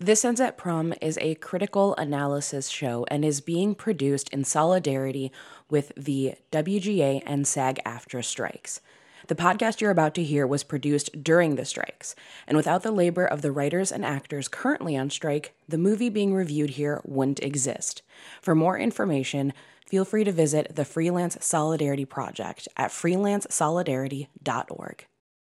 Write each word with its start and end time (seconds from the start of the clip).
This 0.00 0.24
Ends 0.24 0.40
at 0.40 0.56
Prom 0.56 0.94
is 1.00 1.18
a 1.20 1.34
critical 1.34 1.96
analysis 1.96 2.68
show 2.68 3.04
and 3.10 3.24
is 3.24 3.40
being 3.40 3.74
produced 3.74 4.28
in 4.28 4.44
solidarity 4.44 5.32
with 5.68 5.90
the 5.96 6.34
WGA 6.52 7.20
and 7.26 7.44
SAG-AFTRA 7.44 8.24
strikes. 8.24 8.80
The 9.26 9.34
podcast 9.34 9.80
you're 9.80 9.90
about 9.90 10.14
to 10.14 10.22
hear 10.22 10.46
was 10.46 10.62
produced 10.62 11.24
during 11.24 11.56
the 11.56 11.64
strikes, 11.64 12.14
and 12.46 12.56
without 12.56 12.84
the 12.84 12.92
labor 12.92 13.26
of 13.26 13.42
the 13.42 13.50
writers 13.50 13.90
and 13.90 14.04
actors 14.04 14.46
currently 14.46 14.96
on 14.96 15.10
strike, 15.10 15.54
the 15.68 15.76
movie 15.78 16.10
being 16.10 16.32
reviewed 16.32 16.70
here 16.70 17.00
wouldn't 17.04 17.42
exist. 17.42 18.02
For 18.40 18.54
more 18.54 18.78
information, 18.78 19.52
feel 19.88 20.04
free 20.04 20.22
to 20.22 20.30
visit 20.30 20.76
the 20.76 20.84
Freelance 20.84 21.36
Solidarity 21.44 22.04
Project 22.04 22.68
at 22.76 22.92
freelancesolidarity.org. 22.92 25.06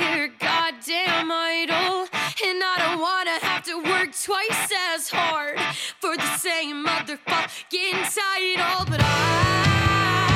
your 0.00 0.28
goddamn 0.38 1.30
idol. 1.32 2.06
And 2.46 2.58
I 2.62 2.74
don't 2.78 3.00
wanna 3.00 3.38
have 3.42 3.62
to 3.64 3.76
work 3.82 4.10
twice 4.12 4.70
as 4.94 5.08
hard 5.08 5.58
for 6.00 6.16
the 6.16 6.36
same 6.38 6.84
motherfucking 6.84 8.02
title, 8.14 8.84
but 8.88 9.00
I. 9.02 10.34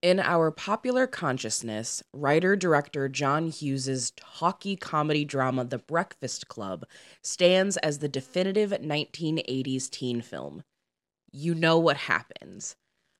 In 0.00 0.20
our 0.20 0.52
popular 0.52 1.08
consciousness, 1.08 2.04
writer 2.12 2.54
director 2.54 3.08
John 3.08 3.48
Hughes' 3.48 4.12
talky 4.12 4.76
comedy 4.76 5.24
drama 5.24 5.64
The 5.64 5.78
Breakfast 5.78 6.46
Club 6.46 6.84
stands 7.20 7.76
as 7.78 7.98
the 7.98 8.06
definitive 8.08 8.70
1980s 8.70 9.90
teen 9.90 10.20
film. 10.20 10.62
You 11.32 11.52
know 11.52 11.80
what 11.80 11.96
happens. 11.96 12.76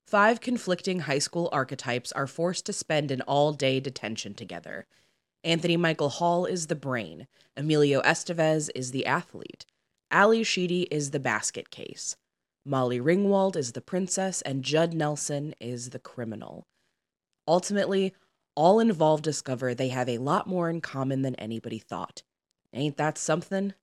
Five 0.07 0.39
conflicting 0.39 1.01
high 1.01 1.19
school 1.19 1.49
archetypes 1.51 2.13
are 2.13 2.27
forced 2.27 2.65
to 2.67 2.73
spend 2.73 3.11
an 3.11 3.19
all 3.23 3.51
day 3.51 3.81
detention 3.81 4.33
together. 4.33 4.87
Anthony 5.43 5.75
Michael 5.75 6.07
Hall 6.09 6.45
is 6.45 6.67
the 6.67 6.75
brain, 6.75 7.27
Emilio 7.57 8.01
Estevez 8.03 8.69
is 8.73 8.91
the 8.91 9.05
athlete, 9.05 9.65
Ally 10.11 10.43
Sheedy 10.43 10.83
is 10.83 11.11
the 11.11 11.19
basket 11.19 11.71
case, 11.71 12.15
Molly 12.65 12.99
Ringwald 12.99 13.55
is 13.55 13.71
the 13.71 13.81
princess, 13.81 14.41
and 14.41 14.63
Judd 14.63 14.93
Nelson 14.93 15.53
is 15.59 15.89
the 15.91 15.99
criminal. 15.99 16.67
Ultimately, 17.47 18.13
all 18.55 18.79
involved 18.79 19.23
discover 19.23 19.73
they 19.73 19.87
have 19.89 20.09
a 20.09 20.17
lot 20.17 20.45
more 20.47 20.69
in 20.69 20.81
common 20.81 21.21
than 21.21 21.35
anybody 21.35 21.79
thought. 21.79 22.23
Ain't 22.73 22.97
that 22.97 23.17
something? 23.17 23.73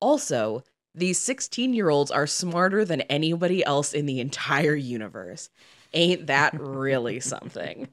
Also, 0.00 0.62
these 0.94 1.18
16 1.18 1.74
year 1.74 1.90
olds 1.90 2.10
are 2.10 2.26
smarter 2.26 2.84
than 2.84 3.00
anybody 3.02 3.64
else 3.64 3.92
in 3.92 4.06
the 4.06 4.20
entire 4.20 4.76
universe. 4.76 5.50
Ain't 5.92 6.28
that 6.28 6.58
really 6.58 7.20
something? 7.20 7.88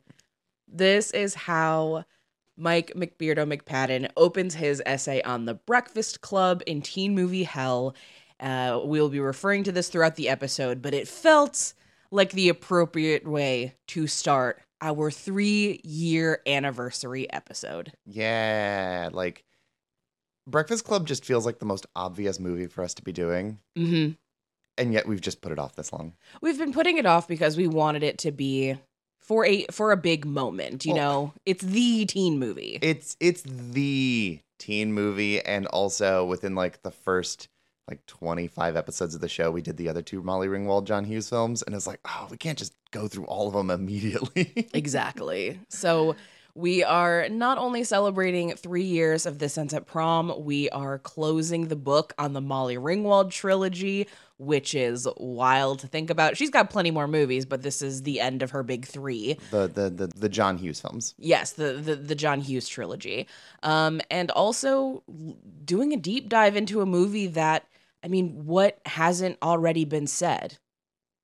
This 0.68 1.12
is 1.12 1.34
how 1.34 2.06
Mike 2.56 2.92
McBeardo 2.96 3.46
McPadden 3.52 4.12
opens 4.16 4.54
his 4.54 4.82
essay 4.86 5.22
on 5.24 5.46
the 5.46 5.56
Breakfast 5.56 6.22
Club 6.22 6.62
in 6.68 6.82
teen 6.82 7.16
movie 7.16 7.44
hell 7.44 7.96
uh, 8.42 8.82
we'll 8.84 9.10
be 9.10 9.20
referring 9.20 9.64
to 9.64 9.72
this 9.72 9.88
throughout 9.88 10.16
the 10.16 10.28
episode, 10.28 10.82
but 10.82 10.94
it 10.96 11.08
felt 11.08 11.74
like 12.10 12.32
the 12.32 12.50
appropriate 12.50 13.26
way 13.28 13.76
to 13.88 14.08
start 14.08 14.60
our 14.82 15.12
three 15.12 15.80
year 15.84 16.42
anniversary 16.48 17.32
episode. 17.32 17.94
Yeah, 18.08 19.10
like 19.14 19.44
Breakfast 20.48 20.86
Club 20.86 21.06
just 21.06 21.24
feels 21.24 21.46
like 21.46 21.60
the 21.60 21.66
most 21.68 21.86
obvious 21.96 22.40
movie 22.40 22.66
for 22.66 22.84
us 22.84 22.96
to 22.96 23.04
be 23.04 23.12
doing. 23.12 23.60
Mm-hmm. 23.78 24.14
And 24.78 24.94
yet 24.94 25.08
we've 25.08 25.22
just 25.22 25.42
put 25.42 25.52
it 25.52 25.60
off 25.60 25.76
this 25.76 25.94
long. 25.94 26.14
We've 26.42 26.58
been 26.58 26.74
putting 26.74 26.98
it 26.98 27.06
off 27.06 27.28
because 27.28 27.56
we 27.58 27.68
wanted 27.68 28.02
it 28.02 28.18
to 28.20 28.32
be 28.32 28.76
for 29.20 29.46
a 29.46 29.68
for 29.70 29.92
a 29.92 29.98
big 29.98 30.26
moment, 30.26 30.84
you 30.84 30.96
well, 30.96 31.24
know. 31.26 31.34
It's 31.46 31.64
the 31.64 32.08
teen 32.08 32.40
movie. 32.40 32.80
It's 32.82 33.16
it's 33.20 33.44
the 33.44 34.40
teen 34.58 34.94
movie 34.94 35.42
and 35.42 35.68
also 35.68 36.26
within 36.26 36.56
like 36.56 36.82
the 36.82 36.90
first 36.92 37.48
like 37.88 38.06
25 38.06 38.76
episodes 38.76 39.16
of 39.16 39.22
the 39.22 39.30
show, 39.30 39.52
we 39.52 39.62
did 39.62 39.78
the 39.78 39.90
other 39.90 40.02
two 40.02 40.22
Molly 40.22 40.48
Ringwald, 40.48 40.86
John 40.86 41.06
Hughes 41.06 41.30
films. 41.30 41.62
And 41.64 41.76
it's 41.76 41.88
like, 41.88 42.00
oh, 42.06 42.28
we 42.30 42.38
can't 42.38 42.58
just 42.58 42.74
go 42.92 43.08
through 43.08 43.26
all 43.26 43.48
of 43.48 43.54
them 43.54 43.70
immediately. 43.70 44.68
exactly. 44.74 45.60
So 45.70 46.16
we 46.54 46.84
are 46.84 47.30
not 47.30 47.58
only 47.58 47.84
celebrating 47.84 48.52
three 48.56 48.84
years 48.84 49.26
of 49.26 49.40
This 49.40 49.58
Ends 49.58 49.74
at 49.74 49.86
Prom, 49.86 50.34
we 50.44 50.70
are 50.72 51.00
closing 51.00 51.68
the 51.68 51.76
book 51.78 52.14
on 52.18 52.34
the 52.34 52.42
Molly 52.42 52.76
Ringwald 52.78 53.32
trilogy, 53.32 54.08
which 54.38 54.76
is 54.76 55.08
wild 55.18 55.80
to 55.80 55.88
think 55.88 56.10
about. 56.10 56.36
She's 56.36 56.50
got 56.50 56.70
plenty 56.70 56.92
more 56.92 57.08
movies, 57.08 57.46
but 57.46 57.62
this 57.62 57.82
is 57.82 58.04
the 58.04 58.20
end 58.20 58.42
of 58.42 58.52
her 58.52 58.64
big 58.64 58.86
three. 58.86 59.38
The 59.52 59.68
the 59.68 59.90
the, 59.90 60.08
the 60.08 60.28
John 60.30 60.58
Hughes 60.58 60.82
films. 60.82 61.16
Yes, 61.18 61.54
the, 61.54 61.74
the 61.74 61.96
the 61.96 62.16
John 62.16 62.42
Hughes 62.42 62.68
trilogy. 62.68 63.28
Um, 63.64 64.02
and 64.12 64.30
also 64.32 65.04
doing 65.64 65.94
a 65.94 65.98
deep 65.98 66.28
dive 66.28 66.58
into 66.58 66.82
a 66.82 66.86
movie 66.86 67.28
that 67.28 67.66
I 68.04 68.08
mean, 68.10 68.46
what 68.46 68.80
hasn't 68.86 69.38
already 69.42 69.86
been 69.86 70.08
said? 70.08 70.58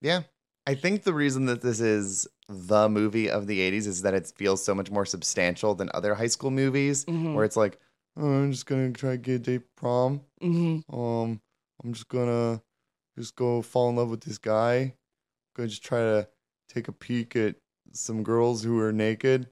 Yeah. 0.01 0.21
I 0.65 0.75
think 0.75 1.03
the 1.03 1.13
reason 1.13 1.45
that 1.47 1.61
this 1.61 1.79
is 1.79 2.27
the 2.49 2.87
movie 2.89 3.29
of 3.29 3.47
the 3.47 3.59
80s 3.59 3.87
is 3.87 4.01
that 4.03 4.13
it 4.13 4.31
feels 4.35 4.63
so 4.63 4.73
much 4.73 4.89
more 4.89 5.05
substantial 5.05 5.75
than 5.75 5.89
other 5.93 6.15
high 6.15 6.27
school 6.27 6.51
movies 6.51 7.05
mm-hmm. 7.05 7.33
where 7.33 7.43
it's 7.43 7.57
like 7.57 7.77
oh, 8.17 8.25
i'm 8.25 8.51
just 8.51 8.65
gonna 8.65 8.91
try 8.91 9.11
to 9.11 9.17
get 9.17 9.33
a 9.35 9.39
date 9.39 9.75
prom 9.75 10.21
mm-hmm. 10.41 10.95
um 10.97 11.41
i'm 11.83 11.93
just 11.93 12.07
gonna 12.07 12.61
just 13.17 13.35
go 13.35 13.61
fall 13.61 13.89
in 13.89 13.95
love 13.97 14.09
with 14.09 14.21
this 14.21 14.37
guy 14.37 14.75
i'm 14.77 14.93
gonna 15.57 15.67
just 15.69 15.83
try 15.83 15.99
to 15.99 16.27
take 16.69 16.87
a 16.87 16.93
peek 16.93 17.35
at 17.35 17.55
some 17.91 18.23
girls 18.23 18.63
who 18.63 18.79
are 18.79 18.91
naked 18.93 19.47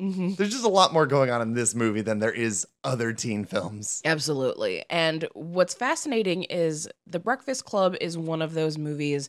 Mm-hmm. 0.00 0.32
There's 0.38 0.48
just 0.52 0.64
a 0.64 0.68
lot 0.68 0.94
more 0.94 1.06
going 1.06 1.28
on 1.30 1.42
in 1.42 1.52
this 1.52 1.74
movie 1.74 2.00
than 2.00 2.20
there 2.20 2.32
is 2.32 2.66
other 2.82 3.12
teen 3.12 3.44
films. 3.44 4.00
Absolutely. 4.02 4.82
And 4.88 5.28
what's 5.34 5.74
fascinating 5.74 6.44
is 6.44 6.88
The 7.06 7.18
Breakfast 7.18 7.66
Club 7.66 7.94
is 8.00 8.16
one 8.16 8.40
of 8.40 8.54
those 8.54 8.78
movies 8.78 9.28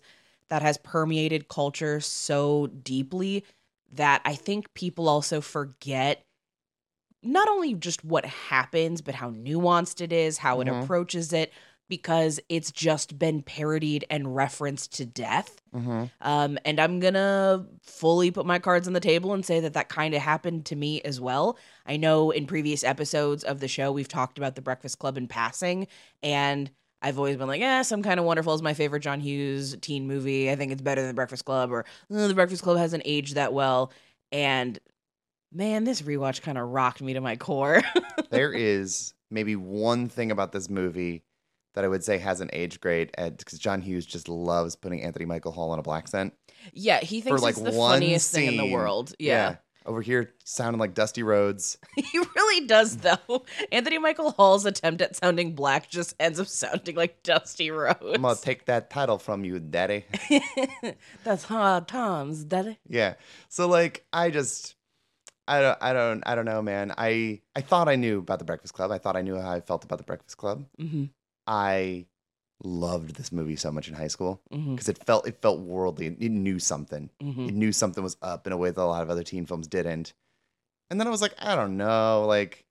that 0.51 0.62
has 0.62 0.78
permeated 0.78 1.47
culture 1.47 2.01
so 2.01 2.67
deeply 2.67 3.45
that 3.94 4.22
I 4.25 4.35
think 4.35 4.72
people 4.73 5.07
also 5.07 5.39
forget 5.39 6.23
not 7.23 7.47
only 7.47 7.73
just 7.73 8.03
what 8.03 8.25
happens, 8.25 9.00
but 9.01 9.16
how 9.16 9.31
nuanced 9.31 10.01
it 10.01 10.11
is, 10.11 10.38
how 10.40 10.57
mm-hmm. 10.57 10.75
it 10.75 10.84
approaches 10.84 11.31
it, 11.31 11.53
because 11.88 12.41
it's 12.50 12.69
just 12.69 13.17
been 13.17 13.41
parodied 13.41 14.03
and 14.09 14.35
referenced 14.35 14.91
to 14.97 15.06
death. 15.06 15.61
Mm-hmm. 15.73 16.03
Um, 16.19 16.57
and 16.66 16.81
I'm 16.81 17.00
going 17.00 17.13
to 17.13 17.66
fully 17.81 18.29
put 18.29 18.45
my 18.45 18.59
cards 18.59 18.88
on 18.88 18.93
the 18.93 18.99
table 18.99 19.34
and 19.34 19.46
say 19.46 19.61
that 19.61 19.73
that 19.73 19.87
kind 19.87 20.14
of 20.14 20.22
happened 20.22 20.66
to 20.66 20.76
me 20.76 21.02
as 21.03 21.22
well. 21.22 21.58
I 21.85 21.96
know 21.96 22.31
in 22.31 22.46
previous 22.46 22.84
episodes 22.84 23.46
of 23.46 23.61
the 23.61 23.70
show, 23.70 23.93
we've 23.93 24.08
talked 24.09 24.37
about 24.37 24.55
the 24.55 24.61
Breakfast 24.61 24.99
Club 24.99 25.17
in 25.17 25.28
passing, 25.29 25.87
and 26.22 26.70
I've 27.02 27.18
always 27.18 27.36
been 27.36 27.48
like, 27.48 27.59
yeah, 27.62 27.82
some 27.82 28.03
kind 28.03 28.20
of 28.20 28.26
wonderful 28.26 28.53
is 28.53 28.62
my 28.62 28.76
favorite 28.76 29.00
John 29.00 29.20
Hughes 29.20 29.76
teen 29.82 30.08
movie. 30.08 30.52
I 30.52 30.56
think 30.56 30.72
it's 30.72 30.82
better 30.84 31.02
than 31.02 31.09
The 31.09 31.14
Breakfast 31.16 31.46
Club, 31.46 31.72
or 31.72 31.86
oh, 32.12 32.28
The 32.28 32.34
Breakfast 32.36 32.62
Club 32.62 32.78
hasn't 32.78 33.03
aged 33.06 33.36
that 33.36 33.53
well. 33.53 33.92
And 34.32 34.78
man, 35.52 35.84
this 35.84 36.03
rewatch 36.03 36.42
kind 36.42 36.58
of 36.58 36.70
rocked 36.70 37.02
me 37.02 37.14
to 37.14 37.22
my 37.22 37.36
core. 37.36 37.82
there 38.30 38.53
is 38.53 39.14
maybe 39.32 39.56
one 39.56 40.09
thing 40.09 40.30
about 40.30 40.52
this 40.52 40.70
movie 40.70 41.24
that 41.74 41.84
I 41.84 41.88
would 41.88 42.03
say 42.03 42.18
hasn't 42.20 42.52
aged 42.53 42.82
great 42.82 43.12
because 43.18 43.58
John 43.58 43.82
Hughes 43.82 44.06
just 44.06 44.30
loves 44.30 44.76
putting 44.76 45.02
Anthony 45.02 45.26
Michael 45.26 45.53
Hall 45.53 45.72
on 45.72 45.80
a 45.80 45.84
black 45.84 46.08
scent. 46.08 46.34
Yeah, 46.74 47.00
he 47.00 47.22
thinks 47.22 47.40
For 47.40 47.44
like 47.46 47.53
it's 47.58 47.62
the 47.62 47.72
funniest 47.72 48.30
scene. 48.30 48.50
thing 48.52 48.59
in 48.62 48.66
the 48.68 48.72
world. 48.74 49.14
yeah. 49.20 49.50
yeah 49.50 49.56
over 49.85 50.01
here 50.01 50.33
sounding 50.43 50.79
like 50.79 50.93
Dusty 50.93 51.23
Rhodes. 51.23 51.78
he 51.95 52.19
really 52.35 52.67
does, 52.67 52.97
though. 52.97 53.45
Anthony 53.72 53.97
Michael 53.97 54.31
Hall's 54.31 54.66
attempt 54.66 55.01
at 55.01 55.16
sounding 55.16 55.53
black 55.53 55.89
just 55.89 56.16
ends 56.19 56.39
up 56.39 56.47
sounding 56.47 56.95
like 56.95 57.23
Dusty 57.23 57.72
Rhodes. 57.72 57.99
I'm 58.13 58.22
gonna 58.22 58.35
take 58.35 58.66
that 58.66 58.89
title 58.89 59.17
from 59.17 59.43
you, 59.43 59.59
Daddy. 59.59 60.05
That's 61.23 61.43
hard 61.45 61.87
times, 61.87 62.43
Daddy. 62.43 62.79
Yeah. 62.87 63.16
So 63.49 63.67
like, 63.67 64.05
I 64.13 64.29
just, 64.29 64.75
I 65.47 65.61
don't, 65.61 65.78
I 65.81 65.93
don't, 65.93 66.23
I 66.25 66.35
don't 66.35 66.45
know, 66.45 66.61
man. 66.61 66.93
I 66.97 67.41
I 67.55 67.61
thought 67.61 67.87
I 67.87 67.95
knew 67.95 68.19
about 68.19 68.39
the 68.39 68.45
Breakfast 68.45 68.73
Club. 68.73 68.91
I 68.91 68.97
thought 68.97 69.16
I 69.16 69.22
knew 69.22 69.39
how 69.39 69.51
I 69.51 69.61
felt 69.61 69.83
about 69.83 69.97
the 69.97 70.05
Breakfast 70.05 70.37
Club. 70.37 70.66
Mm-hmm. 70.79 71.05
I 71.47 72.05
loved 72.63 73.16
this 73.16 73.31
movie 73.31 73.55
so 73.55 73.72
much 73.72 73.87
in 73.87 73.93
high 73.93 74.08
school 74.08 74.41
because 74.49 74.61
mm-hmm. 74.63 74.90
it 74.91 74.97
felt 75.05 75.28
it 75.28 75.41
felt 75.41 75.59
worldly. 75.59 76.08
It, 76.08 76.31
knew 76.31 76.59
something. 76.59 77.09
Mm-hmm. 77.22 77.47
It 77.49 77.53
knew 77.53 77.72
something 77.72 78.03
was 78.03 78.17
up 78.22 78.47
in 78.47 78.53
a 78.53 78.58
way 78.58 78.69
that 78.72 78.81
a 78.81 78.84
lot 78.84 79.02
of 79.03 79.09
other 79.09 79.23
teen 79.23 79.46
films 79.46 79.67
didn't. 79.67 80.13
And 80.90 80.99
then 80.99 81.08
I 81.08 81.11
was 81.11 81.22
like, 81.22 81.34
I 81.40 81.55
don't 81.55 81.78
know, 81.78 82.25
like 82.28 82.66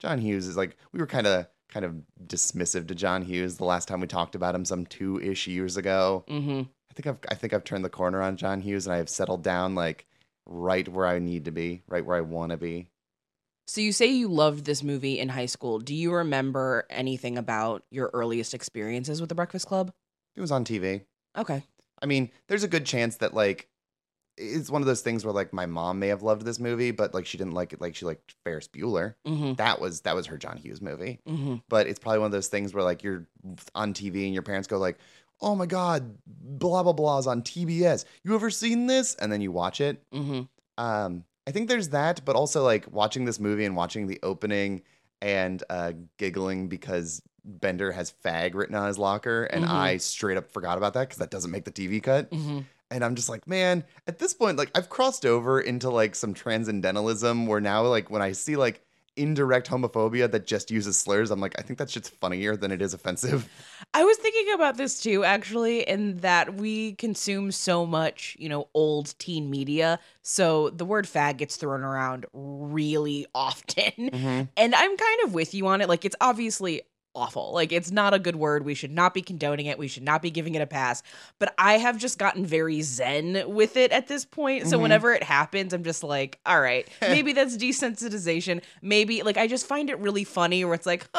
John 0.00 0.18
Hughes 0.18 0.46
is 0.46 0.56
like 0.56 0.76
we 0.92 1.00
were 1.00 1.06
kind 1.06 1.26
of 1.26 1.46
kind 1.68 1.84
of 1.84 1.96
dismissive 2.26 2.86
to 2.88 2.94
John 2.94 3.22
Hughes 3.22 3.56
the 3.56 3.64
last 3.64 3.88
time 3.88 4.00
we 4.00 4.06
talked 4.06 4.34
about 4.34 4.54
him 4.54 4.64
some 4.64 4.86
two 4.86 5.20
ish 5.20 5.46
years 5.46 5.76
ago. 5.76 6.24
Mm-hmm. 6.28 6.62
I 6.90 6.94
think 6.94 7.06
I've 7.06 7.18
I 7.30 7.34
think 7.34 7.52
I've 7.52 7.64
turned 7.64 7.84
the 7.84 7.90
corner 7.90 8.22
on 8.22 8.36
John 8.36 8.60
Hughes 8.60 8.86
and 8.86 8.94
I 8.94 8.98
have 8.98 9.08
settled 9.08 9.42
down 9.42 9.74
like 9.74 10.06
right 10.46 10.86
where 10.88 11.06
I 11.06 11.18
need 11.18 11.46
to 11.46 11.50
be, 11.50 11.82
right 11.88 12.04
where 12.04 12.16
I 12.16 12.20
want 12.20 12.50
to 12.50 12.56
be. 12.56 12.88
So 13.68 13.80
you 13.80 13.92
say 13.92 14.06
you 14.06 14.28
loved 14.28 14.64
this 14.64 14.82
movie 14.84 15.18
in 15.18 15.28
high 15.28 15.46
school. 15.46 15.80
Do 15.80 15.92
you 15.94 16.12
remember 16.14 16.86
anything 16.88 17.36
about 17.36 17.82
your 17.90 18.10
earliest 18.14 18.54
experiences 18.54 19.20
with 19.20 19.28
The 19.28 19.34
Breakfast 19.34 19.66
Club? 19.66 19.92
It 20.36 20.40
was 20.40 20.52
on 20.52 20.64
TV. 20.64 21.02
Okay. 21.36 21.64
I 22.00 22.06
mean, 22.06 22.30
there's 22.46 22.62
a 22.62 22.68
good 22.68 22.86
chance 22.86 23.16
that 23.16 23.34
like 23.34 23.68
it's 24.38 24.70
one 24.70 24.82
of 24.82 24.86
those 24.86 25.00
things 25.00 25.24
where 25.24 25.32
like 25.34 25.52
my 25.52 25.66
mom 25.66 25.98
may 25.98 26.08
have 26.08 26.22
loved 26.22 26.44
this 26.44 26.60
movie, 26.60 26.90
but 26.92 27.12
like 27.12 27.26
she 27.26 27.38
didn't 27.38 27.54
like 27.54 27.72
it. 27.72 27.80
Like 27.80 27.96
she 27.96 28.04
liked 28.04 28.34
Ferris 28.44 28.68
Bueller. 28.68 29.14
Mm-hmm. 29.26 29.54
That 29.54 29.80
was 29.80 30.02
that 30.02 30.14
was 30.14 30.26
her 30.26 30.36
John 30.38 30.58
Hughes 30.58 30.80
movie. 30.80 31.18
Mm-hmm. 31.28 31.56
But 31.68 31.88
it's 31.88 31.98
probably 31.98 32.20
one 32.20 32.26
of 32.26 32.32
those 32.32 32.48
things 32.48 32.72
where 32.72 32.84
like 32.84 33.02
you're 33.02 33.26
on 33.74 33.94
TV 33.94 34.24
and 34.26 34.32
your 34.34 34.42
parents 34.42 34.68
go 34.68 34.78
like, 34.78 34.98
"Oh 35.40 35.56
my 35.56 35.66
god, 35.66 36.18
blah 36.24 36.84
blah 36.84 36.92
blah's 36.92 37.26
on 37.26 37.42
TBS. 37.42 38.04
You 38.22 38.34
ever 38.36 38.50
seen 38.50 38.86
this?" 38.86 39.16
And 39.16 39.32
then 39.32 39.40
you 39.40 39.50
watch 39.50 39.80
it. 39.80 40.00
Mm-hmm. 40.14 40.42
Um, 40.78 41.24
I 41.46 41.52
think 41.52 41.68
there's 41.68 41.90
that, 41.90 42.24
but 42.24 42.34
also 42.36 42.64
like 42.64 42.86
watching 42.90 43.24
this 43.24 43.38
movie 43.38 43.64
and 43.64 43.76
watching 43.76 44.06
the 44.06 44.18
opening 44.22 44.82
and 45.22 45.62
uh, 45.70 45.92
giggling 46.18 46.68
because 46.68 47.22
Bender 47.44 47.92
has 47.92 48.12
fag 48.24 48.54
written 48.54 48.74
on 48.74 48.88
his 48.88 48.98
locker, 48.98 49.44
and 49.44 49.64
mm-hmm. 49.64 49.72
I 49.74 49.96
straight 49.98 50.36
up 50.36 50.50
forgot 50.50 50.76
about 50.76 50.94
that 50.94 51.02
because 51.02 51.18
that 51.18 51.30
doesn't 51.30 51.50
make 51.50 51.64
the 51.64 51.70
TV 51.70 52.02
cut. 52.02 52.30
Mm-hmm. 52.30 52.60
And 52.90 53.04
I'm 53.04 53.14
just 53.14 53.28
like, 53.28 53.46
man, 53.48 53.84
at 54.06 54.18
this 54.18 54.34
point, 54.34 54.58
like 54.58 54.70
I've 54.74 54.88
crossed 54.88 55.24
over 55.24 55.60
into 55.60 55.88
like 55.88 56.14
some 56.14 56.34
transcendentalism 56.34 57.46
where 57.46 57.60
now, 57.60 57.84
like 57.86 58.10
when 58.10 58.22
I 58.22 58.32
see 58.32 58.56
like 58.56 58.85
indirect 59.16 59.68
homophobia 59.68 60.30
that 60.30 60.46
just 60.46 60.70
uses 60.70 60.98
slurs. 60.98 61.30
I'm 61.30 61.40
like, 61.40 61.54
I 61.58 61.62
think 61.62 61.78
that 61.78 61.90
shit's 61.90 62.08
funnier 62.08 62.56
than 62.56 62.70
it 62.70 62.80
is 62.82 62.94
offensive. 62.94 63.48
I 63.94 64.04
was 64.04 64.16
thinking 64.18 64.54
about 64.54 64.76
this 64.76 65.02
too, 65.02 65.24
actually, 65.24 65.80
in 65.88 66.18
that 66.18 66.54
we 66.54 66.92
consume 66.94 67.50
so 67.50 67.86
much, 67.86 68.36
you 68.38 68.48
know, 68.48 68.68
old 68.74 69.14
teen 69.18 69.50
media. 69.50 69.98
So 70.22 70.70
the 70.70 70.84
word 70.84 71.06
fag 71.06 71.38
gets 71.38 71.56
thrown 71.56 71.82
around 71.82 72.26
really 72.34 73.26
often. 73.34 73.92
Mm-hmm. 73.96 74.42
And 74.56 74.74
I'm 74.74 74.96
kind 74.96 75.20
of 75.24 75.34
with 75.34 75.54
you 75.54 75.66
on 75.66 75.80
it. 75.80 75.88
Like, 75.88 76.04
it's 76.04 76.16
obviously 76.20 76.82
awful. 77.16 77.50
Like 77.52 77.72
it's 77.72 77.90
not 77.90 78.14
a 78.14 78.18
good 78.20 78.36
word. 78.36 78.64
We 78.64 78.74
should 78.74 78.92
not 78.92 79.14
be 79.14 79.22
condoning 79.22 79.66
it. 79.66 79.78
We 79.78 79.88
should 79.88 80.02
not 80.04 80.22
be 80.22 80.30
giving 80.30 80.54
it 80.54 80.62
a 80.62 80.66
pass. 80.66 81.02
But 81.38 81.54
I 81.58 81.78
have 81.78 81.98
just 81.98 82.18
gotten 82.18 82.46
very 82.46 82.82
zen 82.82 83.42
with 83.46 83.76
it 83.76 83.90
at 83.90 84.06
this 84.06 84.24
point. 84.24 84.62
Mm-hmm. 84.62 84.70
So 84.70 84.78
whenever 84.78 85.12
it 85.12 85.22
happens, 85.24 85.72
I'm 85.72 85.82
just 85.82 86.04
like, 86.04 86.38
all 86.46 86.60
right, 86.60 86.86
maybe 87.00 87.32
that's 87.32 87.56
desensitization. 87.56 88.62
Maybe 88.82 89.22
like 89.22 89.38
I 89.38 89.48
just 89.48 89.66
find 89.66 89.90
it 89.90 89.98
really 89.98 90.24
funny 90.24 90.64
where 90.64 90.74
it's 90.74 90.86
like, 90.86 91.08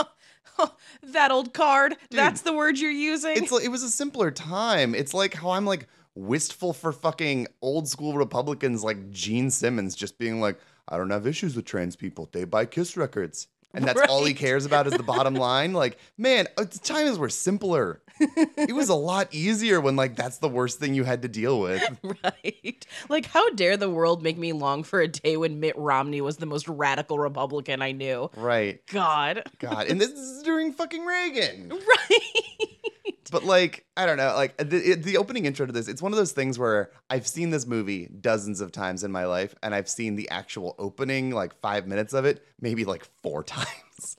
huh, 0.54 0.68
that 1.04 1.32
old 1.32 1.54
card, 1.54 1.96
Dude, 2.10 2.20
that's 2.20 2.42
the 2.42 2.54
word 2.54 2.80
you're 2.80 2.92
using. 2.92 3.36
It's 3.36 3.52
like, 3.52 3.66
it 3.66 3.70
was 3.70 3.84
a 3.84 3.90
simpler 3.90 4.32
time. 4.32 4.94
It's 4.96 5.14
like 5.14 5.34
how 5.34 5.52
I'm 5.52 5.66
like 5.66 5.88
wistful 6.16 6.74
for 6.74 6.92
fucking 6.92 7.48
old 7.62 7.88
school 7.88 8.14
Republicans 8.18 8.84
like 8.84 9.10
Gene 9.10 9.50
Simmons 9.52 9.96
just 9.96 10.18
being 10.18 10.40
like, 10.40 10.60
I 10.88 10.98
don't 10.98 11.10
have 11.10 11.28
issues 11.28 11.56
with 11.56 11.66
trans 11.66 11.96
people. 11.98 12.30
They 12.32 12.46
buy 12.46 12.66
Kiss 12.66 12.96
records 12.96 13.48
and 13.74 13.86
that's 13.86 14.00
right. 14.00 14.10
all 14.10 14.24
he 14.24 14.34
cares 14.34 14.66
about 14.66 14.88
is 14.88 14.94
the 14.94 15.04
bottom 15.04 15.34
line. 15.36 15.74
Like, 15.74 15.98
man, 16.18 16.48
uh, 16.58 16.66
times 16.66 17.18
were 17.18 17.30
simpler. 17.30 18.02
it 18.20 18.74
was 18.74 18.90
a 18.90 18.96
lot 18.96 19.28
easier 19.32 19.80
when 19.80 19.96
like 19.96 20.16
that's 20.16 20.40
the 20.40 20.50
worst 20.50 20.80
thing 20.80 20.96
you 20.96 21.04
had 21.04 21.22
to 21.22 21.28
deal 21.28 21.60
with. 21.60 21.82
Right. 22.24 22.86
Like, 23.10 23.26
how 23.26 23.50
dare 23.52 23.76
the 23.78 23.90
world 23.90 24.22
make 24.24 24.38
me 24.38 24.52
long 24.54 24.84
for 24.84 25.00
a 25.02 25.08
day 25.08 25.36
when 25.38 25.60
Mitt 25.60 25.78
Romney 25.78 26.20
was 26.22 26.38
the 26.38 26.46
most 26.46 26.68
radical 26.68 27.20
Republican 27.20 27.82
I 27.82 27.92
knew. 27.94 28.30
Right. 28.36 28.82
God. 28.88 29.44
God. 29.60 29.88
And 29.88 30.00
this 30.00 30.10
is 30.12 30.44
during 30.44 30.74
fucking 30.74 31.04
Reagan. 31.06 31.70
Right. 31.72 32.94
But 33.32 33.44
like, 33.44 33.86
I 33.96 34.06
don't 34.06 34.18
know. 34.18 34.34
Like 34.36 34.58
the, 34.58 34.96
the 34.96 35.18
opening 35.18 35.46
intro 35.46 35.66
to 35.66 35.72
this, 35.72 35.88
it's 35.88 36.02
one 36.02 36.12
of 36.12 36.18
those 36.18 36.32
things 36.32 36.58
where 36.58 36.92
I've 37.10 37.28
seen 37.28 37.50
this 37.50 37.66
movie 37.66 38.08
dozens 38.22 38.62
of 38.62 38.72
times 38.72 39.04
in 39.04 39.12
my 39.12 39.26
life, 39.26 39.56
and 39.64 39.74
I've 39.76 39.90
seen 39.90 40.16
the 40.16 40.30
actual 40.30 40.76
opening, 40.80 41.32
like 41.32 41.54
five 41.62 41.88
minutes 41.88 42.14
of 42.14 42.26
it, 42.26 42.46
maybe 42.60 42.86
like 42.86 43.06
four 43.24 43.44
times, 43.44 44.18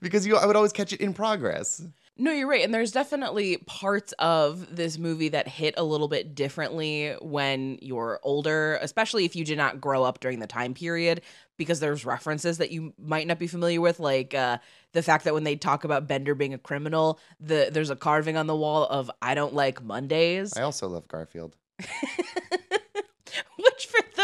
because 0.00 0.26
you, 0.26 0.36
I 0.36 0.46
would 0.46 0.56
always 0.56 0.72
catch 0.72 0.92
it 0.92 1.00
in 1.00 1.14
progress. 1.14 1.82
No, 2.20 2.32
you're 2.32 2.48
right. 2.48 2.64
And 2.64 2.74
there's 2.74 2.90
definitely 2.90 3.58
parts 3.58 4.10
of 4.18 4.74
this 4.74 4.98
movie 4.98 5.28
that 5.28 5.46
hit 5.46 5.74
a 5.76 5.84
little 5.84 6.08
bit 6.08 6.34
differently 6.34 7.14
when 7.22 7.78
you're 7.80 8.18
older, 8.24 8.76
especially 8.82 9.24
if 9.24 9.36
you 9.36 9.44
did 9.44 9.56
not 9.56 9.80
grow 9.80 10.02
up 10.02 10.18
during 10.18 10.40
the 10.40 10.48
time 10.48 10.74
period, 10.74 11.20
because 11.56 11.78
there's 11.78 12.04
references 12.04 12.58
that 12.58 12.72
you 12.72 12.92
might 13.00 13.28
not 13.28 13.38
be 13.38 13.46
familiar 13.46 13.80
with, 13.80 14.00
like 14.00 14.34
uh, 14.34 14.58
the 14.94 15.02
fact 15.02 15.24
that 15.24 15.34
when 15.34 15.44
they 15.44 15.54
talk 15.54 15.84
about 15.84 16.08
Bender 16.08 16.34
being 16.34 16.54
a 16.54 16.58
criminal, 16.58 17.20
the 17.38 17.68
there's 17.72 17.90
a 17.90 17.96
carving 17.96 18.36
on 18.36 18.48
the 18.48 18.56
wall 18.56 18.84
of 18.84 19.12
"I 19.22 19.34
don't 19.36 19.54
like 19.54 19.80
Mondays." 19.84 20.56
I 20.56 20.62
also 20.62 20.88
love 20.88 21.06
Garfield. 21.06 21.54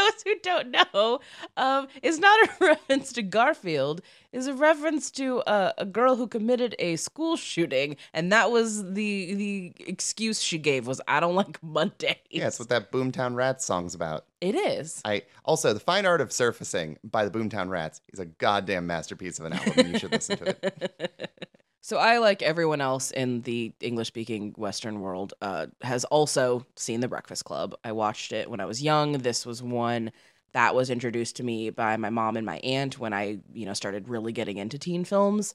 those 0.05 0.23
who 0.23 0.35
don't 0.43 0.71
know, 0.71 1.21
um, 1.57 1.89
is 2.03 2.19
not 2.19 2.49
a 2.49 2.51
reference 2.65 3.13
to 3.15 3.23
Garfield. 3.23 4.01
Is 4.33 4.49
a 4.49 4.55
reference 4.55 5.13
to 5.13 5.45
a 5.47 5.87
girl 5.87 6.17
who 6.17 6.27
committed 6.27 6.75
a 6.81 6.97
school 6.97 7.37
shooting, 7.37 7.95
and 8.13 8.33
that 8.33 8.51
was 8.51 8.83
the 8.85 9.33
the 9.35 9.73
excuse 9.87 10.41
she 10.41 10.59
gave 10.59 10.89
was 10.89 11.01
I 11.07 11.21
don't 11.21 11.37
like 11.37 11.63
Monday. 11.63 12.19
Yeah, 12.31 12.45
that's 12.45 12.59
what 12.59 12.69
that 12.71 12.91
Boomtown 12.91 13.37
Rats 13.37 13.65
song's 13.65 13.95
about. 13.95 14.25
It 14.41 14.57
is. 14.57 15.01
I 15.05 15.23
also 15.45 15.73
the 15.73 15.79
fine 15.79 16.05
art 16.05 16.21
of 16.21 16.33
surfacing 16.33 16.99
by 17.05 17.25
the 17.25 17.31
Boomtown 17.31 17.69
Rats 17.69 18.01
is 18.13 18.19
a 18.19 18.25
goddamn 18.27 18.89
masterpiece 18.89 19.39
of 19.39 19.45
an 19.45 19.53
album. 19.53 19.93
You 19.93 19.99
should 20.01 20.11
listen 20.13 20.37
to 20.39 20.47
it. 20.49 21.31
So 21.85 21.99
I, 21.99 22.17
like 22.17 22.41
everyone 22.41 22.81
else 22.81 23.11
in 23.11 23.43
the 23.43 23.71
English 23.83 24.07
speaking 24.09 24.55
Western 24.57 25.01
world, 25.03 25.35
uh, 25.43 25.67
has 25.83 26.07
also 26.07 26.65
seen 26.77 27.01
The 27.01 27.09
Breakfast 27.09 27.45
Club. 27.45 27.75
I 27.85 27.93
watched 27.93 28.33
it 28.33 28.49
when 28.49 28.59
I 28.59 28.65
was 28.65 28.83
young. 28.83 29.13
This 29.19 29.45
was 29.45 29.63
one 29.63 30.11
that 30.55 30.75
was 30.75 30.89
introduced 30.89 31.37
to 31.37 31.43
me 31.45 31.69
by 31.69 31.99
my 31.99 32.09
mom 32.09 32.39
and 32.39 32.47
my 32.47 32.57
aunt 32.61 32.99
when 32.99 33.13
I, 33.13 33.41
you 33.53 33.67
know, 33.67 33.75
started 33.75 34.09
really 34.09 34.33
getting 34.33 34.57
into 34.57 34.79
teen 34.79 35.05
films. 35.05 35.55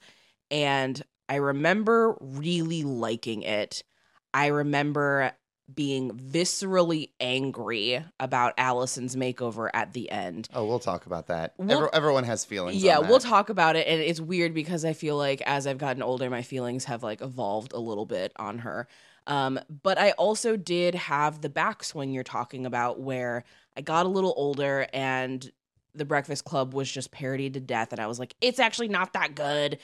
And 0.51 1.01
I 1.30 1.38
remember 1.38 2.15
really 2.22 2.84
liking 2.84 3.42
it. 3.42 3.84
I 4.32 4.48
remember 4.48 5.32
being 5.76 6.12
viscerally 6.12 7.10
angry 7.20 8.04
about 8.20 8.54
Allison's 8.58 9.16
makeover 9.16 9.70
at 9.74 9.94
the 9.94 10.10
end. 10.12 10.48
Oh, 10.54 10.66
we'll 10.66 10.80
talk 10.80 11.06
about 11.06 11.28
that. 11.28 11.54
We'll, 11.58 11.72
Every, 11.78 11.90
everyone 11.94 12.24
has 12.26 12.46
feelings. 12.46 12.82
Yeah, 12.82 13.00
we'll 13.00 13.20
talk 13.20 13.50
about 13.50 13.76
it. 13.76 13.88
And 13.88 14.02
it's 14.02 14.20
weird 14.20 14.54
because 14.54 14.86
I 14.86 14.94
feel 14.94 15.18
like 15.18 15.42
as 15.46 15.68
I've 15.68 15.78
gotten 15.78 16.02
older, 16.02 16.30
my 16.30 16.42
feelings 16.42 16.86
have 16.86 17.04
like 17.04 17.22
evolved 17.22 17.74
a 17.74 17.80
little 17.80 18.06
bit 18.06 18.32
on 18.38 18.60
her. 18.60 18.88
Um, 19.28 19.60
but 19.84 20.00
I 20.00 20.12
also 20.12 20.56
did 20.58 20.96
have 20.96 21.42
the 21.42 21.50
backswing 21.50 22.14
you're 22.14 22.24
talking 22.24 22.66
about 22.66 23.00
where 23.00 23.44
I 23.78 23.82
got 23.82 24.06
a 24.06 24.10
little 24.10 24.34
older 24.36 24.88
and 24.94 25.50
the 25.94 26.06
Breakfast 26.06 26.46
Club 26.46 26.74
was 26.74 26.90
just 26.92 27.12
parodied 27.12 27.54
to 27.56 27.60
death. 27.60 27.92
And 27.92 28.00
I 28.00 28.08
was 28.08 28.20
like, 28.20 28.36
it's 28.42 28.60
actually 28.60 28.88
not 28.88 29.14
that 29.14 29.36
good. 29.36 29.78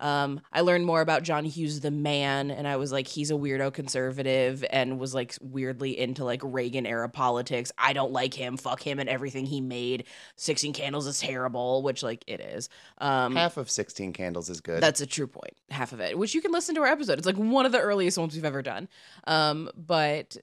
Um, 0.00 0.40
I 0.52 0.60
learned 0.60 0.86
more 0.86 1.00
about 1.00 1.22
John 1.22 1.44
Hughes, 1.44 1.80
the 1.80 1.90
man, 1.90 2.50
and 2.50 2.66
I 2.68 2.76
was 2.76 2.92
like, 2.92 3.06
he's 3.06 3.30
a 3.30 3.34
weirdo 3.34 3.72
conservative 3.72 4.64
and 4.70 4.98
was 4.98 5.14
like 5.14 5.36
weirdly 5.40 5.98
into 5.98 6.24
like 6.24 6.40
Reagan 6.44 6.86
era 6.86 7.08
politics. 7.08 7.72
I 7.78 7.92
don't 7.92 8.12
like 8.12 8.34
him. 8.34 8.56
Fuck 8.56 8.82
him 8.82 8.98
and 8.98 9.08
everything 9.08 9.46
he 9.46 9.60
made. 9.60 10.04
16 10.36 10.72
Candles 10.72 11.06
is 11.06 11.18
terrible, 11.18 11.82
which 11.82 12.02
like 12.02 12.22
it 12.26 12.40
is. 12.40 12.68
Um, 12.98 13.34
Half 13.34 13.56
of 13.56 13.70
16 13.70 14.12
Candles 14.12 14.48
is 14.48 14.60
good. 14.60 14.82
That's 14.82 15.00
a 15.00 15.06
true 15.06 15.26
point. 15.26 15.56
Half 15.70 15.92
of 15.92 16.00
it, 16.00 16.16
which 16.18 16.34
you 16.34 16.40
can 16.40 16.52
listen 16.52 16.74
to 16.76 16.82
our 16.82 16.88
episode. 16.88 17.18
It's 17.18 17.26
like 17.26 17.36
one 17.36 17.66
of 17.66 17.72
the 17.72 17.80
earliest 17.80 18.18
ones 18.18 18.34
we've 18.34 18.44
ever 18.44 18.62
done. 18.62 18.88
Um, 19.26 19.68
but 19.76 20.36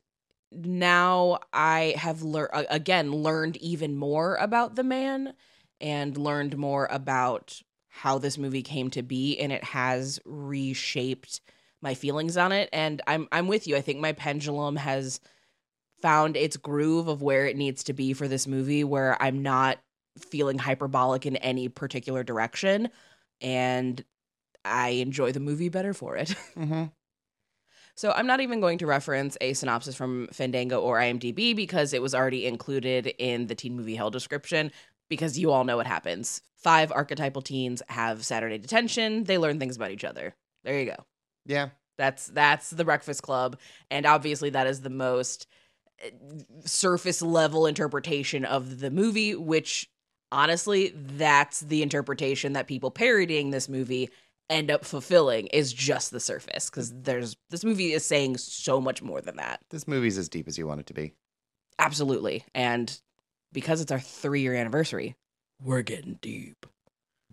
now 0.51 1.39
I 1.53 1.95
have 1.97 2.21
learned 2.21 2.53
again 2.69 3.11
learned 3.11 3.57
even 3.57 3.95
more 3.97 4.35
about 4.35 4.75
the 4.75 4.83
man 4.83 5.33
and 5.81 6.15
learned 6.17 6.57
more 6.57 6.87
about 6.91 7.61
how 7.95 8.17
this 8.17 8.37
movie 8.37 8.61
came 8.61 8.89
to 8.89 9.01
be 9.01 9.39
and 9.39 9.53
it 9.53 9.63
has 9.63 10.19
reshaped 10.25 11.39
my 11.81 11.93
feelings 11.93 12.35
on 12.35 12.51
it 12.51 12.67
and 12.73 13.01
I'm 13.07 13.29
I'm 13.31 13.47
with 13.47 13.67
you. 13.67 13.77
I 13.77 13.81
think 13.81 13.99
my 14.01 14.11
pendulum 14.11 14.75
has 14.75 15.21
found 16.01 16.35
its 16.35 16.57
groove 16.57 17.07
of 17.07 17.21
where 17.21 17.45
it 17.45 17.55
needs 17.55 17.85
to 17.85 17.93
be 17.93 18.11
for 18.11 18.27
this 18.27 18.47
movie 18.47 18.83
where 18.83 19.15
I'm 19.23 19.41
not 19.43 19.79
feeling 20.19 20.57
hyperbolic 20.57 21.25
in 21.25 21.37
any 21.37 21.69
particular 21.69 22.21
direction 22.21 22.89
and 23.39 24.03
I 24.65 24.89
enjoy 24.89 25.31
the 25.31 25.39
movie 25.39 25.69
better 25.69 25.93
for 25.93 26.17
it. 26.17 26.31
Mm-hmm. 26.57 26.83
So 27.97 28.11
I'm 28.11 28.27
not 28.27 28.41
even 28.41 28.59
going 28.59 28.77
to 28.79 28.85
reference 28.85 29.37
a 29.39 29.53
synopsis 29.53 29.95
from 29.95 30.27
Fandango 30.33 30.81
or 30.81 30.99
IMDb 30.99 31.55
because 31.55 31.93
it 31.93 32.01
was 32.01 32.13
already 32.13 32.45
included 32.45 33.07
in 33.17 33.47
the 33.47 33.55
teen 33.55 33.73
movie 33.77 33.95
hell 33.95 34.09
description 34.09 34.69
because 35.09 35.37
you 35.39 35.51
all 35.51 35.63
know 35.63 35.77
what 35.77 35.87
happens. 35.87 36.41
Five 36.57 36.91
archetypal 36.91 37.41
teens 37.41 37.81
have 37.89 38.25
Saturday 38.25 38.57
detention. 38.57 39.23
They 39.23 39.37
learn 39.37 39.59
things 39.59 39.75
about 39.75 39.91
each 39.91 40.03
other. 40.03 40.33
There 40.63 40.79
you 40.79 40.85
go. 40.85 40.95
Yeah. 41.45 41.69
That's 41.97 42.25
that's 42.27 42.71
the 42.71 42.83
Breakfast 42.83 43.23
Club, 43.23 43.57
and 43.89 44.05
obviously 44.05 44.49
that 44.49 44.67
is 44.67 44.81
the 44.81 44.89
most 44.89 45.47
eh, 46.03 46.09
surface 46.65 47.21
level 47.21 47.67
interpretation 47.67 48.43
of 48.43 48.81
the 48.81 48.91
movie. 48.91 49.33
Which 49.33 49.89
honestly, 50.29 50.89
that's 50.93 51.61
the 51.61 51.81
interpretation 51.81 52.51
that 52.51 52.67
people 52.67 52.91
parodying 52.91 53.51
this 53.51 53.69
movie 53.69 54.09
end 54.49 54.71
up 54.71 54.83
fulfilling 54.83 55.47
is 55.47 55.71
just 55.71 56.11
the 56.11 56.19
surface 56.19 56.69
because 56.69 56.91
there's 56.93 57.37
this 57.49 57.63
movie 57.63 57.93
is 57.93 58.03
saying 58.03 58.35
so 58.39 58.81
much 58.81 59.01
more 59.01 59.21
than 59.21 59.37
that. 59.37 59.61
This 59.69 59.87
movie's 59.87 60.17
as 60.17 60.27
deep 60.27 60.49
as 60.49 60.57
you 60.57 60.67
want 60.67 60.81
it 60.81 60.87
to 60.87 60.93
be. 60.93 61.13
Absolutely, 61.79 62.43
and 62.53 62.99
because 63.55 63.81
it's 63.81 63.91
our 63.91 63.99
three 63.99 64.41
year 64.41 64.53
anniversary, 64.53 65.15
we're 65.63 65.81
getting 65.81 66.19
deep. 66.21 66.65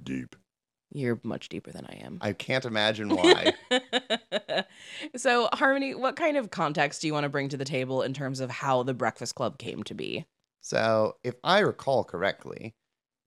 Deep. 0.02 0.36
You're 0.94 1.20
much 1.24 1.48
deeper 1.48 1.70
than 1.72 1.84
I 1.86 1.96
am. 2.04 2.18
I 2.20 2.32
can't 2.32 2.64
imagine 2.64 3.08
why. 3.10 3.52
so, 5.16 5.48
Harmony, 5.52 5.94
what 5.96 6.16
kind 6.16 6.36
of 6.36 6.50
context 6.50 7.00
do 7.00 7.06
you 7.08 7.12
want 7.14 7.24
to 7.24 7.28
bring 7.30 7.48
to 7.48 7.56
the 7.56 7.64
table 7.64 8.02
in 8.02 8.12
terms 8.14 8.40
of 8.40 8.50
how 8.50 8.82
the 8.84 8.92
Breakfast 8.94 9.34
Club 9.34 9.56
came 9.58 9.82
to 9.84 9.94
be? 9.94 10.24
So, 10.60 11.16
if 11.24 11.34
I 11.42 11.58
recall 11.60 12.04
correctly, 12.04 12.74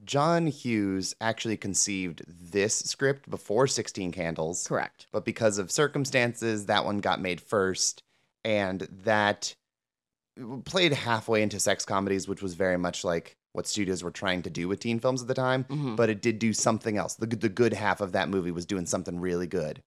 John 0.06 0.46
Hughes 0.48 1.16
actually 1.20 1.58
conceived 1.58 2.22
this 2.28 2.78
script 2.80 3.30
before 3.30 3.66
16 3.68 4.12
Candles. 4.14 4.66
Correct. 4.68 5.08
But 5.12 5.26
because 5.26 5.58
of 5.58 5.70
circumstances, 5.72 6.68
that 6.68 6.86
one 6.86 7.00
got 7.00 7.20
made 7.20 7.42
first. 7.42 8.04
And 8.46 8.88
that 9.06 9.56
played 10.66 10.94
halfway 10.94 11.42
into 11.42 11.60
sex 11.60 11.86
comedies, 11.86 12.28
which 12.28 12.42
was 12.42 12.54
very 12.56 12.78
much 12.78 13.04
like 13.04 13.38
what 13.54 13.68
studios 13.68 14.04
were 14.04 14.12
trying 14.12 14.42
to 14.44 14.50
do 14.50 14.68
with 14.68 14.80
teen 14.80 15.00
films 15.00 15.22
at 15.22 15.28
the 15.28 15.34
time, 15.34 15.64
mm-hmm. 15.66 15.96
but 15.96 16.10
it 16.10 16.22
did 16.22 16.40
do 16.40 16.52
something 16.52 16.98
else. 16.98 17.16
The, 17.16 17.26
the 17.28 17.50
good 17.50 17.74
half 17.74 18.02
of 18.02 18.12
that 18.12 18.30
movie 18.30 18.52
was 18.52 18.66
doing 18.66 18.86
something 18.86 19.20
really 19.20 19.48
good. 19.48 19.82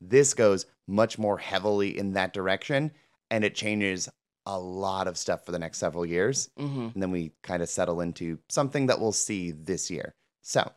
This 0.00 0.34
goes 0.34 0.66
much 0.88 1.18
more 1.18 1.38
heavily 1.38 1.96
in 1.96 2.12
that 2.14 2.32
direction, 2.32 2.90
and 3.30 3.44
it 3.44 3.54
changes 3.54 4.08
a 4.46 4.58
lot 4.58 5.06
of 5.06 5.18
stuff 5.18 5.44
for 5.44 5.52
the 5.52 5.58
next 5.58 5.78
several 5.78 6.06
years. 6.06 6.50
Mm-hmm. 6.58 6.88
And 6.94 7.02
then 7.02 7.10
we 7.10 7.32
kind 7.42 7.62
of 7.62 7.68
settle 7.68 8.00
into 8.00 8.38
something 8.48 8.86
that 8.86 9.00
we'll 9.00 9.12
see 9.12 9.50
this 9.52 9.90
year. 9.90 10.14
So, 10.42 10.70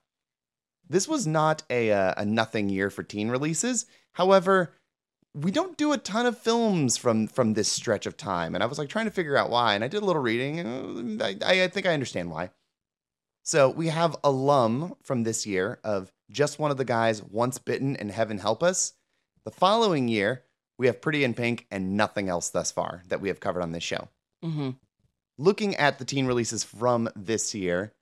this 0.89 1.07
was 1.07 1.25
not 1.25 1.63
a, 1.69 1.89
a, 1.89 1.97
uh, 1.97 2.13
a 2.17 2.25
nothing 2.25 2.67
year 2.69 2.89
for 2.89 3.03
teen 3.03 3.29
releases. 3.29 3.85
However, 4.13 4.73
we 5.33 5.51
don't 5.51 5.77
do 5.77 5.93
a 5.93 5.97
ton 5.97 6.25
of 6.25 6.37
films 6.37 6.97
from 6.97 7.27
from 7.27 7.53
this 7.53 7.67
stretch 7.69 8.05
of 8.05 8.17
time 8.17 8.53
and 8.53 8.63
i 8.63 8.67
was 8.67 8.77
like 8.77 8.89
trying 8.89 9.05
to 9.05 9.11
figure 9.11 9.37
out 9.37 9.49
why 9.49 9.73
and 9.73 9.83
i 9.83 9.87
did 9.87 10.01
a 10.01 10.05
little 10.05 10.21
reading 10.21 11.17
uh, 11.21 11.25
i, 11.43 11.63
I 11.63 11.67
think 11.67 11.85
i 11.85 11.93
understand 11.93 12.29
why 12.29 12.49
so 13.43 13.69
we 13.69 13.87
have 13.87 14.15
alum 14.23 14.95
from 15.03 15.23
this 15.23 15.45
year 15.47 15.79
of 15.83 16.11
just 16.29 16.59
one 16.59 16.71
of 16.71 16.77
the 16.77 16.85
guys 16.85 17.23
once 17.23 17.57
bitten 17.57 17.95
and 17.97 18.11
heaven 18.11 18.37
help 18.37 18.61
us 18.63 18.93
the 19.45 19.51
following 19.51 20.07
year 20.07 20.43
we 20.77 20.87
have 20.87 21.01
pretty 21.01 21.23
in 21.23 21.33
pink 21.33 21.65
and 21.71 21.95
nothing 21.95 22.27
else 22.27 22.49
thus 22.49 22.71
far 22.71 23.03
that 23.07 23.21
we 23.21 23.27
have 23.29 23.39
covered 23.39 23.61
on 23.61 23.71
this 23.71 23.83
show 23.83 24.09
mm-hmm. 24.43 24.71
looking 25.37 25.75
at 25.75 25.99
the 25.99 26.05
teen 26.05 26.25
releases 26.25 26.63
from 26.63 27.09
this 27.15 27.53
year 27.55 27.93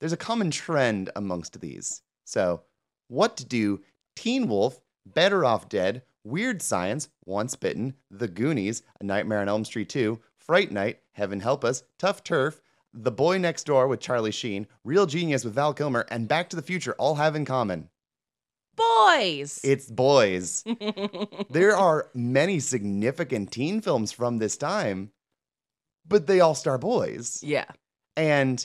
there's 0.00 0.12
a 0.12 0.16
common 0.16 0.50
trend 0.50 1.10
amongst 1.16 1.60
these 1.60 2.02
so 2.24 2.62
what 3.08 3.36
to 3.38 3.44
do 3.44 3.80
teen 4.16 4.48
wolf 4.48 4.80
better 5.06 5.44
off 5.44 5.68
dead 5.68 6.02
Weird 6.28 6.60
Science, 6.60 7.08
Once 7.24 7.56
Bitten, 7.56 7.94
The 8.10 8.28
Goonies, 8.28 8.82
A 9.00 9.04
Nightmare 9.04 9.40
on 9.40 9.48
Elm 9.48 9.64
Street 9.64 9.88
2, 9.88 10.20
Fright 10.36 10.70
Night, 10.70 10.98
Heaven 11.12 11.40
Help 11.40 11.64
Us, 11.64 11.82
Tough 11.98 12.22
Turf, 12.22 12.60
The 12.92 13.10
Boy 13.10 13.38
Next 13.38 13.64
Door 13.64 13.88
with 13.88 14.00
Charlie 14.00 14.30
Sheen, 14.30 14.66
Real 14.84 15.06
Genius 15.06 15.44
with 15.44 15.54
Val 15.54 15.72
Kilmer, 15.72 16.06
and 16.10 16.28
Back 16.28 16.50
to 16.50 16.56
the 16.56 16.60
Future 16.62 16.94
all 16.98 17.14
have 17.14 17.34
in 17.34 17.46
common. 17.46 17.88
Boys! 18.76 19.58
It's 19.64 19.86
boys. 19.90 20.64
there 21.50 21.74
are 21.74 22.08
many 22.14 22.60
significant 22.60 23.50
teen 23.50 23.80
films 23.80 24.12
from 24.12 24.36
this 24.36 24.56
time, 24.58 25.10
but 26.06 26.26
they 26.26 26.40
all 26.40 26.54
star 26.54 26.76
boys. 26.78 27.40
Yeah. 27.42 27.64
And 28.16 28.64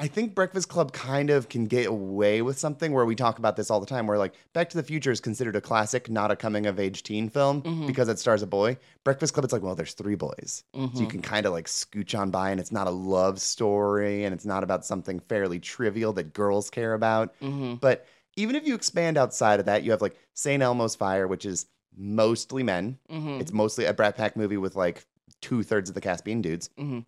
I 0.00 0.06
think 0.08 0.34
Breakfast 0.34 0.70
Club 0.70 0.92
kind 0.92 1.28
of 1.28 1.50
can 1.50 1.66
get 1.66 1.86
away 1.86 2.40
with 2.40 2.58
something 2.58 2.92
where 2.92 3.04
we 3.04 3.14
talk 3.14 3.38
about 3.38 3.54
this 3.56 3.70
all 3.70 3.80
the 3.80 3.86
time. 3.86 4.06
Where 4.06 4.16
like 4.16 4.32
Back 4.54 4.70
to 4.70 4.78
the 4.78 4.82
Future 4.82 5.10
is 5.10 5.20
considered 5.20 5.56
a 5.56 5.60
classic, 5.60 6.08
not 6.08 6.30
a 6.30 6.36
coming 6.36 6.64
of 6.64 6.80
age 6.80 7.02
teen 7.02 7.28
film 7.28 7.60
mm-hmm. 7.60 7.86
because 7.86 8.08
it 8.08 8.18
stars 8.18 8.40
a 8.40 8.46
boy. 8.46 8.78
Breakfast 9.04 9.34
Club, 9.34 9.44
it's 9.44 9.52
like, 9.52 9.60
well, 9.60 9.74
there's 9.74 9.92
three 9.92 10.14
boys. 10.14 10.64
Mm-hmm. 10.74 10.96
So 10.96 11.00
you 11.02 11.06
mm-hmm. 11.06 11.18
can 11.18 11.22
kind 11.22 11.44
of 11.44 11.52
like 11.52 11.66
scooch 11.66 12.18
on 12.18 12.30
by 12.30 12.50
and 12.50 12.58
it's 12.58 12.72
not 12.72 12.86
a 12.86 12.90
love 12.90 13.42
story 13.42 14.24
and 14.24 14.32
it's 14.32 14.46
not 14.46 14.64
about 14.64 14.86
something 14.86 15.20
fairly 15.20 15.58
trivial 15.60 16.14
that 16.14 16.32
girls 16.32 16.70
care 16.70 16.94
about. 16.94 17.38
Mm-hmm. 17.40 17.74
But 17.74 18.06
even 18.36 18.56
if 18.56 18.66
you 18.66 18.74
expand 18.74 19.18
outside 19.18 19.60
of 19.60 19.66
that, 19.66 19.82
you 19.84 19.90
have 19.90 20.00
like 20.00 20.16
St. 20.32 20.62
Elmo's 20.62 20.96
Fire, 20.96 21.28
which 21.28 21.44
is 21.44 21.66
mostly 21.94 22.62
men. 22.62 22.96
Mm-hmm. 23.10 23.42
It's 23.42 23.52
mostly 23.52 23.84
a 23.84 23.92
Brat 23.92 24.16
Pack 24.16 24.34
movie 24.34 24.56
with 24.56 24.76
like 24.76 25.04
two 25.42 25.62
thirds 25.62 25.90
of 25.90 25.94
the 25.94 26.00
cast 26.00 26.24
being 26.24 26.40
dudes. 26.40 26.70
Mm-hmm. 26.78 27.00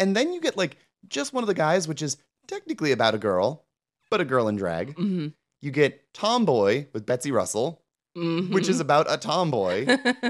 And 0.00 0.14
then 0.14 0.34
you 0.34 0.42
get 0.42 0.58
like 0.58 0.76
just 1.08 1.32
one 1.32 1.42
of 1.42 1.48
the 1.48 1.54
guys, 1.54 1.88
which 1.88 2.02
is 2.02 2.16
technically 2.46 2.92
about 2.92 3.14
a 3.14 3.18
girl, 3.18 3.64
but 4.10 4.20
a 4.20 4.24
girl 4.24 4.48
in 4.48 4.56
drag. 4.56 4.90
Mm-hmm. 4.90 5.28
You 5.60 5.70
get 5.70 6.12
Tomboy 6.12 6.86
with 6.92 7.06
Betsy 7.06 7.32
Russell, 7.32 7.82
mm-hmm. 8.16 8.52
which 8.52 8.68
is 8.68 8.76
mm-hmm. 8.76 8.80
about 8.82 9.06
a 9.10 9.16
tomboy. 9.16 9.80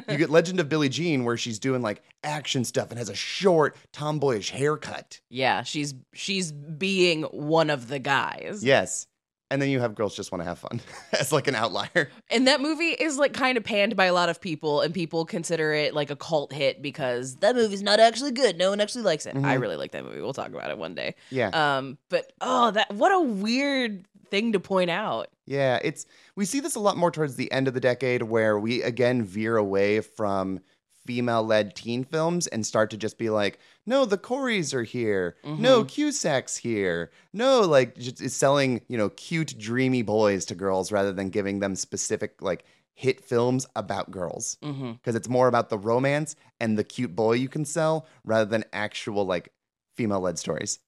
you 0.09 0.17
get 0.17 0.31
Legend 0.31 0.61
of 0.61 0.69
Billie 0.69 0.89
Jean, 0.89 1.25
where 1.25 1.37
she's 1.37 1.59
doing 1.59 1.83
like 1.83 2.03
action 2.23 2.65
stuff 2.65 2.91
and 2.91 2.99
has 2.99 3.09
a 3.09 3.15
short 3.15 3.77
tomboyish 3.93 4.51
haircut. 4.51 5.21
Yeah, 5.29 5.63
she's 5.63 5.95
she's 6.13 6.53
being 6.53 7.23
one 7.25 7.71
of 7.71 7.89
the 7.89 7.99
guys. 7.99 8.61
Yes 8.63 9.07
and 9.51 9.61
then 9.61 9.69
you 9.69 9.81
have 9.81 9.95
girls 9.95 10.17
just 10.17 10.33
want 10.33 10.43
to 10.43 10.47
have 10.47 10.59
fun 10.59 10.81
as 11.19 11.33
like 11.33 11.47
an 11.49 11.55
outlier. 11.55 12.11
And 12.31 12.47
that 12.49 12.61
movie 12.61 12.91
is 12.91 13.19
like 13.19 13.33
kind 13.33 13.57
of 13.59 13.65
panned 13.65 13.95
by 13.97 14.07
a 14.07 14.13
lot 14.15 14.29
of 14.29 14.41
people, 14.41 14.81
and 14.81 14.93
people 14.95 15.25
consider 15.25 15.73
it 15.73 15.95
like 15.95 16.11
a 16.11 16.17
cult 16.17 16.53
hit 16.53 16.83
because 16.83 17.37
that 17.37 17.55
movie's 17.55 17.83
not 17.83 18.01
actually 18.01 18.33
good. 18.33 18.57
No 18.59 18.71
one 18.71 18.81
actually 18.81 19.03
likes 19.05 19.27
it. 19.27 19.35
Mm-hmm. 19.35 19.45
I 19.45 19.55
really 19.55 19.77
like 19.77 19.93
that 19.93 20.05
movie. 20.05 20.21
We'll 20.21 20.33
talk 20.33 20.49
about 20.49 20.71
it 20.71 20.79
one 20.79 20.95
day. 20.95 21.15
Yeah. 21.31 21.49
Um. 21.49 21.99
But 22.09 22.33
oh, 22.41 22.71
that 22.73 22.93
what 22.95 23.13
a 23.13 23.21
weird 23.21 24.07
thing 24.31 24.53
to 24.53 24.61
point 24.61 24.91
out. 24.91 25.29
Yeah, 25.47 25.79
it's 25.83 26.07
we 26.37 26.45
see 26.47 26.61
this 26.61 26.75
a 26.75 26.81
lot 26.81 26.97
more 26.97 27.11
towards 27.11 27.37
the 27.37 27.51
end 27.53 27.69
of 27.69 27.75
the 27.75 27.81
decade 27.81 28.23
where 28.23 28.59
we 28.59 28.83
again 28.83 29.23
veer 29.23 29.57
away 29.57 30.01
from 30.01 30.61
female 31.07 31.43
led 31.43 31.75
teen 31.75 32.05
films 32.05 32.47
and 32.49 32.67
start 32.67 32.91
to 32.91 32.97
just 32.97 33.19
be 33.19 33.31
like, 33.31 33.59
no, 33.87 34.05
the 34.05 34.19
Coreys 34.19 34.73
are 34.75 34.83
here. 34.83 35.37
Mm-hmm. 35.45 35.63
No, 35.63 35.85
Cusack's 35.85 36.57
here. 36.57 37.11
No, 37.33 37.61
like 37.61 37.97
just 37.99 38.29
selling, 38.31 38.81
you 38.89 38.97
know, 38.97 39.11
cute, 39.11 39.59
dreamy 39.59 40.03
boys 40.03 40.45
to 40.47 40.55
girls 40.55 40.91
rather 40.91 41.13
than 41.13 41.29
giving 41.31 41.61
them 41.61 41.77
specific, 41.77 42.41
like, 42.41 42.65
hit 42.95 43.23
films 43.25 43.67
about 43.77 44.11
girls. 44.11 44.57
Because 44.61 44.75
mm-hmm. 44.75 45.17
it's 45.17 45.29
more 45.29 45.49
about 45.49 45.69
the 45.69 45.79
romance 45.79 46.37
and 46.61 46.79
the 46.79 46.85
cute 46.85 47.15
boy 47.15 47.33
you 47.35 47.49
can 47.49 47.65
sell 47.65 48.07
rather 48.25 48.45
than 48.49 48.65
actual, 48.73 49.25
like, 49.27 49.53
female 49.97 50.21
led 50.21 50.39
stories. 50.39 50.79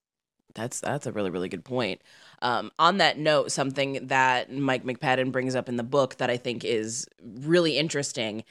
That's 0.55 0.79
that's 0.79 1.05
a 1.05 1.11
really 1.11 1.29
really 1.29 1.49
good 1.49 1.63
point. 1.63 2.01
Um, 2.41 2.71
on 2.79 2.97
that 2.97 3.19
note, 3.19 3.51
something 3.51 4.07
that 4.07 4.51
Mike 4.51 4.83
McPadden 4.83 5.31
brings 5.31 5.53
up 5.53 5.69
in 5.69 5.75
the 5.75 5.83
book 5.83 6.15
that 6.17 6.31
I 6.31 6.37
think 6.37 6.63
is 6.63 7.05
really 7.23 7.77
interesting 7.77 8.43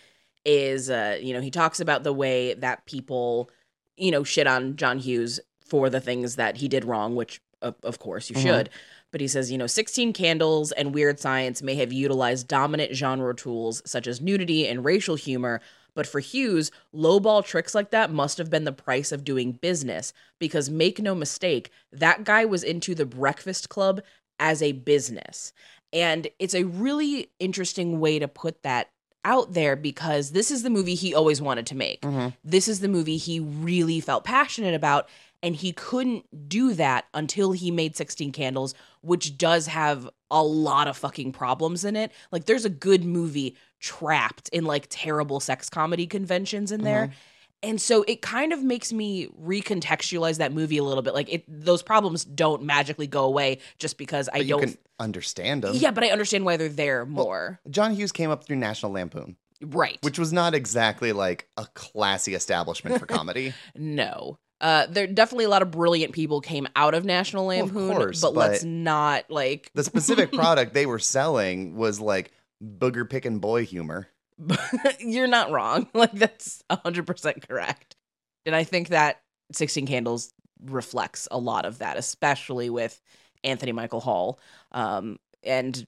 is 0.46 0.88
uh, 0.88 1.18
you 1.20 1.34
know 1.34 1.40
he 1.40 1.50
talks 1.50 1.80
about 1.80 2.04
the 2.04 2.12
way 2.12 2.54
that 2.54 2.86
people 2.86 3.50
you 3.96 4.10
know 4.10 4.24
shit 4.24 4.46
on 4.46 4.76
John 4.76 4.98
Hughes 5.00 5.40
for 5.60 5.90
the 5.90 6.00
things 6.00 6.36
that 6.36 6.56
he 6.58 6.68
did 6.68 6.84
wrong, 6.84 7.16
which 7.16 7.42
of 7.60 7.98
course 7.98 8.30
you 8.30 8.36
mm-hmm. 8.36 8.46
should. 8.46 8.70
But 9.12 9.20
he 9.22 9.26
says, 9.28 9.50
you 9.50 9.56
know, 9.58 9.66
16 9.68 10.12
Candles 10.12 10.70
and 10.72 10.92
Weird 10.94 11.18
Science 11.18 11.62
may 11.62 11.74
have 11.76 11.92
utilized 11.92 12.46
dominant 12.48 12.94
genre 12.94 13.34
tools 13.34 13.80
such 13.86 14.06
as 14.06 14.20
nudity 14.20 14.66
and 14.68 14.84
racial 14.84 15.14
humor, 15.16 15.60
but 15.94 16.06
for 16.06 16.20
Hughes, 16.20 16.70
lowball 16.94 17.44
tricks 17.46 17.74
like 17.74 17.90
that 17.92 18.12
must 18.12 18.36
have 18.38 18.50
been 18.50 18.64
the 18.64 18.72
price 18.72 19.10
of 19.12 19.24
doing 19.24 19.52
business. 19.52 20.12
Because 20.38 20.68
make 20.70 21.00
no 21.00 21.14
mistake, 21.14 21.70
that 21.92 22.22
guy 22.24 22.44
was 22.44 22.62
into 22.62 22.94
the 22.94 23.06
Breakfast 23.06 23.68
Club 23.68 24.02
as 24.38 24.60
a 24.62 24.72
business. 24.72 25.52
And 25.92 26.28
it's 26.38 26.54
a 26.54 26.64
really 26.64 27.30
interesting 27.40 27.98
way 28.00 28.18
to 28.20 28.28
put 28.28 28.62
that 28.64 28.90
out 29.26 29.52
there 29.54 29.74
because 29.76 30.30
this 30.30 30.52
is 30.52 30.62
the 30.62 30.70
movie 30.70 30.94
he 30.94 31.12
always 31.12 31.42
wanted 31.42 31.66
to 31.66 31.74
make. 31.74 32.00
Mm-hmm. 32.02 32.28
This 32.44 32.68
is 32.68 32.78
the 32.80 32.86
movie 32.88 33.16
he 33.18 33.40
really 33.40 34.00
felt 34.00 34.22
passionate 34.24 34.74
about. 34.74 35.08
And 35.42 35.54
he 35.56 35.72
couldn't 35.72 36.48
do 36.48 36.72
that 36.74 37.06
until 37.12 37.50
he 37.52 37.70
made 37.72 37.94
16 37.96 38.30
Candles, 38.32 38.74
which 39.02 39.36
does 39.36 39.66
have 39.66 40.08
a 40.30 40.42
lot 40.42 40.86
of 40.88 40.96
fucking 40.96 41.32
problems 41.32 41.84
in 41.84 41.94
it. 41.96 42.12
Like, 42.32 42.46
there's 42.46 42.64
a 42.64 42.70
good 42.70 43.04
movie 43.04 43.56
trapped 43.78 44.48
in 44.50 44.64
like 44.64 44.86
terrible 44.88 45.38
sex 45.40 45.68
comedy 45.68 46.06
conventions 46.06 46.72
in 46.72 46.82
there. 46.84 47.06
Mm-hmm 47.08 47.16
and 47.62 47.80
so 47.80 48.04
it 48.06 48.22
kind 48.22 48.52
of 48.52 48.62
makes 48.62 48.92
me 48.92 49.28
recontextualize 49.42 50.38
that 50.38 50.52
movie 50.52 50.78
a 50.78 50.82
little 50.84 51.02
bit 51.02 51.14
like 51.14 51.32
it 51.32 51.44
those 51.48 51.82
problems 51.82 52.24
don't 52.24 52.62
magically 52.62 53.06
go 53.06 53.24
away 53.24 53.58
just 53.78 53.98
because 53.98 54.28
i 54.32 54.42
don't 54.42 54.78
understand 54.98 55.62
them 55.62 55.72
yeah 55.74 55.90
but 55.90 56.04
i 56.04 56.08
understand 56.08 56.44
why 56.44 56.56
they're 56.56 56.68
there 56.68 57.04
more 57.06 57.58
well, 57.64 57.70
john 57.72 57.94
hughes 57.94 58.12
came 58.12 58.30
up 58.30 58.44
through 58.44 58.56
national 58.56 58.92
lampoon 58.92 59.36
right 59.62 59.98
which 60.02 60.18
was 60.18 60.32
not 60.32 60.54
exactly 60.54 61.12
like 61.12 61.48
a 61.56 61.66
classy 61.74 62.34
establishment 62.34 62.98
for 62.98 63.06
comedy 63.06 63.52
no 63.74 64.38
uh, 64.58 64.86
there 64.88 65.06
definitely 65.06 65.44
a 65.44 65.50
lot 65.50 65.60
of 65.60 65.70
brilliant 65.70 66.14
people 66.14 66.40
came 66.40 66.66
out 66.76 66.94
of 66.94 67.04
National 67.04 67.44
Lampoon, 67.44 67.88
well, 67.88 67.90
of 67.90 67.96
course, 68.04 68.20
but, 68.22 68.32
but 68.32 68.52
let's 68.52 68.64
not 68.64 69.30
like 69.30 69.70
the 69.74 69.84
specific 69.84 70.32
product 70.32 70.72
they 70.72 70.86
were 70.86 70.98
selling 70.98 71.76
was 71.76 72.00
like 72.00 72.32
booger 72.78 73.06
picking 73.08 73.38
boy 73.38 73.66
humor. 73.66 74.06
you're 75.00 75.26
not 75.26 75.50
wrong. 75.50 75.88
Like 75.94 76.12
that's 76.12 76.62
100% 76.70 77.48
correct. 77.48 77.96
And 78.44 78.54
I 78.54 78.64
think 78.64 78.88
that 78.88 79.20
16 79.52 79.86
Candles 79.86 80.32
reflects 80.64 81.28
a 81.30 81.38
lot 81.38 81.64
of 81.64 81.78
that, 81.78 81.96
especially 81.96 82.70
with 82.70 83.00
Anthony 83.44 83.72
Michael 83.72 84.00
Hall. 84.00 84.38
Um, 84.72 85.18
and 85.42 85.86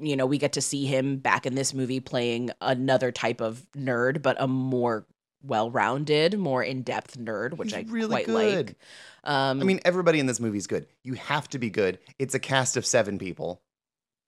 you 0.00 0.16
know, 0.16 0.26
we 0.26 0.38
get 0.38 0.52
to 0.54 0.60
see 0.60 0.86
him 0.86 1.16
back 1.18 1.46
in 1.46 1.54
this 1.54 1.74
movie 1.74 2.00
playing 2.00 2.50
another 2.60 3.10
type 3.12 3.40
of 3.40 3.64
nerd, 3.76 4.22
but 4.22 4.36
a 4.40 4.46
more 4.48 5.06
well-rounded, 5.42 6.38
more 6.38 6.62
in-depth 6.62 7.16
nerd, 7.18 7.56
which 7.56 7.74
He's 7.74 7.88
I 7.88 7.92
really 7.92 8.08
quite 8.08 8.26
good. 8.26 8.36
like. 8.66 8.76
Um, 9.24 9.60
I 9.60 9.64
mean, 9.64 9.80
everybody 9.84 10.20
in 10.20 10.26
this 10.26 10.38
movie 10.38 10.58
is 10.58 10.66
good. 10.66 10.86
You 11.02 11.14
have 11.14 11.48
to 11.50 11.58
be 11.58 11.70
good. 11.70 11.98
It's 12.18 12.34
a 12.34 12.38
cast 12.38 12.76
of 12.76 12.84
seven 12.84 13.18
people. 13.18 13.62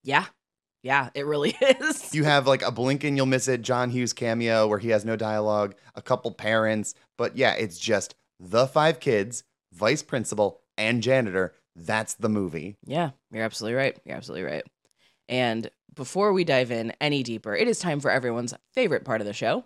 Yeah, 0.05 0.25
yeah, 0.83 1.11
it 1.15 1.27
really 1.27 1.51
is. 1.61 2.15
You 2.15 2.25
have 2.25 2.47
like 2.47 2.63
a 2.63 2.71
blink 2.71 3.05
and 3.05 3.17
you'll 3.17 3.27
miss 3.27 3.49
it 3.49 3.63
John 3.63 3.91
Hughes 3.91 4.13
cameo 4.13 4.67
where 4.67 4.79
he 4.79 4.89
has 4.91 5.05
no 5.05 5.17
dialogue, 5.17 5.75
a 5.95 6.03
couple 6.03 6.31
parents, 6.33 6.95
but 7.17 7.37
yeah, 7.37 7.53
it's 7.53 7.79
just 7.79 8.15
the 8.41 8.67
five 8.67 9.01
kids, 9.01 9.45
vice 9.73 10.03
principal, 10.03 10.61
and 10.77 11.03
janitor. 11.03 11.55
That's 11.77 12.15
the 12.15 12.29
movie. 12.29 12.77
Yeah, 12.85 13.11
you're 13.33 13.45
absolutely 13.45 13.77
right. 13.77 13.99
You're 14.05 14.17
absolutely 14.17 14.45
right. 14.51 14.65
And 15.29 15.71
before 15.95 16.33
we 16.33 16.45
dive 16.45 16.71
in 16.71 16.93
any 17.01 17.23
deeper, 17.23 17.55
it 17.55 17.69
is 17.69 17.79
time 17.79 18.01
for 18.01 18.11
everyone's 18.11 18.55
favorite 18.75 19.05
part 19.05 19.21
of 19.21 19.27
the 19.27 19.33
show 19.33 19.65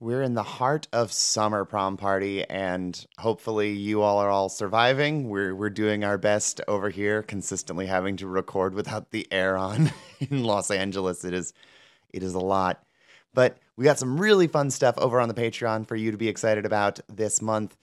We're 0.00 0.22
in 0.22 0.34
the 0.34 0.42
heart 0.42 0.88
of 0.92 1.12
summer 1.12 1.64
prom 1.64 1.96
party, 1.96 2.42
and 2.42 3.06
hopefully, 3.18 3.72
you 3.72 4.02
all 4.02 4.18
are 4.18 4.28
all 4.28 4.48
surviving. 4.48 5.28
We're, 5.28 5.54
we're 5.54 5.70
doing 5.70 6.02
our 6.02 6.18
best 6.18 6.60
over 6.66 6.90
here, 6.90 7.22
consistently 7.22 7.86
having 7.86 8.16
to 8.16 8.26
record 8.26 8.74
without 8.74 9.12
the 9.12 9.28
air 9.30 9.56
on 9.56 9.92
in 10.18 10.42
Los 10.42 10.72
Angeles. 10.72 11.24
It 11.24 11.32
is, 11.32 11.54
it 12.12 12.24
is 12.24 12.34
a 12.34 12.40
lot. 12.40 12.82
But 13.34 13.56
we 13.76 13.84
got 13.84 14.00
some 14.00 14.20
really 14.20 14.48
fun 14.48 14.72
stuff 14.72 14.98
over 14.98 15.20
on 15.20 15.28
the 15.28 15.34
Patreon 15.34 15.86
for 15.86 15.94
you 15.94 16.10
to 16.10 16.16
be 16.18 16.28
excited 16.28 16.66
about 16.66 16.98
this 17.08 17.40
month. 17.40 17.76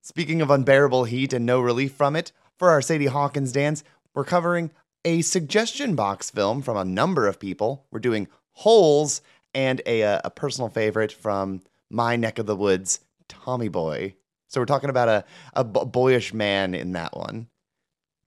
Speaking 0.00 0.42
of 0.42 0.50
unbearable 0.50 1.04
heat 1.04 1.32
and 1.32 1.46
no 1.46 1.60
relief 1.60 1.92
from 1.92 2.16
it, 2.16 2.32
for 2.58 2.70
our 2.70 2.82
Sadie 2.82 3.06
Hawkins 3.06 3.52
dance, 3.52 3.84
we're 4.14 4.24
covering 4.24 4.72
a 5.04 5.22
suggestion 5.22 5.94
box 5.94 6.28
film 6.28 6.60
from 6.60 6.76
a 6.76 6.84
number 6.84 7.28
of 7.28 7.38
people. 7.38 7.86
We're 7.92 8.00
doing 8.00 8.26
Holes 8.50 9.22
and 9.54 9.80
a, 9.86 10.02
uh, 10.02 10.20
a 10.24 10.30
personal 10.30 10.68
favorite 10.68 11.12
from 11.12 11.62
my 11.90 12.16
neck 12.16 12.38
of 12.38 12.46
the 12.46 12.56
woods, 12.56 13.00
Tommy 13.28 13.68
Boy. 13.68 14.14
So 14.48 14.60
we're 14.60 14.66
talking 14.66 14.90
about 14.90 15.08
a, 15.08 15.24
a 15.54 15.64
boyish 15.64 16.34
man 16.34 16.74
in 16.74 16.92
that 16.92 17.16
one. 17.16 17.48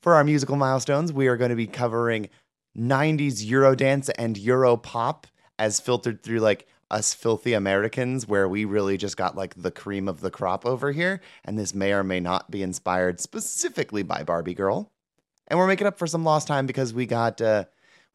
For 0.01 0.15
our 0.15 0.23
musical 0.23 0.55
milestones, 0.55 1.13
we 1.13 1.27
are 1.27 1.37
going 1.37 1.49
to 1.49 1.55
be 1.55 1.67
covering 1.67 2.29
90s 2.77 3.45
Eurodance 3.47 4.09
and 4.17 4.35
Europop 4.35 5.25
as 5.57 5.79
filtered 5.79 6.21
through 6.21 6.39
like 6.39 6.67
us 6.91 7.13
filthy 7.13 7.53
Americans, 7.53 8.27
where 8.27 8.47
we 8.47 8.65
really 8.65 8.97
just 8.97 9.17
got 9.17 9.35
like 9.35 9.55
the 9.59 9.71
cream 9.71 10.07
of 10.07 10.21
the 10.21 10.29
crop 10.29 10.65
over 10.65 10.91
here. 10.91 11.21
And 11.43 11.57
this 11.57 11.73
may 11.73 11.93
or 11.93 12.03
may 12.03 12.19
not 12.19 12.51
be 12.51 12.61
inspired 12.61 13.19
specifically 13.19 14.03
by 14.03 14.23
Barbie 14.23 14.53
Girl. 14.53 14.91
And 15.47 15.57
we're 15.57 15.67
making 15.67 15.87
up 15.87 15.97
for 15.97 16.07
some 16.07 16.23
lost 16.23 16.47
time 16.47 16.65
because 16.67 16.93
we 16.93 17.05
got 17.05 17.39
uh, 17.41 17.65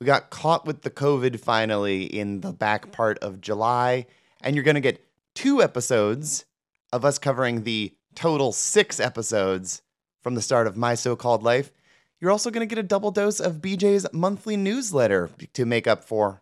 we 0.01 0.07
got 0.07 0.31
caught 0.31 0.65
with 0.65 0.81
the 0.81 0.89
COVID 0.91 1.39
finally 1.41 2.05
in 2.05 2.41
the 2.41 2.55
back 2.55 2.91
part 2.91 3.19
of 3.19 3.43
July, 3.43 4.07
and 4.41 4.57
you're 4.57 4.65
going 4.65 4.77
to 4.77 4.81
get 4.81 5.07
two 5.35 5.63
episodes 5.63 6.47
of 6.91 7.05
us 7.05 7.19
covering 7.19 7.65
the 7.65 7.95
total 8.15 8.51
six 8.53 8.99
episodes 8.99 9.83
from 10.23 10.35
the 10.37 10.41
start 10.41 10.67
of 10.67 10.75
my 10.79 10.95
so 10.95 11.17
called 11.17 11.43
life. 11.43 11.71
You're 12.19 12.31
also 12.31 12.51
going 12.51 12.67
to 12.67 12.75
get 12.75 12.83
a 12.83 12.87
double 12.87 13.11
dose 13.11 13.41
of 13.41 13.57
BJ's 13.61 14.07
monthly 14.11 14.57
newsletter 14.57 15.29
to 15.53 15.67
make 15.67 15.87
up 15.87 16.03
for 16.03 16.41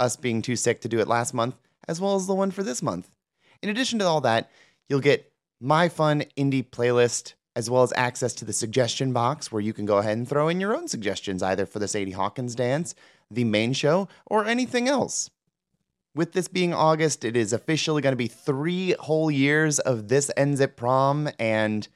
us 0.00 0.16
being 0.16 0.42
too 0.42 0.56
sick 0.56 0.80
to 0.80 0.88
do 0.88 0.98
it 0.98 1.06
last 1.06 1.32
month, 1.32 1.54
as 1.86 2.00
well 2.00 2.16
as 2.16 2.26
the 2.26 2.34
one 2.34 2.50
for 2.50 2.64
this 2.64 2.82
month. 2.82 3.08
In 3.62 3.68
addition 3.70 4.00
to 4.00 4.04
all 4.04 4.20
that, 4.22 4.50
you'll 4.88 4.98
get 4.98 5.32
my 5.60 5.88
fun 5.88 6.24
indie 6.36 6.68
playlist 6.68 7.34
as 7.56 7.70
well 7.70 7.82
as 7.82 7.92
access 7.96 8.34
to 8.34 8.44
the 8.44 8.52
suggestion 8.52 9.12
box 9.14 9.50
where 9.50 9.62
you 9.62 9.72
can 9.72 9.86
go 9.86 9.96
ahead 9.96 10.16
and 10.16 10.28
throw 10.28 10.46
in 10.48 10.60
your 10.60 10.76
own 10.76 10.86
suggestions 10.86 11.42
either 11.42 11.64
for 11.64 11.78
the 11.78 11.88
Sadie 11.88 12.10
Hawkins 12.10 12.54
dance, 12.54 12.94
the 13.30 13.44
main 13.44 13.72
show, 13.72 14.08
or 14.26 14.44
anything 14.44 14.88
else. 14.88 15.30
With 16.14 16.32
this 16.32 16.48
being 16.48 16.74
August, 16.74 17.24
it 17.24 17.36
is 17.36 17.52
officially 17.54 18.02
going 18.02 18.12
to 18.12 18.16
be 18.16 18.26
three 18.28 18.92
whole 19.00 19.30
years 19.30 19.78
of 19.78 20.08
this 20.08 20.30
ends 20.36 20.60
at 20.60 20.76
prom, 20.76 21.30
and 21.38 21.88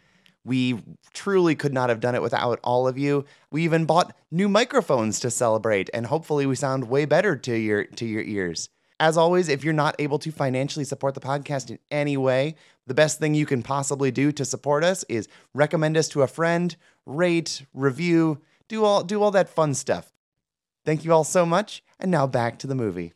we 0.44 0.82
truly 1.12 1.54
could 1.54 1.74
not 1.74 1.90
have 1.90 2.00
done 2.00 2.14
it 2.14 2.22
without 2.22 2.58
all 2.64 2.88
of 2.88 2.96
you. 2.96 3.24
We 3.50 3.62
even 3.64 3.84
bought 3.84 4.16
new 4.30 4.48
microphones 4.48 5.20
to 5.20 5.30
celebrate, 5.30 5.88
and 5.94 6.06
hopefully, 6.06 6.46
we 6.46 6.54
sound 6.54 6.88
way 6.88 7.04
better 7.06 7.34
to 7.36 7.54
your 7.54 7.84
to 7.84 8.04
your 8.04 8.22
ears. 8.22 8.68
As 9.02 9.16
always, 9.16 9.48
if 9.48 9.64
you're 9.64 9.72
not 9.72 9.96
able 9.98 10.18
to 10.18 10.30
financially 10.30 10.84
support 10.84 11.14
the 11.14 11.22
podcast 11.22 11.70
in 11.70 11.78
any 11.90 12.18
way, 12.18 12.54
the 12.86 12.92
best 12.92 13.18
thing 13.18 13.34
you 13.34 13.46
can 13.46 13.62
possibly 13.62 14.10
do 14.10 14.30
to 14.32 14.44
support 14.44 14.84
us 14.84 15.06
is 15.08 15.26
recommend 15.54 15.96
us 15.96 16.06
to 16.10 16.20
a 16.20 16.26
friend, 16.26 16.76
rate, 17.06 17.64
review, 17.72 18.42
do 18.68 18.84
all 18.84 19.02
do 19.02 19.22
all 19.22 19.30
that 19.30 19.48
fun 19.48 19.72
stuff. 19.72 20.12
Thank 20.84 21.02
you 21.02 21.14
all 21.14 21.24
so 21.24 21.46
much, 21.46 21.82
and 21.98 22.10
now 22.10 22.26
back 22.26 22.58
to 22.58 22.66
the 22.66 22.74
movie. 22.74 23.14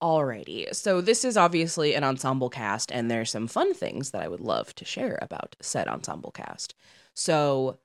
Alrighty, 0.00 0.72
so 0.72 1.00
this 1.00 1.24
is 1.24 1.36
obviously 1.36 1.94
an 1.96 2.04
ensemble 2.04 2.48
cast, 2.48 2.92
and 2.92 3.10
there's 3.10 3.32
some 3.32 3.48
fun 3.48 3.74
things 3.74 4.12
that 4.12 4.22
I 4.22 4.28
would 4.28 4.40
love 4.40 4.72
to 4.76 4.84
share 4.84 5.18
about 5.20 5.56
said 5.60 5.88
ensemble 5.88 6.30
cast. 6.30 6.76
So, 7.12 7.78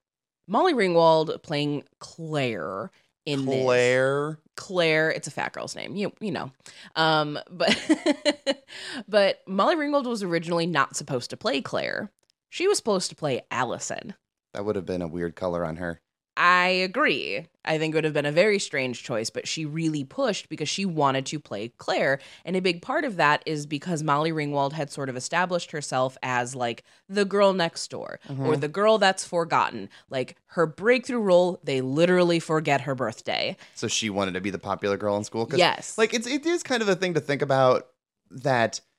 Molly 0.48 0.76
Ringwald 0.76 1.42
playing 1.42 1.84
Claire 2.00 2.92
in 3.28 3.44
Claire. 3.46 4.32
This. 4.32 4.66
Claire, 4.66 5.12
it's 5.12 5.28
a 5.28 5.32
fat 5.32 5.54
girl's 5.54 5.76
name. 5.76 5.96
You 5.96 6.12
you 6.20 6.32
know. 6.32 6.52
Um, 6.96 7.38
but 7.52 7.78
but 9.08 9.42
Molly 9.46 9.76
Ringwald 9.76 10.06
was 10.06 10.24
originally 10.24 10.66
not 10.66 10.96
supposed 10.96 11.30
to 11.30 11.38
play 11.38 11.62
Claire. 11.62 12.10
She 12.50 12.68
was 12.68 12.78
supposed 12.78 13.10
to 13.10 13.16
play 13.16 13.44
Allison. 13.52 14.16
That 14.54 14.66
would 14.66 14.76
have 14.78 14.86
been 14.86 15.02
a 15.04 15.08
weird 15.08 15.36
color 15.36 15.64
on 15.66 15.76
her. 15.76 16.02
I 16.38 16.68
agree. 16.68 17.48
I 17.66 17.80
think 17.80 17.94
it 17.94 17.98
would 17.98 18.04
have 18.04 18.14
been 18.14 18.28
a 18.28 18.32
very 18.32 18.60
strange 18.60 19.02
choice, 19.04 19.32
but 19.32 19.48
she 19.48 19.66
really 19.66 20.04
pushed 20.04 20.50
because 20.50 20.70
she 20.70 20.86
wanted 20.86 21.26
to 21.28 21.40
play 21.40 21.70
Claire. 21.80 22.20
And 22.46 22.56
a 22.56 22.62
big 22.62 22.84
part 22.84 23.04
of 23.06 23.16
that 23.16 23.42
is 23.48 23.66
because 23.66 24.04
Molly 24.04 24.32
Ringwald 24.32 24.74
had 24.74 24.92
sort 24.92 25.10
of 25.10 25.18
established 25.18 25.72
herself 25.72 26.16
as 26.22 26.54
like 26.54 26.84
the 27.10 27.26
girl 27.26 27.54
next 27.54 27.90
door 27.90 28.20
mm-hmm. 28.30 28.46
or 28.46 28.56
the 28.56 28.68
girl 28.68 29.00
that's 29.00 29.26
forgotten. 29.26 29.90
Like 30.12 30.38
her 30.50 30.68
breakthrough 30.68 31.20
role, 31.22 31.60
they 31.64 31.82
literally 31.82 32.40
forget 32.40 32.82
her 32.82 32.94
birthday. 32.94 33.58
So 33.74 33.88
she 33.88 34.12
wanted 34.12 34.36
to 34.36 34.42
be 34.42 34.52
the 34.52 34.60
popular 34.60 34.96
girl 34.96 35.18
in 35.18 35.24
school? 35.24 35.50
Yes. 35.56 35.98
Like 35.98 36.14
it's 36.14 36.28
it 36.28 36.46
is 36.46 36.62
kind 36.62 36.84
of 36.84 36.88
a 36.88 36.96
thing 36.96 37.16
to 37.16 37.20
think 37.20 37.42
about 37.42 37.88
that– 38.30 38.80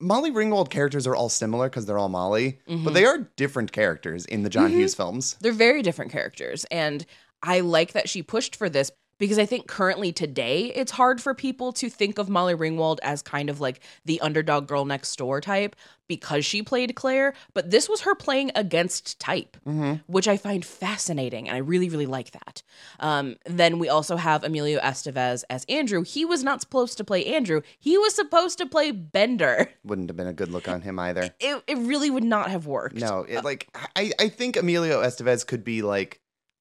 Molly 0.00 0.30
Ringwald 0.30 0.70
characters 0.70 1.06
are 1.06 1.14
all 1.16 1.28
similar 1.28 1.68
because 1.68 1.86
they're 1.86 1.98
all 1.98 2.08
Molly, 2.08 2.60
mm-hmm. 2.68 2.84
but 2.84 2.94
they 2.94 3.02
mm-hmm. 3.02 3.22
are 3.24 3.30
different 3.36 3.72
characters 3.72 4.24
in 4.26 4.42
the 4.44 4.50
John 4.50 4.68
mm-hmm. 4.70 4.78
Hughes 4.80 4.94
films. 4.94 5.36
They're 5.40 5.50
very 5.52 5.82
different 5.82 6.12
characters. 6.12 6.64
And 6.70 7.04
I 7.42 7.60
like 7.60 7.92
that 7.92 8.08
she 8.08 8.22
pushed 8.22 8.54
for 8.54 8.68
this 8.68 8.92
because 9.18 9.38
I 9.38 9.46
think 9.46 9.66
currently 9.66 10.12
today 10.12 10.66
it's 10.74 10.92
hard 10.92 11.20
for 11.20 11.34
people 11.34 11.72
to 11.74 11.90
think 11.90 12.18
of 12.18 12.28
Molly 12.28 12.54
Ringwald 12.54 12.98
as 13.02 13.20
kind 13.22 13.50
of 13.50 13.60
like 13.60 13.80
the 14.04 14.20
underdog 14.20 14.66
girl 14.68 14.84
next 14.84 15.14
door 15.16 15.40
type 15.40 15.74
because 16.06 16.44
she 16.44 16.62
played 16.62 16.94
Claire, 16.94 17.34
but 17.52 17.70
this 17.70 17.88
was 17.88 18.02
her 18.02 18.14
playing 18.14 18.50
against 18.54 19.20
type, 19.20 19.56
mm-hmm. 19.66 19.94
which 20.06 20.26
I 20.26 20.36
find 20.36 20.64
fascinating 20.64 21.48
and 21.48 21.56
I 21.56 21.60
really 21.60 21.88
really 21.90 22.06
like 22.06 22.30
that. 22.32 22.62
Um, 23.00 23.36
then 23.44 23.78
we 23.78 23.88
also 23.88 24.16
have 24.16 24.44
Emilio 24.44 24.80
Estevez 24.80 25.44
as 25.50 25.64
Andrew. 25.68 26.02
He 26.02 26.24
was 26.24 26.42
not 26.42 26.60
supposed 26.60 26.96
to 26.98 27.04
play 27.04 27.24
Andrew. 27.26 27.60
He 27.78 27.98
was 27.98 28.14
supposed 28.14 28.58
to 28.58 28.66
play 28.66 28.92
Bender. 28.92 29.70
Wouldn't 29.84 30.08
have 30.08 30.16
been 30.16 30.26
a 30.28 30.32
good 30.32 30.50
look 30.50 30.68
on 30.68 30.80
him 30.82 30.98
either. 30.98 31.34
It 31.40 31.62
it 31.66 31.78
really 31.78 32.10
would 32.10 32.24
not 32.24 32.50
have 32.50 32.66
worked. 32.66 32.96
No, 32.96 33.24
it, 33.28 33.36
uh, 33.38 33.42
like 33.42 33.68
I 33.96 34.12
I 34.18 34.28
think 34.28 34.56
Emilio 34.56 35.02
Estevez 35.02 35.46
could 35.46 35.64
be 35.64 35.82
like 35.82 36.20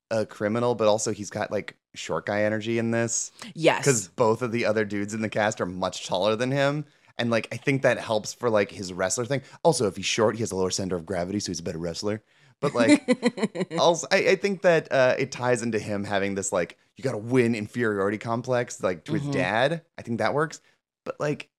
a 0.09 0.25
criminal, 0.25 0.73
but 0.73 0.87
also 0.87 1.11
he's 1.11 1.29
got 1.29 1.51
like 1.51 1.75
short 1.97 2.25
guy 2.25 2.43
energy 2.43 2.77
in 2.79 2.91
this. 2.91 3.31
Yes. 3.53 3.79
Because 3.79 4.07
both 4.09 4.41
of 4.41 4.51
the 4.51 4.65
other 4.65 4.85
dudes 4.85 5.13
in 5.13 5.21
the 5.21 5.29
cast 5.29 5.59
are 5.59 5.65
much 5.65 6.07
taller 6.07 6.35
than 6.35 6.51
him. 6.51 6.85
And 7.17 7.29
like 7.31 7.47
I 7.51 7.57
think 7.57 7.81
that 7.81 7.97
helps 7.99 8.33
for 8.33 8.49
like 8.49 8.71
his 8.71 8.93
wrestler 8.93 9.25
thing. 9.25 9.41
Also, 9.63 9.87
if 9.87 9.95
he's 9.95 10.05
short, 10.05 10.35
he 10.35 10.41
has 10.41 10.51
a 10.51 10.55
lower 10.55 10.69
center 10.69 10.95
of 10.95 11.05
gravity, 11.05 11.39
so 11.39 11.47
he's 11.51 11.59
a 11.59 11.63
better 11.63 11.79
wrestler. 11.79 12.21
But 12.61 12.75
like 12.75 13.73
also 13.79 14.07
I, 14.11 14.17
I, 14.29 14.35
think 14.35 14.61
that 14.61 14.87
uh, 14.91 15.15
it 15.17 15.31
ties 15.31 15.61
into 15.63 15.77
him 15.79 16.03
having 16.03 16.35
this 16.35 16.51
like 16.53 16.77
you 16.95 17.03
gotta 17.03 17.17
win 17.17 17.55
inferiority 17.55 18.17
complex, 18.19 18.81
like 18.83 19.03
to 19.05 19.13
mm-hmm. 19.13 19.25
his 19.25 19.35
dad. 19.35 19.81
I 19.97 20.01
think 20.03 20.19
that 20.19 20.33
works. 20.35 20.61
But 21.05 21.19
like 21.19 21.49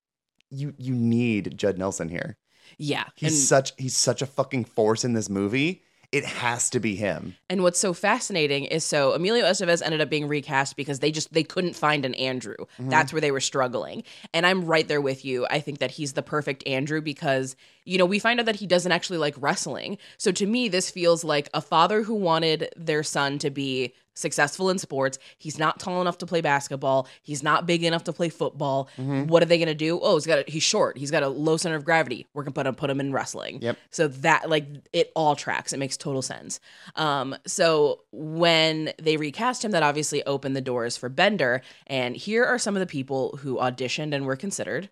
you 0.51 0.75
you 0.79 0.95
need 0.95 1.59
Judd 1.59 1.77
Nelson 1.77 2.09
here. 2.09 2.37
Yeah. 2.79 3.05
He's 3.17 3.33
and- 3.33 3.43
such 3.43 3.73
he's 3.79 3.97
such 3.97 4.23
a 4.23 4.27
fucking 4.27 4.65
force 4.67 5.05
in 5.05 5.15
this 5.15 5.29
movie 5.29 5.83
it 6.13 6.25
has 6.25 6.71
to 6.71 6.81
be 6.81 6.97
him. 6.97 7.37
And 7.51 7.63
what's 7.63 7.79
so 7.79 7.93
fascinating 7.93 8.65
is 8.65 8.83
so 8.83 9.13
Emilio 9.13 9.45
Estevez 9.45 9.83
ended 9.85 10.01
up 10.01 10.09
being 10.09 10.27
recast 10.27 10.75
because 10.77 11.01
they 11.01 11.11
just 11.11 11.33
they 11.33 11.43
couldn't 11.43 11.77
find 11.77 12.05
an 12.05 12.15
Andrew. 12.15 12.57
Mm-hmm. 12.57 12.89
That's 12.89 13.13
where 13.13 13.21
they 13.21 13.31
were 13.31 13.41
struggling. 13.41 14.05
And 14.33 14.47
I'm 14.47 14.65
right 14.65 14.89
there 14.89 15.03
with 15.03 15.25
you. 15.25 15.47
I 15.51 15.61
think 15.61 15.79
that 15.79 15.91
he's 15.91 16.15
the 16.15 16.23
perfect 16.23 16.67
Andrew 16.67 17.03
because 17.03 17.57
you 17.89 17.97
know, 17.97 18.05
we 18.05 18.19
find 18.19 18.39
out 18.39 18.45
that 18.45 18.57
he 18.57 18.67
doesn't 18.67 18.93
actually 18.93 19.17
like 19.17 19.35
wrestling. 19.39 19.97
So 20.19 20.31
to 20.33 20.45
me, 20.45 20.69
this 20.69 20.91
feels 20.91 21.25
like 21.25 21.49
a 21.55 21.63
father 21.63 22.03
who 22.03 22.13
wanted 22.15 22.69
their 22.77 23.03
son 23.03 23.39
to 23.39 23.49
be 23.49 23.95
successful 24.15 24.69
in 24.69 24.79
sports. 24.79 25.19
He's 25.39 25.59
not 25.59 25.81
tall 25.81 26.03
enough 26.03 26.19
to 26.19 26.27
play 26.27 26.43
basketball. 26.43 27.09
He's 27.23 27.43
not 27.43 27.65
big 27.67 27.83
enough 27.83 28.05
to 28.05 28.13
play 28.13 28.29
football. 28.29 28.91
Mm-hmm. 28.99 29.29
What 29.29 29.43
are 29.43 29.47
they 29.47 29.57
going 29.57 29.69
to 29.69 29.75
do? 29.75 29.99
Oh, 30.03 30.17
he's 30.17 30.27
got 30.27 30.41
a, 30.41 30.45
he's 30.51 30.63
short. 30.63 30.99
He's 30.99 31.11
got 31.11 31.23
a 31.23 31.29
low 31.29 31.57
center 31.57 31.77
of 31.77 31.87
gravity. 31.87 32.27
We're 32.35 32.43
going 32.43 32.53
to 32.53 32.57
put 32.61 32.67
him 32.67 32.75
put 32.75 32.91
him 32.91 33.01
in 33.01 33.11
wrestling. 33.11 33.63
Yep. 33.63 33.79
So 33.89 34.09
that 34.09 34.51
like 34.51 34.67
it 34.93 35.11
all 35.15 35.35
tracks. 35.35 35.73
It 35.73 35.79
makes 35.79 35.97
total 35.97 36.21
sense. 36.21 36.61
Um 36.95 37.37
so 37.47 38.01
when 38.13 38.93
they 39.01 39.17
recast 39.17 39.65
him 39.65 39.71
that 39.71 39.83
obviously 39.83 40.23
opened 40.27 40.55
the 40.57 40.61
doors 40.61 40.99
for 40.99 41.09
Bender 41.09 41.63
and 41.87 42.15
here 42.15 42.45
are 42.45 42.59
some 42.59 42.77
of 42.77 42.81
the 42.81 42.87
people 42.87 43.39
who 43.39 43.57
auditioned 43.57 44.15
and 44.15 44.27
were 44.27 44.37
considered. 44.37 44.91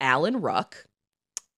Alan 0.00 0.40
Ruck, 0.40 0.86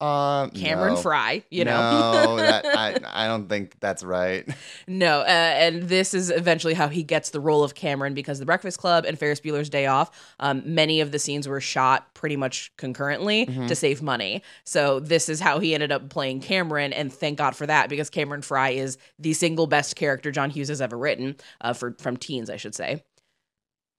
uh, 0.01 0.49
Cameron 0.49 0.95
no. 0.95 1.01
Fry, 1.01 1.45
you 1.51 1.65
know. 1.65 1.73
No, 1.73 2.37
that, 2.37 2.65
I, 2.67 2.99
I 3.07 3.27
don't 3.27 3.49
think 3.49 3.79
that's 3.81 4.03
right. 4.03 4.49
No, 4.89 5.21
uh, 5.21 5.25
and 5.27 5.83
this 5.85 6.15
is 6.15 6.31
eventually 6.31 6.73
how 6.75 6.89
he 6.89 7.03
gets 7.03 7.31
the 7.31 7.41
role 7.41 7.63
of 7.63 7.75
Cameron 7.75 8.15
because 8.15 8.39
The 8.39 8.47
Breakfast 8.47 8.79
Club 8.79 9.05
and 9.05 9.19
Ferris 9.19 9.41
Bueller's 9.41 9.69
Day 9.69 9.87
Off, 9.87 10.35
um, 10.41 10.63
many 10.65 11.01
of 11.03 11.13
the 11.13 11.19
scenes 11.19 11.47
were 11.47 11.61
shot 11.61 12.15
pretty 12.15 12.37
much 12.37 12.73
concurrently 12.79 13.45
mm-hmm. 13.47 13.67
to 13.67 13.77
save 13.77 14.03
money. 14.03 14.43
So 14.65 15.01
this 15.01 15.29
is 15.29 15.39
how 15.39 15.59
he 15.59 15.75
ended 15.75 15.93
up 15.93 16.09
playing 16.09 16.41
Cameron, 16.41 16.93
and 16.95 17.13
thank 17.13 17.37
God 17.39 17.55
for 17.55 17.67
that 17.67 17.91
because 17.91 18.09
Cameron 18.09 18.43
Fry 18.43 18.71
is 18.71 18.97
the 19.19 19.35
single 19.35 19.67
best 19.67 19.97
character 19.97 20.31
John 20.31 20.49
Hughes 20.49 20.69
has 20.69 20.81
ever 20.81 20.97
written 20.97 21.37
uh, 21.61 21.75
for 21.75 21.95
from 21.99 22.17
teens, 22.17 22.49
I 22.49 22.57
should 22.57 22.75
say. 22.75 23.03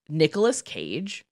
Nicolas 0.09 0.61
Cage. 0.63 1.23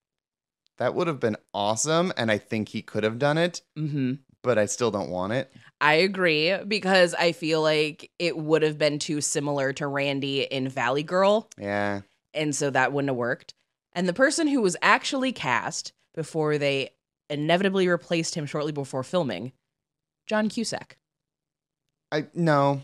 That 0.78 0.94
would 0.94 1.08
have 1.08 1.20
been 1.20 1.36
awesome, 1.54 2.14
and 2.16 2.32
I 2.32 2.38
think 2.38 2.70
he 2.70 2.82
could 2.84 3.04
have 3.04 3.18
done 3.18 3.40
it. 3.40 3.64
Mm-hmm 3.76 4.14
but 4.42 4.58
I 4.58 4.66
still 4.66 4.92
don't 4.92 5.10
want 5.10 5.34
it. 5.34 5.52
I 5.82 5.96
agree 5.96 6.56
because 6.68 7.14
I 7.14 7.32
feel 7.32 7.62
like 7.62 8.12
it 8.20 8.38
would 8.38 8.64
have 8.64 8.78
been 8.78 9.00
too 9.00 9.22
similar 9.22 9.74
to 9.74 9.88
Randy 9.88 10.42
in 10.44 10.68
Valley 10.70 11.04
Girl. 11.04 11.48
Yeah. 11.58 12.02
And 12.34 12.56
so 12.56 12.70
that 12.70 12.92
wouldn't 12.94 13.10
have 13.10 13.18
worked. 13.18 13.54
And 13.94 14.08
the 14.08 14.14
person 14.14 14.48
who 14.48 14.62
was 14.62 14.78
actually 14.82 15.32
cast 15.32 15.94
before 16.14 16.58
they 16.58 16.92
inevitably 17.30 17.88
replaced 17.88 18.36
him 18.36 18.46
shortly 18.46 18.72
before 18.72 19.04
filming, 19.04 19.52
John 20.28 20.50
Cusack. 20.50 20.98
I 22.12 22.26
no. 22.34 22.82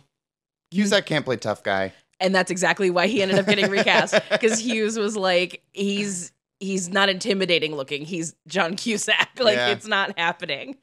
Cusack 0.71 1.05
can't 1.05 1.25
play 1.25 1.37
tough 1.37 1.63
guy. 1.63 1.93
And 2.19 2.33
that's 2.33 2.51
exactly 2.51 2.89
why 2.89 3.07
he 3.07 3.21
ended 3.21 3.39
up 3.39 3.45
getting 3.45 3.69
recast 3.69 4.15
because 4.31 4.59
Hughes 4.65 4.97
was 4.97 5.17
like 5.17 5.63
he's 5.73 6.31
he's 6.59 6.89
not 6.89 7.09
intimidating 7.09 7.75
looking. 7.75 8.03
He's 8.05 8.35
John 8.47 8.75
Cusack. 8.75 9.13
Like 9.37 9.57
yeah. 9.57 9.71
it's 9.71 9.85
not 9.85 10.17
happening. 10.17 10.77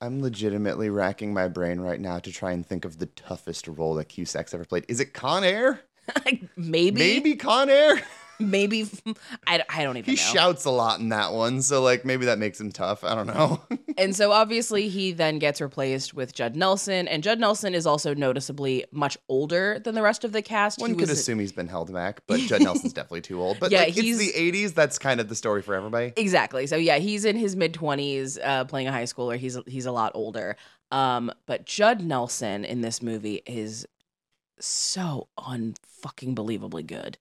I'm 0.00 0.22
legitimately 0.22 0.90
racking 0.90 1.34
my 1.34 1.48
brain 1.48 1.80
right 1.80 2.00
now 2.00 2.20
to 2.20 2.30
try 2.32 2.52
and 2.52 2.64
think 2.64 2.84
of 2.84 2.98
the 2.98 3.06
toughest 3.06 3.66
role 3.66 3.94
that 3.94 4.04
Cusack's 4.08 4.54
ever 4.54 4.64
played. 4.64 4.84
Is 4.86 5.00
it 5.00 5.12
Con 5.12 5.42
Air? 5.42 5.80
Maybe. 6.56 6.98
Maybe 7.00 7.34
Con 7.34 7.68
Air. 7.68 8.02
maybe 8.40 8.88
I, 9.46 9.62
I 9.68 9.82
don't 9.82 9.96
even 9.96 10.14
he 10.16 10.22
know. 10.22 10.32
shouts 10.34 10.64
a 10.64 10.70
lot 10.70 11.00
in 11.00 11.08
that 11.10 11.32
one 11.32 11.62
so 11.62 11.82
like 11.82 12.04
maybe 12.04 12.26
that 12.26 12.38
makes 12.38 12.60
him 12.60 12.70
tough 12.70 13.04
i 13.04 13.14
don't 13.14 13.26
know 13.26 13.60
and 13.98 14.14
so 14.14 14.32
obviously 14.32 14.88
he 14.88 15.12
then 15.12 15.38
gets 15.38 15.60
replaced 15.60 16.14
with 16.14 16.34
judd 16.34 16.54
nelson 16.56 17.08
and 17.08 17.22
judd 17.22 17.40
nelson 17.40 17.74
is 17.74 17.86
also 17.86 18.14
noticeably 18.14 18.84
much 18.92 19.18
older 19.28 19.78
than 19.82 19.94
the 19.94 20.02
rest 20.02 20.24
of 20.24 20.32
the 20.32 20.42
cast 20.42 20.78
one 20.80 20.90
he 20.90 20.96
could 20.96 21.10
assume 21.10 21.38
he's 21.38 21.52
been 21.52 21.68
held 21.68 21.92
back 21.92 22.20
but 22.26 22.38
judd 22.40 22.62
nelson's 22.62 22.92
definitely 22.92 23.20
too 23.22 23.40
old 23.40 23.58
but 23.60 23.70
yeah 23.70 23.80
like, 23.80 23.92
he's 23.94 24.18
the 24.18 24.32
80s 24.32 24.74
that's 24.74 24.98
kind 24.98 25.20
of 25.20 25.28
the 25.28 25.34
story 25.36 25.62
for 25.62 25.74
everybody 25.74 26.12
exactly 26.16 26.66
so 26.66 26.76
yeah 26.76 26.98
he's 26.98 27.24
in 27.24 27.36
his 27.36 27.56
mid-20s 27.56 28.38
uh, 28.44 28.64
playing 28.64 28.86
a 28.88 28.92
high 28.92 29.04
schooler 29.04 29.36
he's 29.36 29.58
he's 29.66 29.86
a 29.86 29.92
lot 29.92 30.12
older 30.14 30.56
um 30.92 31.30
but 31.46 31.66
judd 31.66 32.00
nelson 32.02 32.64
in 32.64 32.80
this 32.80 33.02
movie 33.02 33.42
is 33.46 33.86
so 34.60 35.28
unfucking 35.38 36.34
believably 36.34 36.84
good 36.86 37.18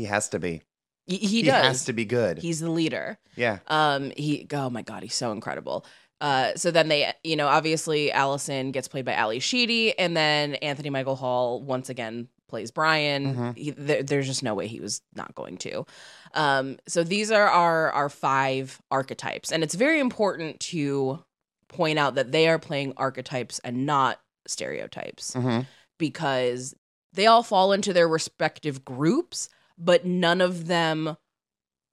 he 0.00 0.06
has 0.06 0.30
to 0.30 0.38
be. 0.38 0.62
He, 1.06 1.16
he, 1.18 1.42
he 1.42 1.48
has 1.48 1.84
to 1.86 1.92
be 1.92 2.04
good. 2.04 2.38
He's 2.38 2.60
the 2.60 2.70
leader. 2.70 3.18
Yeah. 3.36 3.58
Um. 3.66 4.12
He. 4.16 4.46
Oh 4.52 4.70
my 4.70 4.82
God. 4.82 5.02
He's 5.02 5.14
so 5.14 5.32
incredible. 5.32 5.84
Uh, 6.20 6.54
so 6.54 6.70
then 6.70 6.88
they, 6.88 7.10
you 7.24 7.34
know, 7.34 7.46
obviously 7.48 8.12
Allison 8.12 8.72
gets 8.72 8.88
played 8.88 9.06
by 9.06 9.14
Ally 9.14 9.38
Sheedy, 9.38 9.98
and 9.98 10.14
then 10.16 10.54
Anthony 10.56 10.90
Michael 10.90 11.16
Hall 11.16 11.62
once 11.62 11.88
again 11.88 12.28
plays 12.48 12.70
Brian. 12.70 13.34
Mm-hmm. 13.34 13.50
He, 13.52 13.70
th- 13.72 14.06
there's 14.06 14.26
just 14.26 14.42
no 14.42 14.54
way 14.54 14.66
he 14.66 14.80
was 14.80 15.00
not 15.16 15.34
going 15.34 15.56
to. 15.58 15.86
Um, 16.34 16.76
so 16.86 17.02
these 17.02 17.30
are 17.30 17.46
our 17.48 17.90
our 17.92 18.08
five 18.08 18.80
archetypes, 18.90 19.50
and 19.52 19.62
it's 19.64 19.74
very 19.74 19.98
important 20.00 20.60
to 20.74 21.24
point 21.68 21.98
out 21.98 22.14
that 22.16 22.30
they 22.32 22.48
are 22.48 22.58
playing 22.58 22.92
archetypes 22.96 23.58
and 23.60 23.86
not 23.86 24.20
stereotypes 24.46 25.32
mm-hmm. 25.34 25.60
because 25.98 26.74
they 27.12 27.26
all 27.26 27.42
fall 27.42 27.72
into 27.72 27.92
their 27.92 28.06
respective 28.08 28.84
groups, 28.84 29.48
but 29.80 30.04
none 30.04 30.40
of 30.40 30.66
them 30.66 31.16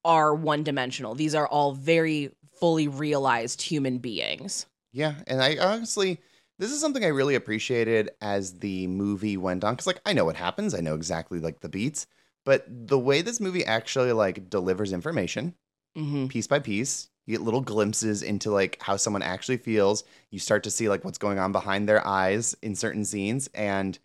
are 0.04 0.34
one 0.34 0.62
dimensional. 0.62 1.14
These 1.14 1.34
are 1.34 1.46
all 1.48 1.72
very 1.72 2.30
fully 2.60 2.86
realized 2.86 3.62
human 3.62 3.98
beings. 3.98 4.66
Yeah. 4.92 5.14
And 5.26 5.42
I 5.42 5.56
honestly, 5.58 6.20
this 6.58 6.70
is 6.70 6.80
something 6.80 7.04
I 7.04 7.08
really 7.08 7.34
appreciated 7.34 8.10
as 8.20 8.58
the 8.58 8.86
movie 8.86 9.36
went 9.36 9.64
on. 9.64 9.76
Cause 9.76 9.86
like 9.86 10.00
I 10.04 10.12
know 10.12 10.24
what 10.24 10.36
happens, 10.36 10.74
I 10.74 10.80
know 10.80 10.94
exactly 10.94 11.40
like 11.40 11.60
the 11.60 11.68
beats, 11.68 12.06
but 12.44 12.64
the 12.68 12.98
way 12.98 13.22
this 13.22 13.40
movie 13.40 13.64
actually 13.64 14.12
like 14.12 14.50
delivers 14.50 14.92
information 14.92 15.54
mm-hmm. 15.96 16.26
piece 16.26 16.46
by 16.46 16.58
piece, 16.58 17.08
you 17.26 17.36
get 17.36 17.44
little 17.44 17.60
glimpses 17.60 18.22
into 18.22 18.50
like 18.50 18.78
how 18.82 18.96
someone 18.96 19.22
actually 19.22 19.58
feels. 19.58 20.02
You 20.30 20.38
start 20.38 20.64
to 20.64 20.70
see 20.70 20.88
like 20.88 21.04
what's 21.04 21.18
going 21.18 21.38
on 21.38 21.52
behind 21.52 21.88
their 21.88 22.04
eyes 22.06 22.56
in 22.62 22.74
certain 22.74 23.04
scenes. 23.04 23.48
And 23.54 23.98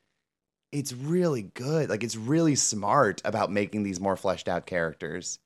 it's 0.73 0.91
really 0.91 1.43
good. 1.43 1.89
Like 1.89 2.03
it's 2.03 2.15
really 2.15 2.55
smart 2.55 3.21
about 3.23 3.51
making 3.51 3.83
these 3.83 3.99
more 3.99 4.15
fleshed 4.17 4.49
out 4.49 4.65
characters. 4.65 5.39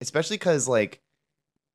Especially 0.00 0.36
cuz 0.38 0.66
like 0.68 1.00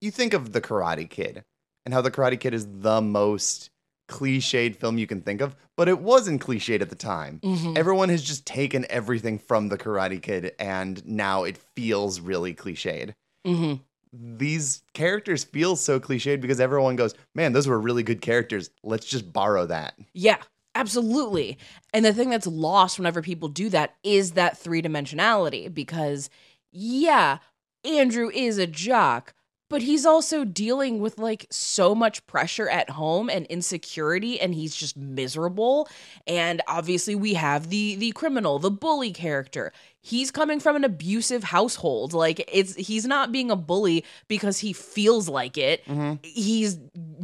you 0.02 0.12
think 0.12 0.34
of 0.34 0.52
the 0.52 0.62
Karate 0.62 1.10
Kid 1.10 1.44
and 1.86 1.94
how 1.94 2.02
the 2.02 2.12
Karate 2.12 2.40
Kid 2.40 2.54
is 2.54 2.68
the 2.82 3.02
most 3.02 3.70
cliched 4.10 4.76
film 4.76 4.98
you 4.98 5.08
can 5.08 5.22
think 5.22 5.40
of, 5.42 5.56
but 5.78 5.88
it 5.88 6.00
wasn't 6.00 6.42
cliched 6.42 6.82
at 6.82 6.90
the 6.90 6.96
time. 6.96 7.40
Mm-hmm. 7.42 7.76
Everyone 7.78 8.10
has 8.10 8.22
just 8.22 8.46
taken 8.46 8.86
everything 8.90 9.40
from 9.40 9.70
the 9.70 9.78
Karate 9.78 10.22
Kid 10.22 10.52
and 10.60 11.04
now 11.08 11.46
it 11.46 11.58
feels 11.58 12.20
really 12.20 12.54
cliched. 12.54 13.14
hmm 13.46 13.74
These 14.12 14.82
characters 14.94 15.46
feel 15.46 15.78
so 15.78 16.00
cliched 16.02 16.42
because 16.42 16.60
everyone 16.60 16.98
goes, 16.98 17.16
man, 17.34 17.54
those 17.54 17.68
were 17.70 17.80
really 17.80 18.04
good 18.04 18.22
characters. 18.22 18.70
Let's 18.84 19.06
just 19.06 19.32
borrow 19.32 19.66
that. 19.68 19.94
Yeah. 20.14 20.38
Absolutely. 20.76 21.58
And 21.94 22.04
the 22.04 22.14
thing 22.14 22.30
that's 22.30 22.46
lost 22.46 23.00
whenever 23.00 23.22
people 23.22 23.48
do 23.48 23.70
that 23.70 23.96
is 24.04 24.32
that 24.34 24.58
three 24.58 24.82
dimensionality 24.82 25.74
because, 25.74 26.30
yeah, 26.72 27.38
Andrew 27.86 28.30
is 28.32 28.58
a 28.58 28.68
jock, 28.68 29.34
but 29.70 29.82
he's 29.84 30.06
also 30.06 30.44
dealing 30.44 31.00
with 31.00 31.18
like 31.18 31.46
so 31.50 31.96
much 31.96 32.28
pressure 32.28 32.68
at 32.68 32.90
home 32.90 33.30
and 33.30 33.46
insecurity 33.46 34.38
and 34.40 34.54
he's 34.54 34.76
just 34.76 34.98
miserable 34.98 35.88
and 36.28 36.62
obviously 36.68 37.16
we 37.16 37.34
have 37.34 37.70
the 37.70 37.96
the 37.96 38.12
criminal 38.12 38.58
the 38.60 38.70
bully 38.72 39.12
character 39.12 39.72
he's 40.06 40.30
coming 40.30 40.60
from 40.60 40.76
an 40.76 40.84
abusive 40.84 41.44
household 41.44 42.13
like 42.13 42.44
it's 42.52 42.76
he's 42.76 43.06
not 43.06 43.32
being 43.32 43.50
a 43.50 43.56
bully 43.56 44.06
because 44.28 44.60
he 44.60 44.72
feels 44.72 45.28
like 45.28 45.58
it 45.58 45.84
mm-hmm. 45.86 46.13
he's 46.24 46.76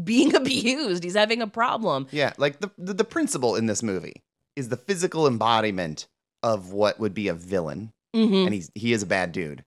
being 0.04 0.34
abused 0.36 1.04
he's 1.04 1.16
having 1.16 1.42
a 1.44 1.48
problem 1.48 2.08
yeah 2.12 2.34
like 2.38 2.60
the, 2.60 2.70
the 2.80 2.94
the 2.96 3.04
principle 3.04 3.56
in 3.56 3.68
this 3.68 3.84
movie 3.84 4.24
is 4.56 4.70
the 4.70 4.78
physical 4.78 5.28
embodiment 5.28 6.08
of 6.44 6.72
what 6.74 7.00
would 7.00 7.14
be 7.14 7.28
a 7.28 7.34
villain 7.36 7.92
mm-hmm. 8.16 8.34
and 8.34 8.54
he's 8.56 8.72
he 8.74 8.92
is 8.92 9.04
a 9.04 9.08
bad 9.08 9.32
dude 9.32 9.64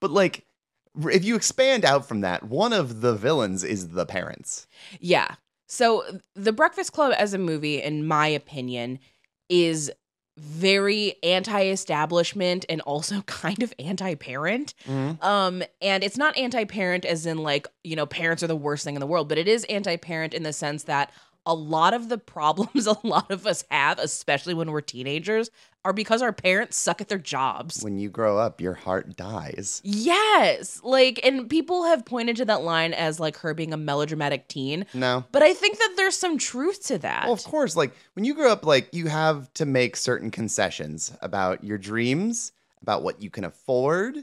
but 0.00 0.10
like 0.10 0.44
if 1.10 1.24
you 1.24 1.34
expand 1.34 1.84
out 1.86 2.06
from 2.06 2.20
that 2.20 2.42
one 2.44 2.72
of 2.74 3.00
the 3.00 3.14
villains 3.14 3.64
is 3.64 3.88
the 3.88 4.04
parents 4.04 4.66
yeah 5.00 5.36
so 5.66 6.04
the 6.34 6.52
breakfast 6.52 6.92
club 6.92 7.14
as 7.16 7.32
a 7.32 7.38
movie 7.38 7.80
in 7.80 8.06
my 8.06 8.26
opinion 8.26 8.98
is 9.48 9.90
very 10.38 11.16
anti-establishment 11.22 12.64
and 12.68 12.80
also 12.82 13.20
kind 13.22 13.62
of 13.62 13.72
anti-parent. 13.78 14.74
Mm-hmm. 14.86 15.22
Um 15.24 15.62
and 15.80 16.02
it's 16.04 16.16
not 16.16 16.36
anti-parent 16.36 17.04
as 17.04 17.26
in 17.26 17.38
like, 17.38 17.66
you 17.84 17.96
know, 17.96 18.06
parents 18.06 18.42
are 18.42 18.46
the 18.46 18.56
worst 18.56 18.84
thing 18.84 18.94
in 18.94 19.00
the 19.00 19.06
world, 19.06 19.28
but 19.28 19.38
it 19.38 19.48
is 19.48 19.64
anti-parent 19.64 20.34
in 20.34 20.42
the 20.42 20.52
sense 20.52 20.84
that 20.84 21.12
a 21.46 21.54
lot 21.54 21.94
of 21.94 22.08
the 22.08 22.18
problems 22.18 22.86
a 22.86 22.96
lot 23.06 23.30
of 23.30 23.46
us 23.46 23.64
have, 23.70 23.98
especially 23.98 24.54
when 24.54 24.70
we're 24.70 24.80
teenagers, 24.80 25.50
are 25.84 25.92
because 25.92 26.22
our 26.22 26.32
parents 26.32 26.76
suck 26.76 27.00
at 27.00 27.08
their 27.08 27.18
jobs. 27.18 27.82
When 27.82 27.98
you 27.98 28.08
grow 28.08 28.38
up, 28.38 28.60
your 28.60 28.74
heart 28.74 29.16
dies. 29.16 29.80
Yes. 29.84 30.80
Like, 30.84 31.20
and 31.24 31.50
people 31.50 31.84
have 31.84 32.04
pointed 32.06 32.36
to 32.36 32.44
that 32.44 32.62
line 32.62 32.94
as 32.94 33.18
like 33.18 33.36
her 33.38 33.52
being 33.52 33.72
a 33.72 33.76
melodramatic 33.76 34.46
teen. 34.46 34.86
No. 34.94 35.24
But 35.32 35.42
I 35.42 35.52
think 35.54 35.78
that 35.78 35.94
there's 35.96 36.16
some 36.16 36.38
truth 36.38 36.86
to 36.86 36.98
that. 36.98 37.24
Well, 37.24 37.32
of 37.32 37.42
course. 37.42 37.74
Like, 37.74 37.92
when 38.14 38.24
you 38.24 38.34
grow 38.34 38.52
up, 38.52 38.64
like, 38.64 38.88
you 38.92 39.08
have 39.08 39.52
to 39.54 39.66
make 39.66 39.96
certain 39.96 40.30
concessions 40.30 41.12
about 41.20 41.64
your 41.64 41.78
dreams, 41.78 42.52
about 42.80 43.02
what 43.02 43.20
you 43.20 43.30
can 43.30 43.44
afford, 43.44 44.18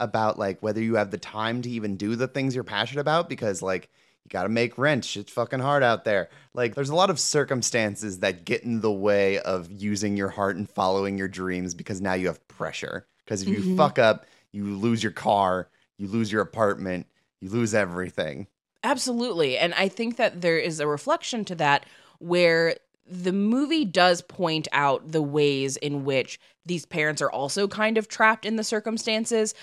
about 0.00 0.36
like 0.38 0.60
whether 0.64 0.82
you 0.82 0.96
have 0.96 1.12
the 1.12 1.18
time 1.18 1.62
to 1.62 1.70
even 1.70 1.96
do 1.96 2.16
the 2.16 2.26
things 2.26 2.54
you're 2.56 2.64
passionate 2.64 3.02
about, 3.02 3.28
because 3.28 3.60
like, 3.62 3.88
you 4.24 4.28
got 4.30 4.44
to 4.44 4.48
make 4.48 4.78
rent. 4.78 5.16
It's 5.16 5.32
fucking 5.32 5.58
hard 5.60 5.82
out 5.82 6.04
there. 6.04 6.28
Like, 6.54 6.74
there's 6.74 6.90
a 6.90 6.94
lot 6.94 7.10
of 7.10 7.18
circumstances 7.18 8.20
that 8.20 8.44
get 8.44 8.62
in 8.62 8.80
the 8.80 8.92
way 8.92 9.38
of 9.40 9.70
using 9.70 10.16
your 10.16 10.28
heart 10.28 10.56
and 10.56 10.68
following 10.68 11.18
your 11.18 11.28
dreams 11.28 11.74
because 11.74 12.00
now 12.00 12.14
you 12.14 12.28
have 12.28 12.46
pressure. 12.48 13.06
Because 13.24 13.42
if 13.42 13.48
mm-hmm. 13.48 13.70
you 13.70 13.76
fuck 13.76 13.98
up, 13.98 14.26
you 14.52 14.64
lose 14.64 15.02
your 15.02 15.12
car, 15.12 15.68
you 15.96 16.06
lose 16.06 16.30
your 16.30 16.42
apartment, 16.42 17.06
you 17.40 17.48
lose 17.50 17.74
everything. 17.74 18.46
Absolutely. 18.84 19.58
And 19.58 19.74
I 19.74 19.88
think 19.88 20.16
that 20.16 20.40
there 20.40 20.58
is 20.58 20.78
a 20.80 20.86
reflection 20.86 21.44
to 21.46 21.54
that 21.56 21.86
where 22.18 22.76
the 23.08 23.32
movie 23.32 23.84
does 23.84 24.22
point 24.22 24.68
out 24.72 25.10
the 25.10 25.22
ways 25.22 25.76
in 25.78 26.04
which 26.04 26.38
these 26.64 26.86
parents 26.86 27.20
are 27.20 27.30
also 27.30 27.66
kind 27.66 27.98
of 27.98 28.06
trapped 28.06 28.46
in 28.46 28.54
the 28.54 28.62
circumstances 28.64 29.54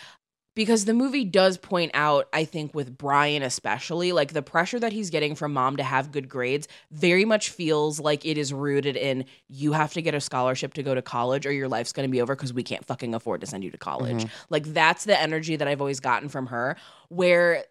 because 0.60 0.84
the 0.84 0.94
movie 0.94 1.24
does 1.24 1.58
point 1.58 1.90
out, 1.94 2.28
I 2.34 2.44
think, 2.44 2.74
with 2.76 2.98
Brian 2.98 3.44
especially, 3.44 4.12
like 4.12 4.34
the 4.34 4.42
pressure 4.42 4.78
that 4.78 4.92
he's 4.92 5.10
getting 5.10 5.34
from 5.34 5.54
mom 5.54 5.78
to 5.78 5.84
have 5.84 6.12
good 6.12 6.28
grades 6.28 6.68
very 6.92 7.24
much 7.24 7.50
feels 7.50 7.98
like 7.98 8.26
it 8.26 8.38
is 8.38 8.52
rooted 8.52 8.98
in 8.98 9.24
you 9.48 9.72
have 9.72 9.94
to 9.94 10.02
get 10.02 10.16
a 10.16 10.20
scholarship 10.20 10.74
to 10.74 10.84
go 10.84 10.94
to 10.94 11.02
college 11.02 11.46
or 11.46 11.54
your 11.54 11.70
life's 11.70 11.94
going 11.94 12.06
to 12.06 12.12
be 12.12 12.22
over 12.22 12.36
because 12.36 12.52
we 12.52 12.62
can't 12.64 12.84
fucking 12.86 13.16
afford 13.16 13.40
to 13.40 13.48
send 13.48 13.64
you 13.64 13.72
to 13.72 13.78
college. 13.78 14.26
Mm-hmm. 14.26 14.34
Like 14.50 14.66
that's 14.74 15.06
the 15.06 15.18
energy 15.18 15.56
that 15.56 15.66
I've 15.66 15.80
always 15.80 16.02
gotten 16.02 16.28
from 16.28 16.48
her, 16.48 16.76
where 17.08 17.64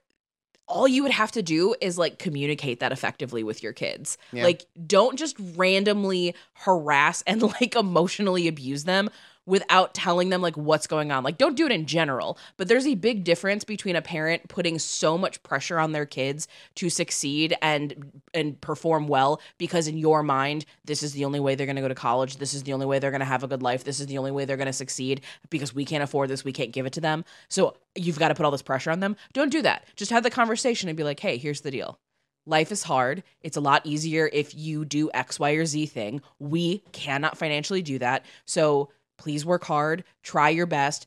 all 0.66 0.88
you 0.88 1.03
would 1.03 1.12
have 1.12 1.33
to 1.33 1.42
do 1.42 1.74
is 1.83 1.98
like 1.98 2.18
communicate 2.18 2.81
that 2.81 2.90
effectively 2.90 3.42
with 3.44 3.62
your 3.62 3.74
kids. 3.74 4.16
Yeah. 4.33 4.44
Like, 4.44 4.64
don't 4.87 5.18
just 5.18 5.37
randomly 5.57 6.35
harass 6.55 7.20
and 7.27 7.42
like 7.61 7.77
emotionally 7.77 8.48
abuse 8.48 8.85
them 8.85 9.11
without 9.48 9.94
telling 9.94 10.28
them 10.28 10.42
like 10.42 10.56
what's 10.58 10.87
going 10.87 11.11
on. 11.11 11.24
Like 11.24 11.38
don't 11.38 11.56
do 11.56 11.64
it 11.64 11.72
in 11.72 11.87
general, 11.87 12.37
but 12.58 12.68
there's 12.68 12.87
a 12.87 12.94
big 12.94 13.24
difference 13.24 13.64
between 13.64 13.96
a 13.96 14.02
parent 14.02 14.46
putting 14.48 14.78
so 14.78 15.16
much 15.16 15.42
pressure 15.42 15.78
on 15.78 15.92
their 15.92 16.04
kids 16.04 16.46
to 16.76 16.90
succeed 16.90 17.56
and 17.62 18.12
and 18.34 18.61
perform 18.61 19.08
well 19.08 19.40
because 19.56 19.88
in 19.88 19.96
your 19.96 20.22
mind 20.22 20.66
this 20.84 21.02
is 21.02 21.14
the 21.14 21.24
only 21.24 21.40
way 21.40 21.54
they're 21.54 21.66
going 21.66 21.76
to 21.76 21.82
go 21.82 21.88
to 21.88 21.94
college, 21.94 22.37
this 22.37 22.52
is 22.52 22.62
the 22.64 22.74
only 22.74 22.84
way 22.84 22.98
they're 22.98 23.11
going 23.11 23.20
to 23.20 23.24
have 23.24 23.42
a 23.42 23.48
good 23.48 23.62
life, 23.62 23.84
this 23.84 23.98
is 24.00 24.06
the 24.06 24.18
only 24.18 24.30
way 24.30 24.44
they're 24.44 24.58
going 24.58 24.66
to 24.66 24.72
succeed 24.72 25.22
because 25.48 25.74
we 25.74 25.87
can't 25.87 26.04
afford 26.04 26.28
this, 26.28 26.44
we 26.44 26.52
can't 26.52 26.72
give 26.72 26.84
it 26.84 26.92
to 26.92 27.00
them. 27.00 27.24
So 27.48 27.78
you've 27.94 28.18
got 28.18 28.28
to 28.28 28.34
put 28.34 28.44
all 28.44 28.52
this 28.52 28.61
pressure 28.62 28.90
on 28.90 29.00
them. 29.00 29.16
Don't 29.32 29.50
do 29.50 29.62
that. 29.62 29.87
Just 29.96 30.11
have 30.12 30.24
the 30.24 30.30
conversation 30.30 30.90
and 30.90 30.96
be 30.96 31.04
like, 31.04 31.20
"Hey, 31.20 31.38
here's 31.38 31.62
the 31.62 31.70
deal 31.70 31.98
life 32.44 32.70
is 32.72 32.82
hard. 32.82 33.22
It's 33.42 33.56
a 33.56 33.61
lot 33.61 33.82
easier 33.84 34.28
if 34.30 34.54
you 34.54 34.84
do 34.84 35.11
X, 35.12 35.38
Y, 35.40 35.52
or 35.52 35.64
Z 35.66 35.87
thing. 35.87 36.20
We 36.38 36.78
cannot 36.92 37.37
financially 37.37 37.82
do 37.82 37.98
that. 37.98 38.24
So 38.46 38.88
please 39.18 39.44
work 39.44 39.64
hard, 39.64 40.04
try 40.22 40.48
your 40.48 40.64
best, 40.66 41.07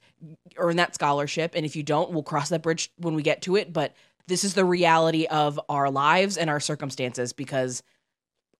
earn 0.57 0.75
that 0.75 0.93
scholarship. 0.93 1.53
And 1.55 1.65
if 1.65 1.75
you 1.75 1.81
don't, 1.81 2.11
we'll 2.11 2.23
cross 2.23 2.49
that 2.49 2.61
bridge 2.61 2.91
when 2.97 3.15
we 3.15 3.23
get 3.23 3.41
to 3.43 3.55
it. 3.55 3.73
But 3.73 3.95
this 4.27 4.43
is 4.43 4.53
the 4.53 4.65
reality 4.65 5.25
of 5.25 5.59
our 5.67 5.89
lives 5.89 6.37
and 6.37 6.49
our 6.49 6.59
circumstances 6.59 7.33
because 7.33 7.81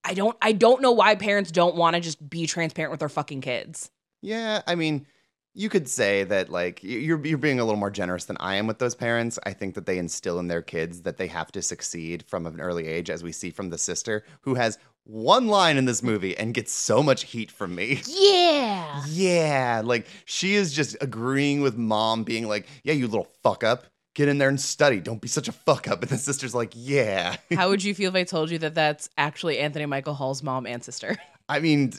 I 0.04 0.16
don't 0.16 0.36
I 0.42 0.54
don't 0.54 0.82
know 0.82 0.94
why 0.94 1.14
parents 1.16 1.52
don't 1.52 1.76
want 1.76 1.96
to 1.96 2.02
just 2.02 2.28
be 2.28 2.48
transparent 2.48 2.90
with 2.92 3.00
their 3.02 3.10
fucking 3.10 3.42
kids. 3.42 3.92
Yeah, 4.24 4.62
I 4.66 4.76
mean, 4.76 5.06
you 5.54 5.70
could 5.70 5.88
say 5.88 6.24
that 6.24 6.50
like 6.50 6.84
you're 6.84 7.24
you're 7.26 7.38
being 7.38 7.60
a 7.60 7.66
little 7.66 7.80
more 7.80 7.92
generous 7.92 8.26
than 8.26 8.38
I 8.40 8.56
am 8.56 8.66
with 8.66 8.80
those 8.80 8.96
parents. 8.96 9.38
I 9.44 9.54
think 9.54 9.76
that 9.76 9.86
they 9.86 10.00
instill 10.00 10.40
in 10.40 10.48
their 10.48 10.64
kids 10.64 11.04
that 11.04 11.18
they 11.18 11.28
have 11.28 11.52
to 11.52 11.62
succeed 11.62 12.24
from 12.28 12.48
an 12.48 12.60
early 12.60 12.88
age 12.88 13.12
as 13.12 13.24
we 13.24 13.32
see 13.32 13.52
from 13.52 13.70
the 13.70 13.78
sister 13.78 14.26
who 14.42 14.56
has 14.56 14.80
one 15.06 15.48
line 15.48 15.78
in 15.78 15.86
this 15.86 16.04
movie 16.04 16.38
and 16.38 16.54
gets 16.54 16.72
so 16.72 17.02
much 17.02 17.24
heat 17.26 17.52
from 17.52 17.76
me. 17.76 18.02
Yeah. 18.34 19.02
Yeah. 19.08 19.82
Like 19.86 20.06
she 20.26 20.56
is 20.56 20.72
just 20.74 20.96
agreeing 21.02 21.62
with 21.62 21.78
mom 21.78 22.24
being 22.24 22.48
like, 22.48 22.68
yeah, 22.84 22.94
you 22.94 23.08
little 23.08 23.28
fuck 23.42 23.64
up. 23.64 23.86
Get 24.16 24.28
in 24.28 24.38
there 24.38 24.50
and 24.50 24.60
study. 24.60 25.00
Don't 25.00 25.22
be 25.22 25.28
such 25.28 25.48
a 25.48 25.52
fuck 25.52 25.88
up. 25.88 26.02
And 26.02 26.10
the 26.10 26.18
sister's 26.18 26.54
like, 26.54 26.74
yeah. 26.76 27.38
How 27.54 27.70
would 27.70 27.84
you 27.84 27.96
feel 27.96 28.10
if 28.10 28.16
I 28.16 28.24
told 28.24 28.52
you 28.52 28.58
that 28.60 28.76
that's 28.76 29.10
actually 29.18 29.58
Anthony 29.60 29.86
Michael 29.86 30.14
Hall's 30.14 30.44
mom 30.44 30.66
and 30.68 30.84
sister? 30.84 31.16
I 31.52 31.60
mean, 31.60 31.90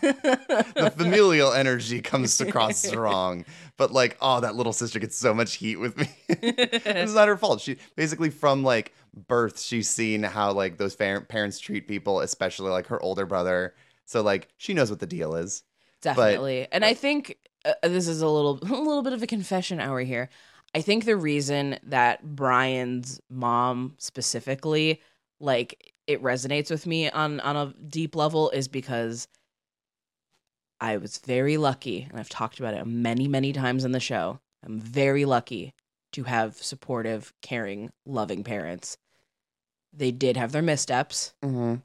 the 0.00 0.90
familial 0.96 1.52
energy 1.52 2.00
comes 2.00 2.40
across 2.40 2.78
strong, 2.78 3.44
but 3.76 3.92
like, 3.92 4.16
oh, 4.22 4.40
that 4.40 4.56
little 4.56 4.72
sister 4.72 4.98
gets 5.00 5.16
so 5.18 5.34
much 5.34 5.56
heat 5.56 5.76
with 5.76 5.98
me. 5.98 6.08
it's 6.30 7.12
not 7.12 7.28
her 7.28 7.36
fault. 7.36 7.60
She 7.60 7.76
basically 7.94 8.30
from 8.30 8.62
like 8.64 8.94
birth, 9.28 9.60
she's 9.60 9.90
seen 9.90 10.22
how 10.22 10.52
like 10.52 10.78
those 10.78 10.94
fa- 10.94 11.26
parents 11.28 11.58
treat 11.58 11.86
people, 11.86 12.20
especially 12.20 12.70
like 12.70 12.86
her 12.86 13.02
older 13.02 13.26
brother. 13.26 13.74
So 14.06 14.22
like, 14.22 14.48
she 14.56 14.72
knows 14.72 14.88
what 14.88 15.00
the 15.00 15.06
deal 15.06 15.34
is. 15.34 15.62
Definitely, 16.00 16.60
but, 16.62 16.74
and 16.74 16.80
but- 16.82 16.88
I 16.88 16.92
uh, 16.92 16.94
think 16.94 17.36
uh, 17.66 17.72
uh, 17.82 17.88
this 17.88 18.08
is 18.08 18.22
a 18.22 18.28
little 18.28 18.58
a 18.62 18.72
little 18.72 19.02
bit 19.02 19.12
of 19.12 19.22
a 19.22 19.26
confession 19.26 19.78
hour 19.78 20.00
here. 20.00 20.30
I 20.74 20.80
think 20.80 21.04
the 21.04 21.18
reason 21.18 21.78
that 21.82 22.22
Brian's 22.34 23.20
mom 23.28 23.92
specifically 23.98 25.02
like 25.38 25.91
it 26.06 26.22
resonates 26.22 26.70
with 26.70 26.86
me 26.86 27.08
on 27.10 27.40
on 27.40 27.56
a 27.56 27.74
deep 27.88 28.16
level 28.16 28.50
is 28.50 28.68
because 28.68 29.28
I 30.80 30.96
was 30.96 31.18
very 31.18 31.56
lucky, 31.58 32.08
and 32.10 32.18
I've 32.18 32.28
talked 32.28 32.58
about 32.58 32.74
it 32.74 32.84
many, 32.86 33.28
many 33.28 33.52
times 33.52 33.84
on 33.84 33.92
the 33.92 34.00
show. 34.00 34.40
I'm 34.64 34.80
very 34.80 35.24
lucky 35.24 35.74
to 36.12 36.24
have 36.24 36.56
supportive, 36.56 37.32
caring, 37.40 37.90
loving 38.04 38.42
parents. 38.42 38.98
They 39.92 40.10
did 40.10 40.36
have 40.36 40.50
their 40.50 40.60
missteps. 40.60 41.34
Mm-hmm. 41.44 41.76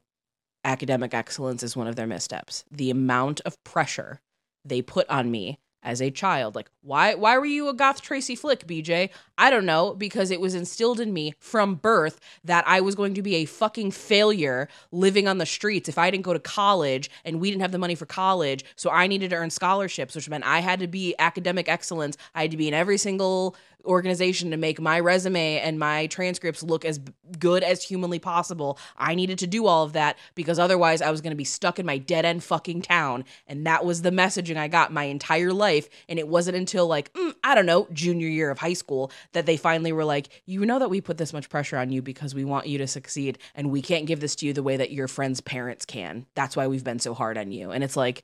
Academic 0.64 1.14
excellence 1.14 1.62
is 1.62 1.76
one 1.76 1.86
of 1.86 1.94
their 1.94 2.08
missteps. 2.08 2.64
The 2.72 2.90
amount 2.90 3.40
of 3.42 3.62
pressure 3.62 4.20
they 4.64 4.82
put 4.82 5.08
on 5.08 5.30
me 5.30 5.60
as 5.82 6.00
a 6.02 6.10
child. 6.10 6.54
Like, 6.54 6.70
why 6.82 7.14
why 7.14 7.38
were 7.38 7.44
you 7.46 7.68
a 7.68 7.74
goth 7.74 8.00
Tracy 8.00 8.34
Flick, 8.34 8.66
BJ? 8.66 9.10
I 9.36 9.50
don't 9.50 9.66
know, 9.66 9.94
because 9.94 10.30
it 10.30 10.40
was 10.40 10.54
instilled 10.54 11.00
in 11.00 11.12
me 11.12 11.34
from 11.38 11.76
birth 11.76 12.20
that 12.44 12.64
I 12.66 12.80
was 12.80 12.94
going 12.94 13.14
to 13.14 13.22
be 13.22 13.36
a 13.36 13.44
fucking 13.44 13.92
failure 13.92 14.68
living 14.90 15.28
on 15.28 15.38
the 15.38 15.46
streets 15.46 15.88
if 15.88 15.98
I 15.98 16.10
didn't 16.10 16.24
go 16.24 16.32
to 16.32 16.38
college 16.40 17.10
and 17.24 17.40
we 17.40 17.50
didn't 17.50 17.62
have 17.62 17.72
the 17.72 17.78
money 17.78 17.94
for 17.94 18.06
college, 18.06 18.64
so 18.76 18.90
I 18.90 19.06
needed 19.06 19.30
to 19.30 19.36
earn 19.36 19.50
scholarships, 19.50 20.14
which 20.14 20.28
meant 20.28 20.44
I 20.44 20.60
had 20.60 20.80
to 20.80 20.86
be 20.88 21.14
academic 21.18 21.68
excellence. 21.68 22.16
I 22.34 22.42
had 22.42 22.50
to 22.50 22.56
be 22.56 22.68
in 22.68 22.74
every 22.74 22.98
single 22.98 23.56
organization 23.88 24.50
to 24.50 24.56
make 24.56 24.80
my 24.80 25.00
resume 25.00 25.58
and 25.60 25.78
my 25.78 26.06
transcripts 26.08 26.62
look 26.62 26.84
as 26.84 27.00
good 27.38 27.64
as 27.64 27.82
humanly 27.82 28.18
possible. 28.18 28.78
I 28.96 29.14
needed 29.14 29.38
to 29.40 29.46
do 29.46 29.66
all 29.66 29.84
of 29.84 29.94
that 29.94 30.16
because 30.34 30.58
otherwise 30.58 31.02
I 31.02 31.10
was 31.10 31.20
going 31.20 31.30
to 31.32 31.36
be 31.36 31.44
stuck 31.44 31.78
in 31.78 31.86
my 31.86 31.98
dead 31.98 32.24
end 32.24 32.44
fucking 32.44 32.82
town. 32.82 33.24
And 33.46 33.66
that 33.66 33.84
was 33.84 34.02
the 34.02 34.10
messaging 34.10 34.56
I 34.56 34.68
got 34.68 34.92
my 34.92 35.04
entire 35.04 35.52
life. 35.52 35.88
And 36.08 36.18
it 36.18 36.28
wasn't 36.28 36.56
until 36.56 36.86
like, 36.86 37.12
mm, 37.14 37.34
I 37.42 37.54
don't 37.54 37.66
know, 37.66 37.88
junior 37.92 38.28
year 38.28 38.50
of 38.50 38.58
high 38.58 38.72
school 38.74 39.10
that 39.32 39.46
they 39.46 39.56
finally 39.56 39.92
were 39.92 40.04
like, 40.04 40.28
you 40.44 40.64
know 40.66 40.78
that 40.78 40.90
we 40.90 41.00
put 41.00 41.18
this 41.18 41.32
much 41.32 41.48
pressure 41.48 41.78
on 41.78 41.90
you 41.90 42.02
because 42.02 42.34
we 42.34 42.44
want 42.44 42.66
you 42.66 42.78
to 42.78 42.86
succeed 42.86 43.38
and 43.54 43.70
we 43.70 43.82
can't 43.82 44.06
give 44.06 44.20
this 44.20 44.36
to 44.36 44.46
you 44.46 44.52
the 44.52 44.62
way 44.62 44.76
that 44.76 44.92
your 44.92 45.08
friend's 45.08 45.40
parents 45.40 45.84
can. 45.84 46.26
That's 46.34 46.56
why 46.56 46.66
we've 46.66 46.84
been 46.84 46.98
so 47.00 47.14
hard 47.14 47.38
on 47.38 47.50
you. 47.50 47.70
And 47.70 47.82
it's 47.82 47.96
like, 47.96 48.22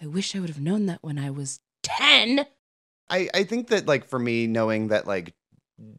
I 0.00 0.06
wish 0.06 0.36
I 0.36 0.38
would 0.40 0.50
have 0.50 0.60
known 0.60 0.86
that 0.86 0.98
when 1.00 1.18
I 1.18 1.30
was 1.30 1.60
10. 1.82 2.44
I, 3.10 3.28
I 3.34 3.44
think 3.44 3.68
that 3.68 3.86
like 3.86 4.04
for 4.06 4.18
me, 4.18 4.46
knowing 4.46 4.88
that 4.88 5.06
like 5.06 5.34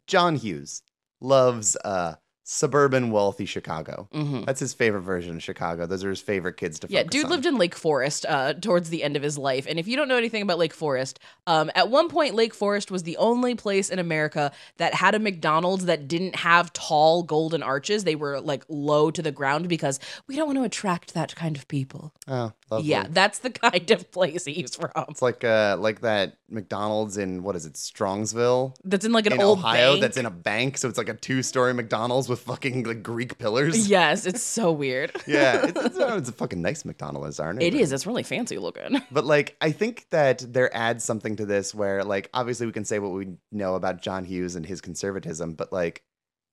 John 0.06 0.36
Hughes 0.36 0.82
loves 1.20 1.76
uh 1.84 2.14
suburban 2.44 3.12
wealthy 3.12 3.44
Chicago. 3.46 4.08
Mm-hmm. 4.12 4.42
That's 4.42 4.58
his 4.58 4.74
favorite 4.74 5.02
version 5.02 5.36
of 5.36 5.42
Chicago. 5.42 5.86
Those 5.86 6.02
are 6.02 6.10
his 6.10 6.20
favorite 6.20 6.56
kids 6.56 6.80
to 6.80 6.88
yeah. 6.90 7.04
Dude 7.04 7.26
on. 7.26 7.30
lived 7.30 7.46
in 7.46 7.58
Lake 7.58 7.76
Forest 7.76 8.26
uh, 8.28 8.54
towards 8.54 8.88
the 8.90 9.04
end 9.04 9.14
of 9.14 9.22
his 9.22 9.38
life, 9.38 9.66
and 9.68 9.78
if 9.78 9.86
you 9.86 9.96
don't 9.96 10.08
know 10.08 10.16
anything 10.16 10.42
about 10.42 10.58
Lake 10.58 10.74
Forest, 10.74 11.20
um, 11.46 11.70
at 11.76 11.90
one 11.90 12.08
point 12.08 12.34
Lake 12.34 12.52
Forest 12.54 12.90
was 12.90 13.04
the 13.04 13.16
only 13.18 13.54
place 13.54 13.88
in 13.88 13.98
America 14.00 14.50
that 14.78 14.94
had 14.94 15.14
a 15.14 15.18
McDonald's 15.20 15.84
that 15.84 16.08
didn't 16.08 16.34
have 16.36 16.72
tall 16.72 17.22
golden 17.22 17.62
arches. 17.62 18.02
They 18.04 18.16
were 18.16 18.40
like 18.40 18.64
low 18.68 19.10
to 19.12 19.22
the 19.22 19.30
ground 19.32 19.68
because 19.68 20.00
we 20.26 20.34
don't 20.36 20.46
want 20.46 20.58
to 20.58 20.64
attract 20.64 21.14
that 21.14 21.36
kind 21.36 21.56
of 21.56 21.68
people. 21.68 22.12
Oh, 22.26 22.52
Lovely. 22.70 22.86
Yeah, 22.88 23.06
that's 23.10 23.40
the 23.40 23.50
kind 23.50 23.90
of 23.90 24.10
place 24.12 24.44
he's 24.44 24.76
from. 24.76 24.90
It's 25.08 25.20
like 25.22 25.42
uh 25.42 25.76
like 25.80 26.00
that 26.02 26.36
McDonald's 26.48 27.16
in 27.18 27.42
what 27.42 27.56
is 27.56 27.66
it, 27.66 27.72
Strongsville? 27.72 28.76
That's 28.84 29.04
in 29.04 29.10
like 29.12 29.26
an 29.26 29.32
in 29.34 29.42
old 29.42 29.58
Ohio 29.58 29.92
bank. 29.92 30.02
that's 30.02 30.16
in 30.16 30.26
a 30.26 30.30
bank, 30.30 30.78
so 30.78 30.88
it's 30.88 30.96
like 30.98 31.08
a 31.08 31.14
two-story 31.14 31.74
McDonald's 31.74 32.28
with 32.28 32.40
fucking 32.40 32.84
like 32.84 33.02
Greek 33.02 33.36
pillars. 33.38 33.88
Yes, 33.90 34.24
it's 34.24 34.42
so 34.42 34.70
weird. 34.70 35.10
yeah, 35.26 35.64
it's, 35.66 35.82
it's, 35.84 35.96
uh, 35.98 36.14
it's, 36.16 36.28
a 36.28 36.32
fucking 36.32 36.62
nice 36.62 36.84
McDonald's, 36.84 37.40
aren't 37.40 37.60
it? 37.60 37.74
It 37.74 37.80
is. 37.80 37.90
It's 37.92 38.06
really 38.06 38.22
fancy 38.22 38.56
looking. 38.58 39.02
But 39.10 39.24
like 39.24 39.56
I 39.60 39.72
think 39.72 40.06
that 40.10 40.44
there 40.46 40.74
adds 40.76 41.02
something 41.02 41.34
to 41.36 41.46
this 41.46 41.74
where 41.74 42.04
like 42.04 42.30
obviously 42.34 42.66
we 42.66 42.72
can 42.72 42.84
say 42.84 43.00
what 43.00 43.10
we 43.10 43.36
know 43.50 43.74
about 43.74 44.00
John 44.02 44.24
Hughes 44.24 44.54
and 44.54 44.64
his 44.64 44.80
conservatism, 44.80 45.54
but 45.54 45.72
like 45.72 46.02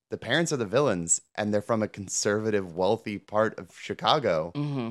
the 0.10 0.18
parents 0.18 0.52
are 0.52 0.58
the 0.58 0.66
villains 0.66 1.22
and 1.36 1.54
they're 1.54 1.62
from 1.62 1.84
a 1.84 1.88
conservative 1.88 2.76
wealthy 2.76 3.20
part 3.20 3.60
of 3.60 3.70
Chicago. 3.80 4.52
Mm-hmm 4.56 4.90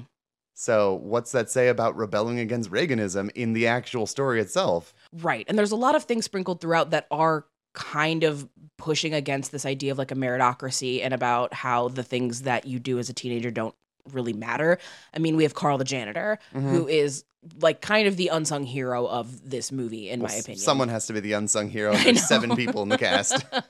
so, 0.58 0.94
what's 1.02 1.32
that 1.32 1.50
say 1.50 1.68
about 1.68 1.96
rebelling 1.98 2.38
against 2.38 2.70
Reaganism 2.70 3.30
in 3.34 3.52
the 3.52 3.66
actual 3.66 4.06
story 4.06 4.40
itself? 4.40 4.94
Right. 5.12 5.44
And 5.48 5.58
there's 5.58 5.70
a 5.70 5.76
lot 5.76 5.94
of 5.94 6.04
things 6.04 6.24
sprinkled 6.24 6.62
throughout 6.62 6.90
that 6.92 7.06
are 7.10 7.44
kind 7.74 8.24
of 8.24 8.48
pushing 8.78 9.12
against 9.12 9.52
this 9.52 9.66
idea 9.66 9.92
of 9.92 9.98
like 9.98 10.10
a 10.10 10.14
meritocracy 10.14 11.04
and 11.04 11.12
about 11.12 11.52
how 11.52 11.88
the 11.88 12.02
things 12.02 12.42
that 12.42 12.64
you 12.66 12.78
do 12.78 12.98
as 12.98 13.10
a 13.10 13.12
teenager 13.12 13.50
don't 13.50 13.74
really 14.12 14.32
matter. 14.32 14.78
I 15.12 15.18
mean, 15.18 15.36
we 15.36 15.42
have 15.42 15.52
Carl 15.52 15.76
the 15.76 15.84
janitor, 15.84 16.38
mm-hmm. 16.54 16.66
who 16.70 16.88
is 16.88 17.24
like 17.60 17.80
kind 17.80 18.06
of 18.08 18.16
the 18.16 18.28
unsung 18.28 18.64
hero 18.64 19.06
of 19.06 19.48
this 19.48 19.70
movie, 19.72 20.10
in 20.10 20.20
well, 20.20 20.30
my 20.32 20.34
opinion. 20.36 20.58
Someone 20.58 20.88
has 20.88 21.06
to 21.06 21.12
be 21.12 21.20
the 21.20 21.32
unsung 21.34 21.68
hero. 21.68 21.94
There's 21.94 22.22
seven 22.26 22.56
people 22.56 22.82
in 22.82 22.88
the 22.88 22.98
cast. 22.98 23.44
uh, 23.52 23.60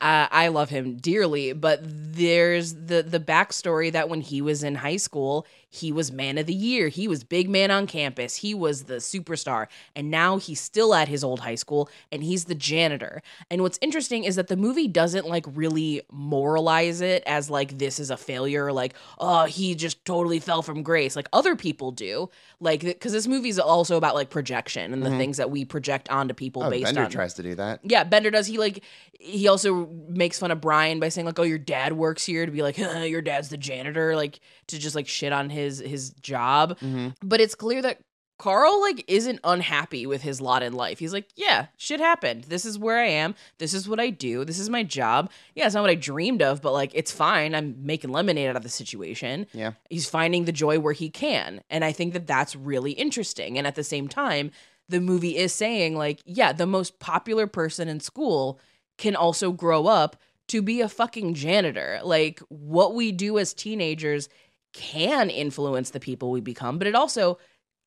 I 0.00 0.48
love 0.48 0.68
him 0.70 0.96
dearly, 0.96 1.52
but 1.52 1.80
there's 1.82 2.74
the 2.74 3.02
the 3.02 3.20
backstory 3.20 3.92
that 3.92 4.08
when 4.08 4.20
he 4.20 4.42
was 4.42 4.62
in 4.62 4.74
high 4.74 4.96
school, 4.96 5.46
he 5.70 5.90
was 5.92 6.12
man 6.12 6.36
of 6.38 6.46
the 6.46 6.54
year. 6.54 6.88
He 6.88 7.08
was 7.08 7.24
big 7.24 7.48
man 7.48 7.70
on 7.70 7.86
campus. 7.86 8.36
He 8.36 8.54
was 8.54 8.84
the 8.84 8.96
superstar, 8.96 9.68
and 9.96 10.10
now 10.10 10.36
he's 10.36 10.60
still 10.60 10.94
at 10.94 11.08
his 11.08 11.24
old 11.24 11.40
high 11.40 11.54
school, 11.54 11.88
and 12.10 12.22
he's 12.22 12.44
the 12.44 12.54
janitor. 12.54 13.22
And 13.50 13.62
what's 13.62 13.78
interesting 13.82 14.24
is 14.24 14.36
that 14.36 14.48
the 14.48 14.56
movie 14.56 14.88
doesn't 14.88 15.26
like 15.26 15.46
really 15.54 16.02
moralize 16.10 17.00
it 17.00 17.22
as 17.26 17.48
like 17.50 17.78
this 17.78 17.98
is 17.98 18.10
a 18.10 18.16
failure, 18.16 18.72
like 18.72 18.94
oh 19.18 19.44
he 19.46 19.74
just 19.74 20.04
totally 20.04 20.38
fell 20.38 20.62
from 20.62 20.82
grace, 20.82 21.16
like 21.16 21.28
other 21.32 21.56
people 21.56 21.90
do 21.92 22.28
like 22.62 22.80
because 22.82 23.10
this 23.12 23.26
movie's 23.26 23.58
also 23.58 23.96
about 23.96 24.14
like 24.14 24.30
projection 24.30 24.92
and 24.92 25.02
the 25.04 25.08
mm-hmm. 25.08 25.18
things 25.18 25.36
that 25.38 25.50
we 25.50 25.64
project 25.64 26.08
onto 26.10 26.32
people 26.32 26.62
oh, 26.62 26.70
based 26.70 26.84
Bender 26.84 27.00
on. 27.00 27.04
Bender 27.06 27.16
tries 27.16 27.34
to 27.34 27.42
do 27.42 27.56
that. 27.56 27.80
Yeah, 27.82 28.04
Bender 28.04 28.30
does. 28.30 28.46
He 28.46 28.56
like 28.56 28.84
he 29.18 29.48
also 29.48 29.86
makes 30.08 30.38
fun 30.38 30.52
of 30.52 30.60
Brian 30.60 31.00
by 31.00 31.08
saying 31.08 31.26
like, 31.26 31.38
"Oh, 31.40 31.42
your 31.42 31.58
dad 31.58 31.92
works 31.92 32.24
here," 32.24 32.46
to 32.46 32.52
be 32.52 32.62
like, 32.62 32.78
"Your 32.78 33.20
dad's 33.20 33.48
the 33.48 33.56
janitor," 33.56 34.14
like 34.14 34.38
to 34.68 34.78
just 34.78 34.94
like 34.94 35.08
shit 35.08 35.32
on 35.32 35.50
his 35.50 35.80
his 35.80 36.10
job. 36.22 36.78
Mm-hmm. 36.78 37.08
But 37.22 37.40
it's 37.40 37.56
clear 37.56 37.82
that 37.82 37.98
Carl 38.38 38.80
like 38.80 39.04
isn't 39.08 39.38
unhappy 39.44 40.06
with 40.06 40.22
his 40.22 40.40
lot 40.40 40.62
in 40.62 40.72
life. 40.72 40.98
He's 40.98 41.12
like, 41.12 41.28
yeah, 41.36 41.66
shit 41.76 42.00
happened. 42.00 42.44
This 42.44 42.64
is 42.64 42.78
where 42.78 42.98
I 42.98 43.06
am. 43.06 43.34
This 43.58 43.74
is 43.74 43.88
what 43.88 44.00
I 44.00 44.10
do. 44.10 44.44
This 44.44 44.58
is 44.58 44.68
my 44.68 44.82
job. 44.82 45.30
Yeah, 45.54 45.66
it's 45.66 45.74
not 45.74 45.82
what 45.82 45.90
I 45.90 45.94
dreamed 45.94 46.42
of, 46.42 46.60
but 46.62 46.72
like 46.72 46.90
it's 46.94 47.12
fine. 47.12 47.54
I'm 47.54 47.76
making 47.80 48.10
lemonade 48.10 48.48
out 48.48 48.56
of 48.56 48.62
the 48.62 48.68
situation. 48.68 49.46
Yeah. 49.52 49.72
He's 49.90 50.08
finding 50.08 50.44
the 50.44 50.52
joy 50.52 50.78
where 50.78 50.92
he 50.94 51.08
can. 51.10 51.62
And 51.70 51.84
I 51.84 51.92
think 51.92 52.14
that 52.14 52.26
that's 52.26 52.56
really 52.56 52.92
interesting. 52.92 53.58
And 53.58 53.66
at 53.66 53.74
the 53.74 53.84
same 53.84 54.08
time, 54.08 54.50
the 54.88 55.00
movie 55.00 55.36
is 55.36 55.52
saying 55.52 55.96
like, 55.96 56.20
yeah, 56.24 56.52
the 56.52 56.66
most 56.66 56.98
popular 56.98 57.46
person 57.46 57.86
in 57.88 58.00
school 58.00 58.58
can 58.98 59.14
also 59.14 59.52
grow 59.52 59.86
up 59.86 60.16
to 60.48 60.62
be 60.62 60.80
a 60.80 60.88
fucking 60.88 61.34
janitor. 61.34 62.00
Like 62.02 62.40
what 62.48 62.94
we 62.94 63.12
do 63.12 63.38
as 63.38 63.54
teenagers 63.54 64.28
can 64.72 65.30
influence 65.30 65.90
the 65.90 66.00
people 66.00 66.30
we 66.30 66.40
become, 66.40 66.78
but 66.78 66.86
it 66.88 66.94
also 66.94 67.38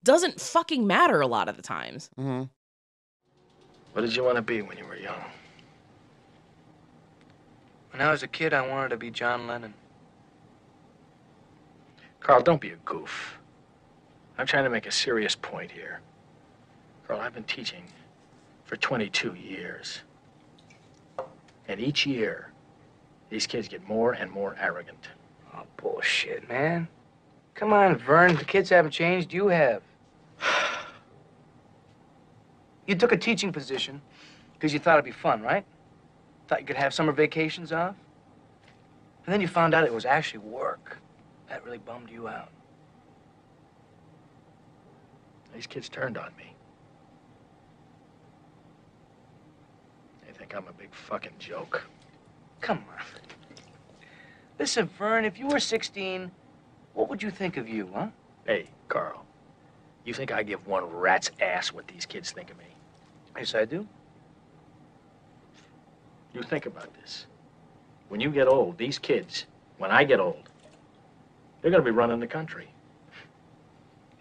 doesn't 0.05 0.39
fucking 0.39 0.87
matter 0.87 1.19
a 1.19 1.27
lot 1.27 1.49
of 1.49 1.57
the 1.57 1.61
times. 1.63 2.09
Mm-hmm. 2.17 2.43
What 3.93 4.01
did 4.01 4.15
you 4.15 4.23
want 4.23 4.35
to 4.37 4.41
be 4.41 4.61
when 4.61 4.77
you 4.77 4.85
were 4.85 4.95
young? 4.95 5.19
When 7.91 8.01
I 8.01 8.11
was 8.11 8.23
a 8.23 8.27
kid, 8.27 8.53
I 8.53 8.65
wanted 8.65 8.89
to 8.89 8.97
be 8.97 9.09
John 9.09 9.47
Lennon. 9.47 9.73
Carl, 12.19 12.41
don't 12.41 12.61
be 12.61 12.69
a 12.71 12.75
goof. 12.77 13.37
I'm 14.37 14.45
trying 14.45 14.65
to 14.65 14.69
make 14.69 14.85
a 14.85 14.91
serious 14.91 15.35
point 15.35 15.71
here. 15.71 16.01
Carl, 17.07 17.19
I've 17.21 17.33
been 17.33 17.43
teaching 17.45 17.83
for 18.65 18.75
22 18.75 19.33
years. 19.35 19.99
And 21.67 21.79
each 21.79 22.05
year, 22.05 22.51
these 23.29 23.47
kids 23.47 23.67
get 23.67 23.87
more 23.87 24.13
and 24.13 24.29
more 24.29 24.55
arrogant. 24.59 25.07
Oh, 25.53 25.63
bullshit, 25.77 26.47
man. 26.49 26.87
Come 27.53 27.71
on, 27.71 27.95
Vern. 27.95 28.35
The 28.35 28.45
kids 28.45 28.69
haven't 28.69 28.91
changed. 28.91 29.31
You 29.33 29.47
have. 29.47 29.81
You 32.87 32.95
took 32.95 33.11
a 33.11 33.17
teaching 33.17 33.51
position 33.51 34.01
because 34.53 34.71
you 34.73 34.77
thought 34.79 34.95
it'd 34.95 35.05
be 35.05 35.11
fun, 35.11 35.41
right? 35.41 35.65
Thought 36.47 36.59
you 36.61 36.67
could 36.67 36.75
have 36.75 36.93
summer 36.93 37.11
vacations 37.11 37.71
off. 37.71 37.95
And 39.25 39.33
then 39.33 39.41
you 39.41 39.47
found 39.47 39.73
out 39.73 39.83
it 39.83 39.93
was 39.93 40.05
actually 40.05 40.39
work. 40.39 40.97
That 41.49 41.63
really 41.65 41.79
bummed 41.79 42.11
you 42.11 42.27
out. 42.27 42.49
These 45.53 45.65
kids 45.67 45.89
turned 45.89 46.17
on 46.17 46.31
me. 46.37 46.53
They 50.27 50.33
think 50.33 50.53
I'm 50.55 50.67
a 50.67 50.73
big 50.73 50.93
fucking 50.93 51.33
joke. 51.39 51.87
Come 52.61 52.83
on. 52.89 53.03
Listen, 54.59 54.89
Vern, 54.97 55.25
if 55.25 55.39
you 55.39 55.47
were 55.47 55.59
16, 55.59 56.29
what 56.93 57.09
would 57.09 57.23
you 57.23 57.31
think 57.31 57.57
of 57.57 57.67
you, 57.67 57.89
huh? 57.93 58.09
Hey, 58.45 58.67
Carl, 58.89 59.25
you 60.03 60.13
think 60.13 60.31
I 60.31 60.43
give 60.43 60.65
one 60.67 60.83
rat's 60.85 61.31
ass 61.39 61.71
what 61.73 61.87
these 61.87 62.05
kids 62.05 62.31
think 62.31 62.51
of 62.51 62.57
me? 62.59 62.65
Yes, 63.37 63.53
I 63.53 63.65
do. 63.65 63.85
You 66.33 66.41
think 66.43 66.65
about 66.65 66.93
this. 67.01 67.25
When 68.09 68.19
you 68.21 68.29
get 68.29 68.47
old, 68.47 68.77
these 68.77 68.99
kids, 68.99 69.45
when 69.77 69.91
I 69.91 70.03
get 70.03 70.19
old, 70.19 70.49
they're 71.61 71.71
going 71.71 71.83
to 71.83 71.89
be 71.91 71.95
running 71.95 72.19
the 72.19 72.27
country. 72.27 72.67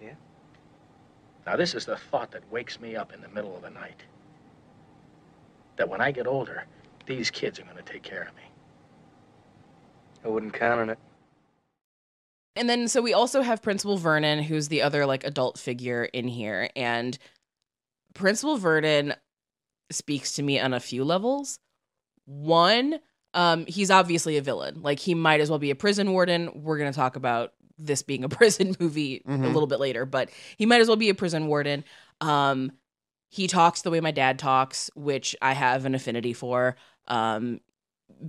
Yeah? 0.03 0.15
Now, 1.47 1.57
this 1.57 1.75
is 1.75 1.85
the 1.85 1.97
thought 1.97 2.31
that 2.33 2.43
wakes 2.51 2.81
me 2.81 2.97
up 2.97 3.13
in 3.13 3.21
the 3.21 3.29
middle 3.29 3.55
of 3.55 3.63
the 3.63 3.71
night. 3.71 4.03
That 5.77 5.89
when 5.89 6.01
I 6.01 6.11
get 6.11 6.27
older, 6.27 6.65
these 7.07 7.31
kids 7.31 7.59
are 7.59 7.65
going 7.65 7.77
to 7.77 7.83
take 7.83 8.03
care 8.03 8.23
of 8.23 8.35
me. 8.37 8.43
I 10.25 10.29
wouldn't 10.29 10.55
count 10.55 10.81
on 10.81 10.91
it. 10.91 10.99
And 12.57 12.69
then, 12.71 12.87
so 12.89 13.03
we 13.03 13.13
also 13.13 13.43
have 13.43 13.61
Principal 13.63 13.97
Vernon, 13.97 14.43
who's 14.45 14.69
the 14.69 14.81
other 14.83 15.05
like 15.07 15.25
adult 15.25 15.59
figure 15.59 16.05
in 16.05 16.29
here. 16.29 16.71
And 16.77 17.19
Principal 18.15 18.57
Vernon 18.57 19.15
speaks 19.91 20.33
to 20.35 20.43
me 20.43 20.59
on 20.59 20.73
a 20.73 20.81
few 20.81 21.05
levels. 21.05 21.59
One, 22.25 22.99
um, 23.35 23.67
he's 23.67 23.91
obviously 23.91 24.37
a 24.37 24.43
villain. 24.43 24.81
Like 24.83 25.01
he 25.01 25.15
might 25.15 25.41
as 25.41 25.51
well 25.51 25.59
be 25.59 25.71
a 25.73 25.77
prison 25.77 26.13
warden. 26.13 26.51
We're 26.63 26.79
gonna 26.79 26.93
talk 26.93 27.17
about 27.17 27.53
this 27.77 28.03
being 28.03 28.25
a 28.25 28.29
prison 28.29 28.77
movie 28.81 29.21
mm-hmm. 29.27 29.45
a 29.45 29.49
little 29.49 29.67
bit 29.67 29.81
later, 29.81 30.07
but 30.07 30.31
he 30.57 30.65
might 30.65 30.81
as 30.81 30.87
well 30.89 30.97
be 30.97 31.11
a 31.11 31.15
prison 31.15 31.49
warden. 31.49 31.85
Um, 32.21 32.73
he 33.31 33.49
talks 33.49 33.83
the 33.83 33.91
way 33.91 34.01
my 34.01 34.13
dad 34.13 34.39
talks, 34.39 34.91
which 34.95 35.35
I 35.43 35.53
have 35.55 35.85
an 35.85 35.95
affinity 35.97 36.33
for. 36.33 36.77
Um, 37.09 37.61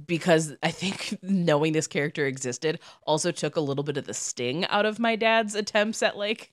because 0.06 0.54
I 0.64 0.72
think 0.72 1.18
knowing 1.22 1.74
this 1.74 1.86
character 1.86 2.26
existed 2.26 2.80
also 3.06 3.32
took 3.32 3.56
a 3.56 3.60
little 3.62 3.84
bit 3.84 3.98
of 3.98 4.06
the 4.06 4.14
sting 4.16 4.66
out 4.66 4.86
of 4.88 5.00
my 5.00 5.16
dad's 5.16 5.54
attempts 5.54 6.02
at 6.02 6.18
like 6.18 6.52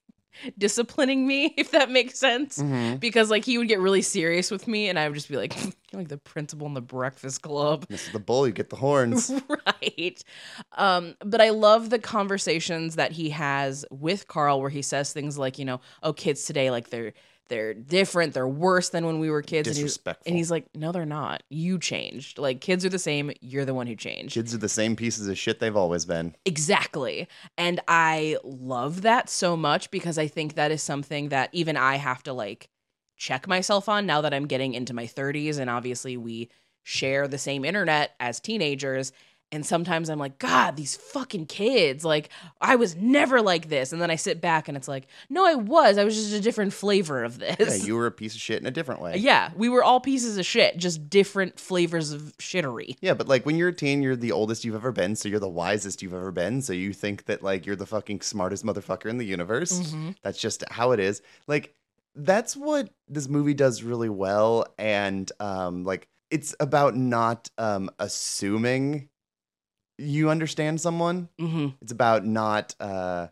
disciplining 0.59 1.27
me, 1.27 1.55
if 1.57 1.71
that 1.73 1.91
makes 1.91 2.19
sense. 2.19 2.59
Mm-hmm. 2.59 2.97
Because 2.97 3.31
like 3.31 3.45
he 3.45 3.59
would 3.59 3.69
get 3.69 3.81
really 3.81 4.03
serious 4.03 4.51
with 4.51 4.67
me, 4.69 4.89
and 4.89 4.99
I 4.99 5.09
would 5.09 5.15
just 5.15 5.29
be 5.29 5.37
like, 5.37 5.55
like 5.93 6.09
the 6.09 6.19
principal 6.19 6.67
in 6.67 6.75
the 6.75 6.81
Breakfast 6.83 7.43
Club. 7.43 7.87
This 7.89 8.07
is 8.07 8.13
the 8.13 8.19
bull. 8.19 8.47
You 8.47 8.53
get 8.53 8.71
the 8.71 8.77
horns, 8.77 9.31
right? 9.49 10.23
Um, 10.77 11.15
but 11.25 11.41
I 11.41 11.51
love 11.51 11.91
the 11.91 11.99
conversations 11.99 12.97
that 12.97 13.13
he 13.13 13.31
has 13.31 13.85
with 13.91 14.27
Carl, 14.29 14.61
where 14.61 14.71
he 14.71 14.83
says 14.83 15.13
things 15.13 15.39
like, 15.39 15.59
you 15.59 15.65
know, 15.65 15.81
oh, 16.03 16.13
kids 16.13 16.45
today, 16.45 16.71
like 16.71 16.91
they're 16.91 17.13
they're 17.49 17.75
different, 17.75 18.35
they're 18.35 18.47
worse 18.49 18.89
than 18.89 19.05
when 19.05 19.19
we 19.19 19.31
were 19.31 19.43
kids. 19.43 19.69
And 19.69 19.77
he's, 19.77 19.99
and 20.07 20.37
he's 20.37 20.51
like, 20.51 20.67
no, 20.75 20.93
they're 20.93 21.05
not. 21.07 21.43
You 21.49 21.79
changed. 21.79 22.39
Like 22.39 22.61
kids 22.61 22.85
are 22.85 22.89
the 22.89 22.99
same. 22.99 23.33
You're 23.41 23.65
the 23.65 23.75
one 23.75 23.87
who 23.87 23.97
changed. 23.97 24.35
Kids 24.35 24.55
are 24.55 24.59
the 24.59 24.69
same 24.69 24.97
pieces 24.97 25.27
of 25.29 25.37
shit 25.37 25.59
they've 25.61 25.77
always 25.77 26.05
been. 26.05 26.35
Exactly. 26.45 27.29
And 27.59 27.81
I 27.89 28.37
love 28.45 29.03
that 29.03 29.29
so 29.29 29.57
much 29.57 29.91
because 29.91 30.19
I 30.19 30.27
think 30.29 30.55
that 30.55 30.71
is 30.71 30.83
something 30.83 31.31
that 31.31 31.51
even 31.53 31.77
I 31.77 31.97
have 31.97 32.23
to 32.25 32.33
like 32.33 32.69
check 33.17 33.47
myself 33.47 33.89
on 33.89 34.07
now 34.07 34.21
that 34.23 34.33
I'm 34.35 34.47
getting 34.47 34.75
into 34.75 34.95
my 34.95 35.07
30s. 35.07 35.59
And 35.59 35.69
obviously, 35.69 36.17
we 36.17 36.49
share 36.85 37.29
the 37.29 37.39
same 37.39 37.65
internet 37.65 38.15
as 38.19 38.41
teenagers. 38.41 39.13
And 39.53 39.67
sometimes 39.67 40.09
I'm 40.09 40.19
like, 40.19 40.39
God, 40.39 40.77
these 40.77 40.97
fucking 40.97 41.45
kids. 41.45 42.07
Like, 42.07 42.31
I 42.59 42.77
was 42.77 42.97
never 42.97 43.43
like 43.43 43.69
this. 43.69 43.93
And 43.93 44.01
then 44.01 44.11
I 44.11 44.17
sit 44.17 44.41
back 44.41 44.67
and 44.67 44.79
it's 44.79 44.89
like, 44.89 45.07
no, 45.29 45.45
I 45.45 45.57
was. 45.57 45.99
I 45.99 46.05
was 46.05 46.15
just 46.15 46.33
a 46.33 46.41
different 46.41 46.73
flavor 46.73 47.23
of 47.23 47.39
this. 47.39 47.81
Yeah, 47.81 47.85
you 47.87 47.97
were 47.97 48.07
a 48.07 48.11
piece 48.11 48.35
of 48.35 48.41
shit 48.41 48.61
in 48.63 48.67
a 48.67 48.71
different 48.71 49.03
way. 49.03 49.17
Yeah, 49.19 49.51
we 49.55 49.69
were 49.69 49.85
all 49.85 50.01
pieces 50.01 50.39
of 50.39 50.47
shit, 50.47 50.79
just 50.79 51.11
different 51.11 51.61
flavors 51.61 52.13
of 52.13 52.23
shittery. 52.39 52.97
Yeah, 53.03 53.13
but 53.13 53.29
like 53.29 53.45
when 53.45 53.57
you're 53.57 53.69
a 53.69 53.75
teen, 53.75 54.03
you're 54.03 54.17
the 54.17 54.33
oldest 54.33 54.65
you've 54.65 54.75
ever 54.75 54.91
been. 54.91 55.17
So 55.17 55.29
you're 55.29 55.39
the 55.39 55.49
wisest 55.51 56.01
you've 56.03 56.15
ever 56.15 56.33
been. 56.33 56.63
So 56.63 56.73
you 56.73 56.95
think 56.95 57.27
that 57.27 57.43
like 57.43 57.67
you're 57.67 57.77
the 57.77 57.87
fucking 57.87 58.23
smartest 58.23 58.65
motherfucker 58.65 59.07
in 59.11 59.19
the 59.19 59.27
universe. 59.27 59.71
Mm-hmm. 59.79 60.13
That's 60.23 60.39
just 60.39 60.65
how 60.71 60.93
it 60.93 60.99
is. 61.01 61.21
Like, 61.47 61.75
that's 62.15 62.57
what 62.57 62.89
this 63.07 63.29
movie 63.29 63.55
does 63.55 63.83
really 63.83 64.09
well. 64.09 64.65
And 64.79 65.31
um, 65.41 65.85
like, 65.85 66.09
it's 66.31 66.55
about 66.59 66.97
not 66.97 67.51
um, 67.59 67.91
assuming 67.99 69.11
you 69.99 70.31
understand 70.31 70.81
someone. 70.81 71.29
Mm-hmm. 71.41 71.69
It's 71.81 71.93
about 71.93 72.25
not 72.25 72.75
uh, 72.81 73.29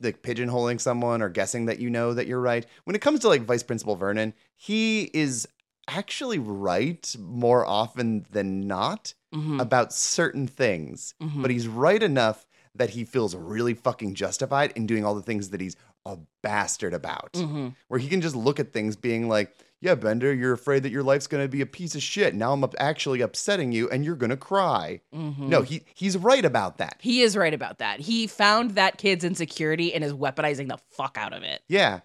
like 0.00 0.22
pigeonholing 0.22 0.80
someone 0.80 1.22
or 1.22 1.28
guessing 1.28 1.66
that 1.66 1.78
you 1.78 1.90
know 1.90 2.14
that 2.14 2.26
you're 2.26 2.40
right. 2.40 2.64
When 2.84 2.96
it 2.96 3.00
comes 3.00 3.20
to 3.20 3.28
like 3.28 3.42
Vice 3.42 3.62
Principal 3.62 3.96
Vernon, 3.96 4.34
he 4.56 5.10
is 5.14 5.46
actually 5.88 6.38
right 6.38 7.14
more 7.18 7.66
often 7.66 8.24
than 8.30 8.60
not 8.66 9.14
mm-hmm. 9.34 9.60
about 9.60 9.92
certain 9.92 10.46
things, 10.46 11.14
mm-hmm. 11.22 11.42
but 11.42 11.50
he's 11.50 11.68
right 11.68 12.02
enough 12.02 12.46
that 12.74 12.90
he 12.90 13.04
feels 13.04 13.36
really 13.36 13.74
fucking 13.74 14.14
justified 14.14 14.72
in 14.76 14.86
doing 14.86 15.04
all 15.04 15.14
the 15.14 15.22
things 15.22 15.50
that 15.50 15.60
he's 15.60 15.76
a 16.06 16.18
bastard 16.42 16.94
about, 16.94 17.30
mm-hmm. 17.34 17.68
where 17.88 18.00
he 18.00 18.08
can 18.08 18.20
just 18.20 18.36
look 18.36 18.58
at 18.60 18.72
things 18.72 18.96
being 18.96 19.28
like, 19.28 19.54
yeah, 19.80 19.94
Bender, 19.96 20.32
you're 20.32 20.52
afraid 20.52 20.84
that 20.84 20.92
your 20.92 21.02
life's 21.02 21.26
going 21.26 21.44
to 21.44 21.48
be 21.48 21.60
a 21.60 21.66
piece 21.66 21.96
of 21.96 22.02
shit. 22.02 22.34
Now 22.34 22.52
I'm 22.52 22.64
actually 22.78 23.20
upsetting 23.20 23.72
you 23.72 23.88
and 23.90 24.04
you're 24.04 24.14
going 24.16 24.30
to 24.30 24.36
cry. 24.36 25.00
Mm-hmm. 25.14 25.48
No, 25.48 25.62
he 25.62 25.82
he's 25.94 26.16
right 26.16 26.44
about 26.44 26.78
that. 26.78 26.96
He 27.00 27.22
is 27.22 27.36
right 27.36 27.52
about 27.54 27.78
that. 27.78 28.00
He 28.00 28.26
found 28.26 28.72
that 28.72 28.98
kid's 28.98 29.24
insecurity 29.24 29.92
and 29.92 30.04
is 30.04 30.12
weaponizing 30.12 30.68
the 30.68 30.78
fuck 30.92 31.16
out 31.18 31.32
of 31.32 31.42
it. 31.42 31.62
Yeah. 31.68 32.00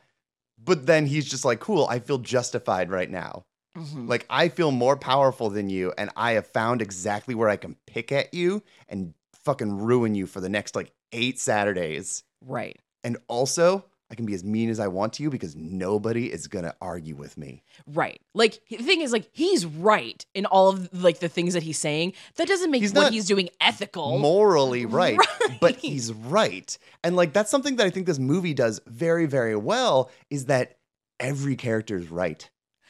But 0.63 0.87
then 0.87 1.05
he's 1.05 1.25
just 1.25 1.45
like, 1.45 1.59
cool, 1.59 1.85
I 1.89 1.99
feel 1.99 2.17
justified 2.17 2.89
right 2.89 3.09
now. 3.09 3.43
Mm-hmm. 3.77 4.07
Like, 4.07 4.25
I 4.27 4.49
feel 4.49 4.71
more 4.71 4.97
powerful 4.97 5.51
than 5.51 5.69
you, 5.69 5.93
and 5.99 6.09
I 6.17 6.31
have 6.31 6.47
found 6.47 6.81
exactly 6.81 7.35
where 7.35 7.47
I 7.47 7.57
can 7.57 7.75
pick 7.85 8.11
at 8.11 8.33
you 8.33 8.63
and 8.89 9.13
fucking 9.45 9.71
ruin 9.77 10.15
you 10.15 10.25
for 10.25 10.41
the 10.41 10.49
next 10.49 10.75
like 10.75 10.91
eight 11.11 11.39
Saturdays. 11.39 12.23
Right. 12.41 12.79
And 13.07 13.15
also, 13.29 13.85
I 14.11 14.15
can 14.15 14.25
be 14.25 14.33
as 14.33 14.43
mean 14.43 14.69
as 14.69 14.81
I 14.81 14.89
want 14.89 15.13
to 15.13 15.23
you 15.23 15.29
because 15.29 15.55
nobody 15.55 16.29
is 16.29 16.47
going 16.47 16.65
to 16.65 16.75
argue 16.81 17.15
with 17.15 17.37
me. 17.37 17.63
Right. 17.87 18.19
Like 18.33 18.59
the 18.69 18.75
thing 18.75 18.99
is 18.99 19.13
like 19.13 19.29
he's 19.31 19.65
right 19.65 20.25
in 20.33 20.45
all 20.45 20.67
of 20.67 20.89
like 21.01 21.19
the 21.19 21.29
things 21.29 21.53
that 21.53 21.63
he's 21.63 21.77
saying. 21.77 22.11
That 22.35 22.49
doesn't 22.49 22.69
make 22.69 22.81
he's 22.81 22.93
what 22.93 23.13
he's 23.13 23.25
doing 23.25 23.47
ethical. 23.61 24.19
Morally 24.19 24.85
right, 24.85 25.17
right, 25.17 25.57
but 25.61 25.77
he's 25.77 26.11
right. 26.11 26.77
And 27.01 27.15
like 27.15 27.31
that's 27.31 27.49
something 27.49 27.77
that 27.77 27.87
I 27.87 27.91
think 27.91 28.07
this 28.07 28.19
movie 28.19 28.53
does 28.53 28.81
very 28.85 29.25
very 29.25 29.55
well 29.55 30.11
is 30.29 30.47
that 30.47 30.77
every 31.17 31.55
character 31.55 31.95
is 31.95 32.11
right. 32.11 32.49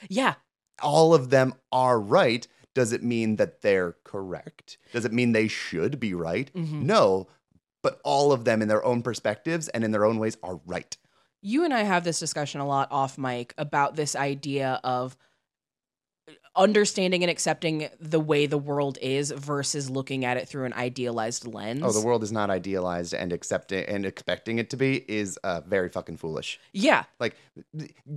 Yeah. 0.09 0.33
All 0.81 1.13
of 1.13 1.29
them 1.29 1.53
are 1.71 1.99
right. 1.99 2.47
Does 2.73 2.91
it 2.91 3.03
mean 3.03 3.35
that 3.35 3.61
they're 3.61 3.97
correct? 4.03 4.79
Does 4.93 5.05
it 5.05 5.13
mean 5.13 5.33
they 5.33 5.47
should 5.47 5.99
be 5.99 6.15
right? 6.15 6.51
Mm-hmm. 6.55 6.87
No, 6.87 7.27
but 7.87 8.01
all 8.03 8.33
of 8.33 8.43
them 8.43 8.61
in 8.61 8.67
their 8.67 8.83
own 8.83 9.01
perspectives 9.01 9.69
and 9.69 9.81
in 9.81 9.91
their 9.91 10.03
own 10.03 10.19
ways 10.19 10.35
are 10.43 10.59
right. 10.65 10.97
You 11.41 11.63
and 11.63 11.73
I 11.73 11.83
have 11.83 12.03
this 12.03 12.19
discussion 12.19 12.59
a 12.59 12.67
lot 12.67 12.89
off 12.91 13.17
mic 13.17 13.53
about 13.57 13.95
this 13.95 14.13
idea 14.13 14.81
of 14.83 15.15
understanding 16.53 17.23
and 17.23 17.31
accepting 17.31 17.87
the 18.01 18.19
way 18.19 18.45
the 18.45 18.57
world 18.57 18.97
is 19.01 19.31
versus 19.31 19.89
looking 19.89 20.25
at 20.25 20.35
it 20.35 20.49
through 20.49 20.65
an 20.65 20.73
idealized 20.73 21.47
lens. 21.47 21.79
Oh, 21.81 21.93
the 21.93 22.05
world 22.05 22.23
is 22.23 22.31
not 22.33 22.49
idealized 22.49 23.13
and 23.13 23.31
accepting 23.31 23.85
and 23.85 24.05
expecting 24.05 24.59
it 24.59 24.69
to 24.71 24.75
be 24.75 25.05
is 25.09 25.39
uh, 25.45 25.61
very 25.65 25.87
fucking 25.87 26.17
foolish. 26.17 26.59
Yeah. 26.73 27.05
Like 27.21 27.37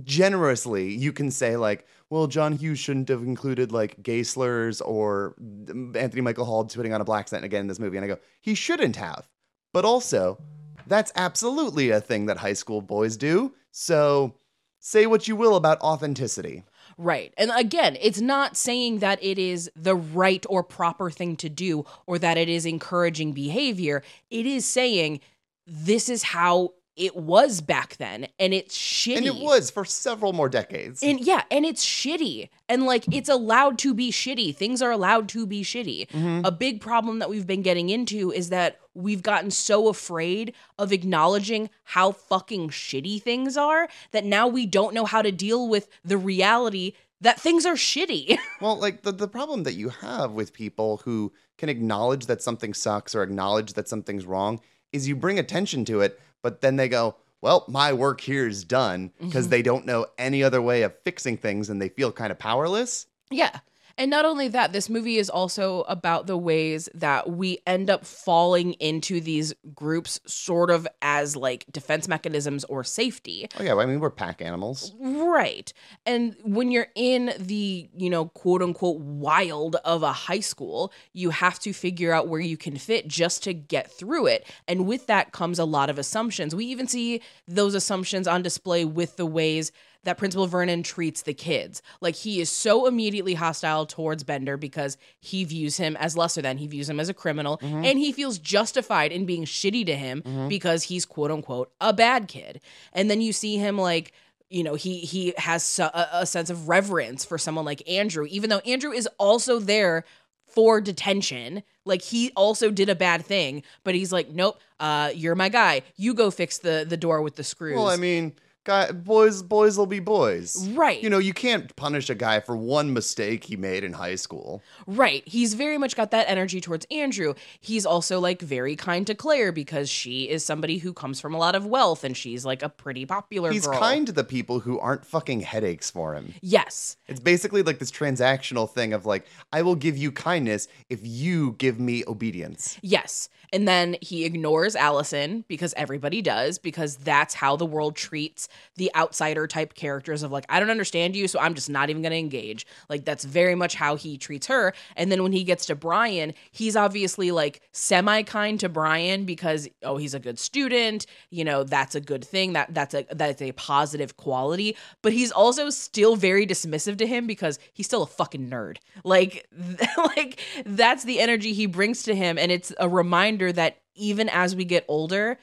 generously, 0.03 0.93
you 0.93 1.13
can 1.13 1.31
say 1.31 1.55
like, 1.55 1.87
well, 2.09 2.27
John 2.27 2.51
Hughes 2.57 2.77
shouldn't 2.79 3.07
have 3.07 3.21
included 3.21 3.71
like 3.71 4.03
gay 4.03 4.23
slurs 4.23 4.81
or 4.81 5.35
Anthony 5.39 6.19
Michael 6.19 6.43
Hall 6.43 6.65
putting 6.65 6.91
on 6.93 6.99
a 6.99 7.05
black 7.05 7.29
scent 7.29 7.45
again 7.45 7.61
in 7.61 7.67
this 7.67 7.79
movie. 7.79 7.95
And 7.95 8.03
I 8.03 8.07
go, 8.09 8.17
he 8.41 8.53
shouldn't 8.53 8.97
have. 8.97 9.29
But 9.73 9.85
also, 9.85 10.39
that's 10.87 11.11
absolutely 11.15 11.91
a 11.91 12.01
thing 12.01 12.25
that 12.25 12.37
high 12.37 12.53
school 12.53 12.81
boys 12.81 13.17
do. 13.17 13.53
So 13.71 14.35
say 14.79 15.05
what 15.05 15.27
you 15.27 15.35
will 15.35 15.55
about 15.55 15.79
authenticity. 15.81 16.63
Right. 16.97 17.33
And 17.37 17.51
again, 17.55 17.97
it's 18.01 18.19
not 18.21 18.57
saying 18.57 18.99
that 18.99 19.23
it 19.23 19.39
is 19.39 19.71
the 19.75 19.95
right 19.95 20.45
or 20.49 20.61
proper 20.63 21.09
thing 21.09 21.35
to 21.37 21.49
do 21.49 21.85
or 22.05 22.19
that 22.19 22.37
it 22.37 22.49
is 22.49 22.65
encouraging 22.65 23.31
behavior. 23.31 24.03
It 24.29 24.45
is 24.45 24.65
saying 24.65 25.21
this 25.65 26.09
is 26.09 26.21
how 26.23 26.71
it 26.97 27.15
was 27.15 27.61
back 27.61 27.95
then 27.97 28.27
and 28.39 28.53
it's 28.53 28.77
shitty. 28.77 29.17
And 29.17 29.25
it 29.25 29.35
was 29.35 29.71
for 29.71 29.85
several 29.85 30.33
more 30.33 30.49
decades. 30.49 31.01
And 31.01 31.19
yeah, 31.19 31.43
and 31.49 31.65
it's 31.65 31.85
shitty. 31.85 32.49
And 32.67 32.83
like 32.85 33.05
it's 33.13 33.29
allowed 33.29 33.77
to 33.79 33.93
be 33.93 34.11
shitty. 34.11 34.55
Things 34.55 34.81
are 34.81 34.91
allowed 34.91 35.29
to 35.29 35.45
be 35.47 35.63
shitty. 35.63 36.07
Mm-hmm. 36.09 36.41
A 36.45 36.51
big 36.51 36.81
problem 36.81 37.19
that 37.19 37.29
we've 37.29 37.47
been 37.47 37.61
getting 37.61 37.89
into 37.89 38.31
is 38.31 38.49
that 38.49 38.79
we've 38.93 39.23
gotten 39.23 39.51
so 39.51 39.87
afraid 39.87 40.53
of 40.77 40.91
acknowledging 40.91 41.69
how 41.83 42.11
fucking 42.11 42.69
shitty 42.69 43.21
things 43.21 43.55
are 43.55 43.87
that 44.11 44.25
now 44.25 44.47
we 44.47 44.65
don't 44.65 44.93
know 44.93 45.05
how 45.05 45.21
to 45.21 45.31
deal 45.31 45.69
with 45.69 45.87
the 46.03 46.17
reality 46.17 46.93
that 47.21 47.39
things 47.39 47.65
are 47.65 47.75
shitty. 47.75 48.37
well, 48.61 48.77
like 48.79 49.03
the, 49.03 49.11
the 49.13 49.27
problem 49.27 49.63
that 49.63 49.75
you 49.75 49.89
have 49.89 50.31
with 50.33 50.51
people 50.53 51.01
who 51.05 51.31
can 51.57 51.69
acknowledge 51.69 52.25
that 52.25 52.41
something 52.41 52.73
sucks 52.73 53.15
or 53.15 53.23
acknowledge 53.23 53.73
that 53.73 53.87
something's 53.87 54.25
wrong 54.25 54.59
is 54.91 55.07
you 55.07 55.15
bring 55.15 55.39
attention 55.39 55.85
to 55.85 56.01
it 56.01 56.19
but 56.41 56.61
then 56.61 56.75
they 56.75 56.89
go, 56.89 57.15
well, 57.41 57.65
my 57.67 57.93
work 57.93 58.21
here 58.21 58.47
is 58.47 58.63
done 58.63 59.11
because 59.19 59.45
mm-hmm. 59.45 59.51
they 59.51 59.61
don't 59.61 59.85
know 59.85 60.07
any 60.17 60.43
other 60.43 60.61
way 60.61 60.83
of 60.83 60.93
fixing 61.03 61.37
things 61.37 61.69
and 61.69 61.81
they 61.81 61.89
feel 61.89 62.11
kind 62.11 62.31
of 62.31 62.39
powerless. 62.39 63.07
Yeah. 63.29 63.59
And 64.01 64.09
not 64.09 64.25
only 64.25 64.47
that, 64.47 64.73
this 64.73 64.89
movie 64.89 65.17
is 65.19 65.29
also 65.29 65.81
about 65.81 66.25
the 66.25 66.35
ways 66.35 66.89
that 66.95 67.29
we 67.29 67.59
end 67.67 67.87
up 67.87 68.03
falling 68.03 68.73
into 68.79 69.21
these 69.21 69.53
groups 69.75 70.19
sort 70.25 70.71
of 70.71 70.87
as 71.03 71.35
like 71.35 71.65
defense 71.71 72.07
mechanisms 72.07 72.63
or 72.63 72.83
safety. 72.83 73.47
Oh 73.59 73.63
yeah, 73.63 73.75
I 73.75 73.85
mean 73.85 73.99
we're 73.99 74.09
pack 74.09 74.41
animals. 74.41 74.91
Right. 74.99 75.71
And 76.07 76.35
when 76.43 76.71
you're 76.71 76.87
in 76.95 77.35
the, 77.37 77.87
you 77.95 78.09
know, 78.09 78.29
quote 78.29 78.63
unquote 78.63 78.99
wild 79.01 79.75
of 79.85 80.01
a 80.01 80.11
high 80.11 80.39
school, 80.39 80.91
you 81.13 81.29
have 81.29 81.59
to 81.59 81.71
figure 81.71 82.11
out 82.11 82.27
where 82.27 82.41
you 82.41 82.57
can 82.57 82.77
fit 82.77 83.07
just 83.07 83.43
to 83.43 83.53
get 83.53 83.91
through 83.91 84.25
it. 84.25 84.47
And 84.67 84.87
with 84.87 85.05
that 85.05 85.31
comes 85.31 85.59
a 85.59 85.65
lot 85.65 85.91
of 85.91 85.99
assumptions. 85.99 86.55
We 86.55 86.65
even 86.65 86.87
see 86.87 87.21
those 87.47 87.75
assumptions 87.75 88.27
on 88.27 88.41
display 88.41 88.83
with 88.83 89.17
the 89.17 89.27
ways 89.27 89.71
that 90.03 90.17
Principal 90.17 90.47
Vernon 90.47 90.81
treats 90.83 91.21
the 91.21 91.33
kids. 91.33 91.81
Like 91.99 92.15
he 92.15 92.41
is 92.41 92.49
so 92.49 92.87
immediately 92.87 93.35
hostile 93.35 93.85
towards 93.85 94.23
Bender 94.23 94.57
because 94.57 94.97
he 95.19 95.43
views 95.43 95.77
him 95.77 95.95
as 95.97 96.17
lesser 96.17 96.41
than, 96.41 96.57
he 96.57 96.67
views 96.67 96.89
him 96.89 96.99
as 96.99 97.09
a 97.09 97.13
criminal, 97.13 97.59
mm-hmm. 97.59 97.85
and 97.85 97.99
he 97.99 98.11
feels 98.11 98.39
justified 98.39 99.11
in 99.11 99.25
being 99.25 99.45
shitty 99.45 99.85
to 99.85 99.95
him 99.95 100.21
mm-hmm. 100.21 100.47
because 100.47 100.83
he's 100.83 101.05
quote 101.05 101.31
unquote 101.31 101.71
a 101.79 101.93
bad 101.93 102.27
kid. 102.27 102.61
And 102.93 103.09
then 103.11 103.21
you 103.21 103.33
see 103.33 103.57
him 103.57 103.77
like 103.77 104.13
you 104.49 104.63
know 104.63 104.75
he 104.75 104.97
he 104.99 105.33
has 105.37 105.79
a, 105.79 106.09
a 106.11 106.25
sense 106.25 106.49
of 106.49 106.67
reverence 106.67 107.23
for 107.23 107.37
someone 107.37 107.63
like 107.63 107.87
Andrew 107.89 108.25
even 108.29 108.49
though 108.49 108.57
Andrew 108.59 108.91
is 108.91 109.07
also 109.17 109.59
there 109.59 110.03
for 110.47 110.81
detention. 110.81 111.61
Like 111.85 112.01
he 112.01 112.31
also 112.35 112.69
did 112.71 112.89
a 112.89 112.95
bad 112.95 113.23
thing, 113.23 113.63
but 113.83 113.95
he's 113.95 114.11
like, 114.11 114.29
nope, 114.31 114.59
uh, 114.79 115.11
you're 115.13 115.35
my 115.35 115.49
guy. 115.49 115.83
You 115.95 116.15
go 116.15 116.31
fix 116.31 116.57
the 116.57 116.85
the 116.87 116.97
door 116.97 117.21
with 117.21 117.35
the 117.35 117.43
screws. 117.43 117.77
Well, 117.77 117.87
I 117.89 117.95
mean, 117.95 118.33
guy 118.63 118.91
boys 118.91 119.41
boys 119.41 119.75
will 119.75 119.87
be 119.87 119.99
boys 119.99 120.67
right 120.73 121.01
you 121.01 121.09
know 121.09 121.17
you 121.17 121.33
can't 121.33 121.75
punish 121.77 122.11
a 122.11 122.15
guy 122.15 122.39
for 122.39 122.55
one 122.55 122.93
mistake 122.93 123.43
he 123.43 123.55
made 123.57 123.83
in 123.83 123.91
high 123.93 124.13
school 124.13 124.61
right 124.85 125.23
he's 125.27 125.55
very 125.55 125.79
much 125.79 125.95
got 125.95 126.11
that 126.11 126.29
energy 126.29 126.61
towards 126.61 126.85
andrew 126.91 127.33
he's 127.59 127.87
also 127.87 128.19
like 128.19 128.39
very 128.39 128.75
kind 128.75 129.07
to 129.07 129.15
claire 129.15 129.51
because 129.51 129.89
she 129.89 130.29
is 130.29 130.45
somebody 130.45 130.77
who 130.77 130.93
comes 130.93 131.19
from 131.19 131.33
a 131.33 131.39
lot 131.39 131.55
of 131.55 131.65
wealth 131.65 132.03
and 132.03 132.15
she's 132.15 132.45
like 132.45 132.61
a 132.61 132.69
pretty 132.69 133.03
popular 133.03 133.51
he's 133.51 133.65
girl. 133.65 133.79
kind 133.79 134.05
to 134.05 134.13
the 134.13 134.23
people 134.23 134.59
who 134.59 134.77
aren't 134.77 135.03
fucking 135.03 135.41
headaches 135.41 135.89
for 135.89 136.13
him 136.13 136.31
yes 136.41 136.97
it's 137.07 137.19
basically 137.19 137.63
like 137.63 137.79
this 137.79 137.91
transactional 137.91 138.69
thing 138.69 138.93
of 138.93 139.07
like 139.07 139.25
i 139.51 139.63
will 139.63 139.75
give 139.75 139.97
you 139.97 140.11
kindness 140.11 140.67
if 140.87 140.99
you 141.01 141.55
give 141.57 141.79
me 141.79 142.03
obedience 142.07 142.77
yes 142.83 143.27
and 143.53 143.67
then 143.67 143.97
he 144.01 144.23
ignores 144.23 144.75
Allison 144.75 145.43
because 145.47 145.73
everybody 145.75 146.21
does, 146.21 146.57
because 146.57 146.95
that's 146.97 147.33
how 147.33 147.55
the 147.57 147.65
world 147.65 147.95
treats 147.95 148.47
the 148.75 148.91
outsider 148.95 149.45
type 149.45 149.73
characters 149.73 150.23
of 150.23 150.31
like, 150.31 150.45
I 150.47 150.59
don't 150.59 150.69
understand 150.69 151.15
you, 151.15 151.27
so 151.27 151.39
I'm 151.39 151.53
just 151.53 151.69
not 151.69 151.89
even 151.89 152.01
going 152.01 152.11
to 152.13 152.17
engage. 152.17 152.65
Like, 152.87 153.03
that's 153.03 153.25
very 153.25 153.55
much 153.55 153.75
how 153.75 153.95
he 153.97 154.17
treats 154.17 154.47
her. 154.47 154.73
And 154.95 155.11
then 155.11 155.21
when 155.21 155.33
he 155.33 155.43
gets 155.43 155.65
to 155.65 155.75
Brian, 155.75 156.33
he's 156.51 156.75
obviously 156.77 157.31
like 157.31 157.61
semi 157.73 158.23
kind 158.23 158.59
to 158.61 158.69
Brian 158.69 159.25
because, 159.25 159.67
oh, 159.83 159.97
he's 159.97 160.13
a 160.13 160.19
good 160.19 160.39
student. 160.39 161.05
You 161.29 161.43
know, 161.43 161.63
that's 161.63 161.95
a 161.95 162.01
good 162.01 162.23
thing. 162.23 162.53
That 162.53 162.73
that's 162.73 162.93
a 162.93 163.05
that's 163.11 163.41
a 163.41 163.51
positive 163.53 164.15
quality. 164.15 164.77
But 165.01 165.11
he's 165.11 165.31
also 165.31 165.69
still 165.69 166.15
very 166.15 166.47
dismissive 166.47 166.97
to 166.99 167.07
him 167.07 167.27
because 167.27 167.59
he's 167.73 167.85
still 167.85 168.03
a 168.03 168.07
fucking 168.07 168.49
nerd. 168.49 168.77
Like, 169.03 169.45
like 169.97 170.39
that's 170.65 171.03
the 171.03 171.19
energy 171.19 171.51
he 171.51 171.65
brings 171.65 172.03
to 172.03 172.15
him. 172.15 172.37
And 172.37 172.49
it's 172.51 172.73
a 172.79 172.87
reminder 172.87 173.40
reminder 173.45 173.53
that 173.55 173.81
even 173.95 174.29
as 174.29 174.55
we 174.55 174.65
get 174.65 174.85
older, 174.87 175.37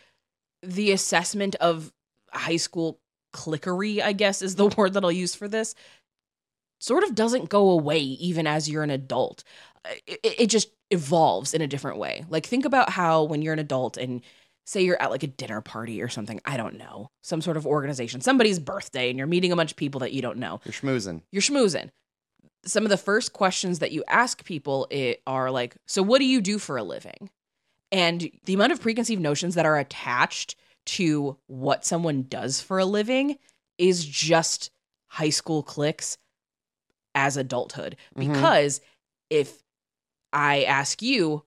the 0.62 0.92
assessment 0.92 1.54
of 1.56 1.92
high 2.32 2.56
school 2.56 3.00
cliquery, 3.32 4.02
I 4.02 4.12
guess 4.12 4.42
is 4.42 4.56
the 4.56 4.66
word 4.76 4.94
that 4.94 5.04
I'll 5.04 5.12
use 5.12 5.34
for 5.34 5.48
this, 5.48 5.74
sort 6.80 7.04
of 7.04 7.14
doesn't 7.14 7.48
go 7.48 7.70
away 7.70 7.98
even 8.00 8.46
as 8.46 8.68
you're 8.68 8.82
an 8.82 8.90
adult. 8.90 9.44
It, 10.06 10.20
it, 10.22 10.46
just 10.46 10.68
evolves 10.90 11.54
in 11.54 11.62
a 11.62 11.66
different 11.66 11.98
way. 11.98 12.24
Like, 12.28 12.44
think 12.46 12.64
about 12.64 12.90
how 12.90 13.22
when 13.24 13.42
you're 13.42 13.52
an 13.52 13.58
adult 13.58 13.96
and 13.96 14.20
say 14.66 14.82
you're 14.82 15.00
at 15.00 15.10
like 15.10 15.22
a 15.22 15.26
dinner 15.28 15.60
party 15.60 16.02
or 16.02 16.08
something, 16.08 16.40
I 16.44 16.56
don't 16.56 16.76
know, 16.76 17.10
some 17.22 17.40
sort 17.40 17.56
of 17.56 17.66
organization, 17.66 18.20
somebody's 18.20 18.58
birthday, 18.58 19.08
and 19.08 19.16
you're 19.16 19.26
meeting 19.26 19.50
a 19.52 19.56
bunch 19.56 19.70
of 19.70 19.76
people 19.76 20.00
that 20.00 20.12
you 20.12 20.20
don't 20.20 20.38
know. 20.38 20.60
You're 20.64 20.72
schmoozing. 20.72 21.22
You're 21.30 21.42
schmoozing. 21.42 21.88
Some 22.66 22.84
of 22.84 22.90
the 22.90 22.96
first 22.98 23.32
questions 23.32 23.78
that 23.78 23.92
you 23.92 24.04
ask 24.08 24.44
people 24.44 24.88
are 25.26 25.50
like, 25.50 25.76
So, 25.86 26.02
what 26.02 26.18
do 26.18 26.26
you 26.26 26.40
do 26.42 26.58
for 26.58 26.76
a 26.76 26.82
living? 26.82 27.30
And 27.90 28.30
the 28.44 28.54
amount 28.54 28.72
of 28.72 28.80
preconceived 28.80 29.20
notions 29.22 29.54
that 29.54 29.66
are 29.66 29.78
attached 29.78 30.56
to 30.86 31.38
what 31.46 31.84
someone 31.84 32.24
does 32.28 32.60
for 32.60 32.78
a 32.78 32.84
living 32.84 33.38
is 33.78 34.04
just 34.04 34.70
high 35.06 35.30
school 35.30 35.62
cliques 35.62 36.18
as 37.14 37.36
adulthood. 37.36 37.96
Mm-hmm. 38.16 38.32
Because 38.32 38.80
if 39.30 39.62
I 40.32 40.64
ask 40.64 41.02
you, 41.02 41.44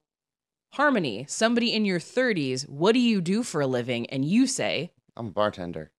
Harmony, 0.76 1.26
somebody 1.28 1.74
in 1.74 1.84
your 1.84 2.00
30s, 2.00 2.64
what 2.70 2.94
do 2.94 3.00
you 3.00 3.20
do 3.20 3.44
for 3.44 3.60
a 3.60 3.68
living? 3.68 4.10
And 4.10 4.24
you 4.24 4.48
say, 4.48 4.94
I'm 5.18 5.28
a 5.28 5.32
bartender. 5.32 5.92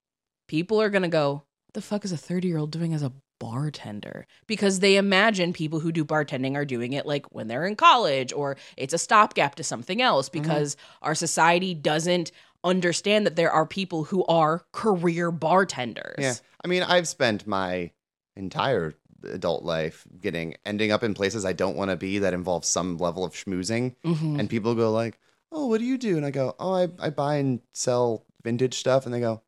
People 0.49 0.81
are 0.81 0.89
going 0.89 1.03
to 1.03 1.09
go, 1.09 1.31
"What 1.67 1.75
the 1.75 1.83
fuck 1.83 2.07
is 2.07 2.13
a 2.13 2.17
30 2.17 2.49
year 2.49 2.57
old 2.57 2.71
doing 2.71 2.95
as 2.95 3.03
a 3.03 3.13
bartender 3.43 4.25
because 4.47 4.79
they 4.79 4.95
imagine 4.97 5.53
people 5.53 5.81
who 5.81 5.91
do 5.91 6.05
bartending 6.05 6.55
are 6.55 6.65
doing 6.65 6.93
it 6.93 7.07
like 7.07 7.27
when 7.35 7.49
they're 7.49 7.67
in 7.67 7.75
college 7.75 8.33
or 8.33 8.57
it's 8.77 8.95
a 8.95 8.99
stopgap 8.99 9.57
to 9.57 9.65
something 9.65 10.01
else 10.01 10.29
mm-hmm. 10.29 10.43
because 10.43 10.77
mm-hmm. 10.77 11.07
our 11.07 11.15
society 11.17 11.75
doesn't 11.75 12.31
understand 12.63 13.27
that 13.27 13.35
there 13.35 13.51
are 13.51 13.67
people 13.67 14.05
who 14.05 14.25
are 14.27 14.63
career 14.71 15.33
bartenders. 15.33 16.15
Yeah. 16.23 16.35
I 16.65 16.69
mean, 16.69 16.85
I've 16.85 17.09
spent 17.09 17.45
my 17.45 17.91
entire 18.37 18.95
adult 19.25 19.65
life 19.65 20.07
getting 20.21 20.55
ending 20.65 20.93
up 20.93 21.03
in 21.03 21.13
places 21.15 21.45
I 21.45 21.53
don't 21.53 21.77
want 21.77 21.91
to 21.91 21.97
be 21.97 22.21
that 22.21 22.35
involves 22.35 22.69
some 22.69 22.97
level 22.99 23.25
of 23.25 23.33
schmoozing 23.33 23.97
mm-hmm. 24.05 24.39
and 24.39 24.49
people 24.49 24.77
go 24.77 24.93
like, 24.93 25.19
"Oh, 25.51 25.67
what 25.67 25.81
do 25.81 25.85
you 25.85 25.99
do?" 25.99 26.17
and 26.17 26.25
I 26.25 26.31
go, 26.31 26.55
"Oh, 26.61 26.75
I 26.77 26.87
I 27.05 27.11
buy 27.11 27.37
and 27.39 27.61
sell 27.75 28.25
vintage 28.45 28.79
stuff." 28.79 29.05
And 29.05 29.13
they 29.13 29.19
go, 29.19 29.43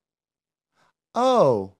"Oh, 1.15 1.75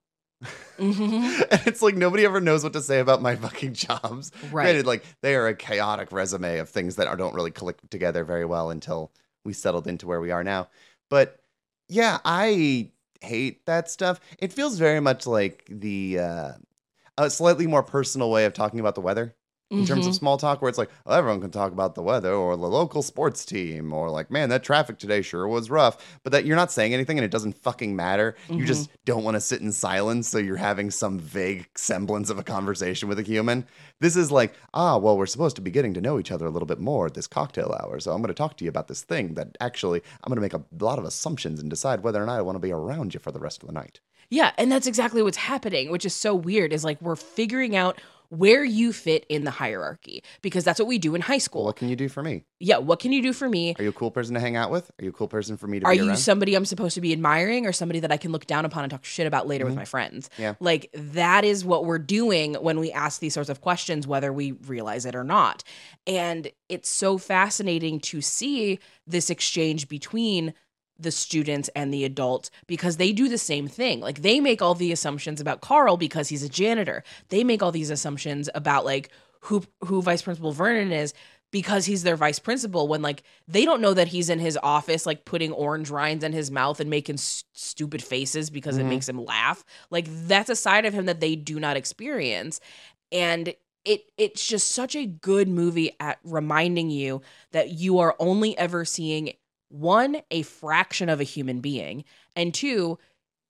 Mm-hmm. 0.79 1.43
and 1.51 1.61
it's 1.65 1.81
like 1.81 1.95
nobody 1.95 2.25
ever 2.25 2.41
knows 2.41 2.63
what 2.63 2.73
to 2.73 2.81
say 2.81 2.99
about 2.99 3.21
my 3.21 3.35
fucking 3.35 3.73
jobs. 3.73 4.31
Right. 4.51 4.65
Granted, 4.65 4.85
like 4.87 5.03
they 5.21 5.35
are 5.35 5.47
a 5.47 5.55
chaotic 5.55 6.11
resume 6.11 6.59
of 6.59 6.69
things 6.69 6.95
that 6.95 7.07
are, 7.07 7.15
don't 7.15 7.35
really 7.35 7.51
click 7.51 7.77
together 7.89 8.23
very 8.23 8.45
well 8.45 8.69
until 8.69 9.11
we 9.43 9.53
settled 9.53 9.87
into 9.87 10.07
where 10.07 10.21
we 10.21 10.31
are 10.31 10.43
now. 10.43 10.67
But 11.09 11.39
yeah, 11.87 12.19
I 12.25 12.91
hate 13.21 13.65
that 13.65 13.89
stuff. 13.89 14.19
It 14.39 14.53
feels 14.53 14.77
very 14.77 14.99
much 14.99 15.25
like 15.25 15.65
the 15.69 16.19
uh, 16.19 16.51
a 17.17 17.29
slightly 17.29 17.67
more 17.67 17.83
personal 17.83 18.29
way 18.29 18.45
of 18.45 18.53
talking 18.53 18.79
about 18.79 18.95
the 18.95 19.01
weather 19.01 19.35
in 19.71 19.77
mm-hmm. 19.77 19.85
terms 19.85 20.05
of 20.05 20.11
mm-hmm. 20.13 20.17
small 20.19 20.37
talk 20.37 20.61
where 20.61 20.69
it's 20.69 20.77
like 20.77 20.89
oh, 21.07 21.15
everyone 21.17 21.41
can 21.41 21.49
talk 21.49 21.71
about 21.71 21.95
the 21.95 22.01
weather 22.03 22.31
or 22.33 22.55
the 22.55 22.67
local 22.67 23.01
sports 23.01 23.43
team 23.43 23.91
or 23.93 24.09
like 24.11 24.29
man 24.29 24.49
that 24.49 24.63
traffic 24.63 24.99
today 24.99 25.21
sure 25.23 25.47
was 25.47 25.71
rough 25.71 26.19
but 26.23 26.31
that 26.31 26.45
you're 26.45 26.55
not 26.55 26.71
saying 26.71 26.93
anything 26.93 27.17
and 27.17 27.25
it 27.25 27.31
doesn't 27.31 27.57
fucking 27.57 27.95
matter 27.95 28.35
mm-hmm. 28.47 28.59
you 28.59 28.65
just 28.65 28.89
don't 29.05 29.23
want 29.23 29.33
to 29.35 29.41
sit 29.41 29.61
in 29.61 29.71
silence 29.71 30.27
so 30.27 30.37
you're 30.37 30.55
having 30.55 30.91
some 30.91 31.17
vague 31.17 31.67
semblance 31.75 32.29
of 32.29 32.37
a 32.37 32.43
conversation 32.43 33.09
with 33.09 33.17
a 33.17 33.23
human 33.23 33.65
this 34.01 34.15
is 34.15 34.31
like 34.31 34.53
ah 34.75 34.97
well 34.97 35.17
we're 35.17 35.25
supposed 35.25 35.55
to 35.55 35.61
be 35.63 35.71
getting 35.71 35.93
to 35.95 36.01
know 36.01 36.19
each 36.19 36.31
other 36.31 36.45
a 36.45 36.51
little 36.51 36.67
bit 36.67 36.79
more 36.79 37.07
at 37.07 37.15
this 37.15 37.27
cocktail 37.27 37.75
hour 37.81 37.99
so 37.99 38.11
i'm 38.11 38.21
going 38.21 38.27
to 38.27 38.33
talk 38.35 38.57
to 38.57 38.63
you 38.65 38.69
about 38.69 38.87
this 38.87 39.01
thing 39.01 39.33
that 39.33 39.57
actually 39.59 40.01
i'm 40.23 40.29
going 40.29 40.35
to 40.37 40.41
make 40.41 40.53
a 40.53 40.83
lot 40.83 40.99
of 40.99 41.05
assumptions 41.05 41.59
and 41.59 41.71
decide 41.71 42.03
whether 42.03 42.21
or 42.21 42.25
not 42.27 42.37
i 42.37 42.41
want 42.41 42.55
to 42.55 42.59
be 42.59 42.71
around 42.71 43.15
you 43.15 43.19
for 43.19 43.31
the 43.31 43.39
rest 43.39 43.63
of 43.63 43.67
the 43.67 43.73
night 43.73 43.99
yeah, 44.31 44.53
and 44.57 44.71
that's 44.71 44.87
exactly 44.87 45.21
what's 45.21 45.37
happening, 45.37 45.91
which 45.91 46.03
is 46.03 46.11
so 46.11 46.33
weird 46.33 46.73
is 46.73 46.83
like 46.83 46.99
we're 46.99 47.15
figuring 47.15 47.75
out 47.75 47.99
where 48.37 48.63
you 48.63 48.91
fit 48.93 49.25
in 49.29 49.43
the 49.43 49.51
hierarchy 49.51 50.23
because 50.41 50.63
that's 50.63 50.79
what 50.79 50.87
we 50.87 50.97
do 50.97 51.15
in 51.15 51.21
high 51.21 51.37
school. 51.37 51.65
what 51.65 51.75
can 51.75 51.89
you 51.89 51.95
do 51.95 52.09
for 52.09 52.21
me? 52.21 52.43
Yeah, 52.59 52.77
what 52.77 52.99
can 52.99 53.11
you 53.11 53.21
do 53.21 53.33
for 53.33 53.47
me? 53.49 53.75
Are 53.79 53.83
you 53.83 53.89
a 53.89 53.93
cool 53.93 54.11
person 54.11 54.33
to 54.35 54.39
hang 54.39 54.55
out 54.55 54.71
with? 54.71 54.91
Are 54.99 55.03
you 55.03 55.09
a 55.09 55.13
cool 55.13 55.27
person 55.27 55.57
for 55.57 55.67
me 55.67 55.79
to 55.79 55.85
be 55.85 55.85
Are 55.85 55.93
you 55.93 56.09
around? 56.09 56.17
somebody 56.17 56.55
I'm 56.55 56.65
supposed 56.65 56.95
to 56.95 57.01
be 57.01 57.13
admiring 57.13 57.65
or 57.65 57.71
somebody 57.71 57.99
that 58.01 58.11
I 58.11 58.17
can 58.17 58.31
look 58.31 58.45
down 58.45 58.65
upon 58.65 58.83
and 58.83 58.91
talk 58.91 59.05
shit 59.05 59.27
about 59.27 59.47
later 59.47 59.63
mm-hmm. 59.65 59.71
with 59.71 59.77
my 59.77 59.85
friends? 59.85 60.29
Yeah. 60.37 60.55
Like 60.59 60.89
that 60.93 61.43
is 61.45 61.63
what 61.65 61.85
we're 61.85 61.99
doing 61.99 62.55
when 62.55 62.79
we 62.79 62.91
ask 62.91 63.19
these 63.21 63.33
sorts 63.33 63.49
of 63.49 63.61
questions 63.61 64.05
whether 64.07 64.31
we 64.33 64.53
realize 64.53 65.05
it 65.05 65.15
or 65.15 65.23
not. 65.23 65.63
And 66.07 66.49
it's 66.69 66.89
so 66.89 67.17
fascinating 67.17 67.99
to 68.01 68.21
see 68.21 68.79
this 69.07 69.29
exchange 69.29 69.87
between 69.87 70.53
the 70.99 71.11
students 71.11 71.69
and 71.75 71.93
the 71.93 72.05
adults 72.05 72.49
because 72.67 72.97
they 72.97 73.11
do 73.11 73.27
the 73.27 73.37
same 73.37 73.67
thing. 73.67 73.99
Like 73.99 74.21
they 74.21 74.39
make 74.39 74.61
all 74.61 74.75
the 74.75 74.91
assumptions 74.91 75.41
about 75.41 75.61
Carl 75.61 75.97
because 75.97 76.29
he's 76.29 76.43
a 76.43 76.49
janitor. 76.49 77.03
They 77.29 77.43
make 77.43 77.61
all 77.61 77.71
these 77.71 77.89
assumptions 77.89 78.49
about 78.55 78.85
like 78.85 79.09
who 79.41 79.63
who 79.81 80.01
Vice 80.01 80.21
Principal 80.21 80.51
Vernon 80.51 80.91
is 80.91 81.13
because 81.51 81.85
he's 81.85 82.03
their 82.03 82.15
vice 82.17 82.39
principal 82.39 82.87
when 82.87 83.01
like 83.01 83.23
they 83.47 83.63
don't 83.65 83.81
know 83.81 83.93
that 83.93 84.07
he's 84.09 84.29
in 84.29 84.39
his 84.39 84.57
office 84.63 85.05
like 85.05 85.23
putting 85.25 85.51
orange 85.53 85.89
rinds 85.89 86.23
in 86.23 86.33
his 86.33 86.49
mouth 86.51 86.79
and 86.79 86.89
making 86.89 87.17
stupid 87.17 88.03
faces 88.03 88.49
because 88.49 88.77
mm-hmm. 88.77 88.87
it 88.87 88.89
makes 88.89 89.07
him 89.07 89.23
laugh. 89.23 89.63
Like 89.89 90.07
that's 90.27 90.49
a 90.49 90.55
side 90.55 90.85
of 90.85 90.93
him 90.93 91.05
that 91.05 91.19
they 91.19 91.35
do 91.35 91.59
not 91.59 91.77
experience 91.77 92.59
and 93.11 93.53
it 93.85 94.05
it's 94.17 94.45
just 94.45 94.71
such 94.71 94.95
a 94.95 95.05
good 95.05 95.47
movie 95.47 95.91
at 95.99 96.17
reminding 96.23 96.89
you 96.89 97.21
that 97.51 97.69
you 97.69 97.99
are 97.99 98.15
only 98.19 98.57
ever 98.57 98.83
seeing 98.83 99.33
one, 99.69 100.17
a 100.31 100.41
fraction 100.43 101.09
of 101.09 101.19
a 101.19 101.23
human 101.23 101.59
being, 101.59 102.03
and 102.35 102.53
two, 102.53 102.97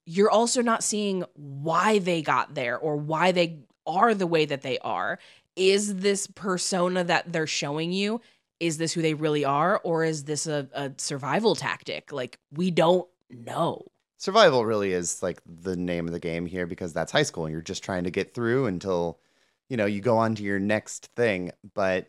you're 0.06 0.30
also 0.32 0.62
not 0.62 0.84
seeing 0.84 1.24
why 1.36 2.00
they 2.00 2.22
got 2.22 2.56
there 2.56 2.78
or 2.78 2.96
why 2.96 3.32
they 3.32 3.60
are 3.88 4.14
the 4.14 4.28
way 4.28 4.46
that 4.46 4.62
they 4.62 4.78
are. 4.80 5.20
Is 5.56 5.96
this 5.98 6.28
persona 6.28 7.04
that 7.04 7.32
they're 7.34 7.48
showing 7.48 7.92
you? 7.92 8.22
Is 8.60 8.78
this 8.78 8.94
who 8.94 9.02
they 9.02 9.14
really 9.14 9.44
are, 9.44 9.80
or 9.84 10.04
is 10.04 10.24
this 10.24 10.48
a, 10.48 10.68
a 10.74 10.92
survival 10.98 11.56
tactic? 11.56 12.12
Like, 12.12 12.40
we 12.52 12.72
don't 12.72 13.08
know 13.32 13.82
survival 14.18 14.66
really 14.66 14.94
is 14.94 15.22
like 15.22 15.40
the 15.46 15.76
name 15.76 16.08
of 16.08 16.14
the 16.14 16.20
game 16.20 16.46
here 16.46 16.66
because 16.66 16.94
that's 16.94 17.12
high 17.12 17.22
school 17.22 17.46
and 17.46 17.52
you're 17.54 17.62
just 17.62 17.84
trying 17.84 18.04
to 18.06 18.10
get 18.10 18.34
through 18.34 18.66
until 18.66 19.20
you 19.70 19.76
know 19.78 19.86
you 19.86 20.00
go 20.00 20.18
on 20.18 20.34
to 20.34 20.42
your 20.42 20.58
next 20.58 21.08
thing 21.16 21.52
but 21.74 22.08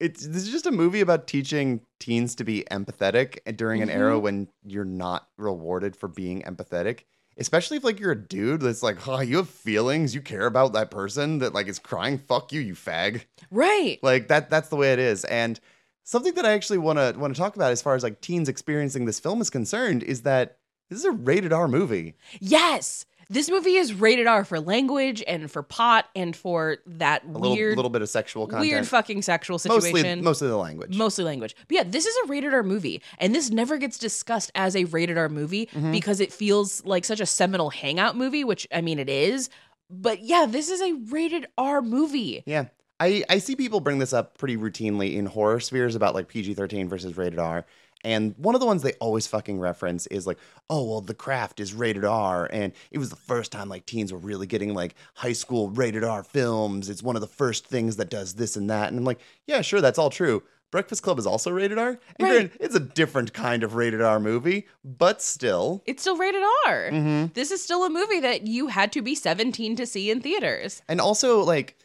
it's 0.00 0.26
this 0.26 0.44
is 0.44 0.50
just 0.50 0.66
a 0.66 0.70
movie 0.70 1.00
about 1.00 1.26
teaching 1.26 1.80
teens 2.00 2.34
to 2.36 2.44
be 2.44 2.64
empathetic 2.70 3.56
during 3.56 3.82
an 3.82 3.88
mm-hmm. 3.88 3.98
era 3.98 4.18
when 4.18 4.48
you're 4.66 4.84
not 4.84 5.28
rewarded 5.38 5.96
for 5.96 6.08
being 6.08 6.42
empathetic 6.42 7.00
especially 7.38 7.76
if 7.76 7.84
like 7.84 7.98
you're 8.00 8.12
a 8.12 8.20
dude 8.28 8.60
that's 8.60 8.82
like 8.82 9.06
oh 9.08 9.20
you 9.20 9.36
have 9.38 9.48
feelings 9.48 10.14
you 10.14 10.20
care 10.20 10.46
about 10.46 10.72
that 10.72 10.90
person 10.90 11.38
that 11.38 11.52
like 11.54 11.66
is 11.66 11.78
crying 11.78 12.18
fuck 12.18 12.52
you 12.52 12.60
you 12.60 12.74
fag 12.74 13.24
right 13.50 13.98
like 14.02 14.28
that 14.28 14.50
that's 14.50 14.68
the 14.68 14.76
way 14.76 14.92
it 14.92 14.98
is 14.98 15.24
and 15.26 15.58
something 16.04 16.34
that 16.34 16.44
i 16.46 16.52
actually 16.52 16.78
want 16.78 16.98
to 16.98 17.14
want 17.18 17.34
to 17.34 17.40
talk 17.40 17.56
about 17.56 17.72
as 17.72 17.82
far 17.82 17.94
as 17.94 18.02
like 18.02 18.20
teens 18.20 18.48
experiencing 18.48 19.04
this 19.06 19.20
film 19.20 19.40
is 19.40 19.50
concerned 19.50 20.02
is 20.02 20.22
that 20.22 20.58
this 20.90 20.98
is 20.98 21.04
a 21.06 21.10
rated 21.10 21.52
r 21.52 21.68
movie 21.68 22.14
yes 22.40 23.06
this 23.28 23.50
movie 23.50 23.74
is 23.74 23.92
rated 23.92 24.28
R 24.28 24.44
for 24.44 24.60
language 24.60 25.22
and 25.26 25.50
for 25.50 25.62
pot 25.64 26.06
and 26.14 26.34
for 26.36 26.78
that 26.86 27.24
a 27.24 27.26
little, 27.28 27.52
weird 27.56 27.76
little 27.76 27.90
bit 27.90 28.02
of 28.02 28.08
sexual 28.08 28.46
content. 28.46 28.70
Weird 28.70 28.86
fucking 28.86 29.22
sexual 29.22 29.58
situation. 29.58 30.20
Mostly, 30.22 30.22
mostly 30.22 30.48
the 30.48 30.56
language. 30.56 30.96
Mostly 30.96 31.24
language. 31.24 31.56
But 31.66 31.72
yeah, 31.74 31.82
this 31.82 32.06
is 32.06 32.14
a 32.24 32.28
rated 32.28 32.54
R 32.54 32.62
movie. 32.62 33.02
And 33.18 33.34
this 33.34 33.50
never 33.50 33.78
gets 33.78 33.98
discussed 33.98 34.52
as 34.54 34.76
a 34.76 34.84
rated 34.84 35.18
R 35.18 35.28
movie 35.28 35.66
mm-hmm. 35.66 35.90
because 35.90 36.20
it 36.20 36.32
feels 36.32 36.84
like 36.84 37.04
such 37.04 37.18
a 37.20 37.26
seminal 37.26 37.70
hangout 37.70 38.16
movie, 38.16 38.44
which 38.44 38.68
I 38.72 38.80
mean 38.80 39.00
it 39.00 39.08
is. 39.08 39.50
But 39.90 40.20
yeah, 40.22 40.46
this 40.48 40.70
is 40.70 40.80
a 40.80 40.92
rated 41.12 41.46
R 41.58 41.82
movie. 41.82 42.44
Yeah. 42.46 42.66
I, 43.00 43.24
I 43.28 43.38
see 43.38 43.56
people 43.56 43.80
bring 43.80 43.98
this 43.98 44.12
up 44.12 44.38
pretty 44.38 44.56
routinely 44.56 45.16
in 45.16 45.26
horror 45.26 45.60
spheres 45.60 45.94
about 45.96 46.14
like 46.14 46.28
PG 46.28 46.54
13 46.54 46.88
versus 46.88 47.16
rated 47.16 47.38
R. 47.40 47.66
And 48.04 48.34
one 48.36 48.54
of 48.54 48.60
the 48.60 48.66
ones 48.66 48.82
they 48.82 48.92
always 48.94 49.26
fucking 49.26 49.58
reference 49.58 50.06
is 50.08 50.26
like, 50.26 50.38
oh, 50.68 50.84
well, 50.90 51.00
The 51.00 51.14
Craft 51.14 51.60
is 51.60 51.74
rated 51.74 52.04
R. 52.04 52.48
And 52.52 52.72
it 52.90 52.98
was 52.98 53.10
the 53.10 53.16
first 53.16 53.52
time 53.52 53.68
like 53.68 53.86
teens 53.86 54.12
were 54.12 54.18
really 54.18 54.46
getting 54.46 54.74
like 54.74 54.94
high 55.14 55.32
school 55.32 55.70
rated 55.70 56.04
R 56.04 56.22
films. 56.22 56.88
It's 56.90 57.02
one 57.02 57.16
of 57.16 57.22
the 57.22 57.26
first 57.28 57.66
things 57.66 57.96
that 57.96 58.10
does 58.10 58.34
this 58.34 58.56
and 58.56 58.68
that. 58.70 58.88
And 58.88 58.98
I'm 58.98 59.04
like, 59.04 59.20
yeah, 59.46 59.60
sure, 59.60 59.80
that's 59.80 59.98
all 59.98 60.10
true. 60.10 60.42
Breakfast 60.72 61.04
Club 61.04 61.18
is 61.18 61.26
also 61.26 61.50
rated 61.50 61.78
R. 61.78 61.98
And 62.18 62.28
right. 62.28 62.52
it's 62.60 62.74
a 62.74 62.80
different 62.80 63.32
kind 63.32 63.62
of 63.62 63.76
rated 63.76 64.02
R 64.02 64.18
movie, 64.20 64.66
but 64.84 65.22
still. 65.22 65.82
It's 65.86 66.02
still 66.02 66.16
rated 66.16 66.42
R. 66.66 66.90
Mm-hmm. 66.90 67.26
This 67.34 67.50
is 67.50 67.62
still 67.62 67.84
a 67.84 67.90
movie 67.90 68.20
that 68.20 68.46
you 68.46 68.66
had 68.66 68.92
to 68.92 69.02
be 69.02 69.14
17 69.14 69.76
to 69.76 69.86
see 69.86 70.10
in 70.10 70.20
theaters. 70.20 70.82
And 70.88 71.00
also, 71.00 71.38
like, 71.42 71.76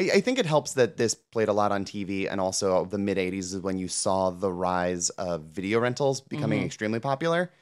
I, 0.00 0.10
I, 0.14 0.20
think 0.22 0.38
it 0.38 0.46
helps 0.46 0.72
that 0.74 0.96
this 0.96 1.14
played 1.14 1.48
a 1.48 1.52
lot 1.52 1.72
on 1.72 1.84
TV, 1.84 2.26
and 2.30 2.40
also 2.40 2.86
the 2.86 2.96
mid 2.96 3.18
80s 3.18 3.38
is 3.52 3.58
when 3.58 3.76
you 3.76 3.86
saw 3.86 4.30
the 4.30 4.50
rise 4.50 5.10
of 5.10 5.42
video 5.42 5.78
rentals 5.78 6.22
becoming 6.22 6.60
mm-hmm. 6.60 6.66
extremely 6.66 7.00
popular. 7.00 7.52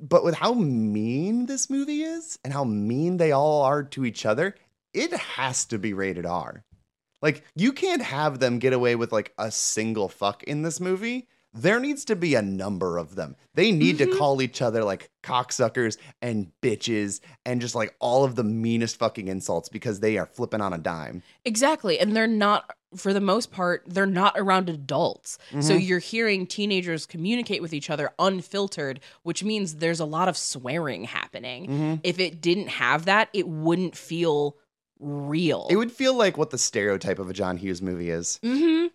But 0.00 0.24
with 0.24 0.34
how 0.34 0.54
mean 0.54 1.46
this 1.46 1.70
movie 1.70 2.02
is 2.02 2.36
and 2.42 2.52
how 2.52 2.64
mean 2.64 3.16
they 3.16 3.30
all 3.30 3.62
are 3.62 3.84
to 3.84 4.04
each 4.04 4.26
other, 4.26 4.56
it 4.92 5.12
has 5.12 5.64
to 5.66 5.78
be 5.78 5.92
rated 5.94 6.26
R. 6.26 6.64
Like, 7.22 7.44
you 7.54 7.72
can't 7.72 8.02
have 8.02 8.40
them 8.40 8.58
get 8.58 8.72
away 8.72 8.96
with 8.96 9.12
like 9.12 9.32
a 9.38 9.52
single 9.52 10.08
fuck 10.08 10.42
in 10.42 10.62
this 10.62 10.80
movie 10.80 11.28
there 11.54 11.78
needs 11.78 12.04
to 12.06 12.16
be 12.16 12.34
a 12.34 12.42
number 12.42 12.98
of 12.98 13.14
them. 13.14 13.36
They 13.54 13.70
need 13.70 13.98
mm-hmm. 13.98 14.12
to 14.12 14.18
call 14.18 14.42
each 14.42 14.60
other 14.60 14.82
like 14.82 15.08
cocksuckers 15.22 15.96
and 16.20 16.50
bitches 16.60 17.20
and 17.46 17.60
just 17.60 17.76
like 17.76 17.94
all 18.00 18.24
of 18.24 18.34
the 18.34 18.42
meanest 18.42 18.96
fucking 18.98 19.28
insults 19.28 19.68
because 19.68 20.00
they 20.00 20.18
are 20.18 20.26
flipping 20.26 20.60
on 20.60 20.72
a 20.72 20.78
dime. 20.78 21.22
Exactly. 21.44 21.98
And 22.00 22.14
they're 22.16 22.26
not, 22.26 22.74
for 22.96 23.12
the 23.12 23.20
most 23.20 23.52
part, 23.52 23.84
they're 23.86 24.04
not 24.04 24.34
around 24.36 24.68
adults. 24.68 25.38
Mm-hmm. 25.50 25.60
So 25.60 25.74
you're 25.74 26.00
hearing 26.00 26.44
teenagers 26.46 27.06
communicate 27.06 27.62
with 27.62 27.72
each 27.72 27.88
other 27.88 28.10
unfiltered, 28.18 28.98
which 29.22 29.44
means 29.44 29.76
there's 29.76 30.00
a 30.00 30.04
lot 30.04 30.28
of 30.28 30.36
swearing 30.36 31.04
happening. 31.04 31.66
Mm-hmm. 31.66 31.94
If 32.02 32.18
it 32.18 32.40
didn't 32.40 32.68
have 32.68 33.04
that, 33.04 33.28
it 33.32 33.46
wouldn't 33.46 33.96
feel 33.96 34.56
real. 34.98 35.68
It 35.70 35.76
would 35.76 35.92
feel 35.92 36.14
like 36.14 36.36
what 36.36 36.50
the 36.50 36.58
stereotype 36.58 37.20
of 37.20 37.30
a 37.30 37.32
John 37.32 37.58
Hughes 37.58 37.80
movie 37.80 38.10
is. 38.10 38.40
Mm-hmm. 38.42 38.86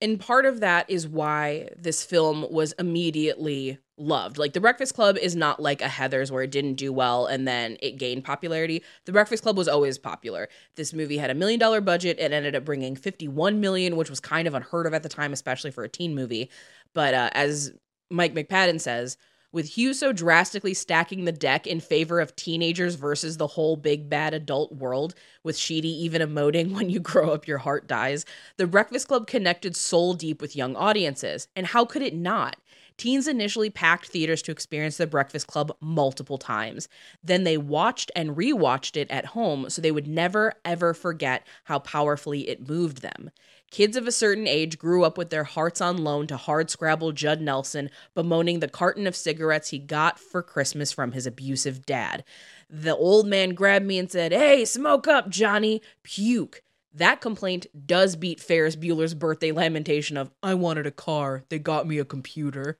And 0.00 0.20
part 0.20 0.46
of 0.46 0.60
that 0.60 0.88
is 0.88 1.08
why 1.08 1.70
this 1.76 2.04
film 2.04 2.46
was 2.52 2.72
immediately 2.78 3.78
loved. 3.96 4.38
Like 4.38 4.52
The 4.52 4.60
Breakfast 4.60 4.94
Club 4.94 5.18
is 5.18 5.34
not 5.34 5.60
like 5.60 5.82
a 5.82 5.86
Heathers 5.88 6.30
where 6.30 6.44
it 6.44 6.52
didn't 6.52 6.74
do 6.74 6.92
well 6.92 7.26
and 7.26 7.48
then 7.48 7.76
it 7.82 7.98
gained 7.98 8.22
popularity. 8.24 8.84
The 9.06 9.12
Breakfast 9.12 9.42
Club 9.42 9.56
was 9.58 9.66
always 9.66 9.98
popular. 9.98 10.48
This 10.76 10.92
movie 10.92 11.18
had 11.18 11.30
a 11.30 11.34
million 11.34 11.58
dollar 11.58 11.80
budget 11.80 12.16
and 12.20 12.32
ended 12.32 12.54
up 12.54 12.64
bringing 12.64 12.94
51 12.94 13.60
million, 13.60 13.96
which 13.96 14.10
was 14.10 14.20
kind 14.20 14.46
of 14.46 14.54
unheard 14.54 14.86
of 14.86 14.94
at 14.94 15.02
the 15.02 15.08
time 15.08 15.32
especially 15.32 15.72
for 15.72 15.82
a 15.82 15.88
teen 15.88 16.14
movie. 16.14 16.48
But 16.94 17.14
uh, 17.14 17.30
as 17.34 17.72
Mike 18.08 18.34
McPadden 18.34 18.80
says, 18.80 19.16
with 19.50 19.78
Hughes 19.78 19.98
so 19.98 20.12
drastically 20.12 20.74
stacking 20.74 21.24
the 21.24 21.32
deck 21.32 21.66
in 21.66 21.80
favor 21.80 22.20
of 22.20 22.36
teenagers 22.36 22.96
versus 22.96 23.38
the 23.38 23.46
whole 23.46 23.76
big 23.76 24.10
bad 24.10 24.34
adult 24.34 24.72
world, 24.72 25.14
with 25.42 25.56
Sheedy 25.56 25.88
even 26.04 26.20
emoting 26.20 26.72
when 26.74 26.90
you 26.90 27.00
grow 27.00 27.30
up 27.30 27.46
your 27.48 27.56
heart 27.56 27.86
dies, 27.86 28.26
The 28.58 28.66
Breakfast 28.66 29.08
Club 29.08 29.26
connected 29.26 29.74
soul 29.74 30.12
deep 30.12 30.42
with 30.42 30.54
young 30.54 30.76
audiences. 30.76 31.48
And 31.56 31.66
how 31.68 31.86
could 31.86 32.02
it 32.02 32.14
not? 32.14 32.56
Teens 32.98 33.26
initially 33.28 33.70
packed 33.70 34.08
theaters 34.08 34.42
to 34.42 34.52
experience 34.52 34.98
The 34.98 35.06
Breakfast 35.06 35.46
Club 35.46 35.74
multiple 35.80 36.36
times. 36.36 36.86
Then 37.24 37.44
they 37.44 37.56
watched 37.56 38.10
and 38.14 38.36
rewatched 38.36 38.98
it 38.98 39.10
at 39.10 39.24
home 39.26 39.70
so 39.70 39.80
they 39.80 39.92
would 39.92 40.08
never, 40.08 40.52
ever 40.66 40.92
forget 40.92 41.46
how 41.64 41.78
powerfully 41.78 42.46
it 42.46 42.68
moved 42.68 43.00
them. 43.00 43.30
Kids 43.70 43.96
of 43.98 44.06
a 44.06 44.12
certain 44.12 44.46
age 44.46 44.78
grew 44.78 45.04
up 45.04 45.18
with 45.18 45.28
their 45.30 45.44
hearts 45.44 45.80
on 45.80 45.98
loan 45.98 46.26
to 46.26 46.36
hardscrabble 46.38 47.12
Judd 47.12 47.40
Nelson, 47.42 47.90
bemoaning 48.14 48.60
the 48.60 48.68
carton 48.68 49.06
of 49.06 49.14
cigarettes 49.14 49.70
he 49.70 49.78
got 49.78 50.18
for 50.18 50.42
Christmas 50.42 50.90
from 50.90 51.12
his 51.12 51.26
abusive 51.26 51.84
dad. 51.84 52.24
The 52.70 52.96
old 52.96 53.26
man 53.26 53.50
grabbed 53.54 53.84
me 53.84 53.98
and 53.98 54.10
said, 54.10 54.32
Hey, 54.32 54.64
smoke 54.64 55.06
up, 55.06 55.28
Johnny. 55.28 55.82
Puke. 56.02 56.62
That 56.94 57.20
complaint 57.20 57.66
does 57.86 58.16
beat 58.16 58.40
Ferris 58.40 58.74
Bueller's 58.74 59.14
birthday 59.14 59.52
lamentation 59.52 60.16
of, 60.16 60.30
I 60.42 60.54
wanted 60.54 60.86
a 60.86 60.90
car. 60.90 61.44
They 61.50 61.58
got 61.58 61.86
me 61.86 61.98
a 61.98 62.04
computer. 62.06 62.78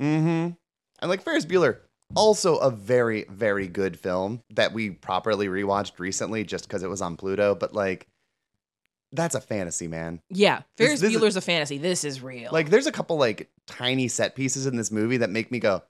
Mm 0.00 0.20
hmm. 0.22 0.50
And 1.00 1.10
like 1.10 1.22
Ferris 1.22 1.44
Bueller, 1.44 1.80
also 2.16 2.56
a 2.56 2.70
very, 2.70 3.26
very 3.28 3.68
good 3.68 3.98
film 3.98 4.42
that 4.54 4.72
we 4.72 4.88
properly 4.90 5.48
rewatched 5.48 5.98
recently 5.98 6.44
just 6.44 6.66
because 6.66 6.82
it 6.82 6.88
was 6.88 7.02
on 7.02 7.16
Pluto, 7.18 7.54
but 7.54 7.74
like 7.74 8.08
that's 9.14 9.34
a 9.34 9.40
fantasy, 9.40 9.88
man. 9.88 10.20
Yeah, 10.30 10.62
Ferris 10.76 11.00
this, 11.00 11.12
this 11.12 11.20
Bueller's 11.22 11.28
is, 11.28 11.36
a 11.36 11.40
fantasy. 11.40 11.78
This 11.78 12.04
is 12.04 12.22
real. 12.22 12.50
Like, 12.52 12.68
there's 12.70 12.86
a 12.86 12.92
couple 12.92 13.16
like 13.16 13.48
tiny 13.66 14.08
set 14.08 14.34
pieces 14.34 14.66
in 14.66 14.76
this 14.76 14.90
movie 14.90 15.18
that 15.18 15.30
make 15.30 15.50
me 15.50 15.60
go, 15.60 15.82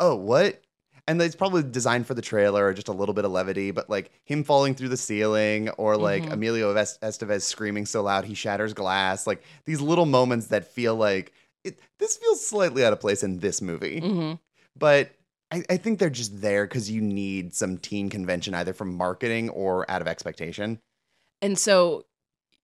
"Oh, 0.00 0.14
what?" 0.16 0.60
And 1.08 1.20
it's 1.20 1.34
probably 1.34 1.64
designed 1.64 2.06
for 2.06 2.14
the 2.14 2.22
trailer 2.22 2.64
or 2.66 2.72
just 2.72 2.86
a 2.86 2.92
little 2.92 3.12
bit 3.14 3.24
of 3.24 3.32
levity, 3.32 3.72
but 3.72 3.90
like 3.90 4.12
him 4.24 4.44
falling 4.44 4.74
through 4.76 4.90
the 4.90 4.96
ceiling 4.96 5.68
or 5.70 5.96
like 5.96 6.22
mm-hmm. 6.22 6.32
Emilio 6.32 6.72
Estevez 6.74 7.42
screaming 7.42 7.86
so 7.86 8.02
loud 8.02 8.24
he 8.24 8.34
shatters 8.34 8.72
glass, 8.72 9.26
like 9.26 9.42
these 9.66 9.80
little 9.80 10.06
moments 10.06 10.46
that 10.48 10.64
feel 10.72 10.94
like 10.94 11.32
it, 11.64 11.80
this 11.98 12.16
feels 12.18 12.46
slightly 12.46 12.84
out 12.84 12.92
of 12.92 13.00
place 13.00 13.24
in 13.24 13.38
this 13.40 13.60
movie. 13.60 14.00
Mm-hmm. 14.00 14.34
But 14.78 15.10
I, 15.50 15.64
I 15.68 15.76
think 15.76 15.98
they're 15.98 16.08
just 16.08 16.40
there 16.40 16.66
because 16.68 16.88
you 16.88 17.00
need 17.00 17.52
some 17.52 17.78
teen 17.78 18.08
convention 18.08 18.54
either 18.54 18.72
from 18.72 18.94
marketing 18.94 19.50
or 19.50 19.88
out 19.90 20.02
of 20.02 20.08
expectation. 20.08 20.78
And 21.42 21.58
so 21.58 22.04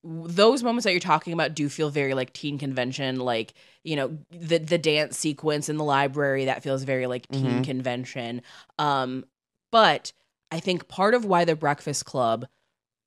those 0.04 0.62
moments 0.62 0.84
that 0.84 0.92
you're 0.92 1.00
talking 1.00 1.32
about 1.32 1.54
do 1.54 1.68
feel 1.68 1.90
very 1.90 2.14
like 2.14 2.32
teen 2.32 2.58
convention 2.58 3.18
like 3.18 3.52
you 3.82 3.96
know 3.96 4.16
the 4.30 4.58
the 4.58 4.78
dance 4.78 5.18
sequence 5.18 5.68
in 5.68 5.76
the 5.76 5.84
library 5.84 6.44
that 6.44 6.62
feels 6.62 6.84
very 6.84 7.06
like 7.06 7.26
teen 7.28 7.44
mm-hmm. 7.46 7.62
convention 7.62 8.40
um 8.78 9.24
but 9.72 10.12
i 10.52 10.60
think 10.60 10.86
part 10.88 11.14
of 11.14 11.24
why 11.24 11.44
the 11.44 11.56
breakfast 11.56 12.04
club 12.06 12.46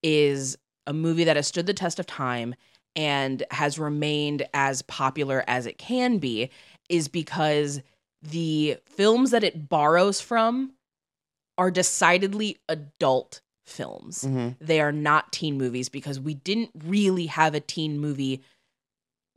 is 0.03 0.57
a 0.85 0.93
movie 0.93 1.23
that 1.23 1.37
has 1.37 1.47
stood 1.47 1.65
the 1.65 1.73
test 1.73 1.97
of 1.99 2.05
time 2.05 2.55
and 2.95 3.43
has 3.51 3.79
remained 3.79 4.43
as 4.53 4.81
popular 4.81 5.45
as 5.47 5.65
it 5.65 5.77
can 5.77 6.17
be 6.17 6.49
is 6.89 7.07
because 7.07 7.81
the 8.21 8.77
films 8.85 9.31
that 9.31 9.45
it 9.45 9.69
borrows 9.69 10.19
from 10.19 10.73
are 11.57 11.71
decidedly 11.71 12.57
adult 12.67 13.39
films. 13.64 14.24
Mm-hmm. 14.24 14.64
They 14.64 14.82
are 14.82 14.91
not 14.91 15.32
teen 15.32 15.57
movies 15.57 15.89
because 15.89 16.20
we 16.20 16.34
didn't 16.34 16.72
really 16.84 17.28
have 17.28 17.53
a 17.55 17.59
teen 17.59 17.99
movie 17.99 18.43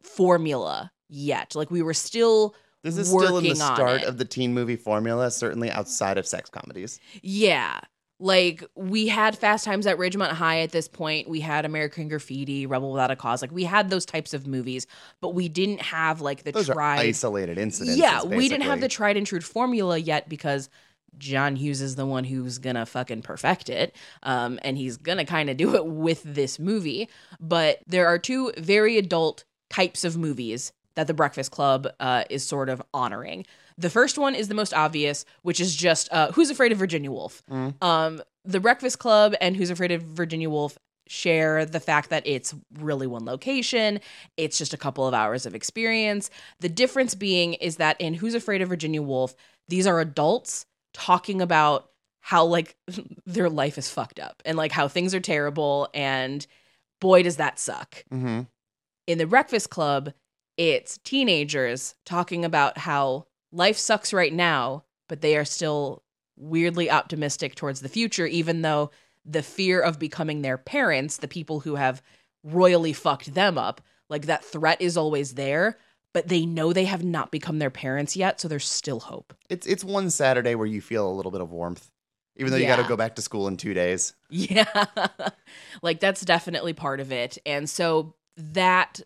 formula 0.03 0.93
yet. 1.09 1.55
Like 1.55 1.71
we 1.71 1.83
were 1.83 1.95
still 1.95 2.55
this 2.83 2.97
is 2.97 3.09
still 3.09 3.39
in 3.39 3.45
the 3.45 3.57
start 3.57 4.03
of 4.03 4.19
the 4.19 4.25
teen 4.25 4.55
movie 4.55 4.77
formula, 4.77 5.31
certainly 5.31 5.71
outside 5.71 6.19
of 6.19 6.27
sex 6.27 6.51
comedies. 6.51 7.01
Yeah. 7.23 7.81
Like 8.21 8.63
we 8.77 9.09
had 9.09 9.37
Fast 9.37 9.65
Times 9.65 9.87
at 9.89 9.99
Ridgemont 9.99 10.31
High 10.33 10.61
at 10.61 10.71
this 10.71 10.87
point. 10.89 11.29
We 11.29 11.41
had 11.41 11.65
American 11.65 12.09
Graffiti, 12.09 12.65
Rebel 12.65 12.93
Without 12.93 13.11
a 13.11 13.17
Cause. 13.17 13.43
Like 13.43 13.51
we 13.53 13.65
had 13.65 13.91
those 13.91 14.07
types 14.07 14.33
of 14.33 14.47
movies, 14.47 14.87
but 15.21 15.31
we 15.35 15.49
didn't 15.49 15.81
have 15.83 16.21
like 16.21 16.45
the 16.45 16.53
those 16.53 16.69
tried 16.69 16.99
isolated 17.01 17.59
incidents. 17.59 17.99
Yeah, 17.99 18.23
we 18.23 18.49
didn't 18.49 18.65
have 18.65 18.81
the 18.81 18.89
tried 18.89 19.17
and 19.17 19.27
true 19.27 19.41
formula 19.41 19.99
yet 19.99 20.29
because 20.29 20.71
John 21.19 21.57
Hughes 21.57 21.81
is 21.81 21.97
the 21.97 22.07
one 22.07 22.25
who's 22.25 22.59
gonna 22.59 22.87
fucking 22.87 23.23
perfect 23.23 23.69
it. 23.69 23.95
Um, 24.23 24.59
and 24.63 24.77
he's 24.77 24.97
gonna 24.97 25.25
kind 25.25 25.51
of 25.51 25.57
do 25.57 25.75
it 25.75 25.87
with 25.87 26.23
this 26.25 26.59
movie. 26.59 27.09
But 27.41 27.81
there 27.87 28.07
are 28.07 28.19
two 28.19 28.53
very 28.59 28.99
adult 28.99 29.45
types 29.71 30.05
of 30.05 30.17
movies 30.17 30.73
that 30.95 31.07
The 31.07 31.15
Breakfast 31.15 31.51
Club 31.51 31.89
uh, 31.99 32.25
is 32.31 32.47
sort 32.47 32.69
of 32.69 32.83
honoring. 32.93 33.45
The 33.77 33.91
first 33.91 34.17
one 34.19 34.37
is 34.37 34.47
the 34.47 34.55
most 34.55 34.73
obvious, 34.73 35.25
which 35.43 35.59
is 35.59 35.75
just 35.75 36.09
uh, 36.13 36.31
Who's 36.33 36.51
Afraid 36.51 36.71
of 36.73 36.79
Virginia 36.79 37.11
Woolf? 37.11 37.43
Mm. 37.51 37.83
Um, 37.83 38.23
the 38.45 38.61
Breakfast 38.61 39.01
Club 39.01 39.35
and 39.41 39.57
Who's 39.57 39.71
Afraid 39.71 39.91
of 39.91 40.03
Virginia 40.03 40.49
Woolf 40.49 40.79
share 41.09 41.65
the 41.67 41.81
fact 41.81 42.11
that 42.11 42.23
it's 42.27 42.55
really 42.79 43.07
one 43.07 43.25
location, 43.27 44.01
it's 44.39 44.57
just 44.57 44.73
a 44.73 44.77
couple 44.77 45.07
of 45.07 45.13
hours 45.13 45.45
of 45.45 45.55
experience. 45.55 46.31
The 46.61 46.69
difference 46.71 47.15
being 47.15 47.55
is 47.55 47.77
that 47.77 48.01
in 48.01 48.15
Who's 48.15 48.35
Afraid 48.35 48.63
of 48.63 48.69
Virginia 48.69 49.03
Woolf, 49.03 49.35
these 49.69 49.87
are 49.87 50.01
adults 50.01 50.65
talking 50.95 51.43
about 51.43 51.91
how 52.21 52.47
like 52.47 52.77
their 53.27 53.51
life 53.51 53.77
is 53.77 53.91
fucked 53.91 54.19
up 54.19 54.41
and 54.47 54.57
like 54.57 54.73
how 54.73 54.89
things 54.89 55.15
are 55.15 55.21
terrible 55.21 55.89
and 55.93 56.47
boy 57.03 57.23
does 57.23 57.37
that 57.37 57.59
suck. 57.59 58.03
Mm-hmm. 58.11 58.43
In 59.07 59.19
the 59.19 59.27
Breakfast 59.27 59.69
Club, 59.69 60.13
it's 60.57 60.99
teenagers 61.05 61.95
talking 62.07 62.43
about 62.47 62.79
how 62.79 63.27
life 63.53 63.77
sucks 63.77 64.15
right 64.15 64.33
now, 64.33 64.85
but 65.11 65.21
they 65.21 65.37
are 65.37 65.45
still 65.45 66.03
weirdly 66.39 66.91
optimistic 66.91 67.55
towards 67.55 67.81
the 67.81 67.89
future, 67.91 68.25
even 68.27 68.63
though 68.63 68.91
the 69.27 69.43
fear 69.43 69.81
of 69.81 69.99
becoming 69.99 70.41
their 70.41 70.57
parents, 70.57 71.19
the 71.19 71.29
people 71.29 71.61
who 71.61 71.75
have 71.75 72.03
royally 72.43 72.93
fucked 72.95 73.35
them 73.35 73.59
up, 73.59 73.83
like 74.09 74.27
that 74.27 74.45
threat 74.45 74.81
is 74.81 74.97
always 74.97 75.35
there, 75.35 75.77
but 76.15 76.29
they 76.29 76.47
know 76.47 76.73
they 76.73 76.85
have 76.87 77.05
not 77.05 77.31
become 77.31 77.59
their 77.59 77.71
parents 77.71 78.17
yet, 78.17 78.41
so 78.41 78.49
there's 78.49 78.65
still 78.65 79.01
hope. 79.01 79.35
It's 79.51 79.67
it's 79.67 79.85
one 79.85 80.09
Saturday 80.09 80.55
where 80.55 80.67
you 80.67 80.81
feel 80.81 81.07
a 81.07 81.13
little 81.13 81.33
bit 81.33 81.41
of 81.43 81.51
warmth, 81.51 81.91
even 82.37 82.51
though 82.53 82.57
yeah. 82.57 82.71
you 82.71 82.77
got 82.77 82.81
to 82.83 82.89
go 82.89 82.97
back 82.97 83.17
to 83.17 83.23
school 83.23 83.49
in 83.49 83.57
two 83.59 83.75
days. 83.75 84.15
Yeah, 84.31 84.87
like 85.83 85.99
that's 86.01 86.23
definitely 86.25 86.73
part 86.73 87.01
of 87.01 87.13
it, 87.13 87.37
and 87.45 87.69
so 87.69 88.15
that 88.37 89.01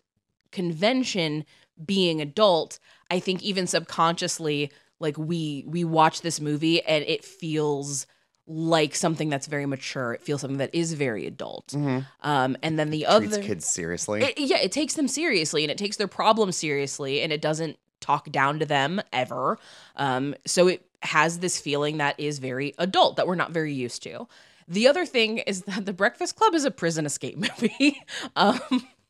convention 0.51 1.45
being 1.83 2.21
adult, 2.21 2.79
I 3.09 3.19
think 3.19 3.41
even 3.41 3.65
subconsciously, 3.65 4.71
like 4.99 5.17
we 5.17 5.65
we 5.67 5.83
watch 5.83 6.21
this 6.21 6.39
movie 6.39 6.81
and 6.83 7.03
it 7.07 7.25
feels 7.25 8.05
like 8.51 8.95
something 8.95 9.29
that's 9.29 9.45
very 9.47 9.65
mature. 9.67 10.13
It 10.13 10.23
feels 10.23 10.41
something 10.41 10.57
that 10.57 10.73
is 10.73 10.93
very 10.93 11.25
adult. 11.27 11.67
Mm-hmm. 11.67 11.99
Um, 12.27 12.57
and 12.63 12.77
then 12.79 12.89
the 12.89 13.05
other 13.05 13.27
Treats 13.27 13.45
kids 13.45 13.65
seriously. 13.67 14.23
It, 14.23 14.39
yeah, 14.39 14.57
it 14.57 14.71
takes 14.71 14.95
them 14.95 15.07
seriously 15.07 15.63
and 15.63 15.71
it 15.71 15.77
takes 15.77 15.97
their 15.97 16.07
problems 16.07 16.57
seriously 16.57 17.21
and 17.21 17.31
it 17.31 17.41
doesn't 17.41 17.77
talk 18.01 18.31
down 18.31 18.59
to 18.59 18.65
them 18.65 19.01
ever. 19.13 19.59
Um, 19.95 20.33
so 20.47 20.67
it 20.67 20.85
has 21.03 21.39
this 21.39 21.61
feeling 21.61 21.97
that 21.97 22.19
is 22.19 22.39
very 22.39 22.73
adult 22.79 23.17
that 23.17 23.27
we're 23.27 23.35
not 23.35 23.51
very 23.51 23.71
used 23.73 24.01
to. 24.03 24.27
The 24.67 24.87
other 24.87 25.05
thing 25.05 25.37
is 25.39 25.61
that 25.63 25.85
The 25.85 25.93
Breakfast 25.93 26.35
Club 26.35 26.55
is 26.55 26.65
a 26.65 26.71
prison 26.71 27.05
escape 27.05 27.37
movie. 27.37 28.01
um, 28.35 28.59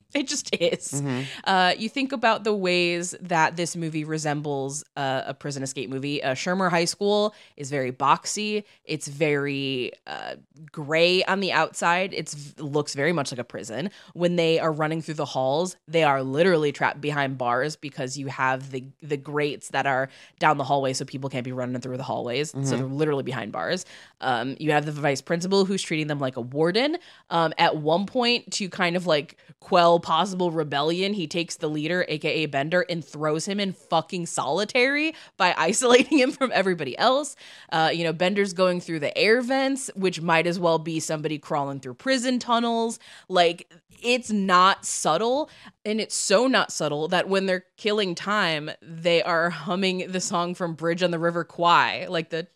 It 0.16 0.28
just 0.28 0.54
is. 0.56 0.92
Mm-hmm. 1.04 1.22
Uh, 1.44 1.74
you 1.78 1.88
think 1.88 2.14
about 2.14 2.44
the 2.44 2.54
ways 2.54 3.16
that 3.22 3.56
this 3.58 3.76
movie 3.76 4.04
resembles 4.04 4.84
uh, 4.98 5.22
a 5.28 5.34
prison 5.36 5.62
escape 5.62 5.88
movie. 5.90 6.24
Uh, 6.24 6.34
Shermer 6.34 6.68
High 6.70 6.86
School 6.86 7.36
is 7.58 7.70
very 7.70 7.92
boxy. 7.92 8.64
It's 8.86 9.08
very 9.08 9.92
uh, 10.08 10.34
gray 10.72 11.24
on 11.26 11.42
the 11.42 11.52
outside. 11.52 12.12
It 12.16 12.34
looks 12.60 12.96
very 12.96 13.14
much 13.14 13.32
like 13.32 13.38
a 13.38 13.44
prison. 13.44 13.92
When 14.14 14.36
they 14.36 14.58
are 14.58 14.72
running 14.72 15.04
through 15.04 15.14
the 15.14 15.26
halls, 15.26 15.76
they 15.88 16.02
are 16.04 16.24
literally 16.24 16.72
trapped 16.72 17.02
behind 17.02 17.38
bars 17.38 17.76
because 17.76 18.18
you 18.18 18.28
have 18.28 18.72
the 18.72 18.84
the 19.04 19.18
grates 19.18 19.70
that 19.70 19.86
are 19.86 20.10
down 20.40 20.58
the 20.58 20.64
hallway, 20.64 20.94
so 20.94 21.06
people 21.06 21.30
can't 21.30 21.46
be 21.46 21.52
running 21.52 21.80
through 21.82 21.98
the 21.98 22.04
hallways. 22.04 22.52
Mm-hmm. 22.52 22.66
So 22.66 22.78
they're 22.78 22.86
literally 22.88 23.24
behind 23.24 23.52
bars. 23.52 23.86
Um, 24.22 24.56
you 24.60 24.72
have 24.72 24.86
the 24.88 24.92
vice 24.92 25.22
principal 25.22 25.66
who's 25.66 25.84
treating 25.84 26.08
them 26.08 26.18
like 26.20 26.36
a 26.36 26.42
warden. 26.42 26.98
Um, 27.30 27.54
at 27.60 27.78
one 27.78 28.08
point, 28.08 28.52
to 28.54 28.70
kind 28.70 28.96
of 28.96 29.06
like 29.06 29.38
quell 29.60 29.99
possible 30.00 30.52
rebellion, 30.52 31.14
he 31.14 31.28
takes 31.28 31.56
the 31.58 31.70
leader, 31.70 32.06
aka 32.08 32.46
Bender, 32.46 32.86
and 32.90 33.04
throws 33.04 33.46
him 33.48 33.60
in 33.60 33.74
fucking 33.74 34.26
solitary 34.26 35.14
by 35.38 35.54
isolating 35.58 36.18
him 36.18 36.32
from 36.32 36.52
everybody 36.54 36.98
else. 36.98 37.36
Uh, 37.72 37.90
you 37.94 38.04
know, 38.04 38.14
Bender's 38.14 38.54
going 38.54 38.82
through 38.82 39.00
the 39.00 39.16
air 39.18 39.42
vents, 39.42 39.90
which 39.96 40.22
might 40.22 40.48
as 40.48 40.60
well 40.60 40.80
be 40.80 41.00
somebody 41.00 41.38
crawling 41.38 41.80
through 41.80 41.96
prison 41.96 42.40
tunnels. 42.40 43.00
Like, 43.28 43.72
it's 44.02 44.32
not 44.32 44.86
subtle. 44.86 45.50
And 45.86 46.00
it's 46.00 46.16
so 46.16 46.48
not 46.48 46.72
subtle 46.72 47.08
that 47.10 47.28
when 47.30 47.46
they're 47.46 47.66
killing 47.78 48.16
time, 48.16 48.72
they 48.82 49.22
are 49.24 49.50
humming 49.50 50.06
the 50.12 50.22
song 50.22 50.56
from 50.56 50.74
Bridge 50.74 51.04
on 51.04 51.12
the 51.12 51.20
River 51.20 51.44
Kwai, 51.44 52.08
like 52.10 52.30
the 52.30 52.48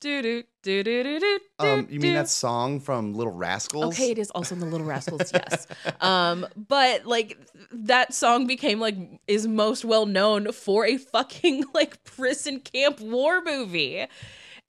doo 0.00 0.20
doo 0.22 0.42
do, 0.62 0.84
do, 0.84 1.02
do, 1.02 1.18
do, 1.18 1.38
um, 1.58 1.88
you 1.90 1.98
mean 1.98 2.14
that 2.14 2.28
song 2.28 2.78
from 2.78 3.14
Little 3.14 3.32
Rascals? 3.32 3.96
Okay, 3.96 4.12
it 4.12 4.18
is 4.18 4.30
also 4.30 4.54
in 4.54 4.60
the 4.60 4.66
Little 4.66 4.86
Rascals, 4.86 5.32
yes. 5.34 5.66
Um, 6.00 6.46
but 6.56 7.04
like 7.04 7.36
that 7.72 8.14
song 8.14 8.46
became 8.46 8.78
like 8.78 8.94
is 9.26 9.48
most 9.48 9.84
well 9.84 10.06
known 10.06 10.52
for 10.52 10.86
a 10.86 10.98
fucking 10.98 11.64
like 11.74 12.04
prison 12.04 12.60
camp 12.60 13.00
war 13.00 13.42
movie, 13.42 14.06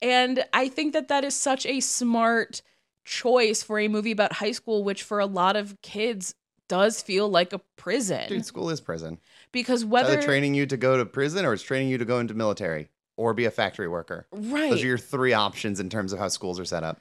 and 0.02 0.44
I 0.52 0.68
think 0.68 0.94
that 0.94 1.06
that 1.08 1.22
is 1.22 1.36
such 1.36 1.64
a 1.64 1.78
smart 1.78 2.60
choice 3.04 3.62
for 3.62 3.78
a 3.78 3.86
movie 3.86 4.10
about 4.12 4.32
high 4.32 4.52
school, 4.52 4.82
which 4.82 5.04
for 5.04 5.20
a 5.20 5.26
lot 5.26 5.54
of 5.54 5.80
kids 5.80 6.34
does 6.68 7.02
feel 7.02 7.28
like 7.28 7.52
a 7.52 7.60
prison. 7.76 8.28
Dude, 8.28 8.44
school 8.44 8.68
is 8.68 8.80
prison 8.80 9.20
because 9.52 9.84
whether 9.84 10.14
it's 10.16 10.24
training 10.26 10.54
you 10.54 10.66
to 10.66 10.76
go 10.76 10.96
to 10.96 11.06
prison 11.06 11.44
or 11.44 11.52
it's 11.52 11.62
training 11.62 11.88
you 11.88 11.98
to 11.98 12.04
go 12.04 12.18
into 12.18 12.34
military 12.34 12.88
or 13.16 13.34
be 13.34 13.44
a 13.44 13.50
factory 13.50 13.88
worker. 13.88 14.26
Right. 14.32 14.70
Those 14.70 14.82
are 14.82 14.86
your 14.86 14.98
three 14.98 15.32
options 15.32 15.80
in 15.80 15.90
terms 15.90 16.12
of 16.12 16.18
how 16.18 16.28
schools 16.28 16.58
are 16.58 16.64
set 16.64 16.82
up. 16.82 17.00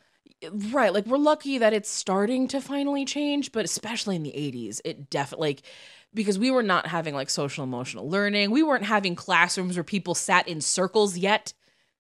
Right. 0.71 0.93
Like 0.93 1.05
we're 1.05 1.17
lucky 1.17 1.57
that 1.57 1.73
it's 1.73 1.89
starting 1.89 2.47
to 2.49 2.61
finally 2.61 3.05
change, 3.05 3.51
but 3.51 3.65
especially 3.65 4.15
in 4.15 4.23
the 4.23 4.31
80s, 4.31 4.81
it 4.83 5.09
definitely 5.09 5.49
like 5.49 5.61
because 6.13 6.37
we 6.37 6.51
were 6.51 6.63
not 6.63 6.87
having 6.87 7.15
like 7.15 7.29
social 7.29 7.63
emotional 7.63 8.09
learning. 8.09 8.51
We 8.51 8.61
weren't 8.61 8.83
having 8.83 9.15
classrooms 9.15 9.77
where 9.77 9.83
people 9.83 10.15
sat 10.15 10.47
in 10.47 10.61
circles 10.61 11.17
yet. 11.17 11.53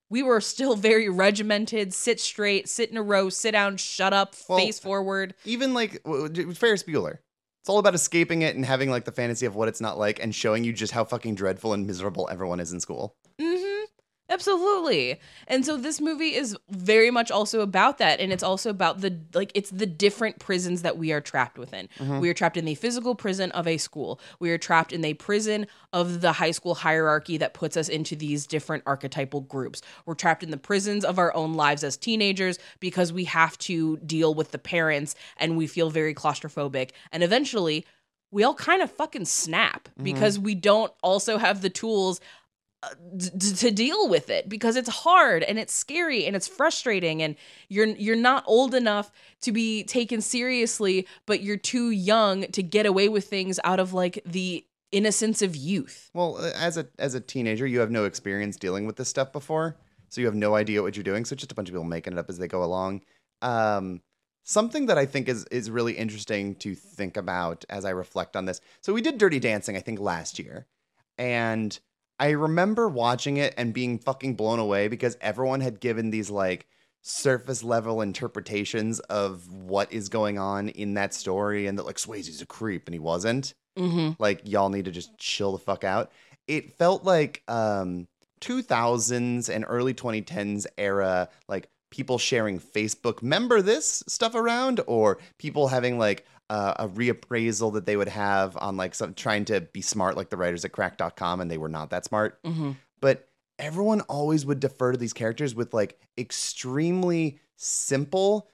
We 0.09 0.21
were 0.21 0.41
still 0.41 0.75
very 0.75 1.09
regimented, 1.09 1.93
sit 1.93 2.19
straight, 2.19 2.69
sit 2.69 2.91
in 2.91 2.97
a 2.97 3.01
row, 3.01 3.29
sit 3.29 3.51
down, 3.53 3.77
shut 3.77 4.13
up, 4.13 4.35
well, 4.47 4.59
face 4.59 4.77
forward. 4.77 5.33
Even 5.45 5.73
like 5.73 6.01
Ferris 6.53 6.83
Bueller. 6.83 7.17
It's 7.61 7.69
all 7.69 7.79
about 7.79 7.95
escaping 7.95 8.41
it 8.41 8.55
and 8.57 8.65
having 8.65 8.89
like 8.91 9.05
the 9.05 9.11
fantasy 9.13 9.45
of 9.45 9.55
what 9.55 9.69
it's 9.69 9.79
not 9.81 9.97
like 9.97 10.21
and 10.21 10.35
showing 10.35 10.65
you 10.65 10.73
just 10.73 10.91
how 10.91 11.05
fucking 11.05 11.35
dreadful 11.35 11.71
and 11.73 11.87
miserable 11.87 12.27
everyone 12.29 12.59
is 12.59 12.73
in 12.73 12.81
school. 12.81 13.15
Absolutely. 14.33 15.19
And 15.47 15.63
so 15.63 15.77
this 15.77 16.01
movie 16.01 16.33
is 16.33 16.57
very 16.69 17.11
much 17.11 17.29
also 17.29 17.61
about 17.61 17.99
that 17.99 18.19
and 18.19 18.33
it's 18.33 18.41
also 18.41 18.71
about 18.71 19.01
the 19.01 19.15
like 19.35 19.51
it's 19.53 19.69
the 19.69 19.85
different 19.85 20.39
prisons 20.39 20.81
that 20.81 20.97
we 20.97 21.11
are 21.11 21.21
trapped 21.21 21.59
within. 21.59 21.87
Mm-hmm. 21.99 22.19
We 22.19 22.29
are 22.29 22.33
trapped 22.33 22.57
in 22.57 22.65
the 22.65 22.73
physical 22.73 23.13
prison 23.13 23.51
of 23.51 23.67
a 23.67 23.77
school. 23.77 24.19
We 24.39 24.49
are 24.51 24.57
trapped 24.57 24.91
in 24.91 25.01
the 25.01 25.13
prison 25.13 25.67
of 25.93 26.21
the 26.21 26.31
high 26.31 26.49
school 26.51 26.73
hierarchy 26.73 27.37
that 27.37 27.53
puts 27.53 27.77
us 27.77 27.87
into 27.89 28.15
these 28.15 28.47
different 28.47 28.81
archetypal 28.87 29.41
groups. 29.41 29.81
We're 30.07 30.15
trapped 30.15 30.41
in 30.41 30.49
the 30.49 30.57
prisons 30.57 31.05
of 31.05 31.19
our 31.19 31.33
own 31.35 31.53
lives 31.53 31.83
as 31.83 31.95
teenagers 31.95 32.57
because 32.79 33.13
we 33.13 33.25
have 33.25 33.55
to 33.59 33.97
deal 33.97 34.33
with 34.33 34.49
the 34.51 34.57
parents 34.57 35.13
and 35.37 35.57
we 35.57 35.67
feel 35.67 35.91
very 35.91 36.15
claustrophobic 36.15 36.91
and 37.11 37.21
eventually 37.21 37.85
we 38.31 38.43
all 38.43 38.55
kind 38.55 38.81
of 38.81 38.89
fucking 38.91 39.25
snap 39.25 39.89
mm-hmm. 39.89 40.03
because 40.05 40.39
we 40.39 40.55
don't 40.55 40.91
also 41.03 41.37
have 41.37 41.61
the 41.61 41.69
tools 41.69 42.19
D- 43.15 43.53
to 43.55 43.71
deal 43.71 44.09
with 44.09 44.29
it 44.29 44.49
because 44.49 44.75
it's 44.75 44.89
hard 44.89 45.43
and 45.43 45.57
it's 45.57 45.73
scary 45.73 46.25
and 46.25 46.35
it's 46.35 46.47
frustrating 46.47 47.21
and 47.21 47.35
you're 47.69 47.85
you're 47.87 48.15
not 48.15 48.43
old 48.45 48.73
enough 48.75 49.09
to 49.41 49.51
be 49.53 49.83
taken 49.83 50.19
seriously 50.21 51.07
but 51.25 51.41
you're 51.41 51.55
too 51.57 51.91
young 51.91 52.41
to 52.47 52.61
get 52.61 52.85
away 52.85 53.07
with 53.07 53.25
things 53.27 53.57
out 53.63 53.79
of 53.79 53.93
like 53.93 54.21
the 54.25 54.65
innocence 54.91 55.41
of 55.41 55.55
youth. 55.55 56.09
Well, 56.13 56.37
uh, 56.37 56.51
as 56.55 56.77
a 56.77 56.87
as 56.99 57.13
a 57.15 57.21
teenager, 57.21 57.65
you 57.65 57.79
have 57.79 57.91
no 57.91 58.03
experience 58.05 58.57
dealing 58.57 58.85
with 58.85 58.97
this 58.97 59.07
stuff 59.09 59.31
before, 59.31 59.77
so 60.09 60.19
you 60.21 60.27
have 60.27 60.35
no 60.35 60.55
idea 60.55 60.81
what 60.81 60.95
you're 60.97 61.03
doing. 61.03 61.23
So 61.25 61.35
just 61.35 61.51
a 61.53 61.55
bunch 61.55 61.69
of 61.69 61.73
people 61.73 61.85
making 61.85 62.13
it 62.13 62.19
up 62.19 62.29
as 62.29 62.37
they 62.37 62.47
go 62.47 62.63
along. 62.63 63.01
Um, 63.41 64.01
something 64.43 64.87
that 64.87 64.97
I 64.97 65.05
think 65.05 65.29
is 65.29 65.45
is 65.45 65.69
really 65.71 65.93
interesting 65.93 66.55
to 66.55 66.75
think 66.75 67.15
about 67.15 67.63
as 67.69 67.85
I 67.85 67.91
reflect 67.91 68.35
on 68.35 68.45
this. 68.45 68.59
So 68.81 68.91
we 68.91 69.01
did 69.01 69.17
Dirty 69.19 69.39
Dancing, 69.39 69.77
I 69.77 69.79
think, 69.79 69.99
last 70.01 70.37
year, 70.37 70.67
and 71.17 71.77
I 72.19 72.29
remember 72.31 72.87
watching 72.87 73.37
it 73.37 73.53
and 73.57 73.73
being 73.73 73.97
fucking 73.97 74.35
blown 74.35 74.59
away 74.59 74.87
because 74.87 75.17
everyone 75.21 75.61
had 75.61 75.79
given 75.79 76.09
these 76.09 76.29
like 76.29 76.67
surface 77.01 77.63
level 77.63 78.01
interpretations 78.01 78.99
of 79.01 79.51
what 79.51 79.91
is 79.91 80.09
going 80.09 80.37
on 80.39 80.69
in 80.69 80.93
that 80.93 81.13
story 81.13 81.67
and 81.67 81.77
that 81.77 81.85
like 81.85 81.97
Swayze's 81.97 82.41
a 82.41 82.45
creep 82.45 82.87
and 82.87 82.93
he 82.93 82.99
wasn't. 82.99 83.53
Mm-hmm. 83.77 84.21
Like 84.21 84.41
y'all 84.45 84.69
need 84.69 84.85
to 84.85 84.91
just 84.91 85.17
chill 85.17 85.51
the 85.53 85.57
fuck 85.57 85.83
out. 85.83 86.11
It 86.47 86.73
felt 86.77 87.03
like 87.03 87.41
um 87.47 88.07
2000s 88.41 89.49
and 89.49 89.65
early 89.67 89.93
2010s 89.93 90.65
era 90.77 91.29
like 91.47 91.69
people 91.89 92.17
sharing 92.17 92.59
Facebook 92.59 93.21
member 93.23 93.61
this 93.61 94.03
stuff 94.07 94.35
around 94.35 94.81
or 94.85 95.17
people 95.39 95.69
having 95.69 95.97
like 95.97 96.25
uh, 96.53 96.73
a 96.77 96.87
reappraisal 96.87 97.73
that 97.73 97.87
they 97.87 97.97
would 97.97 98.07
have 98.07 98.55
on 98.61 98.77
like 98.77 98.93
some 98.93 99.15
trying 99.15 99.43
to 99.43 99.59
be 99.59 99.81
smart 99.81 100.15
like 100.15 100.29
the 100.29 100.37
writers 100.37 100.63
at 100.63 100.71
Cracked.com 100.71 101.41
and 101.41 101.49
they 101.49 101.57
were 101.57 101.67
not 101.67 101.89
that 101.89 102.05
smart 102.05 102.41
mm-hmm. 102.43 102.73
but 103.01 103.27
everyone 103.57 104.01
always 104.01 104.45
would 104.45 104.59
defer 104.59 104.91
to 104.91 104.97
these 104.99 105.13
characters 105.13 105.55
with 105.55 105.73
like 105.73 105.97
extremely 106.15 107.39
simple 107.55 108.47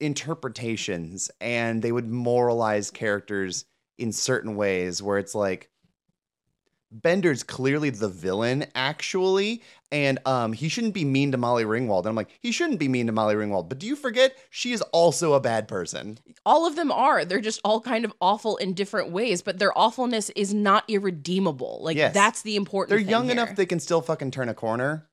interpretations 0.00 1.30
and 1.38 1.82
they 1.82 1.92
would 1.92 2.08
moralize 2.10 2.90
characters 2.90 3.66
in 3.98 4.10
certain 4.10 4.56
ways 4.56 5.02
where 5.02 5.18
it's 5.18 5.34
like 5.34 5.68
Bender's 6.90 7.42
clearly 7.42 7.90
the 7.90 8.08
villain 8.08 8.64
actually 8.74 9.60
and 9.92 10.18
um, 10.26 10.54
he 10.54 10.70
shouldn't 10.70 10.94
be 10.94 11.04
mean 11.04 11.30
to 11.32 11.36
Molly 11.38 11.64
Ringwald. 11.64 12.00
And 12.00 12.08
I'm 12.08 12.14
like, 12.16 12.30
he 12.40 12.50
shouldn't 12.50 12.78
be 12.80 12.88
mean 12.88 13.06
to 13.06 13.12
Molly 13.12 13.34
Ringwald. 13.34 13.68
But 13.68 13.78
do 13.78 13.86
you 13.86 13.94
forget 13.94 14.34
she 14.48 14.72
is 14.72 14.80
also 14.90 15.34
a 15.34 15.40
bad 15.40 15.68
person? 15.68 16.18
All 16.46 16.66
of 16.66 16.76
them 16.76 16.90
are. 16.90 17.26
They're 17.26 17.40
just 17.42 17.60
all 17.62 17.78
kind 17.78 18.06
of 18.06 18.12
awful 18.18 18.56
in 18.56 18.72
different 18.72 19.10
ways, 19.10 19.42
but 19.42 19.58
their 19.58 19.76
awfulness 19.78 20.30
is 20.30 20.54
not 20.54 20.84
irredeemable. 20.88 21.80
Like 21.82 21.98
yes. 21.98 22.14
that's 22.14 22.40
the 22.40 22.56
important. 22.56 22.88
They're 22.88 23.06
young 23.08 23.24
here. 23.24 23.32
enough 23.32 23.54
they 23.54 23.66
can 23.66 23.78
still 23.80 24.00
fucking 24.00 24.30
turn 24.30 24.48
a 24.48 24.54
corner. 24.54 25.06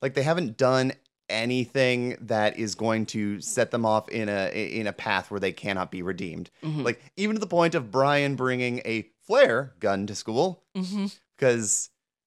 Like 0.00 0.14
they 0.14 0.22
haven't 0.22 0.56
done 0.56 0.92
anything 1.28 2.16
that 2.20 2.58
is 2.60 2.76
going 2.76 3.06
to 3.06 3.40
set 3.40 3.72
them 3.72 3.84
off 3.84 4.08
in 4.08 4.28
a 4.28 4.52
in 4.52 4.86
a 4.86 4.92
path 4.92 5.32
where 5.32 5.40
they 5.40 5.52
cannot 5.52 5.90
be 5.90 6.02
redeemed. 6.02 6.48
Mm-hmm. 6.62 6.82
Like 6.84 7.02
even 7.16 7.34
to 7.34 7.40
the 7.40 7.46
point 7.48 7.74
of 7.74 7.90
Brian 7.90 8.36
bringing 8.36 8.78
a 8.84 9.02
flare 9.26 9.72
gun 9.80 10.06
to 10.06 10.14
school 10.14 10.62
because 10.74 10.94
mm-hmm. 11.44 11.86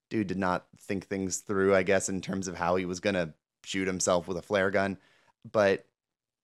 dude 0.10 0.28
did 0.28 0.38
not 0.38 0.66
think 0.86 1.08
things 1.08 1.38
through, 1.38 1.76
I 1.76 1.84
guess, 1.84 2.08
in 2.10 2.22
terms 2.22 2.48
of 2.48 2.56
how 2.56 2.76
he 2.78 2.86
was 2.86 3.00
gonna 3.00 3.34
shoot 3.64 3.88
himself 3.88 4.28
with 4.28 4.38
a 4.38 4.42
flare 4.42 4.72
gun. 4.72 4.98
But 5.52 5.86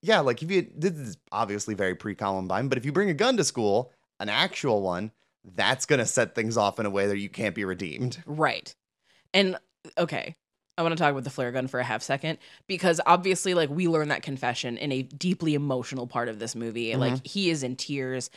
yeah, 0.02 0.20
like 0.20 0.42
if 0.44 0.52
you 0.52 0.68
this 0.76 0.94
is 0.94 1.18
obviously 1.32 1.74
very 1.76 1.96
pre-Columbine, 1.96 2.68
but 2.68 2.78
if 2.78 2.86
you 2.86 2.92
bring 2.92 3.10
a 3.10 3.14
gun 3.14 3.38
to 3.38 3.44
school, 3.44 3.92
an 4.20 4.30
actual 4.30 4.82
one, 4.82 5.12
that's 5.56 5.86
gonna 5.86 6.06
set 6.06 6.36
things 6.36 6.58
off 6.58 6.80
in 6.80 6.86
a 6.86 6.90
way 6.90 7.08
that 7.08 7.18
you 7.18 7.30
can't 7.30 7.56
be 7.56 7.66
redeemed. 7.66 8.22
Right. 8.26 8.74
And 9.34 9.58
okay, 9.98 10.36
I 10.78 10.84
want 10.84 10.92
to 10.98 11.02
talk 11.02 11.12
about 11.12 11.24
the 11.24 11.30
flare 11.30 11.52
gun 11.52 11.68
for 11.68 11.80
a 11.80 11.84
half 11.84 12.02
second 12.04 12.38
because 12.68 13.00
obviously, 13.06 13.54
like, 13.54 13.70
we 13.70 13.88
learn 13.88 14.10
that 14.10 14.24
confession 14.24 14.78
in 14.78 14.92
a 14.92 15.04
deeply 15.04 15.54
emotional 15.54 16.06
part 16.06 16.28
of 16.28 16.38
this 16.40 16.54
movie. 16.54 16.88
Mm-hmm. 16.92 17.00
Like, 17.00 17.26
he 17.28 17.50
is 17.50 17.64
in 17.64 17.76
tears 17.78 18.30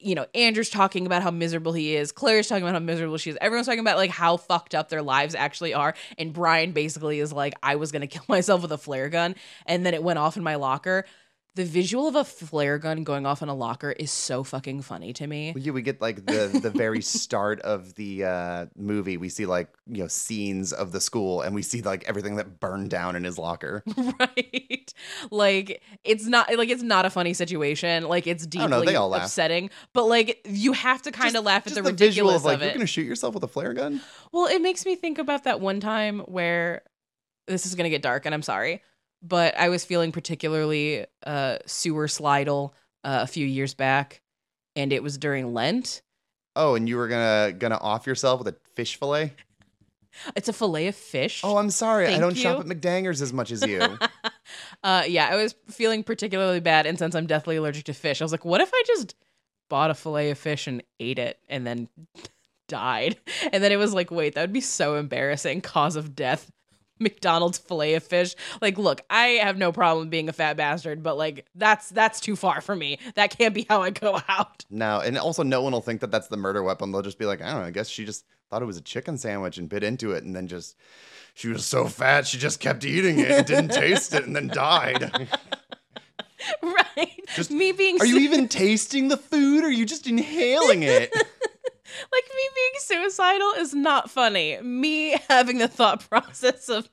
you 0.00 0.14
know, 0.16 0.26
Andrew's 0.34 0.68
talking 0.70 1.06
about 1.06 1.22
how 1.22 1.30
miserable 1.30 1.72
he 1.72 1.94
is. 1.94 2.10
Claire's 2.12 2.48
talking 2.48 2.62
about 2.64 2.74
how 2.74 2.78
miserable 2.84 3.16
she 3.18 3.30
is. 3.30 3.38
Everyone's 3.40 3.66
talking 3.66 3.78
about 3.80 3.96
like 3.96 4.10
how 4.10 4.36
fucked 4.36 4.74
up 4.74 4.88
their 4.88 5.02
lives 5.02 5.34
actually 5.34 5.74
are. 5.74 5.94
And 6.18 6.32
Brian 6.32 6.72
basically 6.72 7.20
is 7.20 7.32
like, 7.32 7.54
I 7.62 7.76
was 7.76 7.92
going 7.92 8.00
to 8.02 8.08
kill 8.08 8.24
myself 8.28 8.62
with 8.62 8.72
a 8.72 8.78
flare 8.78 9.08
gun 9.08 9.34
and 9.66 9.86
then 9.86 9.94
it 9.94 10.02
went 10.02 10.18
off 10.18 10.36
in 10.36 10.42
my 10.42 10.56
locker 10.56 11.04
the 11.56 11.64
visual 11.64 12.06
of 12.06 12.14
a 12.14 12.22
flare 12.24 12.78
gun 12.78 13.02
going 13.02 13.26
off 13.26 13.42
in 13.42 13.48
a 13.48 13.54
locker 13.54 13.90
is 13.90 14.10
so 14.12 14.44
fucking 14.44 14.82
funny 14.82 15.12
to 15.14 15.26
me. 15.26 15.52
Yeah, 15.56 15.72
we 15.72 15.82
get 15.82 16.00
like 16.00 16.24
the 16.26 16.48
the 16.62 16.70
very 16.70 17.02
start 17.02 17.60
of 17.62 17.94
the 17.96 18.24
uh, 18.24 18.66
movie. 18.76 19.16
We 19.16 19.28
see 19.28 19.46
like 19.46 19.68
you 19.86 20.02
know 20.02 20.08
scenes 20.08 20.72
of 20.72 20.92
the 20.92 21.00
school, 21.00 21.40
and 21.42 21.54
we 21.54 21.62
see 21.62 21.82
like 21.82 22.04
everything 22.08 22.36
that 22.36 22.60
burned 22.60 22.90
down 22.90 23.16
in 23.16 23.24
his 23.24 23.36
locker. 23.36 23.82
right, 24.20 24.94
like 25.30 25.82
it's 26.04 26.26
not 26.26 26.54
like 26.56 26.68
it's 26.68 26.82
not 26.84 27.04
a 27.04 27.10
funny 27.10 27.34
situation. 27.34 28.04
Like 28.06 28.26
it's 28.26 28.46
deeply 28.46 28.68
know, 28.68 28.84
they 28.84 28.96
all 28.96 29.12
upsetting, 29.14 29.70
but 29.92 30.04
like 30.06 30.40
you 30.48 30.72
have 30.72 31.02
to 31.02 31.12
kind 31.12 31.36
of 31.36 31.44
laugh 31.44 31.66
at 31.66 31.74
the, 31.74 31.82
the 31.82 31.90
ridiculous 31.90 32.36
of, 32.36 32.44
like, 32.44 32.56
of 32.56 32.62
it. 32.62 32.64
You're 32.66 32.74
gonna 32.74 32.86
shoot 32.86 33.02
yourself 33.06 33.34
with 33.34 33.42
a 33.42 33.48
flare 33.48 33.74
gun. 33.74 34.00
Well, 34.32 34.46
it 34.46 34.62
makes 34.62 34.86
me 34.86 34.94
think 34.94 35.18
about 35.18 35.44
that 35.44 35.60
one 35.60 35.80
time 35.80 36.20
where 36.20 36.82
this 37.48 37.66
is 37.66 37.74
gonna 37.74 37.90
get 37.90 38.02
dark, 38.02 38.24
and 38.24 38.34
I'm 38.34 38.42
sorry 38.42 38.82
but 39.22 39.56
I 39.56 39.68
was 39.68 39.84
feeling 39.84 40.12
particularly 40.12 41.06
uh, 41.26 41.58
sewer 41.66 42.06
slidal 42.06 42.70
uh, 43.04 43.20
a 43.22 43.26
few 43.26 43.46
years 43.46 43.74
back, 43.74 44.22
and 44.76 44.92
it 44.92 45.02
was 45.02 45.18
during 45.18 45.52
Lent. 45.52 46.02
Oh, 46.56 46.74
and 46.74 46.88
you 46.88 46.96
were 46.96 47.08
gonna 47.08 47.52
gonna 47.52 47.78
off 47.78 48.06
yourself 48.06 48.42
with 48.42 48.54
a 48.54 48.56
fish 48.74 48.96
fillet. 48.98 49.32
It's 50.34 50.48
a 50.48 50.52
fillet 50.52 50.88
of 50.88 50.96
fish. 50.96 51.40
Oh, 51.44 51.56
I'm 51.56 51.70
sorry. 51.70 52.06
Thank 52.06 52.18
I 52.18 52.20
don't 52.20 52.34
you. 52.36 52.42
shop 52.42 52.60
at 52.60 52.66
McDangers 52.66 53.22
as 53.22 53.32
much 53.32 53.52
as 53.52 53.64
you. 53.64 53.80
uh, 54.82 55.04
yeah, 55.06 55.28
I 55.30 55.36
was 55.36 55.54
feeling 55.68 56.02
particularly 56.02 56.60
bad, 56.60 56.86
and 56.86 56.98
since 56.98 57.14
I'm 57.14 57.26
deathly 57.26 57.56
allergic 57.56 57.84
to 57.84 57.94
fish, 57.94 58.20
I 58.20 58.24
was 58.24 58.32
like, 58.32 58.44
what 58.44 58.60
if 58.60 58.70
I 58.72 58.82
just 58.86 59.14
bought 59.68 59.90
a 59.90 59.94
fillet 59.94 60.30
of 60.30 60.38
fish 60.38 60.66
and 60.66 60.82
ate 60.98 61.18
it, 61.20 61.38
and 61.48 61.64
then 61.66 61.88
died? 62.68 63.18
And 63.52 63.62
then 63.62 63.70
it 63.70 63.76
was 63.76 63.94
like, 63.94 64.10
wait, 64.10 64.34
that 64.34 64.40
would 64.42 64.52
be 64.52 64.60
so 64.60 64.96
embarrassing. 64.96 65.60
Cause 65.60 65.94
of 65.94 66.16
death 66.16 66.50
McDonald's 67.00 67.58
fillet 67.58 67.94
of 67.94 68.04
fish. 68.04 68.34
Like, 68.60 68.78
look, 68.78 69.00
I 69.10 69.40
have 69.42 69.56
no 69.56 69.72
problem 69.72 70.10
being 70.10 70.28
a 70.28 70.32
fat 70.32 70.56
bastard, 70.56 71.02
but 71.02 71.16
like 71.16 71.46
that's 71.54 71.88
that's 71.88 72.20
too 72.20 72.36
far 72.36 72.60
for 72.60 72.76
me. 72.76 72.98
That 73.14 73.36
can't 73.36 73.54
be 73.54 73.66
how 73.68 73.82
I 73.82 73.90
go 73.90 74.18
out. 74.28 74.64
No, 74.70 75.00
and 75.00 75.18
also 75.18 75.42
no 75.42 75.62
one 75.62 75.72
will 75.72 75.80
think 75.80 76.02
that 76.02 76.10
that's 76.12 76.28
the 76.28 76.36
murder 76.36 76.62
weapon. 76.62 76.92
They'll 76.92 77.02
just 77.02 77.18
be 77.18 77.24
like, 77.26 77.40
I 77.42 77.50
don't 77.50 77.60
know. 77.62 77.66
I 77.66 77.70
guess 77.70 77.88
she 77.88 78.04
just 78.04 78.24
thought 78.50 78.62
it 78.62 78.66
was 78.66 78.76
a 78.76 78.82
chicken 78.82 79.16
sandwich 79.18 79.58
and 79.58 79.68
bit 79.68 79.82
into 79.82 80.12
it, 80.12 80.22
and 80.22 80.34
then 80.36 80.46
just 80.46 80.76
she 81.34 81.48
was 81.48 81.64
so 81.64 81.86
fat 81.86 82.26
she 82.26 82.36
just 82.38 82.60
kept 82.60 82.84
eating 82.84 83.18
it 83.18 83.30
and 83.30 83.46
didn't 83.46 83.72
taste 83.72 84.14
it, 84.14 84.24
and 84.24 84.36
then 84.36 84.48
died. 84.48 85.28
right. 86.62 87.20
Just 87.34 87.50
me 87.50 87.72
being. 87.72 87.98
Are 88.00 88.06
you 88.06 88.18
even 88.18 88.48
tasting 88.48 89.08
the 89.08 89.16
food? 89.16 89.64
Or 89.64 89.68
are 89.68 89.70
you 89.70 89.86
just 89.86 90.06
inhaling 90.06 90.82
it? 90.82 91.12
like 92.12 92.24
me 92.34 92.42
being 92.54 93.00
suicidal 93.02 93.52
is 93.58 93.74
not 93.74 94.10
funny. 94.10 94.58
Me 94.62 95.16
having 95.28 95.58
the 95.58 95.68
thought 95.68 96.08
process 96.10 96.68
of 96.68 96.88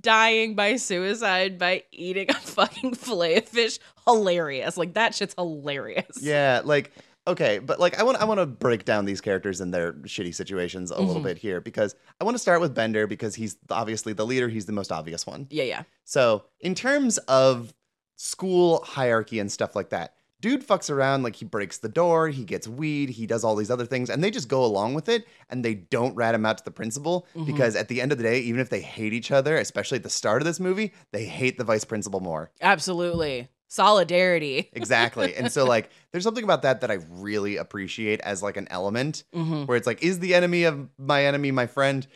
dying 0.00 0.54
by 0.54 0.76
suicide 0.76 1.58
by 1.58 1.82
eating 1.92 2.30
a 2.30 2.34
fucking 2.34 2.94
fillet 2.94 3.36
of 3.38 3.48
fish 3.48 3.78
hilarious. 4.06 4.76
Like 4.76 4.94
that 4.94 5.14
shit's 5.14 5.34
hilarious. 5.36 6.18
Yeah, 6.20 6.60
like 6.64 6.92
okay, 7.26 7.58
but 7.58 7.78
like 7.80 7.98
I 7.98 8.02
want 8.02 8.18
I 8.18 8.24
want 8.24 8.38
to 8.40 8.46
break 8.46 8.84
down 8.84 9.04
these 9.04 9.20
characters 9.20 9.60
and 9.60 9.72
their 9.72 9.92
shitty 9.94 10.34
situations 10.34 10.90
a 10.90 10.94
mm-hmm. 10.94 11.06
little 11.06 11.22
bit 11.22 11.38
here 11.38 11.60
because 11.60 11.94
I 12.20 12.24
want 12.24 12.34
to 12.34 12.38
start 12.40 12.60
with 12.60 12.74
Bender 12.74 13.06
because 13.06 13.34
he's 13.34 13.56
obviously 13.70 14.12
the 14.12 14.26
leader, 14.26 14.48
he's 14.48 14.66
the 14.66 14.72
most 14.72 14.92
obvious 14.92 15.26
one. 15.26 15.46
Yeah, 15.50 15.64
yeah. 15.64 15.82
So, 16.04 16.44
in 16.60 16.74
terms 16.74 17.18
of 17.18 17.74
school 18.16 18.84
hierarchy 18.84 19.38
and 19.38 19.50
stuff 19.50 19.74
like 19.74 19.90
that, 19.90 20.14
Dude 20.40 20.66
fucks 20.66 20.90
around, 20.90 21.22
like 21.22 21.36
he 21.36 21.44
breaks 21.44 21.78
the 21.78 21.88
door, 21.88 22.28
he 22.28 22.44
gets 22.44 22.66
weed, 22.66 23.10
he 23.10 23.26
does 23.26 23.44
all 23.44 23.54
these 23.54 23.70
other 23.70 23.84
things, 23.84 24.08
and 24.08 24.24
they 24.24 24.30
just 24.30 24.48
go 24.48 24.64
along 24.64 24.94
with 24.94 25.08
it 25.08 25.26
and 25.50 25.62
they 25.64 25.74
don't 25.74 26.14
rat 26.16 26.34
him 26.34 26.46
out 26.46 26.58
to 26.58 26.64
the 26.64 26.70
principal 26.70 27.26
mm-hmm. 27.36 27.44
because 27.44 27.76
at 27.76 27.88
the 27.88 28.00
end 28.00 28.10
of 28.10 28.16
the 28.18 28.24
day, 28.24 28.40
even 28.40 28.60
if 28.60 28.70
they 28.70 28.80
hate 28.80 29.12
each 29.12 29.30
other, 29.30 29.56
especially 29.56 29.96
at 29.96 30.02
the 30.02 30.08
start 30.10 30.40
of 30.40 30.46
this 30.46 30.58
movie, 30.58 30.94
they 31.12 31.24
hate 31.26 31.58
the 31.58 31.64
vice 31.64 31.84
principal 31.84 32.20
more. 32.20 32.50
Absolutely. 32.62 33.48
Solidarity. 33.68 34.70
exactly. 34.72 35.34
And 35.34 35.52
so 35.52 35.66
like 35.66 35.90
there's 36.10 36.24
something 36.24 36.44
about 36.44 36.62
that 36.62 36.80
that 36.80 36.90
I 36.90 36.98
really 37.10 37.58
appreciate 37.58 38.20
as 38.20 38.42
like 38.42 38.56
an 38.56 38.66
element 38.70 39.24
mm-hmm. 39.34 39.64
where 39.66 39.76
it's 39.76 39.86
like, 39.86 40.02
is 40.02 40.20
the 40.20 40.34
enemy 40.34 40.64
of 40.64 40.88
my 40.96 41.24
enemy 41.26 41.50
my 41.50 41.66
friend? 41.66 42.06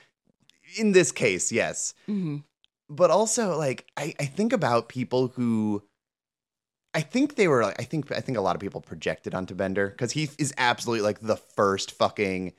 In 0.78 0.92
this 0.92 1.12
case, 1.12 1.52
yes. 1.52 1.94
Mm-hmm. 2.08 2.38
But 2.88 3.10
also, 3.10 3.56
like, 3.56 3.86
I, 3.96 4.14
I 4.20 4.26
think 4.26 4.52
about 4.52 4.88
people 4.88 5.28
who 5.28 5.82
I 6.94 7.00
think 7.00 7.34
they 7.34 7.48
were 7.48 7.62
like 7.64 7.80
I 7.80 7.84
think 7.84 8.10
I 8.12 8.20
think 8.20 8.38
a 8.38 8.40
lot 8.40 8.54
of 8.54 8.60
people 8.60 8.80
projected 8.80 9.34
onto 9.34 9.54
Bender 9.54 9.88
because 9.88 10.12
he 10.12 10.30
is 10.38 10.54
absolutely 10.56 11.02
like 11.02 11.18
the 11.20 11.36
first 11.36 11.92
fucking 11.92 12.52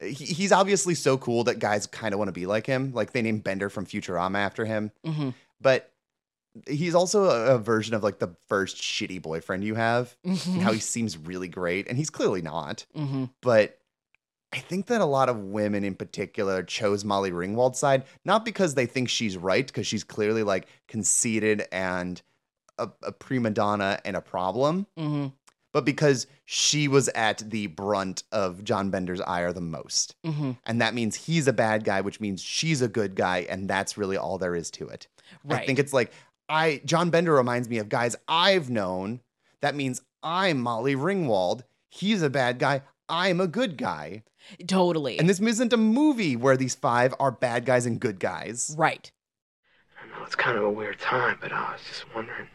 he, 0.00 0.12
he's 0.12 0.52
obviously 0.52 0.94
so 0.94 1.18
cool 1.18 1.44
that 1.44 1.58
guys 1.58 1.86
kind 1.86 2.14
of 2.14 2.18
want 2.18 2.28
to 2.28 2.32
be 2.32 2.46
like 2.46 2.66
him. 2.66 2.92
Like 2.94 3.12
they 3.12 3.20
named 3.22 3.44
Bender 3.44 3.68
from 3.68 3.84
Futurama 3.84 4.38
after 4.38 4.64
him. 4.64 4.90
Mm-hmm. 5.06 5.30
But 5.60 5.92
he's 6.66 6.94
also 6.94 7.24
a, 7.24 7.54
a, 7.56 7.58
version 7.58 7.94
of 7.94 8.02
like 8.02 8.18
the 8.20 8.34
first 8.48 8.76
shitty 8.78 9.20
boyfriend 9.20 9.64
you 9.64 9.74
have. 9.74 10.16
Mm-hmm. 10.24 10.60
how 10.60 10.72
he 10.72 10.78
mm-hmm. 10.78 10.78
seems 10.78 11.18
really 11.18 11.48
great 11.48 11.86
and 11.86 11.98
he's 11.98 12.10
clearly 12.10 12.42
not. 12.42 12.86
Mm-hmm. 12.96 13.26
But 13.42 13.78
I 14.52 14.58
think 14.58 14.86
that 14.86 15.00
a 15.02 15.06
lot 15.06 15.28
of 15.28 15.36
women 15.38 15.84
in 15.84 15.94
particular 15.96 16.62
chose 16.62 17.04
Molly 17.04 17.32
Ringwald's 17.32 17.78
side, 17.80 18.04
not 18.24 18.44
because 18.44 18.74
they 18.74 18.86
think 18.86 19.08
she's 19.08 19.36
right, 19.36 19.66
because 19.66 19.84
she's 19.86 20.04
clearly 20.04 20.42
like 20.44 20.68
conceited 20.86 21.64
and 21.72 22.22
a, 22.78 22.90
a 23.02 23.12
prima 23.12 23.50
donna 23.50 23.98
and 24.04 24.16
a 24.16 24.20
problem, 24.20 24.86
mm-hmm. 24.98 25.26
but 25.72 25.84
because 25.84 26.26
she 26.44 26.88
was 26.88 27.08
at 27.08 27.38
the 27.50 27.66
brunt 27.68 28.24
of 28.32 28.64
John 28.64 28.90
Bender's 28.90 29.20
ire 29.20 29.52
the 29.52 29.60
most. 29.60 30.16
Mm-hmm. 30.26 30.52
And 30.66 30.80
that 30.80 30.94
means 30.94 31.14
he's 31.16 31.48
a 31.48 31.52
bad 31.52 31.84
guy, 31.84 32.00
which 32.00 32.20
means 32.20 32.42
she's 32.42 32.82
a 32.82 32.88
good 32.88 33.14
guy. 33.14 33.46
And 33.48 33.68
that's 33.68 33.96
really 33.96 34.16
all 34.16 34.38
there 34.38 34.54
is 34.54 34.70
to 34.72 34.88
it. 34.88 35.06
Right. 35.44 35.62
I 35.62 35.66
think 35.66 35.78
it's 35.78 35.92
like, 35.92 36.12
I, 36.48 36.82
John 36.84 37.10
Bender 37.10 37.32
reminds 37.32 37.68
me 37.68 37.78
of 37.78 37.88
guys 37.88 38.14
I've 38.28 38.68
known. 38.68 39.20
That 39.62 39.74
means 39.74 40.02
I'm 40.22 40.60
Molly 40.60 40.94
Ringwald. 40.94 41.62
He's 41.88 42.22
a 42.22 42.30
bad 42.30 42.58
guy. 42.58 42.82
I'm 43.08 43.40
a 43.40 43.46
good 43.46 43.76
guy. 43.76 44.22
Totally. 44.66 45.18
And 45.18 45.28
this 45.28 45.40
isn't 45.40 45.72
a 45.72 45.76
movie 45.78 46.36
where 46.36 46.56
these 46.56 46.74
five 46.74 47.14
are 47.18 47.30
bad 47.30 47.64
guys 47.64 47.86
and 47.86 47.98
good 47.98 48.20
guys. 48.20 48.74
Right. 48.78 49.10
I 50.02 50.06
know 50.18 50.22
it's 50.24 50.34
kind 50.34 50.58
of 50.58 50.64
a 50.64 50.70
weird 50.70 50.98
time, 50.98 51.38
but 51.40 51.50
I 51.50 51.72
was 51.72 51.80
just 51.88 52.04
wondering 52.14 52.48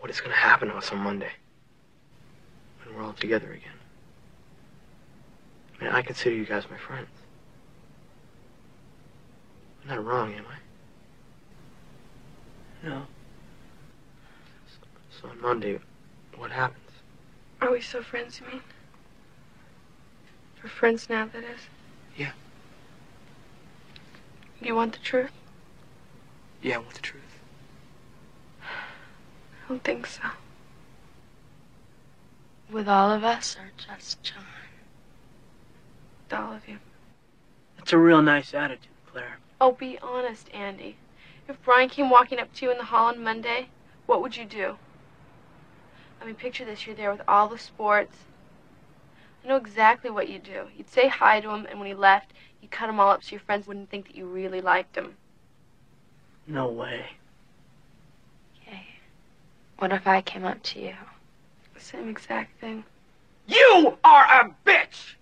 what 0.00 0.10
is 0.10 0.20
going 0.20 0.30
to 0.32 0.36
happen 0.36 0.68
to 0.68 0.74
us 0.74 0.90
on 0.92 0.98
Monday 0.98 1.30
when 2.84 2.94
we're 2.94 3.02
all 3.02 3.12
together 3.14 3.50
again. 3.52 3.72
I 5.80 5.84
mean, 5.84 5.92
I 5.92 6.02
consider 6.02 6.34
you 6.34 6.44
guys 6.44 6.64
my 6.70 6.76
friends. 6.76 7.08
I'm 9.82 9.88
not 9.96 10.04
wrong, 10.04 10.34
am 10.34 10.44
I? 10.50 10.56
No. 12.88 13.02
So, 14.70 14.76
so 15.22 15.28
on 15.28 15.40
Monday, 15.40 15.78
what 16.36 16.50
happens? 16.52 16.84
Are 17.60 17.70
we 17.72 17.80
still 17.80 18.02
friends, 18.02 18.40
you 18.40 18.46
mean? 18.52 18.62
We're 20.62 20.68
friends 20.68 21.08
now, 21.08 21.26
that 21.32 21.42
is? 21.42 21.60
Yeah. 22.16 22.30
You 24.60 24.74
want 24.76 24.92
the 24.92 24.98
truth? 24.98 25.30
Yeah, 26.62 26.76
I 26.76 26.78
want 26.78 26.94
the 26.94 27.00
truth 27.00 27.22
don't 29.68 29.84
think 29.84 30.06
so. 30.06 30.22
With 32.70 32.88
all 32.88 33.10
of 33.10 33.22
us 33.22 33.56
or 33.58 33.70
just 33.76 34.22
John? 34.22 34.42
With 36.24 36.38
all 36.38 36.54
of 36.54 36.66
you. 36.68 36.78
That's 37.76 37.92
a 37.92 37.98
real 37.98 38.22
nice 38.22 38.54
attitude, 38.54 38.88
Claire. 39.10 39.38
Oh, 39.60 39.72
be 39.72 39.98
honest, 40.02 40.48
Andy. 40.54 40.96
If 41.48 41.62
Brian 41.62 41.88
came 41.88 42.10
walking 42.10 42.38
up 42.38 42.52
to 42.54 42.66
you 42.66 42.72
in 42.72 42.78
the 42.78 42.84
hall 42.84 43.06
on 43.06 43.22
Monday, 43.22 43.68
what 44.06 44.22
would 44.22 44.36
you 44.36 44.44
do? 44.44 44.76
I 46.20 46.24
mean, 46.26 46.34
picture 46.34 46.64
this. 46.64 46.86
You're 46.86 46.96
there 46.96 47.12
with 47.12 47.22
all 47.28 47.48
the 47.48 47.58
sports. 47.58 48.16
I 49.44 49.48
know 49.48 49.56
exactly 49.56 50.10
what 50.10 50.28
you'd 50.28 50.42
do. 50.42 50.64
You'd 50.76 50.90
say 50.90 51.08
hi 51.08 51.40
to 51.40 51.50
him, 51.50 51.66
and 51.66 51.78
when 51.78 51.88
he 51.88 51.94
left, 51.94 52.32
you'd 52.60 52.70
cut 52.70 52.88
him 52.90 53.00
all 53.00 53.10
up 53.10 53.22
so 53.22 53.30
your 53.32 53.40
friends 53.40 53.66
wouldn't 53.66 53.90
think 53.90 54.06
that 54.06 54.16
you 54.16 54.26
really 54.26 54.60
liked 54.60 54.96
him. 54.96 55.14
No 56.46 56.68
way. 56.70 57.06
What 59.78 59.92
if 59.92 60.06
I 60.06 60.22
came 60.22 60.44
up 60.44 60.60
to 60.64 60.80
you? 60.80 60.94
The 61.74 61.80
same 61.80 62.08
exact 62.08 62.60
thing. 62.60 62.84
You 63.46 63.96
are 64.02 64.24
a 64.24 64.54
bitch! 64.68 65.14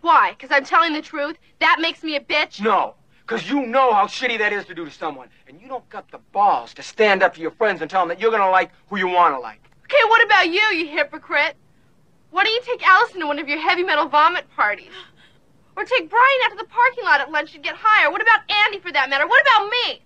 Why? 0.00 0.30
Because 0.30 0.50
I'm 0.50 0.64
telling 0.64 0.94
the 0.94 1.02
truth? 1.02 1.36
That 1.60 1.76
makes 1.80 2.02
me 2.02 2.16
a 2.16 2.20
bitch? 2.20 2.62
No, 2.62 2.94
because 3.26 3.50
you 3.50 3.66
know 3.66 3.92
how 3.92 4.06
shitty 4.06 4.38
that 4.38 4.54
is 4.54 4.64
to 4.66 4.74
do 4.74 4.86
to 4.86 4.90
someone. 4.90 5.28
And 5.46 5.60
you 5.60 5.68
don't 5.68 5.86
got 5.90 6.10
the 6.10 6.18
balls 6.32 6.72
to 6.74 6.82
stand 6.82 7.22
up 7.22 7.34
to 7.34 7.42
your 7.42 7.50
friends 7.52 7.82
and 7.82 7.90
tell 7.90 8.00
them 8.00 8.08
that 8.08 8.20
you're 8.20 8.30
going 8.30 8.42
to 8.42 8.48
like 8.50 8.70
who 8.88 8.96
you 8.96 9.08
want 9.08 9.34
to 9.34 9.38
like. 9.40 9.60
Okay, 9.84 9.96
what 10.08 10.24
about 10.24 10.46
you, 10.48 10.62
you 10.74 10.88
hypocrite? 10.88 11.56
Why 12.30 12.44
don't 12.44 12.54
you 12.54 12.62
take 12.72 12.86
Allison 12.86 13.20
to 13.20 13.26
one 13.26 13.38
of 13.38 13.48
your 13.48 13.58
heavy 13.58 13.82
metal 13.82 14.06
vomit 14.08 14.46
parties? 14.56 14.92
Or 15.76 15.84
take 15.84 16.08
Brian 16.10 16.24
out 16.46 16.52
to 16.52 16.56
the 16.56 16.64
parking 16.70 17.04
lot 17.04 17.20
at 17.20 17.30
lunch 17.30 17.54
and 17.54 17.62
get 17.62 17.74
higher. 17.78 18.10
What 18.10 18.22
about 18.22 18.40
Andy, 18.64 18.80
for 18.80 18.90
that 18.92 19.10
matter? 19.10 19.26
What 19.26 19.42
about 19.42 19.70
me? 19.70 20.02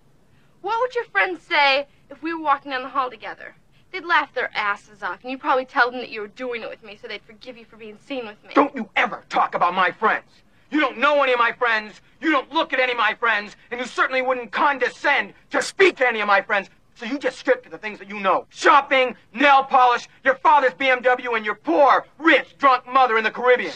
What 0.62 0.78
would 0.80 0.94
your 0.94 1.04
friends 1.04 1.42
say 1.42 1.86
if 2.12 2.22
we 2.22 2.32
were 2.34 2.40
walking 2.42 2.70
down 2.72 2.82
the 2.82 2.88
hall 2.90 3.08
together. 3.10 3.54
They'd 3.90 4.04
laugh 4.04 4.32
their 4.34 4.50
asses 4.54 5.02
off, 5.02 5.18
and 5.22 5.30
you'd 5.32 5.40
probably 5.40 5.64
tell 5.66 5.90
them 5.90 5.98
that 6.00 6.08
you 6.10 6.20
were 6.20 6.28
doing 6.28 6.62
it 6.62 6.68
with 6.70 6.82
me 6.84 6.96
so 7.00 7.08
they'd 7.08 7.22
forgive 7.22 7.56
you 7.58 7.64
for 7.64 7.76
being 7.76 7.98
seen 7.98 8.26
with 8.26 8.40
me. 8.42 8.50
Don't 8.54 8.74
you 8.74 8.88
ever 8.96 9.24
talk 9.30 9.54
about 9.54 9.74
my 9.74 9.90
friends. 9.90 10.24
You 10.70 10.78
don't 10.80 10.96
know 10.98 11.22
any 11.22 11.32
of 11.34 11.38
my 11.38 11.52
friends, 11.52 12.00
you 12.20 12.30
don't 12.30 12.50
look 12.52 12.72
at 12.74 12.80
any 12.80 12.92
of 12.92 12.98
my 12.98 13.12
friends, 13.14 13.56
and 13.70 13.78
you 13.80 13.86
certainly 13.86 14.20
wouldn't 14.22 14.50
condescend 14.52 15.32
to 15.50 15.60
speak 15.62 15.96
to 15.98 16.06
any 16.06 16.20
of 16.20 16.26
my 16.26 16.40
friends. 16.42 16.68
So 16.96 17.04
you 17.06 17.18
just 17.18 17.38
strip 17.38 17.62
to 17.64 17.70
the 17.70 17.76
things 17.78 17.98
that 17.98 18.08
you 18.10 18.20
know. 18.20 18.46
Shopping, 18.50 19.14
nail 19.34 19.62
polish, 19.64 20.06
your 20.24 20.34
father's 20.36 20.72
BMW, 20.74 21.34
and 21.36 21.44
your 21.46 21.54
poor, 21.56 22.04
rich, 22.18 22.56
drunk 22.58 22.86
mother 22.86 23.16
in 23.18 23.24
the 23.24 23.30
Caribbean. 23.30 23.72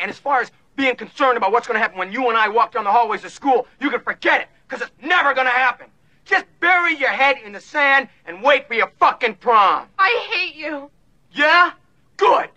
and 0.00 0.08
as 0.10 0.18
far 0.18 0.40
as 0.40 0.50
being 0.76 0.94
concerned 0.96 1.36
about 1.36 1.50
what's 1.52 1.66
going 1.68 1.76
to 1.76 1.80
happen 1.80 1.98
when 1.98 2.10
you 2.12 2.28
and 2.28 2.36
I 2.38 2.48
walk 2.48 2.72
down 2.72 2.82
the 2.84 2.90
hallways 2.92 3.24
of 3.24 3.30
school, 3.32 3.66
you 3.80 3.90
can 3.90 4.00
forget 4.00 4.40
it, 4.40 4.48
because 4.68 4.82
it's 4.86 4.94
never 5.02 5.32
going 5.34 5.46
to 5.48 5.52
happen. 5.52 5.86
Just 6.24 6.46
bury 6.60 6.96
your 6.96 7.10
head 7.10 7.36
in 7.44 7.52
the 7.52 7.60
sand 7.60 8.08
and 8.24 8.42
wait 8.42 8.66
for 8.66 8.74
your 8.74 8.90
fucking 8.98 9.36
prom. 9.36 9.88
I 9.98 10.28
hate 10.32 10.56
you. 10.56 10.90
Yeah? 11.32 11.72
Good. 12.16 12.50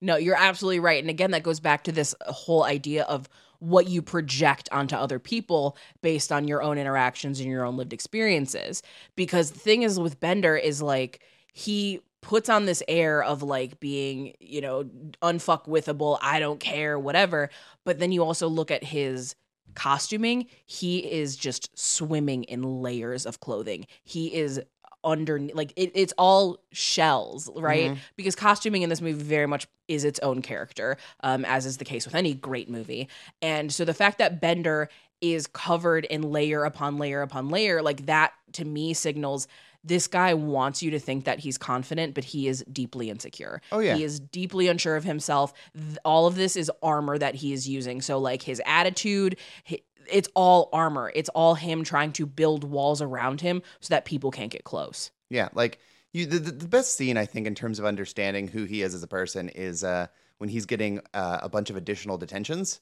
No, 0.00 0.16
you're 0.16 0.36
absolutely 0.36 0.80
right. 0.80 1.02
And 1.02 1.10
again, 1.10 1.30
that 1.30 1.44
goes 1.44 1.60
back 1.60 1.84
to 1.84 1.92
this 1.92 2.14
whole 2.22 2.64
idea 2.64 3.04
of 3.04 3.28
what 3.60 3.86
you 3.88 4.02
project 4.02 4.68
onto 4.72 4.96
other 4.96 5.20
people 5.20 5.76
based 6.00 6.32
on 6.32 6.48
your 6.48 6.60
own 6.62 6.76
interactions 6.78 7.38
and 7.38 7.48
your 7.48 7.64
own 7.64 7.76
lived 7.76 7.92
experiences. 7.92 8.82
Because 9.14 9.52
the 9.52 9.60
thing 9.60 9.82
is 9.82 10.00
with 10.00 10.18
Bender 10.18 10.56
is 10.56 10.82
like 10.82 11.20
he 11.52 12.00
puts 12.22 12.48
on 12.48 12.66
this 12.66 12.82
air 12.88 13.22
of 13.22 13.44
like 13.44 13.78
being, 13.78 14.34
you 14.40 14.60
know, 14.60 14.84
unfuckwithable, 15.22 16.18
I 16.20 16.40
don't 16.40 16.58
care, 16.58 16.98
whatever. 16.98 17.50
But 17.84 18.00
then 18.00 18.10
you 18.10 18.24
also 18.24 18.48
look 18.48 18.72
at 18.72 18.82
his 18.82 19.36
costuming, 19.74 20.46
he 20.66 20.98
is 20.98 21.36
just 21.36 21.76
swimming 21.78 22.44
in 22.44 22.62
layers 22.62 23.26
of 23.26 23.40
clothing. 23.40 23.86
He 24.04 24.32
is 24.34 24.60
under 25.04 25.40
like 25.52 25.72
it, 25.74 25.90
it's 25.96 26.12
all 26.16 26.58
shells 26.70 27.50
right 27.56 27.86
mm-hmm. 27.90 27.96
because 28.16 28.36
costuming 28.36 28.82
in 28.82 28.88
this 28.88 29.00
movie 29.00 29.20
very 29.20 29.46
much 29.46 29.66
is 29.88 30.04
its 30.04 30.20
own 30.20 30.40
character 30.40 30.96
um, 31.24 31.44
as 31.44 31.66
is 31.66 31.78
the 31.78 31.84
case 31.84 32.06
with 32.06 32.14
any 32.14 32.34
great 32.34 32.70
movie 32.70 33.08
and 33.42 33.72
so 33.74 33.84
the 33.84 33.94
fact 33.94 34.18
that 34.18 34.40
bender 34.40 34.88
is 35.20 35.48
covered 35.48 36.04
in 36.04 36.22
layer 36.22 36.62
upon 36.62 36.98
layer 36.98 37.20
upon 37.20 37.48
layer 37.48 37.82
like 37.82 38.06
that 38.06 38.32
to 38.52 38.64
me 38.64 38.94
signals 38.94 39.48
this 39.84 40.06
guy 40.06 40.34
wants 40.34 40.82
you 40.82 40.90
to 40.92 40.98
think 40.98 41.24
that 41.24 41.40
he's 41.40 41.58
confident, 41.58 42.14
but 42.14 42.24
he 42.24 42.46
is 42.46 42.64
deeply 42.72 43.10
insecure. 43.10 43.60
Oh, 43.72 43.80
yeah. 43.80 43.96
He 43.96 44.04
is 44.04 44.20
deeply 44.20 44.68
unsure 44.68 44.96
of 44.96 45.04
himself. 45.04 45.52
All 46.04 46.26
of 46.26 46.36
this 46.36 46.56
is 46.56 46.70
armor 46.82 47.18
that 47.18 47.34
he 47.34 47.52
is 47.52 47.68
using. 47.68 48.00
So, 48.00 48.18
like, 48.18 48.42
his 48.42 48.62
attitude, 48.64 49.36
it's 50.10 50.28
all 50.34 50.68
armor. 50.72 51.10
It's 51.14 51.28
all 51.30 51.54
him 51.56 51.82
trying 51.82 52.12
to 52.12 52.26
build 52.26 52.62
walls 52.64 53.02
around 53.02 53.40
him 53.40 53.62
so 53.80 53.92
that 53.94 54.04
people 54.04 54.30
can't 54.30 54.50
get 54.52 54.64
close. 54.64 55.10
Yeah. 55.30 55.48
Like, 55.52 55.78
you, 56.12 56.26
the, 56.26 56.38
the 56.52 56.68
best 56.68 56.94
scene, 56.94 57.16
I 57.16 57.26
think, 57.26 57.46
in 57.48 57.54
terms 57.54 57.78
of 57.80 57.84
understanding 57.84 58.46
who 58.48 58.64
he 58.64 58.82
is 58.82 58.94
as 58.94 59.02
a 59.02 59.08
person 59.08 59.48
is 59.48 59.82
uh, 59.82 60.06
when 60.38 60.48
he's 60.48 60.66
getting 60.66 61.00
uh, 61.12 61.38
a 61.42 61.48
bunch 61.48 61.70
of 61.70 61.76
additional 61.76 62.18
detentions. 62.18 62.80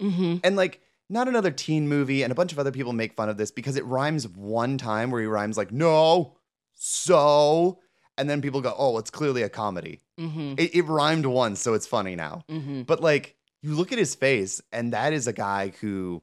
Mm-hmm. 0.00 0.36
And, 0.44 0.54
like, 0.54 0.80
not 1.10 1.28
another 1.28 1.50
teen 1.50 1.88
movie. 1.88 2.22
And 2.22 2.30
a 2.32 2.34
bunch 2.34 2.52
of 2.52 2.58
other 2.58 2.70
people 2.72 2.92
make 2.92 3.14
fun 3.14 3.28
of 3.28 3.36
this 3.36 3.50
because 3.50 3.76
it 3.76 3.84
rhymes 3.84 4.28
one 4.28 4.78
time 4.78 5.10
where 5.10 5.20
he 5.20 5.26
rhymes 5.26 5.56
like, 5.56 5.72
no, 5.72 6.36
so. 6.74 7.80
And 8.16 8.28
then 8.28 8.42
people 8.42 8.60
go, 8.60 8.74
oh, 8.76 8.98
it's 8.98 9.10
clearly 9.10 9.42
a 9.42 9.48
comedy. 9.48 10.00
Mm-hmm. 10.18 10.54
It, 10.58 10.74
it, 10.74 10.82
rhymed 10.82 11.24
once, 11.26 11.60
so 11.60 11.74
it's 11.74 11.86
funny 11.86 12.16
now. 12.16 12.42
Mm-hmm. 12.50 12.82
But 12.82 13.00
like, 13.00 13.36
you 13.62 13.74
look 13.74 13.92
at 13.92 13.98
his 13.98 14.14
face, 14.16 14.60
and 14.72 14.92
that 14.92 15.12
is 15.12 15.26
a 15.28 15.32
guy 15.32 15.72
who 15.80 16.22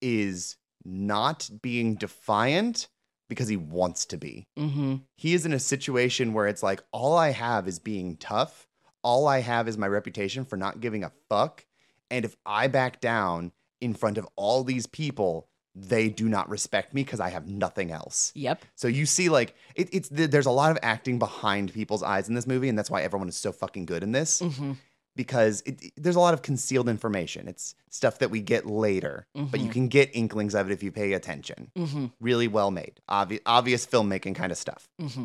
is 0.00 0.56
not 0.86 1.48
being 1.62 1.96
defiant 1.96 2.88
because 3.28 3.46
he 3.48 3.56
wants 3.58 4.06
to 4.06 4.16
be. 4.16 4.46
Mm-hmm. 4.58 4.96
He 5.16 5.34
is 5.34 5.44
in 5.44 5.52
a 5.52 5.58
situation 5.58 6.32
where 6.32 6.46
it's 6.46 6.62
like, 6.62 6.82
all 6.92 7.16
I 7.16 7.30
have 7.30 7.68
is 7.68 7.78
being 7.78 8.16
tough. 8.16 8.66
All 9.02 9.26
I 9.28 9.40
have 9.40 9.68
is 9.68 9.76
my 9.76 9.86
reputation 9.88 10.46
for 10.46 10.56
not 10.56 10.80
giving 10.80 11.04
a 11.04 11.12
fuck. 11.28 11.66
And 12.10 12.24
if 12.24 12.36
I 12.46 12.68
back 12.68 13.00
down 13.02 13.52
in 13.84 13.92
front 13.92 14.16
of 14.18 14.26
all 14.34 14.64
these 14.64 14.86
people 14.86 15.46
they 15.76 16.08
do 16.08 16.28
not 16.28 16.48
respect 16.48 16.94
me 16.94 17.02
because 17.02 17.18
I 17.18 17.30
have 17.30 17.48
nothing 17.48 17.90
else. 17.90 18.30
Yep. 18.36 18.64
So 18.76 18.86
you 18.86 19.06
see, 19.06 19.28
like, 19.28 19.56
it, 19.74 19.88
it's 19.92 20.08
there's 20.08 20.46
a 20.46 20.52
lot 20.52 20.70
of 20.70 20.78
acting 20.84 21.18
behind 21.18 21.72
people's 21.74 22.04
eyes 22.04 22.28
in 22.28 22.34
this 22.36 22.46
movie, 22.46 22.68
and 22.68 22.78
that's 22.78 22.90
why 22.92 23.02
everyone 23.02 23.28
is 23.28 23.36
so 23.36 23.50
fucking 23.50 23.84
good 23.84 24.04
in 24.04 24.12
this 24.12 24.40
mm-hmm. 24.40 24.74
because 25.16 25.62
it, 25.66 25.82
it, 25.82 25.92
there's 25.96 26.14
a 26.14 26.20
lot 26.20 26.32
of 26.32 26.42
concealed 26.42 26.88
information. 26.88 27.48
It's 27.48 27.74
stuff 27.90 28.20
that 28.20 28.30
we 28.30 28.40
get 28.40 28.66
later, 28.66 29.26
mm-hmm. 29.36 29.48
but 29.50 29.58
you 29.58 29.66
mm-hmm. 29.66 29.72
can 29.72 29.88
get 29.88 30.10
inklings 30.14 30.54
of 30.54 30.70
it 30.70 30.72
if 30.72 30.84
you 30.84 30.92
pay 30.92 31.12
attention. 31.14 31.72
Mm-hmm. 31.76 32.06
Really 32.20 32.46
well 32.46 32.70
made, 32.70 33.00
obvi- 33.10 33.40
obvious 33.44 33.84
filmmaking 33.84 34.36
kind 34.36 34.52
of 34.52 34.58
stuff. 34.58 34.88
Mm-hmm. 35.02 35.24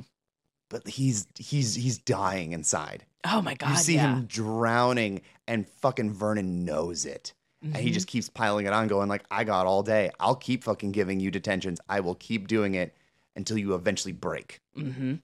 But 0.71 0.87
he's 0.87 1.27
he's 1.35 1.75
he's 1.75 1.99
dying 1.99 2.53
inside. 2.53 3.05
Oh 3.23 3.43
my 3.43 3.53
god! 3.53 3.69
You 3.69 3.77
see 3.77 3.95
yeah. 3.97 4.15
him 4.15 4.25
drowning, 4.25 5.21
and 5.47 5.69
fucking 5.69 6.11
Vernon 6.13 6.65
knows 6.65 7.05
it. 7.05 7.33
Mm-hmm. 7.63 7.73
And 7.75 7.83
he 7.83 7.89
mm-hmm. 7.89 7.93
just 7.93 8.07
keeps 8.07 8.29
piling 8.29 8.65
it 8.65 8.73
on, 8.73 8.87
going 8.87 9.09
like, 9.09 9.25
I 9.29 9.43
got 9.43 9.65
all 9.65 9.83
day. 9.83 10.11
I'll 10.19 10.35
keep 10.35 10.63
fucking 10.63 10.91
giving 10.93 11.19
you 11.19 11.29
detentions. 11.29 11.81
I 11.89 11.99
will 11.99 12.15
keep 12.15 12.47
doing 12.47 12.75
it 12.75 12.95
until 13.35 13.57
you 13.57 13.73
eventually 13.73 14.13
break. 14.13 14.61
Mm-hmm. 14.77 15.15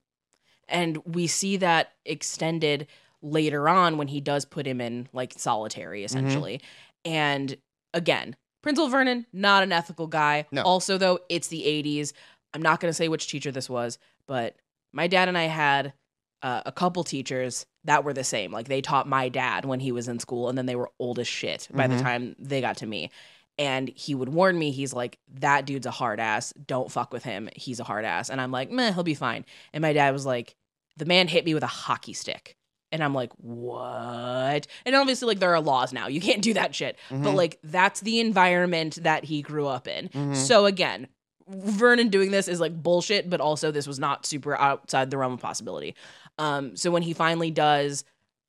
And 0.67 0.97
we 1.05 1.27
see 1.27 1.57
that 1.57 1.93
extended 2.05 2.87
later 3.21 3.69
on 3.69 3.97
when 3.97 4.09
he 4.09 4.19
does 4.19 4.43
put 4.45 4.65
him 4.67 4.81
in 4.81 5.07
like 5.13 5.33
solitary, 5.37 5.99
mm-hmm. 5.99 6.05
essentially. 6.05 6.57
Mm-hmm. 6.57 7.11
And 7.13 7.57
again, 7.93 8.35
Principal 8.61 8.89
Vernon, 8.89 9.25
not 9.31 9.63
an 9.63 9.71
ethical 9.71 10.07
guy. 10.07 10.45
No. 10.51 10.63
Also, 10.63 10.97
though, 10.97 11.19
it's 11.29 11.47
the 11.47 11.61
80s. 11.63 12.11
I'm 12.53 12.61
not 12.61 12.79
going 12.79 12.89
to 12.89 12.93
say 12.93 13.07
which 13.07 13.27
teacher 13.27 13.51
this 13.51 13.69
was, 13.69 13.97
but 14.27 14.55
my 14.91 15.07
dad 15.07 15.29
and 15.29 15.37
I 15.37 15.43
had 15.43 15.93
uh, 16.41 16.63
a 16.65 16.71
couple 16.71 17.03
teachers 17.03 17.65
that 17.85 18.03
were 18.03 18.13
the 18.13 18.23
same. 18.23 18.51
Like 18.51 18.67
they 18.67 18.81
taught 18.81 19.07
my 19.07 19.29
dad 19.29 19.63
when 19.65 19.79
he 19.79 19.91
was 19.91 20.07
in 20.07 20.19
school, 20.19 20.49
and 20.49 20.57
then 20.57 20.65
they 20.65 20.75
were 20.75 20.91
old 20.99 21.19
as 21.19 21.27
shit 21.27 21.67
by 21.73 21.87
mm-hmm. 21.87 21.97
the 21.97 22.03
time 22.03 22.35
they 22.39 22.61
got 22.61 22.77
to 22.77 22.85
me. 22.85 23.11
And 23.57 23.89
he 23.95 24.13
would 24.15 24.29
warn 24.29 24.59
me, 24.59 24.71
he's 24.71 24.93
like, 24.93 25.17
that 25.35 25.65
dude's 25.65 25.85
a 25.85 25.91
hard 25.91 26.19
ass. 26.19 26.51
Don't 26.67 26.91
fuck 26.91 27.13
with 27.13 27.23
him. 27.23 27.47
He's 27.55 27.79
a 27.79 27.85
hard 27.85 28.03
ass. 28.03 28.29
And 28.29 28.41
I'm 28.41 28.51
like, 28.51 28.69
meh, 28.69 28.91
he'll 28.91 29.03
be 29.03 29.13
fine. 29.15 29.45
And 29.71 29.81
my 29.81 29.93
dad 29.93 30.11
was 30.11 30.25
like, 30.25 30.55
the 30.97 31.05
man 31.05 31.29
hit 31.29 31.45
me 31.45 31.53
with 31.53 31.63
a 31.63 31.67
hockey 31.67 32.11
stick. 32.11 32.57
And 32.91 33.01
I'm 33.01 33.13
like, 33.13 33.31
what? 33.37 34.67
And 34.85 34.93
obviously, 34.95 35.27
like, 35.27 35.39
there 35.39 35.53
are 35.53 35.61
laws 35.61 35.93
now. 35.93 36.07
You 36.07 36.19
can't 36.21 36.41
do 36.41 36.53
that 36.53 36.73
shit. 36.75 36.97
Mm-hmm. 37.09 37.23
But, 37.23 37.33
like, 37.35 37.59
that's 37.63 37.99
the 38.01 38.19
environment 38.19 38.99
that 39.01 39.23
he 39.25 39.41
grew 39.41 39.67
up 39.67 39.87
in. 39.87 40.07
Mm-hmm. 40.09 40.33
So, 40.35 40.65
again, 40.65 41.07
Vernon 41.47 42.09
doing 42.09 42.31
this 42.31 42.47
is 42.47 42.59
like 42.59 42.73
bullshit, 42.81 43.29
but 43.29 43.39
also 43.39 43.69
this 43.71 43.85
was 43.87 43.99
not 43.99 44.25
super 44.25 44.57
outside 44.57 45.11
the 45.11 45.17
realm 45.17 45.33
of 45.33 45.39
possibility. 45.41 45.95
Um, 46.37 46.75
so 46.75 46.91
when 46.91 47.03
he 47.03 47.13
finally 47.13 47.51
does 47.51 48.03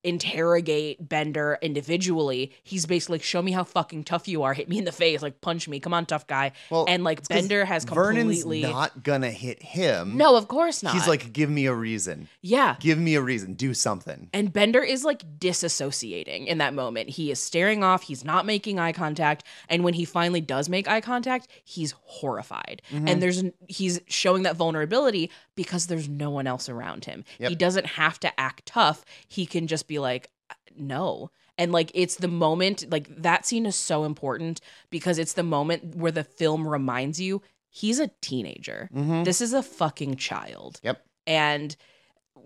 interrogate 0.06 1.06
Bender 1.08 1.58
individually. 1.60 2.52
He's 2.62 2.86
basically 2.86 3.14
like, 3.16 3.22
show 3.24 3.42
me 3.42 3.50
how 3.50 3.64
fucking 3.64 4.04
tough 4.04 4.28
you 4.28 4.44
are. 4.44 4.54
Hit 4.54 4.68
me 4.68 4.78
in 4.78 4.84
the 4.84 4.92
face, 4.92 5.20
like 5.20 5.40
punch 5.40 5.68
me. 5.68 5.80
Come 5.80 5.92
on, 5.92 6.06
tough 6.06 6.28
guy. 6.28 6.52
Well, 6.70 6.84
and 6.88 7.02
like 7.02 7.26
Bender 7.28 7.64
has 7.64 7.84
completely 7.84 8.60
Vernon's 8.62 8.74
not 8.74 9.02
gonna 9.02 9.32
hit 9.32 9.60
him. 9.64 10.16
No, 10.16 10.36
of 10.36 10.46
course 10.46 10.82
not. 10.84 10.94
He's 10.94 11.08
like, 11.08 11.32
give 11.32 11.50
me 11.50 11.66
a 11.66 11.74
reason. 11.74 12.28
Yeah. 12.40 12.76
Give 12.78 12.98
me 12.98 13.16
a 13.16 13.20
reason. 13.20 13.54
Do 13.54 13.74
something. 13.74 14.30
And 14.32 14.52
Bender 14.52 14.80
is 14.80 15.04
like 15.04 15.24
disassociating 15.40 16.46
in 16.46 16.58
that 16.58 16.72
moment. 16.72 17.08
He 17.10 17.32
is 17.32 17.42
staring 17.42 17.82
off, 17.82 18.02
he's 18.04 18.24
not 18.24 18.46
making 18.46 18.78
eye 18.78 18.92
contact. 18.92 19.42
And 19.68 19.82
when 19.82 19.94
he 19.94 20.04
finally 20.04 20.40
does 20.40 20.68
make 20.68 20.86
eye 20.86 21.00
contact, 21.00 21.48
he's 21.64 21.94
horrified. 22.04 22.80
Mm-hmm. 22.92 23.08
And 23.08 23.20
there's 23.22 23.42
he's 23.66 24.00
showing 24.06 24.44
that 24.44 24.54
vulnerability 24.54 25.32
because 25.56 25.88
there's 25.88 26.08
no 26.08 26.30
one 26.30 26.46
else 26.46 26.68
around 26.68 27.06
him. 27.06 27.24
Yep. 27.38 27.50
He 27.50 27.56
doesn't 27.56 27.86
have 27.86 28.20
to 28.20 28.40
act 28.40 28.66
tough. 28.66 29.04
He 29.26 29.46
can 29.46 29.66
just 29.66 29.88
be 29.88 29.95
be 29.96 30.00
like, 30.00 30.30
no. 30.76 31.30
And 31.58 31.72
like 31.72 31.90
it's 31.94 32.16
the 32.16 32.28
moment, 32.28 32.84
like 32.90 33.08
that 33.22 33.46
scene 33.46 33.64
is 33.66 33.76
so 33.76 34.04
important 34.04 34.60
because 34.90 35.18
it's 35.18 35.32
the 35.32 35.42
moment 35.42 35.96
where 35.96 36.12
the 36.12 36.24
film 36.24 36.68
reminds 36.68 37.18
you 37.20 37.42
he's 37.70 37.98
a 37.98 38.10
teenager. 38.22 38.88
Mm-hmm. 38.94 39.24
This 39.24 39.40
is 39.42 39.52
a 39.54 39.62
fucking 39.62 40.16
child. 40.16 40.80
Yep. 40.82 41.02
And, 41.26 41.76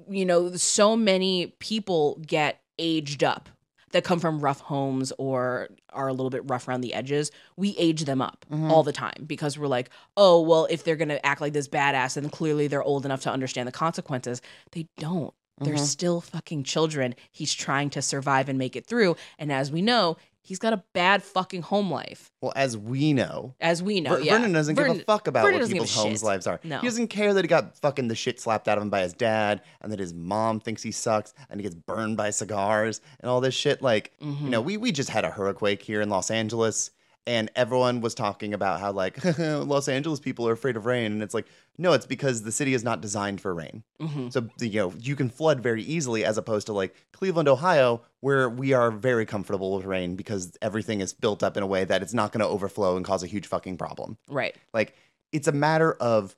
you 0.09 0.24
know, 0.24 0.55
so 0.57 0.96
many 0.96 1.48
people 1.61 2.20
get 2.26 2.61
aged 2.80 3.22
up 3.24 3.48
that 3.92 4.03
come 4.05 4.18
from 4.20 4.38
rough 4.40 4.59
homes 4.61 5.12
or 5.18 5.68
are 5.92 6.07
a 6.09 6.12
little 6.12 6.30
bit 6.30 6.48
rough 6.51 6.66
around 6.68 6.80
the 6.80 6.94
edges, 6.94 7.30
we 7.57 7.74
age 7.76 8.05
them 8.07 8.20
up 8.22 8.44
mm-hmm. 8.51 8.70
all 8.72 8.82
the 8.84 8.92
time 8.92 9.22
because 9.26 9.57
we're 9.59 9.66
like, 9.68 9.90
oh, 10.16 10.40
well, 10.40 10.66
if 10.70 10.82
they're 10.84 10.94
going 10.96 11.09
to 11.09 11.24
act 11.26 11.40
like 11.40 11.53
this 11.53 11.66
badass, 11.68 12.14
then 12.14 12.28
clearly 12.30 12.66
they're 12.68 12.82
old 12.84 13.05
enough 13.05 13.20
to 13.22 13.30
understand 13.32 13.66
the 13.68 13.72
consequences. 13.72 14.40
They 14.72 14.86
don't. 14.96 15.32
They're 15.61 15.75
mm-hmm. 15.75 15.85
still 15.85 16.21
fucking 16.23 16.65
children. 16.65 17.15
He's 17.31 17.53
trying 17.53 17.91
to 17.91 18.03
survive 18.03 18.49
and 18.49 18.59
make 18.59 18.77
it 18.77 18.87
through. 18.87 19.17
And 19.39 19.53
as 19.53 19.71
we 19.71 19.83
know, 19.83 20.17
he's 20.41 20.59
got 20.59 20.73
a 20.73 20.83
bad 20.95 21.23
fucking 21.23 21.63
home 21.63 21.93
life. 21.93 22.31
Well, 22.41 22.55
as 22.57 22.79
we 22.79 23.13
know, 23.13 23.55
as 23.61 23.83
we 23.83 24.01
know, 24.01 24.15
Ver- 24.17 24.21
yeah. 24.21 24.33
Vernon 24.37 24.53
doesn't 24.53 24.75
give 24.75 24.87
a 24.89 24.95
fuck 25.01 25.27
about 25.27 25.45
Vernon 25.45 25.61
what 25.61 25.71
people's 25.71 25.95
home 25.95 26.15
lives 26.23 26.47
are. 26.47 26.61
No. 26.65 26.79
He 26.79 26.87
doesn't 26.87 27.09
care 27.09 27.35
that 27.35 27.45
he 27.45 27.49
got 27.49 27.77
fucking 27.79 28.09
the 28.09 28.15
shit 28.15 28.41
slapped 28.41 28.69
out 28.69 28.79
of 28.79 28.83
him 28.83 28.89
by 28.89 29.03
his 29.03 29.13
dad, 29.13 29.61
and 29.83 29.93
that 29.93 29.99
his 29.99 30.15
mom 30.15 30.61
thinks 30.61 30.83
he 30.83 30.93
sucks, 30.93 31.35
and 31.51 31.61
he 31.61 31.63
gets 31.63 31.75
burned 31.75 32.17
by 32.17 32.31
cigars 32.31 33.03
and 33.21 33.29
all 33.31 33.43
this 33.43 33.55
shit. 33.55 33.83
Like, 33.83 34.13
mm-hmm. 34.23 34.45
you 34.45 34.51
know, 34.51 34.63
we 34.63 34.79
we 34.79 34.93
just 34.93 35.11
had 35.11 35.27
a 35.27 35.31
hurricane 35.31 35.79
here 35.83 36.01
in 36.01 36.09
Los 36.09 36.31
Angeles, 36.31 36.91
and 37.27 37.51
everyone 37.55 38.01
was 38.01 38.15
talking 38.15 38.55
about 38.55 38.81
how 38.81 38.93
like 38.93 39.19
Los 39.39 39.89
Angeles 39.89 40.21
people 40.21 40.49
are 40.49 40.53
afraid 40.53 40.79
of 40.79 40.87
rain, 40.87 41.13
and 41.13 41.23
it's 41.23 41.35
like 41.35 41.47
no, 41.81 41.95
it's 41.95 42.05
because 42.05 42.43
the 42.43 42.53
city 42.53 42.74
is 42.74 42.85
not 42.85 43.01
designed 43.01 43.41
for 43.41 43.55
rain. 43.55 43.85
Mm-hmm. 44.03 44.28
So 44.28 44.51
you 44.59 44.81
know 44.81 44.93
you 45.01 45.16
can 45.16 45.31
flood 45.31 45.61
very 45.61 45.83
easily, 45.83 46.26
as 46.26 46.37
opposed 46.37 46.66
to 46.66 46.74
like 46.74 46.95
Cleveland, 47.14 47.49
Ohio, 47.49 48.03
where 48.20 48.51
we 48.51 48.74
are 48.74 48.91
very 48.91 49.24
comfortable 49.24 49.74
with 49.74 49.87
rain 49.87 50.14
because 50.14 50.59
everything 50.61 51.01
is 51.01 51.14
built 51.14 51.43
up 51.43 51.57
in 51.57 51.62
a 51.62 51.66
way 51.66 51.85
that 51.85 52.03
it's 52.03 52.12
not 52.12 52.33
going 52.33 52.43
to 52.43 52.47
overflow 52.47 52.97
and 52.99 53.05
cause 53.07 53.22
a 53.22 53.26
huge 53.26 53.47
fucking 53.47 53.78
problem. 53.78 54.18
Right. 54.28 54.55
Like 54.74 54.95
it's 55.33 55.49
a 55.49 55.53
matter 55.53 55.91
of 55.95 56.37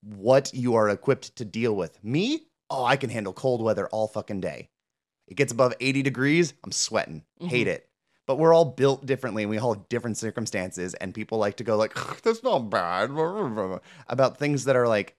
what 0.00 0.52
you 0.54 0.74
are 0.76 0.88
equipped 0.88 1.36
to 1.36 1.44
deal 1.44 1.76
with. 1.76 2.02
Me, 2.02 2.40
oh, 2.70 2.82
I 2.84 2.96
can 2.96 3.10
handle 3.10 3.34
cold 3.34 3.60
weather 3.62 3.88
all 3.88 4.08
fucking 4.08 4.40
day. 4.40 4.70
It 5.26 5.34
gets 5.36 5.52
above 5.52 5.74
80 5.80 6.00
degrees, 6.00 6.54
I'm 6.64 6.72
sweating. 6.72 7.24
Mm-hmm. 7.42 7.48
Hate 7.48 7.66
it 7.68 7.87
but 8.28 8.36
we're 8.36 8.52
all 8.52 8.66
built 8.66 9.06
differently 9.06 9.42
and 9.42 9.48
we 9.50 9.56
all 9.58 9.72
have 9.74 9.88
different 9.88 10.18
circumstances 10.18 10.92
and 10.94 11.14
people 11.14 11.38
like 11.38 11.56
to 11.56 11.64
go 11.64 11.76
like 11.78 11.94
that's 12.22 12.42
not 12.44 12.68
bad 12.70 13.10
about 14.08 14.38
things 14.38 14.66
that 14.66 14.76
are 14.76 14.86
like 14.86 15.16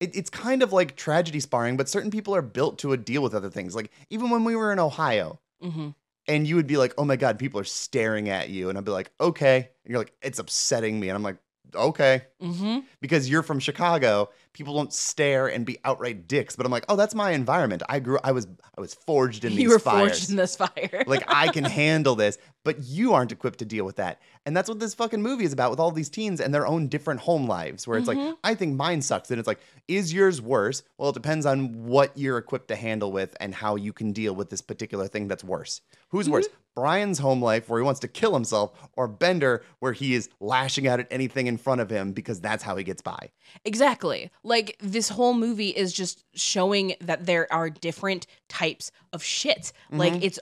it, 0.00 0.16
it's 0.16 0.30
kind 0.30 0.62
of 0.64 0.72
like 0.72 0.96
tragedy 0.96 1.38
sparring 1.38 1.76
but 1.76 1.88
certain 1.88 2.10
people 2.10 2.34
are 2.34 2.42
built 2.42 2.78
to 2.78 2.92
a 2.92 2.96
deal 2.96 3.22
with 3.22 3.34
other 3.34 3.50
things 3.50 3.76
like 3.76 3.92
even 4.10 4.30
when 4.30 4.42
we 4.44 4.56
were 4.56 4.72
in 4.72 4.78
ohio 4.78 5.38
mm-hmm. 5.62 5.90
and 6.26 6.46
you 6.48 6.56
would 6.56 6.66
be 6.66 6.78
like 6.78 6.92
oh 6.98 7.04
my 7.04 7.14
god 7.16 7.38
people 7.38 7.60
are 7.60 7.64
staring 7.64 8.28
at 8.30 8.48
you 8.48 8.68
and 8.70 8.78
i'd 8.78 8.84
be 8.84 8.90
like 8.90 9.12
okay 9.20 9.56
and 9.84 9.90
you're 9.90 9.98
like 10.00 10.14
it's 10.22 10.38
upsetting 10.40 10.98
me 10.98 11.10
and 11.10 11.14
i'm 11.16 11.22
like 11.22 11.36
okay 11.74 12.22
mm-hmm. 12.42 12.78
because 13.02 13.28
you're 13.28 13.42
from 13.42 13.60
chicago 13.60 14.26
people 14.58 14.74
don't 14.74 14.92
stare 14.92 15.46
and 15.46 15.64
be 15.64 15.78
outright 15.84 16.26
dicks, 16.26 16.56
but 16.56 16.66
I'm 16.66 16.72
like, 16.72 16.84
oh, 16.88 16.96
that's 16.96 17.14
my 17.14 17.30
environment. 17.30 17.82
I 17.88 18.00
grew, 18.00 18.18
I 18.24 18.32
was, 18.32 18.48
I 18.76 18.80
was 18.80 18.92
forged 18.92 19.44
in 19.44 19.52
you 19.52 19.56
these 19.56 19.62
You 19.62 19.68
were 19.70 19.78
fires. 19.78 20.08
forged 20.10 20.30
in 20.30 20.36
this 20.36 20.56
fire. 20.56 21.04
like 21.06 21.22
I 21.28 21.46
can 21.52 21.62
handle 21.64 22.16
this, 22.16 22.38
but 22.64 22.82
you 22.82 23.14
aren't 23.14 23.30
equipped 23.30 23.60
to 23.60 23.64
deal 23.64 23.84
with 23.84 23.96
that. 23.96 24.20
And 24.44 24.56
that's 24.56 24.68
what 24.68 24.80
this 24.80 24.94
fucking 24.94 25.22
movie 25.22 25.44
is 25.44 25.52
about 25.52 25.70
with 25.70 25.78
all 25.78 25.92
these 25.92 26.08
teens 26.08 26.40
and 26.40 26.52
their 26.52 26.66
own 26.66 26.88
different 26.88 27.20
home 27.20 27.46
lives, 27.46 27.86
where 27.86 27.98
it's 27.98 28.08
mm-hmm. 28.08 28.18
like, 28.20 28.36
I 28.42 28.54
think 28.56 28.74
mine 28.76 29.00
sucks. 29.00 29.30
And 29.30 29.38
it's 29.38 29.46
like, 29.46 29.60
is 29.86 30.12
yours 30.12 30.42
worse? 30.42 30.82
Well, 30.96 31.10
it 31.10 31.14
depends 31.14 31.46
on 31.46 31.84
what 31.86 32.10
you're 32.18 32.36
equipped 32.38 32.66
to 32.68 32.76
handle 32.76 33.12
with 33.12 33.36
and 33.38 33.54
how 33.54 33.76
you 33.76 33.92
can 33.92 34.10
deal 34.12 34.34
with 34.34 34.50
this 34.50 34.60
particular 34.60 35.06
thing 35.06 35.28
that's 35.28 35.44
worse. 35.44 35.80
Who's 36.08 36.26
mm-hmm. 36.26 36.32
worse? 36.34 36.48
Brian's 36.74 37.18
home 37.18 37.42
life 37.42 37.68
where 37.68 37.80
he 37.80 37.84
wants 37.84 37.98
to 38.00 38.08
kill 38.08 38.32
himself, 38.34 38.72
or 38.96 39.08
Bender 39.08 39.64
where 39.80 39.92
he 39.92 40.14
is 40.14 40.30
lashing 40.40 40.86
out 40.86 41.00
at 41.00 41.08
anything 41.10 41.46
in 41.48 41.56
front 41.56 41.80
of 41.80 41.90
him 41.90 42.12
because 42.12 42.40
that's 42.40 42.62
how 42.62 42.76
he 42.76 42.84
gets 42.84 43.02
by. 43.02 43.30
Exactly. 43.64 44.30
Like 44.48 44.76
this 44.82 45.10
whole 45.10 45.34
movie 45.34 45.68
is 45.68 45.92
just 45.92 46.24
showing 46.34 46.94
that 47.02 47.26
there 47.26 47.46
are 47.52 47.68
different 47.68 48.26
types 48.48 48.90
of 49.12 49.22
shit. 49.22 49.72
Mm-hmm. 49.92 49.96
Like 49.98 50.24
it's 50.24 50.38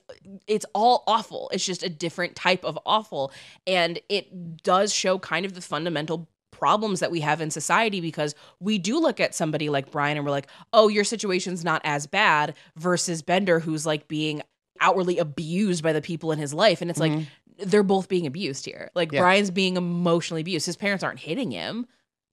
it's 0.46 0.64
all 0.74 1.02
awful. 1.08 1.50
It's 1.52 1.66
just 1.66 1.82
a 1.82 1.88
different 1.88 2.36
type 2.36 2.64
of 2.64 2.78
awful 2.86 3.32
and 3.66 3.98
it 4.08 4.62
does 4.62 4.94
show 4.94 5.18
kind 5.18 5.44
of 5.44 5.54
the 5.54 5.60
fundamental 5.60 6.28
problems 6.52 7.00
that 7.00 7.10
we 7.10 7.20
have 7.20 7.40
in 7.40 7.50
society 7.50 8.00
because 8.00 8.34
we 8.60 8.78
do 8.78 8.98
look 9.00 9.18
at 9.20 9.34
somebody 9.34 9.68
like 9.68 9.90
Brian 9.90 10.16
and 10.16 10.24
we're 10.24 10.30
like, 10.30 10.46
"Oh, 10.72 10.86
your 10.88 11.04
situation's 11.04 11.64
not 11.64 11.82
as 11.84 12.06
bad" 12.06 12.54
versus 12.76 13.22
Bender 13.22 13.58
who's 13.58 13.84
like 13.86 14.06
being 14.06 14.40
outwardly 14.80 15.18
abused 15.18 15.82
by 15.82 15.92
the 15.92 16.00
people 16.02 16.30
in 16.32 16.38
his 16.38 16.54
life 16.54 16.80
and 16.80 16.90
it's 16.90 17.00
mm-hmm. 17.00 17.18
like 17.18 17.26
they're 17.68 17.82
both 17.82 18.08
being 18.08 18.26
abused 18.26 18.66
here. 18.66 18.88
Like 18.94 19.10
yeah. 19.10 19.20
Brian's 19.20 19.50
being 19.50 19.76
emotionally 19.76 20.42
abused. 20.42 20.64
His 20.66 20.76
parents 20.76 21.02
aren't 21.02 21.18
hitting 21.18 21.50
him 21.50 21.86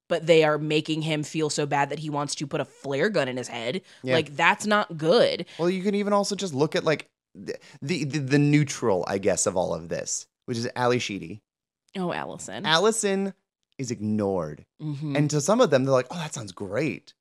but 0.10 0.26
they 0.26 0.44
are 0.44 0.58
making 0.58 1.02
him 1.02 1.24
feel 1.24 1.50
so 1.50 1.66
bad 1.66 1.90
that 1.90 2.00
he 2.00 2.10
wants 2.10 2.36
to 2.36 2.48
put 2.48 2.62
a 2.62 2.66
flare 2.66 3.10
gun 3.10 3.28
in 3.28 3.38
his 3.38 3.48
head. 3.48 3.82
Yeah. 4.04 4.16
Like 4.16 4.36
that's 4.36 4.66
not 4.66 4.98
good. 4.98 5.46
Well, 5.58 5.70
you 5.70 5.84
can 5.84 5.96
even 5.96 6.14
also 6.14 6.36
just 6.36 6.54
look 6.54 6.76
at 6.76 6.84
like 6.84 7.08
the, 7.36 7.56
the 7.82 8.04
the, 8.20 8.40
neutral, 8.40 9.04
I 9.08 9.18
guess, 9.18 9.46
of 9.46 9.56
all 9.58 9.74
of 9.74 9.90
this, 9.90 10.28
which 10.46 10.58
is 10.58 10.68
Ally 10.76 10.98
Sheedy. 10.98 11.42
Oh, 11.98 12.12
Allison. 12.12 12.66
Allison 12.66 13.34
is 13.78 13.92
ignored, 13.92 14.66
mm-hmm. 14.82 15.16
and 15.16 15.30
to 15.30 15.42
some 15.42 15.62
of 15.62 15.70
them, 15.70 15.84
they're 15.84 15.94
like, 15.94 16.08
"Oh, 16.12 16.16
that 16.18 16.34
sounds 16.34 16.52
great." 16.52 17.14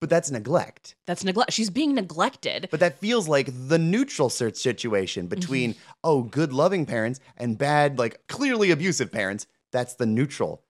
But 0.00 0.10
that's 0.10 0.30
neglect. 0.30 0.94
That's 1.08 1.24
neglect. 1.24 1.50
She's 1.50 1.70
being 1.70 1.96
neglected. 1.96 2.68
But 2.70 2.78
that 2.78 2.98
feels 3.00 3.26
like 3.26 3.48
the 3.66 3.78
neutral 3.80 4.30
situation 4.30 5.26
between, 5.26 5.70
mm-hmm. 5.72 5.80
oh, 6.04 6.22
good 6.22 6.52
loving 6.52 6.86
parents 6.86 7.18
and 7.36 7.58
bad, 7.58 7.98
like 7.98 8.24
clearly 8.28 8.70
abusive 8.70 9.10
parents. 9.10 9.48
That's 9.72 9.94
the 9.94 10.06
neutral 10.06 10.62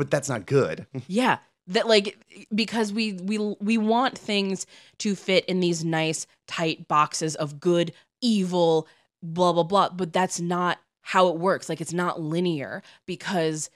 but 0.00 0.10
that's 0.10 0.30
not 0.30 0.46
good. 0.46 0.86
yeah, 1.08 1.36
that 1.66 1.86
like 1.86 2.16
because 2.54 2.90
we 2.92 3.12
we 3.12 3.36
we 3.60 3.76
want 3.78 4.16
things 4.18 4.64
to 4.98 5.14
fit 5.14 5.44
in 5.44 5.60
these 5.60 5.84
nice 5.84 6.26
tight 6.48 6.88
boxes 6.88 7.34
of 7.36 7.60
good, 7.60 7.92
evil, 8.22 8.88
blah 9.22 9.52
blah 9.52 9.62
blah, 9.62 9.90
but 9.90 10.10
that's 10.12 10.40
not 10.40 10.78
how 11.02 11.28
it 11.28 11.36
works. 11.36 11.68
Like 11.68 11.82
it's 11.82 11.92
not 11.92 12.18
linear 12.20 12.82
because 13.06 13.68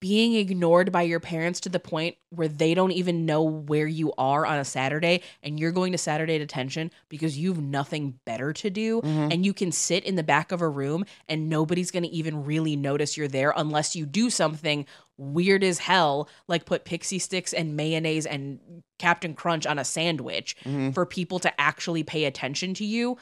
being 0.00 0.34
ignored 0.34 0.92
by 0.92 1.02
your 1.02 1.18
parents 1.18 1.58
to 1.60 1.68
the 1.68 1.80
point 1.80 2.16
where 2.30 2.46
they 2.46 2.72
don't 2.72 2.92
even 2.92 3.26
know 3.26 3.42
where 3.42 3.86
you 3.86 4.12
are 4.16 4.46
on 4.46 4.58
a 4.58 4.64
Saturday 4.64 5.22
and 5.42 5.58
you're 5.58 5.72
going 5.72 5.92
to 5.92 5.98
Saturday 5.98 6.38
detention 6.38 6.90
because 7.08 7.36
you've 7.36 7.60
nothing 7.60 8.18
better 8.24 8.52
to 8.52 8.70
do 8.70 9.00
mm-hmm. 9.00 9.32
and 9.32 9.44
you 9.44 9.52
can 9.52 9.72
sit 9.72 10.04
in 10.04 10.14
the 10.14 10.22
back 10.22 10.52
of 10.52 10.60
a 10.60 10.68
room 10.68 11.04
and 11.28 11.48
nobody's 11.48 11.90
going 11.90 12.04
to 12.04 12.08
even 12.10 12.44
really 12.44 12.76
notice 12.76 13.16
you're 13.16 13.26
there 13.26 13.52
unless 13.56 13.96
you 13.96 14.06
do 14.06 14.30
something 14.30 14.86
weird 15.16 15.64
as 15.64 15.78
hell 15.80 16.28
like 16.46 16.64
put 16.64 16.84
Pixy 16.84 17.18
Stix 17.18 17.52
and 17.56 17.76
mayonnaise 17.76 18.24
and 18.26 18.60
Captain 19.00 19.34
Crunch 19.34 19.66
on 19.66 19.80
a 19.80 19.84
sandwich 19.84 20.56
mm-hmm. 20.64 20.90
for 20.92 21.06
people 21.06 21.40
to 21.40 21.60
actually 21.60 22.04
pay 22.04 22.24
attention 22.24 22.72
to 22.74 22.84
you 22.84 23.18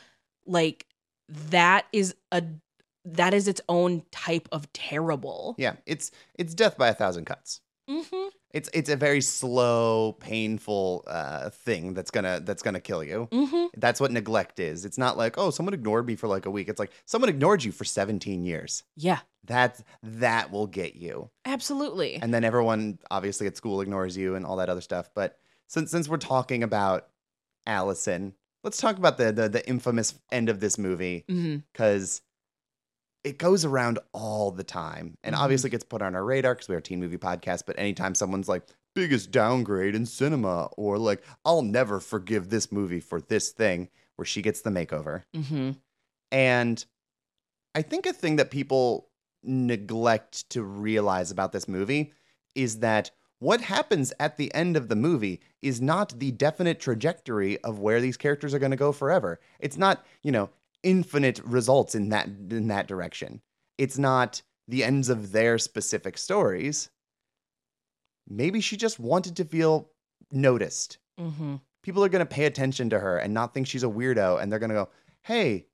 like 0.46 0.84
that 1.50 1.86
is 1.92 2.14
a 2.30 2.42
that 3.06 3.32
is 3.32 3.48
its 3.48 3.60
own 3.68 4.02
type 4.10 4.48
of 4.52 4.70
terrible. 4.72 5.54
Yeah, 5.58 5.74
it's 5.86 6.10
it's 6.34 6.54
death 6.54 6.76
by 6.76 6.88
a 6.88 6.94
thousand 6.94 7.24
cuts. 7.24 7.60
Mm-hmm. 7.88 8.28
It's 8.52 8.68
it's 8.74 8.90
a 8.90 8.96
very 8.96 9.20
slow, 9.20 10.12
painful 10.20 11.04
uh, 11.06 11.50
thing 11.50 11.94
that's 11.94 12.10
gonna 12.10 12.40
that's 12.42 12.62
gonna 12.62 12.80
kill 12.80 13.04
you. 13.04 13.28
Mm-hmm. 13.30 13.66
That's 13.78 14.00
what 14.00 14.10
neglect 14.10 14.58
is. 14.58 14.84
It's 14.84 14.98
not 14.98 15.16
like 15.16 15.38
oh 15.38 15.50
someone 15.50 15.72
ignored 15.72 16.06
me 16.06 16.16
for 16.16 16.26
like 16.26 16.46
a 16.46 16.50
week. 16.50 16.68
It's 16.68 16.80
like 16.80 16.90
someone 17.04 17.28
ignored 17.28 17.62
you 17.62 17.70
for 17.70 17.84
seventeen 17.84 18.42
years. 18.44 18.82
Yeah, 18.96 19.20
that's 19.44 19.84
that 20.02 20.50
will 20.50 20.66
get 20.66 20.96
you 20.96 21.30
absolutely. 21.44 22.16
And 22.16 22.34
then 22.34 22.44
everyone 22.44 22.98
obviously 23.10 23.46
at 23.46 23.56
school 23.56 23.80
ignores 23.80 24.16
you 24.16 24.34
and 24.34 24.44
all 24.44 24.56
that 24.56 24.68
other 24.68 24.80
stuff. 24.80 25.10
But 25.14 25.38
since 25.68 25.90
since 25.92 26.08
we're 26.08 26.16
talking 26.16 26.64
about 26.64 27.06
Allison, 27.66 28.34
let's 28.64 28.78
talk 28.78 28.96
about 28.98 29.16
the 29.16 29.30
the, 29.30 29.48
the 29.48 29.68
infamous 29.68 30.14
end 30.32 30.48
of 30.48 30.58
this 30.58 30.76
movie 30.76 31.24
because. 31.28 32.10
Mm-hmm 32.18 32.22
it 33.26 33.38
goes 33.38 33.64
around 33.64 33.98
all 34.12 34.52
the 34.52 34.62
time 34.62 35.18
and 35.24 35.34
mm-hmm. 35.34 35.42
obviously 35.42 35.68
gets 35.68 35.82
put 35.82 36.00
on 36.00 36.14
our 36.14 36.24
radar 36.24 36.54
because 36.54 36.68
we're 36.68 36.78
a 36.78 36.82
teen 36.82 37.00
movie 37.00 37.18
podcast 37.18 37.64
but 37.66 37.76
anytime 37.76 38.14
someone's 38.14 38.48
like 38.48 38.62
biggest 38.94 39.32
downgrade 39.32 39.96
in 39.96 40.06
cinema 40.06 40.66
or 40.76 40.96
like 40.96 41.20
i'll 41.44 41.60
never 41.60 41.98
forgive 41.98 42.48
this 42.48 42.70
movie 42.70 43.00
for 43.00 43.20
this 43.20 43.50
thing 43.50 43.88
where 44.14 44.24
she 44.24 44.40
gets 44.40 44.60
the 44.62 44.70
makeover 44.70 45.24
mm-hmm. 45.36 45.72
and 46.30 46.84
i 47.74 47.82
think 47.82 48.06
a 48.06 48.12
thing 48.12 48.36
that 48.36 48.50
people 48.50 49.08
neglect 49.42 50.48
to 50.48 50.62
realize 50.62 51.30
about 51.32 51.50
this 51.52 51.68
movie 51.68 52.12
is 52.54 52.78
that 52.78 53.10
what 53.40 53.60
happens 53.60 54.14
at 54.18 54.36
the 54.36 54.54
end 54.54 54.76
of 54.76 54.88
the 54.88 54.96
movie 54.96 55.40
is 55.60 55.80
not 55.82 56.18
the 56.18 56.30
definite 56.30 56.80
trajectory 56.80 57.58
of 57.62 57.78
where 57.80 58.00
these 58.00 58.16
characters 58.16 58.54
are 58.54 58.58
going 58.58 58.70
to 58.70 58.76
go 58.78 58.92
forever. 58.92 59.38
It's 59.60 59.76
not, 59.76 60.02
you 60.22 60.32
know, 60.32 60.48
infinite 60.86 61.40
results 61.44 61.96
in 61.96 62.08
that 62.10 62.26
in 62.50 62.68
that 62.68 62.86
direction. 62.86 63.42
It's 63.76 63.98
not 63.98 64.40
the 64.68 64.84
ends 64.84 65.08
of 65.10 65.32
their 65.32 65.58
specific 65.58 66.16
stories. 66.16 66.88
Maybe 68.28 68.60
she 68.60 68.76
just 68.76 68.98
wanted 69.00 69.36
to 69.36 69.44
feel 69.44 69.90
noticed. 70.30 70.98
Mm-hmm. 71.20 71.56
People 71.82 72.04
are 72.04 72.08
going 72.08 72.24
to 72.26 72.34
pay 72.34 72.44
attention 72.46 72.90
to 72.90 72.98
her 73.00 73.18
and 73.18 73.34
not 73.34 73.52
think 73.52 73.66
she's 73.66 73.82
a 73.84 73.88
weirdo, 73.88 74.40
and 74.40 74.50
they're 74.50 74.60
going 74.60 74.70
to 74.70 74.74
go, 74.76 74.88
"Hey, 75.22 75.66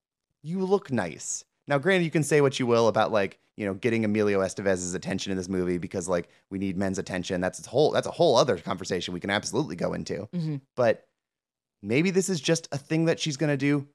you 0.42 0.64
look 0.64 0.90
nice." 0.90 1.44
Now, 1.68 1.78
granted, 1.78 2.04
you 2.06 2.10
can 2.10 2.22
say 2.24 2.40
what 2.40 2.58
you 2.58 2.66
will 2.66 2.88
about 2.88 3.12
like 3.12 3.38
you 3.58 3.66
know 3.66 3.74
getting 3.74 4.06
Emilio 4.06 4.40
Estevez's 4.40 4.94
attention 4.94 5.30
in 5.30 5.36
this 5.36 5.48
movie 5.48 5.76
because 5.76 6.08
like 6.08 6.30
we 6.50 6.58
need 6.58 6.78
men's 6.78 6.98
attention. 6.98 7.42
That's 7.42 7.64
a 7.66 7.68
whole 7.68 7.90
that's 7.90 8.06
a 8.06 8.10
whole 8.10 8.36
other 8.36 8.56
conversation 8.56 9.12
we 9.12 9.20
can 9.20 9.30
absolutely 9.30 9.76
go 9.76 9.92
into. 9.92 10.26
Mm-hmm. 10.34 10.56
But 10.74 11.06
maybe 11.82 12.10
this 12.10 12.30
is 12.30 12.40
just 12.40 12.66
a 12.72 12.78
thing 12.78 13.04
that 13.06 13.20
she's 13.20 13.36
going 13.36 13.50
to 13.52 13.56
do 13.58 13.86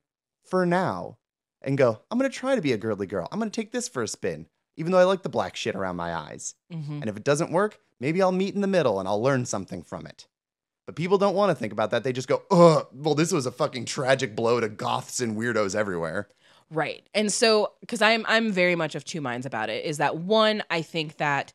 for 0.48 0.66
now 0.66 1.18
and 1.62 1.78
go, 1.78 2.02
I'm 2.10 2.18
going 2.18 2.30
to 2.30 2.36
try 2.36 2.56
to 2.56 2.62
be 2.62 2.72
a 2.74 2.78
girly 2.78 3.06
girl. 3.08 3.28
I'm 3.32 3.39
going 3.39 3.52
to 3.52 3.56
take 3.62 3.72
this 3.72 3.88
for 3.89 4.04
a 4.04 4.08
spin, 4.08 4.48
even 4.76 4.91
though 4.91 4.98
I 5.00 5.04
like 5.04 5.24
the 5.24 5.30
black 5.30 5.56
shit 5.56 5.76
around 5.76 5.95
my 5.98 6.14
eyes. 6.14 6.56
Mm-hmm. 6.74 7.02
And 7.02 7.08
if 7.10 7.18
it 7.18 7.24
doesn't 7.24 7.52
work, 7.52 7.80
maybe 8.00 8.22
I'll 8.22 8.32
meet 8.32 8.56
in 8.56 8.62
the 8.62 8.68
middle 8.68 9.00
and 9.00 9.08
I'll 9.08 9.22
learn 9.22 9.45
something 9.45 9.84
from 9.84 10.08
it. 10.08 10.28
But 10.86 10.95
people 10.95 11.18
don't 11.18 11.36
want 11.36 11.50
to 11.50 11.56
think 11.56 11.74
about 11.74 11.91
that. 11.91 12.04
They 12.04 12.14
just 12.14 12.30
go, 12.30 12.43
oh, 12.50 12.88
well, 12.93 13.16
this 13.16 13.34
was 13.34 13.45
a 13.45 13.52
fucking 13.52 13.86
tragic 13.86 14.36
blow 14.36 14.60
to 14.60 14.70
goths 14.70 15.20
and 15.20 15.36
weirdos 15.38 15.76
everywhere. 15.76 16.30
Right. 16.72 17.08
And 17.14 17.32
so, 17.32 17.74
because 17.82 18.02
I'm, 18.02 18.26
I'm 18.28 18.52
very 18.52 18.76
much 18.76 18.95
of 18.95 19.04
two 19.04 19.20
minds 19.20 19.45
about 19.45 19.70
it, 19.70 19.84
is 19.84 19.98
that 19.98 20.18
one, 20.18 20.64
I 20.70 20.82
think 20.82 21.18
that 21.18 21.52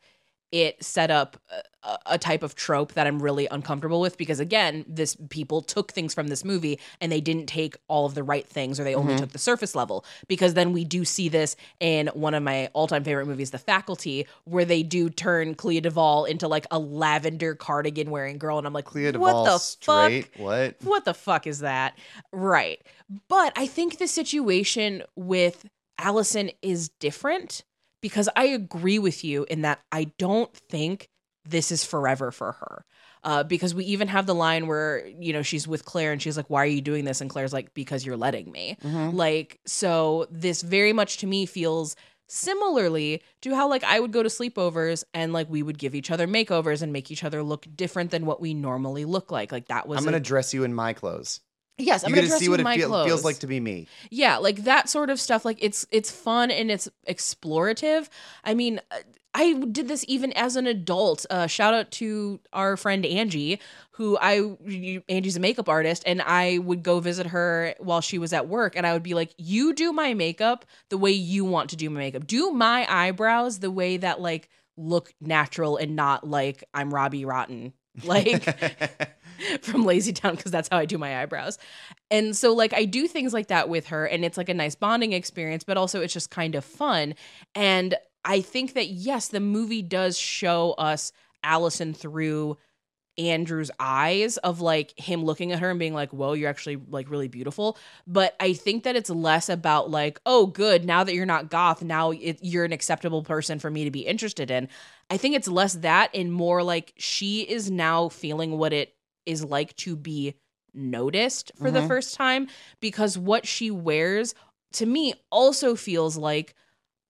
it 0.53 0.81
set 0.83 1.09
up 1.09 1.35
a, 1.83 1.95
a, 2.05 2.17
type 2.19 2.43
of 2.43 2.53
trope 2.53 2.93
that 2.93 3.07
I'm 3.07 3.19
really 3.19 3.47
uncomfortable 3.47 3.99
with 3.99 4.19
because 4.19 4.39
again, 4.39 4.85
this 4.87 5.17
people 5.31 5.63
took 5.63 5.91
things 5.91 6.13
from 6.13 6.27
this 6.27 6.45
movie 6.45 6.79
and 7.01 7.11
they 7.11 7.21
didn't 7.21 7.47
take 7.47 7.75
all 7.87 8.05
of 8.05 8.13
the 8.13 8.21
right 8.21 8.45
things 8.47 8.79
or 8.79 8.83
they 8.83 8.93
only 8.93 9.13
mm-hmm. 9.13 9.21
took 9.21 9.31
the 9.31 9.39
surface 9.39 9.73
level 9.73 10.05
because 10.27 10.53
then 10.53 10.71
we 10.71 10.85
do 10.85 11.05
see 11.05 11.27
this 11.27 11.55
in 11.79 12.05
one 12.13 12.35
of 12.35 12.43
my 12.43 12.67
all-time 12.73 13.03
favorite 13.03 13.25
movies, 13.25 13.49
The 13.49 13.57
Faculty, 13.57 14.27
where 14.43 14.63
they 14.63 14.83
do 14.83 15.09
turn 15.09 15.55
Clea 15.55 15.81
DuVall 15.81 16.29
into 16.29 16.47
like 16.47 16.67
a 16.69 16.77
lavender 16.77 17.55
cardigan 17.55 18.11
wearing 18.11 18.37
girl 18.37 18.59
and 18.59 18.67
I'm 18.67 18.73
like, 18.73 18.85
Clea 18.85 19.11
what 19.13 19.45
the 19.45 19.57
straight? 19.57 20.27
fuck? 20.35 20.39
What? 20.39 20.75
What 20.83 21.03
the 21.05 21.15
fuck 21.15 21.47
is 21.47 21.59
that? 21.61 21.97
Right. 22.31 22.79
But 23.27 23.53
I 23.55 23.65
think 23.65 23.97
the 23.97 24.07
situation 24.07 25.01
with 25.15 25.65
Allison 25.97 26.51
is 26.61 26.89
different 26.89 27.63
because 28.03 28.27
I 28.35 28.45
agree 28.47 28.99
with 28.99 29.23
you 29.23 29.45
in 29.49 29.61
that 29.61 29.79
I 29.91 30.11
don't 30.19 30.53
think 30.69 31.09
this 31.45 31.71
is 31.71 31.83
forever 31.85 32.29
for 32.31 32.51
her. 32.51 32.85
Uh, 33.23 33.41
because 33.43 33.73
we 33.73 33.85
even 33.85 34.09
have 34.09 34.25
the 34.25 34.35
line 34.35 34.67
where 34.67 35.07
you 35.07 35.31
know 35.31 35.41
she's 35.41 35.65
with 35.65 35.85
Claire 35.85 36.11
and 36.11 36.21
she's 36.21 36.35
like, 36.35 36.49
"Why 36.49 36.61
are 36.61 36.65
you 36.65 36.81
doing 36.81 37.05
this?" 37.05 37.21
and 37.21 37.29
Claire's 37.29 37.53
like, 37.53 37.73
"Because 37.73 38.05
you're 38.05 38.17
letting 38.17 38.51
me." 38.51 38.75
Mm-hmm. 38.83 39.15
Like, 39.15 39.61
so 39.65 40.27
this 40.29 40.61
very 40.61 40.91
much 40.91 41.17
to 41.19 41.27
me 41.27 41.45
feels 41.45 41.95
similarly 42.27 43.23
to 43.41 43.55
how 43.55 43.69
like 43.69 43.83
I 43.85 44.01
would 44.01 44.11
go 44.11 44.21
to 44.23 44.27
sleepovers 44.29 45.05
and 45.13 45.31
like 45.31 45.49
we 45.49 45.63
would 45.63 45.77
give 45.77 45.95
each 45.95 46.11
other 46.11 46.27
makeovers 46.27 46.81
and 46.81 46.91
make 46.91 47.09
each 47.11 47.23
other 47.23 47.41
look 47.43 47.65
different 47.75 48.11
than 48.11 48.25
what 48.25 48.41
we 48.41 48.53
normally 48.53 49.05
look 49.05 49.31
like. 49.31 49.53
Like 49.53 49.69
that 49.69 49.87
was. 49.87 49.97
I'm 49.99 50.03
gonna 50.03 50.19
dress 50.19 50.53
you 50.53 50.65
in 50.65 50.73
my 50.73 50.91
clothes. 50.91 51.39
Yes, 51.77 52.03
I'm 52.03 52.11
gonna, 52.11 52.27
gonna 52.27 52.39
see 52.39 52.49
what 52.49 52.59
it 52.59 52.67
feel, 52.75 53.05
feels 53.05 53.23
like 53.23 53.39
to 53.39 53.47
be 53.47 53.59
me. 53.59 53.87
Yeah, 54.11 54.37
like 54.37 54.65
that 54.65 54.89
sort 54.89 55.09
of 55.09 55.19
stuff. 55.19 55.43
Like 55.43 55.57
it's 55.59 55.87
it's 55.91 56.11
fun 56.11 56.51
and 56.51 56.69
it's 56.69 56.87
explorative. 57.09 58.09
I 58.43 58.53
mean, 58.53 58.79
uh, 58.91 58.97
I 59.33 59.53
did 59.55 59.87
this 59.87 60.05
even 60.07 60.33
as 60.33 60.55
an 60.55 60.67
adult. 60.67 61.25
Uh, 61.31 61.47
shout 61.47 61.73
out 61.73 61.89
to 61.93 62.39
our 62.53 62.77
friend 62.77 63.03
Angie, 63.07 63.59
who 63.91 64.19
I 64.21 64.55
Angie's 65.09 65.35
a 65.35 65.39
makeup 65.39 65.67
artist, 65.67 66.03
and 66.05 66.21
I 66.21 66.59
would 66.59 66.83
go 66.83 66.99
visit 66.99 67.27
her 67.27 67.73
while 67.79 68.01
she 68.01 68.19
was 68.19 68.33
at 68.33 68.47
work, 68.47 68.75
and 68.75 68.85
I 68.85 68.93
would 68.93 69.01
be 69.03 69.15
like, 69.15 69.33
"You 69.39 69.73
do 69.73 69.91
my 69.91 70.13
makeup 70.13 70.65
the 70.89 70.97
way 70.99 71.11
you 71.11 71.43
want 71.43 71.71
to 71.71 71.75
do 71.75 71.89
my 71.89 72.01
makeup. 72.01 72.27
Do 72.27 72.51
my 72.51 72.85
eyebrows 72.87 73.59
the 73.59 73.71
way 73.71 73.97
that 73.97 74.21
like 74.21 74.47
look 74.77 75.11
natural 75.19 75.77
and 75.77 75.95
not 75.95 76.27
like 76.27 76.63
I'm 76.71 76.93
Robbie 76.93 77.25
Rotten." 77.25 77.73
Like. 78.03 78.43
from 79.61 79.85
Lazy 79.85 80.13
Town 80.13 80.35
because 80.35 80.51
that's 80.51 80.69
how 80.69 80.77
I 80.77 80.85
do 80.85 80.97
my 80.97 81.21
eyebrows. 81.21 81.57
And 82.11 82.35
so, 82.35 82.53
like, 82.53 82.73
I 82.73 82.85
do 82.85 83.07
things 83.07 83.33
like 83.33 83.47
that 83.47 83.69
with 83.69 83.87
her, 83.87 84.05
and 84.05 84.23
it's 84.23 84.37
like 84.37 84.49
a 84.49 84.53
nice 84.53 84.75
bonding 84.75 85.13
experience, 85.13 85.63
but 85.63 85.77
also 85.77 86.01
it's 86.01 86.13
just 86.13 86.29
kind 86.31 86.55
of 86.55 86.63
fun. 86.65 87.15
And 87.55 87.95
I 88.25 88.41
think 88.41 88.73
that, 88.73 88.87
yes, 88.89 89.27
the 89.27 89.39
movie 89.39 89.81
does 89.81 90.17
show 90.17 90.71
us 90.77 91.11
Allison 91.43 91.93
through 91.93 92.57
Andrew's 93.15 93.69
eyes 93.79 94.37
of 94.37 94.59
like 94.59 94.91
him 94.97 95.23
looking 95.23 95.51
at 95.51 95.59
her 95.59 95.69
and 95.69 95.77
being 95.77 95.93
like, 95.93 96.09
"Whoa, 96.11 96.33
you're 96.33 96.49
actually 96.49 96.81
like 96.89 97.11
really 97.11 97.27
beautiful." 97.27 97.77
But 98.07 98.35
I 98.39 98.53
think 98.53 98.85
that 98.85 98.95
it's 98.95 99.11
less 99.11 99.49
about 99.49 99.91
like, 99.91 100.19
"Oh, 100.25 100.47
good, 100.47 100.83
now 100.83 101.03
that 101.03 101.13
you're 101.13 101.27
not 101.27 101.51
goth, 101.51 101.83
now 101.83 102.09
it, 102.09 102.39
you're 102.41 102.65
an 102.65 102.73
acceptable 102.73 103.21
person 103.21 103.59
for 103.59 103.69
me 103.69 103.83
to 103.83 103.91
be 103.91 103.99
interested 103.99 104.49
in." 104.49 104.67
I 105.11 105.17
think 105.17 105.35
it's 105.35 105.47
less 105.47 105.73
that 105.73 106.09
and 106.15 106.33
more 106.33 106.63
like 106.63 106.93
she 106.97 107.41
is 107.41 107.69
now 107.69 108.09
feeling 108.09 108.57
what 108.57 108.73
it 108.73 108.95
is 109.25 109.43
like 109.43 109.75
to 109.77 109.95
be 109.95 110.35
noticed 110.73 111.51
for 111.55 111.65
mm-hmm. 111.65 111.75
the 111.75 111.81
first 111.87 112.15
time 112.15 112.47
because 112.79 113.17
what 113.17 113.45
she 113.47 113.69
wears 113.69 114.33
to 114.73 114.85
me 114.85 115.13
also 115.31 115.75
feels 115.75 116.17
like 116.17 116.55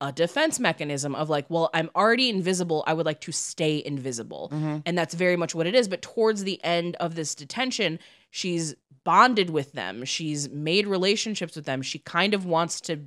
a 0.02 0.12
defense 0.12 0.60
mechanism 0.60 1.16
of 1.16 1.30
like, 1.30 1.50
well, 1.50 1.70
I'm 1.74 1.90
already 1.96 2.28
invisible. 2.30 2.84
I 2.86 2.94
would 2.94 3.06
like 3.06 3.22
to 3.22 3.32
stay 3.32 3.82
invisible. 3.86 4.50
Mm-hmm. 4.52 4.78
And 4.86 4.98
that's 4.98 5.14
very 5.14 5.38
much 5.38 5.56
what 5.56 5.66
it 5.66 5.76
is. 5.76 5.88
But 5.88 6.02
towards 6.02 6.44
the 6.44 6.62
end 6.64 6.98
of 6.98 7.16
this 7.16 7.34
detention, 7.36 8.00
she's 8.30 8.76
bonded 9.06 9.50
with 9.50 9.74
them, 9.74 10.06
she's 10.06 10.50
made 10.50 10.88
relationships 10.88 11.56
with 11.56 11.66
them. 11.66 11.82
She 11.82 12.00
kind 12.00 12.34
of 12.34 12.46
wants 12.46 12.82
to 12.82 13.00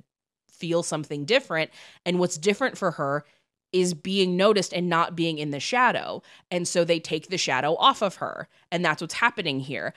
feel 0.51 0.83
something 0.83 1.27
different. 1.27 1.71
And 2.07 2.19
what's 2.19 2.39
different 2.39 2.79
for 2.79 2.93
her 2.93 3.25
is 3.81 3.93
being 3.95 4.37
noticed 4.39 4.73
and 4.73 4.89
not 4.89 5.15
being 5.15 5.37
in 5.39 5.51
the 5.51 5.61
shadow. 5.61 6.23
And 6.51 6.67
so 6.67 6.83
they 6.85 6.99
take 6.99 7.29
the 7.29 7.37
shadow 7.39 7.75
off 7.77 8.03
of 8.03 8.17
her. 8.17 8.49
And 8.73 8.83
that's 8.85 9.01
what's 9.03 9.13
happening 9.15 9.61
here. 9.61 9.93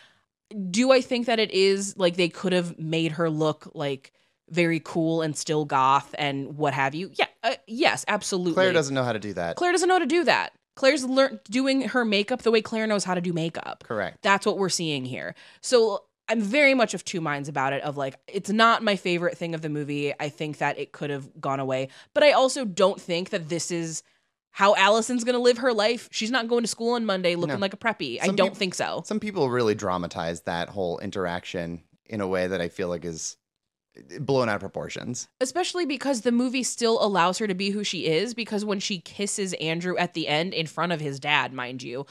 Do 0.70 0.92
I 0.92 1.00
think 1.02 1.28
that 1.28 1.40
it 1.40 1.52
is 1.52 1.96
like 1.98 2.16
they 2.18 2.28
could 2.30 2.52
have 2.54 2.78
made 2.78 3.14
her 3.14 3.30
look 3.30 3.72
like 3.74 4.12
very 4.50 4.82
cool 4.84 5.22
and 5.22 5.38
still 5.38 5.64
goth 5.64 6.14
and 6.18 6.58
what 6.58 6.74
have 6.74 6.94
you? 6.96 7.12
Yeah, 7.14 7.28
uh, 7.44 7.54
yes, 7.68 8.04
absolutely. 8.10 8.56
Claire 8.56 8.74
doesn't 8.74 8.94
know 8.96 9.04
how 9.04 9.14
to 9.14 9.20
do 9.20 9.32
that. 9.34 9.56
Claire 9.56 9.72
doesn't 9.72 9.88
know 9.88 9.96
how 9.96 10.00
to 10.00 10.06
do 10.08 10.24
that. 10.26 10.52
Claire's 10.76 11.04
learned 11.06 11.40
doing 11.50 11.82
her 11.90 12.04
makeup 12.06 12.42
the 12.42 12.52
way 12.52 12.62
Claire 12.62 12.88
knows 12.88 13.04
how 13.06 13.14
to 13.14 13.22
do 13.22 13.32
makeup. 13.34 13.84
Correct. 13.88 14.22
That's 14.24 14.46
what 14.46 14.58
we're 14.58 14.70
seeing 14.70 15.06
here. 15.06 15.36
So 15.62 16.04
I'm 16.30 16.42
very 16.42 16.76
much 16.76 16.94
of 16.94 17.04
two 17.04 17.20
minds 17.22 17.50
about 17.50 17.74
it 17.74 17.82
of 17.82 17.98
like 17.98 18.18
it's 18.28 18.52
not 18.52 18.84
my 18.84 18.96
favorite 18.96 19.36
thing 19.38 19.56
of 19.56 19.62
the 19.62 19.70
movie. 19.70 20.14
I 20.20 20.30
think 20.30 20.60
that 20.60 20.78
it 20.78 20.92
could 20.92 21.10
have 21.10 21.28
gone 21.42 21.60
away, 21.60 21.90
but 22.14 22.24
I 22.24 22.32
also 22.32 22.64
don't 22.64 23.02
think 23.02 23.32
that 23.32 23.50
this 23.50 23.72
is 23.72 24.04
how 24.52 24.76
Allison's 24.76 25.24
going 25.24 25.34
to 25.36 25.42
live 25.42 25.58
her 25.60 25.74
life. 25.74 26.08
She's 26.12 26.30
not 26.32 26.48
going 26.48 26.62
to 26.64 26.68
school 26.68 26.94
on 26.94 27.06
Monday 27.06 27.36
looking 27.36 27.56
no. 27.56 27.60
like 27.62 27.74
a 27.74 27.78
preppy. 27.78 28.22
Some 28.24 28.32
I 28.32 28.36
don't 28.36 28.56
think 28.56 28.76
so. 28.76 29.02
Some 29.06 29.20
people 29.20 29.50
really 29.50 29.74
dramatize 29.76 30.42
that 30.42 30.70
whole 30.70 31.00
interaction 31.00 31.84
in 32.06 32.22
a 32.22 32.28
way 32.28 32.46
that 32.48 32.62
I 32.62 32.70
feel 32.70 32.90
like 32.90 33.06
is 33.06 33.36
blown 34.20 34.50
out 34.50 34.56
of 34.56 34.62
proportions. 34.62 35.28
Especially 35.42 35.86
because 35.86 36.22
the 36.22 36.32
movie 36.32 36.64
still 36.64 37.02
allows 37.04 37.38
her 37.38 37.48
to 37.48 37.54
be 37.54 37.70
who 37.72 37.84
she 37.84 38.06
is 38.08 38.34
because 38.34 38.66
when 38.66 38.80
she 38.80 39.00
kisses 39.00 39.54
Andrew 39.54 39.98
at 39.98 40.14
the 40.14 40.28
end 40.28 40.54
in 40.54 40.68
front 40.68 40.92
of 40.94 41.00
his 41.00 41.20
dad, 41.20 41.54
mind 41.54 41.82
you, 41.84 42.06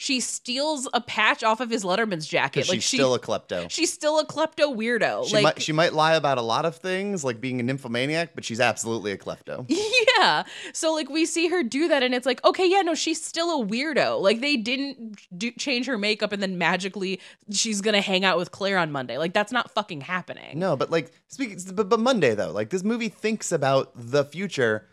she 0.00 0.18
steals 0.20 0.88
a 0.94 1.00
patch 1.02 1.42
off 1.42 1.60
of 1.60 1.68
his 1.68 1.84
Letterman's 1.84 2.26
jacket. 2.26 2.60
Like 2.70 2.76
she's 2.76 2.84
she, 2.84 2.96
still 2.96 3.12
a 3.12 3.18
klepto. 3.20 3.70
She's 3.70 3.92
still 3.92 4.18
a 4.18 4.24
klepto 4.26 4.74
weirdo. 4.74 5.26
She 5.28 5.34
like 5.34 5.42
might, 5.44 5.62
she 5.62 5.72
might 5.74 5.92
lie 5.92 6.14
about 6.14 6.38
a 6.38 6.42
lot 6.42 6.64
of 6.64 6.76
things, 6.76 7.22
like 7.22 7.38
being 7.38 7.60
a 7.60 7.62
nymphomaniac, 7.62 8.30
but 8.34 8.42
she's 8.42 8.60
absolutely 8.60 9.12
a 9.12 9.18
klepto. 9.18 9.66
Yeah. 10.18 10.42
So 10.74 10.92
like 10.94 11.08
we 11.08 11.24
see 11.26 11.48
her 11.48 11.62
do 11.62 11.88
that, 11.88 12.02
and 12.02 12.14
it's 12.14 12.26
like, 12.26 12.44
okay, 12.46 12.66
yeah, 12.68 12.80
no, 12.82 12.94
she's 12.94 13.22
still 13.22 13.60
a 13.60 13.64
weirdo. 13.66 14.20
Like 14.20 14.40
they 14.40 14.56
didn't 14.56 15.18
do, 15.36 15.50
change 15.52 15.84
her 15.86 15.96
makeup, 15.98 16.32
and 16.32 16.42
then 16.42 16.56
magically 16.58 17.20
she's 17.50 17.80
gonna 17.82 18.00
hang 18.02 18.24
out 18.24 18.36
with 18.38 18.50
Claire 18.50 18.76
on 18.78 18.92
Monday. 18.92 19.16
Like 19.18 19.32
that's 19.34 19.52
not 19.52 19.70
fucking 19.70 20.00
happening. 20.02 20.58
No, 20.58 20.76
but 20.76 20.90
like 20.90 21.10
but, 21.74 21.88
but 21.88 22.00
Monday 22.00 22.34
though, 22.34 22.52
like 22.52 22.68
this 22.70 22.84
movie 22.84 23.08
thinks 23.10 23.50
about 23.52 23.92
the 23.94 24.22
future, 24.24 24.88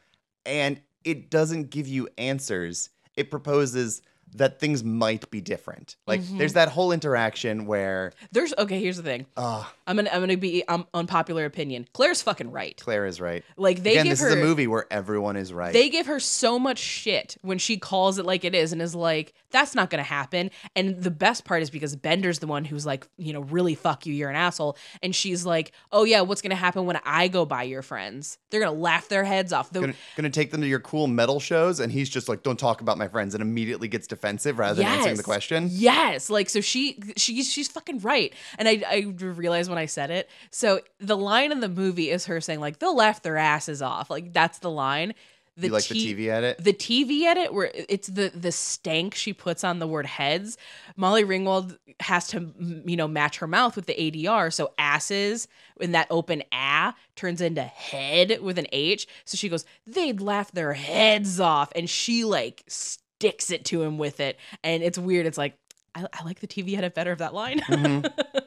and 0.46 0.80
it 1.06 1.30
doesn't 1.30 1.70
give 1.72 1.88
you 1.90 2.08
answers. 2.18 2.90
It 3.18 3.30
proposes 3.30 4.02
that 4.36 4.60
things 4.60 4.84
might 4.84 5.30
be 5.32 5.42
different. 5.42 5.96
Like 6.06 6.22
mm-hmm. 6.22 6.38
there's 6.38 6.54
that 6.54 6.70
whole 6.70 6.92
interaction 6.92 7.66
where 7.66 8.14
there's 8.32 8.54
okay. 8.58 8.80
Here's 8.80 8.98
the 8.98 9.04
thing. 9.04 9.26
Uh, 9.36 9.66
I'm 9.88 9.96
gonna 9.96 10.10
I'm 10.12 10.20
gonna 10.20 10.36
be 10.38 10.68
um, 10.68 10.86
unpopular 10.94 11.46
opinion. 11.46 11.88
Claire's 11.94 12.22
fucking 12.22 12.52
right. 12.52 12.80
Claire 12.80 13.06
is 13.06 13.22
right. 13.22 13.44
Like 13.56 13.82
they 13.84 13.92
Again, 13.92 14.04
give 14.06 14.12
this 14.12 14.22
her, 14.22 14.28
is 14.28 14.34
a 14.34 14.38
movie 14.44 14.68
where 14.68 14.86
everyone 14.92 15.38
is 15.38 15.54
right. 15.54 15.72
They 15.72 15.90
give 15.90 16.08
her 16.08 16.20
so 16.20 16.60
much 16.60 16.78
shit 16.78 17.38
when 17.42 17.58
she 17.58 17.78
calls 17.78 18.20
it 18.20 18.26
like 18.26 18.44
it 18.44 18.54
is 18.54 18.74
and 18.74 18.82
is 18.82 18.94
like, 18.94 19.34
that's 19.50 19.74
not 19.76 19.90
gonna 19.90 20.04
happen. 20.04 20.52
And 20.76 21.02
the 21.02 21.10
best 21.10 21.46
part 21.46 21.62
is 21.64 21.70
because 21.70 21.96
Bender's 21.96 22.40
the 22.40 22.48
one 22.48 22.66
who's 22.66 22.86
like, 22.86 23.08
you 23.18 23.32
know, 23.32 23.40
really 23.44 23.76
fuck 23.76 24.06
you, 24.06 24.14
you're 24.14 24.30
an 24.30 24.36
asshole. 24.36 24.76
And 25.02 25.16
she's 25.16 25.46
like, 25.46 25.72
oh 25.94 26.04
yeah, 26.04 26.20
what's 26.22 26.42
gonna 26.42 26.56
happen 26.56 26.86
when 26.86 27.00
I 27.06 27.30
go 27.30 27.46
by 27.46 27.64
your 27.64 27.82
friends? 27.82 28.38
They're 28.50 28.60
gonna 28.60 28.74
laugh 28.78 29.08
their 29.08 29.24
heads 29.24 29.54
off. 29.54 29.70
The- 29.72 29.80
gonna, 29.80 29.94
gonna 30.18 30.30
take 30.30 30.52
them 30.52 30.60
to 30.62 30.68
your 30.68 30.80
cool 30.82 31.08
metal 31.08 31.40
shows, 31.40 31.80
and 31.80 31.90
he's 31.94 32.10
just 32.10 32.28
like, 32.28 32.44
don't 32.44 32.60
talk 32.60 32.82
about 32.82 32.98
my 32.98 33.08
friends, 33.08 33.34
and 33.36 33.42
immediately 33.42 33.88
gets 33.88 34.06
defensive 34.06 34.60
rather 34.60 34.76
than 34.76 34.84
yes. 34.86 34.98
answering 34.98 35.16
the 35.16 35.24
question. 35.24 35.70
Yes, 35.72 36.30
like 36.30 36.50
so 36.50 36.60
she 36.60 37.00
she 37.16 37.42
she's 37.42 37.70
fucking 37.70 38.00
right. 38.00 38.34
And 38.60 38.68
I 38.68 38.84
I 38.86 38.98
realized 39.18 39.70
when 39.70 39.77
when 39.78 39.84
I 39.84 39.86
said 39.86 40.10
it. 40.12 40.30
So 40.50 40.82
the 41.00 41.16
line 41.16 41.52
in 41.52 41.60
the 41.60 41.70
movie 41.70 42.10
is 42.10 42.26
her 42.26 42.42
saying 42.42 42.60
like 42.60 42.80
they'll 42.80 42.96
laugh 42.96 43.22
their 43.22 43.38
asses 43.38 43.82
off. 43.82 44.10
Like 44.10 44.34
that's 44.34 44.58
the 44.60 44.72
line. 44.72 45.14
The 45.56 45.68
you 45.68 45.74
like 45.74 45.84
t- 45.86 45.94
the 46.14 46.24
TV 46.24 46.30
edit? 46.32 46.58
The 46.60 46.74
TV 46.74 47.22
edit 47.24 47.54
where 47.54 47.70
it's 47.74 48.08
the 48.08 48.30
the 48.34 48.52
stank 48.52 49.14
she 49.14 49.34
puts 49.34 49.64
on 49.64 49.80
the 49.80 49.88
word 49.88 50.06
heads. 50.08 50.58
Molly 50.96 51.24
Ringwald 51.24 51.78
has 52.00 52.28
to 52.30 52.52
you 52.86 52.96
know 52.98 53.08
match 53.08 53.38
her 53.38 53.48
mouth 53.48 53.76
with 53.76 53.86
the 53.88 53.94
ADR, 53.96 54.54
so 54.54 54.74
asses 54.78 55.48
in 55.80 55.94
that 55.94 56.08
open 56.10 56.44
a 56.52 56.94
turns 57.16 57.42
into 57.42 57.62
head 57.64 58.40
with 58.42 58.60
an 58.60 58.68
H. 58.72 59.08
So 59.26 59.36
she 59.36 59.50
goes, 59.50 59.66
"They'd 59.88 60.22
laugh 60.22 60.52
their 60.52 60.74
heads 60.74 61.40
off," 61.40 61.72
and 61.76 61.90
she 61.90 62.24
like 62.24 62.64
sticks 62.68 63.50
it 63.50 63.66
to 63.66 63.82
him 63.82 63.98
with 63.98 64.20
it, 64.20 64.38
and 64.64 64.84
it's 64.84 65.00
weird. 65.00 65.26
It's 65.26 65.40
like 65.40 65.56
I, 65.96 66.06
I 66.14 66.24
like 66.24 66.40
the 66.40 66.48
TV 66.48 66.78
edit 66.78 66.94
better 66.94 67.12
of 67.12 67.18
that 67.20 67.34
line. 67.34 67.62
Mm-hmm. 67.62 68.38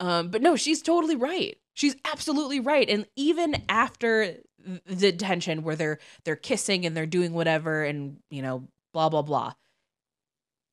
Um, 0.00 0.30
but 0.30 0.42
no, 0.42 0.56
she's 0.56 0.82
totally 0.82 1.16
right. 1.16 1.58
She's 1.74 1.96
absolutely 2.10 2.60
right. 2.60 2.88
And 2.88 3.06
even 3.16 3.62
after 3.68 4.36
the 4.86 5.12
tension 5.12 5.62
where 5.62 5.76
they're 5.76 5.98
they're 6.24 6.34
kissing 6.36 6.84
and 6.84 6.96
they're 6.96 7.06
doing 7.06 7.32
whatever 7.32 7.84
and 7.84 8.16
you 8.32 8.42
know 8.42 8.66
blah 8.92 9.08
blah 9.08 9.22
blah 9.22 9.52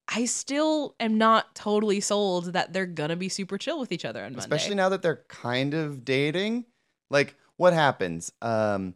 I 0.08 0.26
still 0.26 0.96
am 1.00 1.20
not 1.20 1.54
totally 1.54 2.00
sold 2.00 2.54
that 2.54 2.74
they're 2.74 2.88
gonna 2.88 3.16
be 3.18 3.30
super 3.30 3.56
chill 3.60 3.80
with 3.80 3.92
each 3.92 4.04
other 4.04 4.22
on 4.22 4.32
Monday. 4.32 4.40
Especially 4.40 4.74
now 4.74 4.90
that 4.90 5.04
they're 5.04 5.24
kind 5.30 5.76
of 5.76 6.04
dating. 6.04 6.66
Like, 7.12 7.36
what 7.58 7.74
happens? 7.74 8.32
Um, 8.42 8.96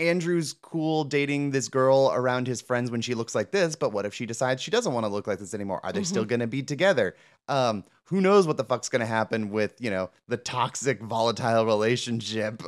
Andrew's 0.00 0.54
cool 0.54 1.04
dating 1.04 1.50
this 1.50 1.68
girl 1.68 2.10
around 2.14 2.46
his 2.46 2.60
friends 2.62 2.90
when 2.90 3.02
she 3.02 3.14
looks 3.14 3.34
like 3.34 3.50
this, 3.50 3.76
but 3.76 3.92
what 3.92 4.06
if 4.06 4.14
she 4.14 4.24
decides 4.26 4.62
she 4.62 4.70
doesn't 4.70 4.92
want 4.94 5.04
to 5.04 5.08
look 5.08 5.26
like 5.26 5.38
this 5.38 5.52
anymore? 5.54 5.78
Are 5.84 5.92
they 5.92 6.00
mm-hmm. 6.00 6.04
still 6.06 6.24
going 6.24 6.40
to 6.40 6.46
be 6.46 6.62
together? 6.62 7.14
Um, 7.48 7.84
who 8.04 8.20
knows 8.22 8.46
what 8.46 8.56
the 8.56 8.64
fuck's 8.64 8.88
going 8.88 9.00
to 9.00 9.06
happen 9.06 9.50
with, 9.50 9.74
you 9.78 9.90
know, 9.90 10.08
the 10.26 10.38
toxic, 10.38 11.02
volatile 11.02 11.66
relationship 11.66 12.62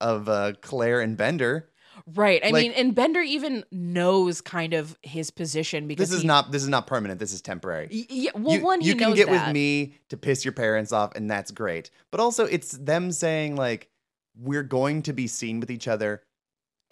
of 0.00 0.28
uh, 0.30 0.54
Claire 0.62 1.02
and 1.02 1.14
Bender. 1.16 1.68
Right. 2.06 2.40
I 2.42 2.50
like, 2.50 2.62
mean, 2.62 2.72
and 2.72 2.94
Bender 2.94 3.20
even 3.20 3.64
knows 3.70 4.40
kind 4.40 4.72
of 4.72 4.96
his 5.02 5.30
position 5.30 5.86
because 5.86 6.08
this 6.08 6.16
is 6.16 6.22
he, 6.22 6.26
not 6.26 6.50
this 6.50 6.62
is 6.62 6.68
not 6.70 6.86
permanent. 6.86 7.20
This 7.20 7.34
is 7.34 7.42
temporary. 7.42 7.88
Yeah. 7.90 8.30
Well, 8.34 8.56
you, 8.58 8.64
one 8.64 8.80
you 8.80 8.96
can 8.96 9.12
get 9.14 9.26
that. 9.28 9.46
with 9.48 9.54
me 9.54 9.94
to 10.08 10.16
piss 10.16 10.42
your 10.44 10.52
parents 10.52 10.90
off, 10.90 11.14
and 11.16 11.30
that's 11.30 11.50
great. 11.50 11.90
But 12.10 12.18
also, 12.20 12.46
it's 12.46 12.72
them 12.72 13.12
saying 13.12 13.56
like, 13.56 13.88
"We're 14.34 14.62
going 14.64 15.02
to 15.02 15.12
be 15.12 15.26
seen 15.26 15.60
with 15.60 15.70
each 15.70 15.86
other 15.86 16.22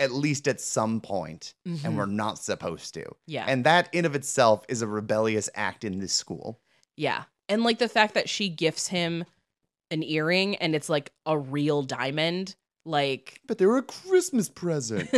at 0.00 0.10
least 0.12 0.48
at 0.48 0.60
some 0.60 0.98
point, 1.00 1.54
mm-hmm. 1.68 1.86
and 1.86 1.96
we're 1.96 2.06
mm-hmm. 2.06 2.16
not 2.16 2.38
supposed 2.38 2.94
to. 2.94 3.04
Yeah. 3.26 3.44
And 3.46 3.64
that 3.64 3.90
in 3.92 4.06
of 4.06 4.14
itself 4.16 4.64
is 4.66 4.80
a 4.82 4.86
rebellious 4.88 5.50
act 5.54 5.84
in 5.84 5.98
this 6.00 6.14
school. 6.14 6.58
Yeah. 6.96 7.24
And 7.50 7.62
like 7.62 7.78
the 7.78 7.88
fact 7.88 8.14
that 8.14 8.28
she 8.28 8.48
gifts 8.48 8.88
him 8.88 9.26
an 9.90 10.02
earring 10.02 10.56
and 10.56 10.74
it's 10.74 10.88
like 10.88 11.12
a 11.26 11.36
real 11.36 11.82
diamond 11.82 12.54
like 12.84 13.40
but 13.48 13.58
they 13.58 13.66
were 13.66 13.78
a 13.78 13.82
christmas 13.82 14.48
present 14.48 15.12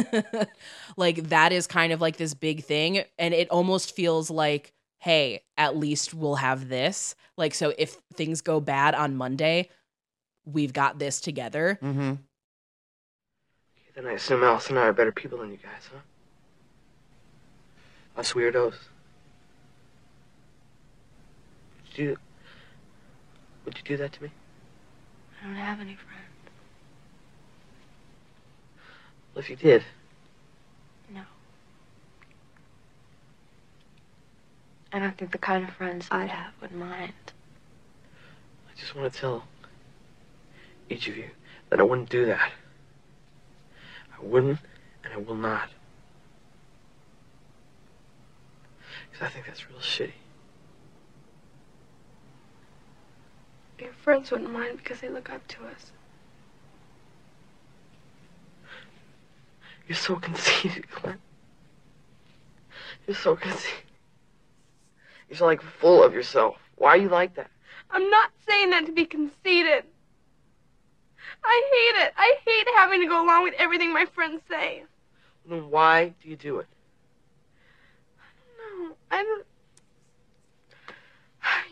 like 0.97 1.23
that 1.29 1.53
is 1.53 1.67
kind 1.67 1.93
of 1.93 2.01
like 2.01 2.17
this 2.17 2.33
big 2.35 2.65
thing 2.65 3.03
and 3.19 3.35
it 3.35 3.49
almost 3.51 3.95
feels 3.95 4.31
like 4.31 4.73
hey 4.99 5.45
at 5.59 5.77
least 5.77 6.15
we'll 6.15 6.37
have 6.37 6.69
this 6.71 7.15
like 7.37 7.53
so 7.55 7.73
if 7.79 7.99
things 8.15 8.41
go 8.41 8.61
bad 8.61 8.95
on 8.95 9.15
monday 9.15 9.69
we've 10.47 10.73
got 10.73 10.99
this 10.99 11.21
together 11.21 11.79
mm-hmm. 11.83 12.15
Then 13.95 14.07
I 14.07 14.13
assume 14.13 14.43
Alice 14.43 14.71
and 14.71 14.79
I 14.79 14.83
are 14.87 14.93
better 14.93 15.13
people 15.13 15.39
than 15.39 15.51
you 15.51 15.59
guys, 15.59 15.91
huh? 15.93 15.99
Us 18.21 18.33
weirdos. 18.33 18.75
Would 21.87 21.99
you, 21.99 22.17
would 23.65 23.77
you 23.77 23.83
do 23.85 23.97
that 23.99 24.13
to 24.13 24.23
me? 24.23 24.31
I 25.43 25.47
don't 25.47 25.57
have 25.57 25.81
any 25.81 25.95
friends. 25.95 26.09
Well, 29.35 29.43
if 29.43 29.51
you 29.51 29.57
did. 29.57 29.85
No. 31.13 31.23
I 34.93 35.01
don't 35.01 35.17
think 35.19 35.33
the 35.33 35.39
kind 35.39 35.69
of 35.69 35.75
friends 35.75 36.07
I'd 36.11 36.31
have 36.31 36.53
would 36.63 36.73
mind. 36.73 37.13
I 37.29 38.79
just 38.81 38.95
want 38.95 39.13
to 39.13 39.19
tell 39.19 39.45
each 40.89 41.09
of 41.09 41.17
you 41.17 41.29
that 41.69 41.79
I 41.79 41.83
wouldn't 41.83 42.09
do 42.09 42.25
that. 42.27 42.53
I 44.23 44.27
wouldn't, 44.27 44.59
and 45.05 45.13
I 45.13 45.17
will 45.19 45.35
not. 45.35 45.71
Because 49.11 49.27
I 49.27 49.31
think 49.31 49.47
that's 49.47 49.69
real 49.69 49.81
shitty. 49.81 50.13
Your 53.79 53.93
friends 53.93 54.31
wouldn't 54.31 54.53
mind 54.53 54.77
because 54.79 55.01
they 55.01 55.09
look 55.09 55.29
up 55.29 55.47
to 55.49 55.65
us. 55.65 55.91
You're 59.89 59.97
so 59.97 60.15
conceited, 60.17 60.87
You're 63.07 63.17
so 63.17 63.35
conceited. 63.35 63.83
You're 65.29 65.39
so, 65.39 65.47
like, 65.47 65.63
full 65.63 66.05
of 66.05 66.15
yourself. 66.15 66.57
Why 66.77 66.91
are 66.91 66.97
you 66.99 67.09
like 67.09 67.35
that? 67.35 67.51
I'm 67.91 68.09
not 68.11 68.31
saying 68.49 68.71
that 68.71 68.87
to 68.87 68.93
be 68.93 69.05
conceited. 69.07 69.85
I 71.45 71.63
hate 71.97 72.07
it. 72.07 72.15
I 72.17 72.37
hate 72.45 72.67
having 72.77 73.01
to 73.01 73.07
go 73.07 73.25
along 73.25 73.43
with 73.45 73.55
everything 73.59 73.93
my 73.93 74.07
friends 74.07 74.41
say. 74.49 74.85
Then 75.49 75.71
why 75.71 76.15
do 76.23 76.29
you 76.29 76.37
do 76.37 76.59
it? 76.59 76.67
I 78.55 78.63
don't 78.69 78.89
know. 78.89 78.95
I 79.11 79.23
don't. 79.23 79.47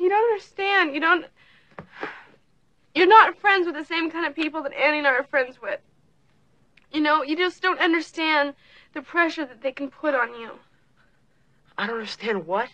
You 0.00 0.08
don't 0.08 0.32
understand. 0.32 0.94
You 0.94 1.00
don't. 1.00 1.26
You're 2.94 3.06
not 3.06 3.38
friends 3.38 3.66
with 3.66 3.76
the 3.76 3.84
same 3.84 4.10
kind 4.10 4.26
of 4.26 4.34
people 4.34 4.62
that 4.64 4.72
Andy 4.72 4.98
and 4.98 5.06
I 5.06 5.12
are 5.12 5.22
friends 5.22 5.60
with. 5.62 5.80
You 6.92 7.00
know, 7.00 7.22
you 7.22 7.36
just 7.36 7.62
don't 7.62 7.78
understand 7.78 8.54
the 8.94 9.02
pressure 9.02 9.46
that 9.46 9.62
they 9.62 9.70
can 9.70 9.88
put 9.88 10.12
on 10.12 10.28
you. 10.40 10.50
I 11.78 11.86
don't 11.86 11.94
understand 11.96 12.48
what? 12.48 12.68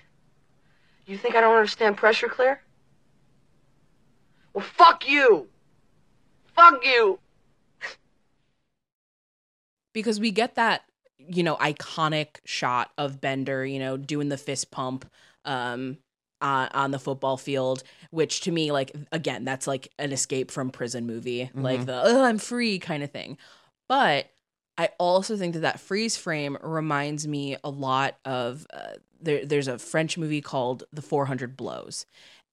You 1.04 1.18
think 1.18 1.34
I 1.36 1.42
don't 1.42 1.54
understand 1.54 1.98
pressure, 1.98 2.28
Claire? 2.28 2.62
Well, 4.54 4.64
fuck 4.64 5.06
you! 5.06 5.48
fuck 6.56 6.84
you. 6.84 7.18
Because 9.92 10.18
we 10.20 10.30
get 10.30 10.56
that, 10.56 10.82
you 11.18 11.42
know, 11.42 11.56
iconic 11.56 12.40
shot 12.44 12.90
of 12.98 13.20
Bender, 13.20 13.64
you 13.64 13.78
know, 13.78 13.96
doing 13.96 14.28
the 14.28 14.36
fist 14.36 14.70
pump 14.70 15.04
um 15.44 15.98
uh, 16.42 16.68
on 16.74 16.90
the 16.90 16.98
football 16.98 17.38
field, 17.38 17.82
which 18.10 18.42
to 18.42 18.50
me, 18.52 18.70
like, 18.70 18.92
again, 19.10 19.44
that's 19.44 19.66
like 19.66 19.88
an 19.98 20.12
escape 20.12 20.50
from 20.50 20.70
prison 20.70 21.06
movie, 21.06 21.44
mm-hmm. 21.44 21.62
like 21.62 21.86
the 21.86 21.94
I'm 22.04 22.38
free 22.38 22.78
kind 22.78 23.02
of 23.02 23.10
thing. 23.10 23.38
But 23.88 24.26
I 24.76 24.90
also 24.98 25.38
think 25.38 25.54
that 25.54 25.60
that 25.60 25.80
freeze 25.80 26.18
frame 26.18 26.58
reminds 26.62 27.26
me 27.26 27.56
a 27.64 27.70
lot 27.70 28.16
of 28.26 28.66
uh, 28.74 28.94
there, 29.18 29.46
there's 29.46 29.68
a 29.68 29.78
French 29.78 30.18
movie 30.18 30.42
called 30.42 30.84
The 30.92 31.00
400 31.00 31.56
Blows 31.56 32.04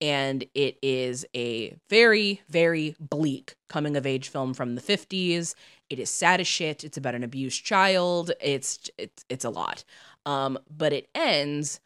and 0.01 0.43
it 0.53 0.77
is 0.81 1.25
a 1.35 1.75
very, 1.89 2.41
very 2.49 2.95
bleak 2.99 3.55
coming 3.69 3.95
of 3.95 4.05
age 4.05 4.29
film 4.29 4.53
from 4.53 4.75
the 4.75 4.81
50s. 4.81 5.55
It 5.89 5.99
is 5.99 6.09
sad 6.09 6.39
as 6.41 6.47
shit. 6.47 6.83
It's 6.83 6.97
about 6.97 7.15
an 7.15 7.23
abused 7.23 7.63
child. 7.63 8.31
It's 8.41 8.89
it's 8.97 9.25
it's 9.29 9.45
a 9.45 9.49
lot. 9.49 9.83
Um, 10.25 10.57
but 10.75 10.93
it 10.93 11.09
ends 11.13 11.79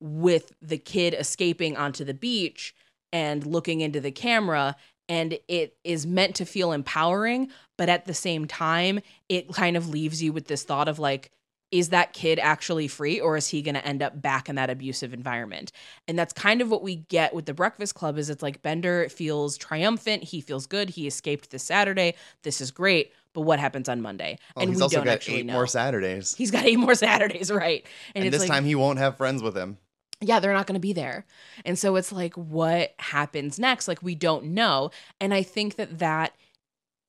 with 0.00 0.52
the 0.60 0.78
kid 0.78 1.14
escaping 1.14 1.76
onto 1.76 2.04
the 2.04 2.14
beach 2.14 2.74
and 3.12 3.46
looking 3.46 3.80
into 3.80 4.00
the 4.00 4.10
camera 4.10 4.76
and 5.06 5.38
it 5.48 5.76
is 5.84 6.06
meant 6.06 6.34
to 6.36 6.44
feel 6.44 6.72
empowering 6.72 7.48
but 7.78 7.88
at 7.88 8.04
the 8.04 8.12
same 8.12 8.44
time 8.46 8.98
it 9.30 9.50
kind 9.54 9.76
of 9.76 9.88
leaves 9.88 10.20
you 10.22 10.32
with 10.32 10.46
this 10.48 10.64
thought 10.64 10.88
of 10.88 10.98
like 10.98 11.30
is 11.74 11.88
that 11.88 12.12
kid 12.12 12.38
actually 12.38 12.86
free 12.86 13.18
or 13.18 13.36
is 13.36 13.48
he 13.48 13.60
going 13.60 13.74
to 13.74 13.84
end 13.84 14.00
up 14.00 14.22
back 14.22 14.48
in 14.48 14.54
that 14.54 14.70
abusive 14.70 15.12
environment 15.12 15.72
and 16.06 16.16
that's 16.16 16.32
kind 16.32 16.60
of 16.60 16.70
what 16.70 16.84
we 16.84 16.94
get 16.96 17.34
with 17.34 17.46
the 17.46 17.52
breakfast 17.54 17.96
club 17.96 18.16
is 18.16 18.30
it's 18.30 18.42
like 18.44 18.62
bender 18.62 19.08
feels 19.08 19.56
triumphant 19.58 20.22
he 20.22 20.40
feels 20.40 20.66
good 20.66 20.88
he 20.88 21.08
escaped 21.08 21.50
this 21.50 21.64
saturday 21.64 22.14
this 22.44 22.60
is 22.60 22.70
great 22.70 23.12
but 23.32 23.40
what 23.40 23.58
happens 23.58 23.88
on 23.88 24.00
monday 24.00 24.38
well, 24.54 24.60
oh, 24.62 24.62
and 24.62 24.68
he's 24.70 24.76
we 24.76 24.82
also 24.84 24.96
don't 24.98 25.06
got 25.06 25.14
actually 25.14 25.38
eight 25.38 25.46
know. 25.46 25.52
more 25.54 25.66
saturdays 25.66 26.32
he's 26.36 26.52
got 26.52 26.64
eight 26.64 26.78
more 26.78 26.94
saturdays 26.94 27.50
right 27.50 27.84
and, 28.14 28.24
and 28.24 28.32
this 28.32 28.42
like, 28.42 28.48
time 28.50 28.64
he 28.64 28.76
won't 28.76 28.98
have 28.98 29.16
friends 29.16 29.42
with 29.42 29.56
him 29.58 29.76
yeah, 30.20 30.38
they're 30.40 30.54
not 30.54 30.66
going 30.66 30.74
to 30.76 30.80
be 30.80 30.94
there. 30.94 31.26
And 31.66 31.78
so 31.78 31.96
it's 31.96 32.10
like, 32.10 32.32
what 32.34 32.94
happens 32.98 33.58
next? 33.58 33.88
Like, 33.88 34.02
we 34.02 34.14
don't 34.14 34.54
know. 34.54 34.90
And 35.20 35.34
I 35.34 35.42
think 35.42 35.74
that 35.76 35.98
that 35.98 36.32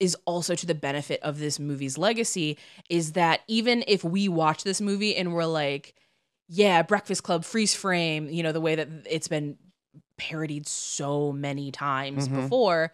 is 0.06 0.16
also 0.26 0.56
to 0.56 0.66
the 0.66 0.76
benefit 0.76 1.20
of 1.22 1.40
this 1.40 1.60
movie's 1.60 1.98
legacy 1.98 2.58
is 2.90 3.14
that 3.14 3.42
even 3.48 3.84
if 3.88 4.04
we 4.04 4.30
watch 4.30 4.64
this 4.64 4.80
movie 4.80 5.16
and 5.18 5.34
we're 5.34 5.44
like, 5.44 5.94
yeah, 6.48 6.84
Breakfast 6.84 7.24
Club, 7.24 7.44
freeze 7.44 7.76
frame, 7.76 8.30
you 8.30 8.44
know, 8.44 8.52
the 8.54 8.62
way 8.62 8.76
that 8.76 8.88
it's 9.10 9.28
been 9.28 9.58
parodied 10.18 10.68
so 10.68 11.34
many 11.34 11.72
times 11.72 12.28
mm-hmm. 12.30 12.42
before, 12.44 12.94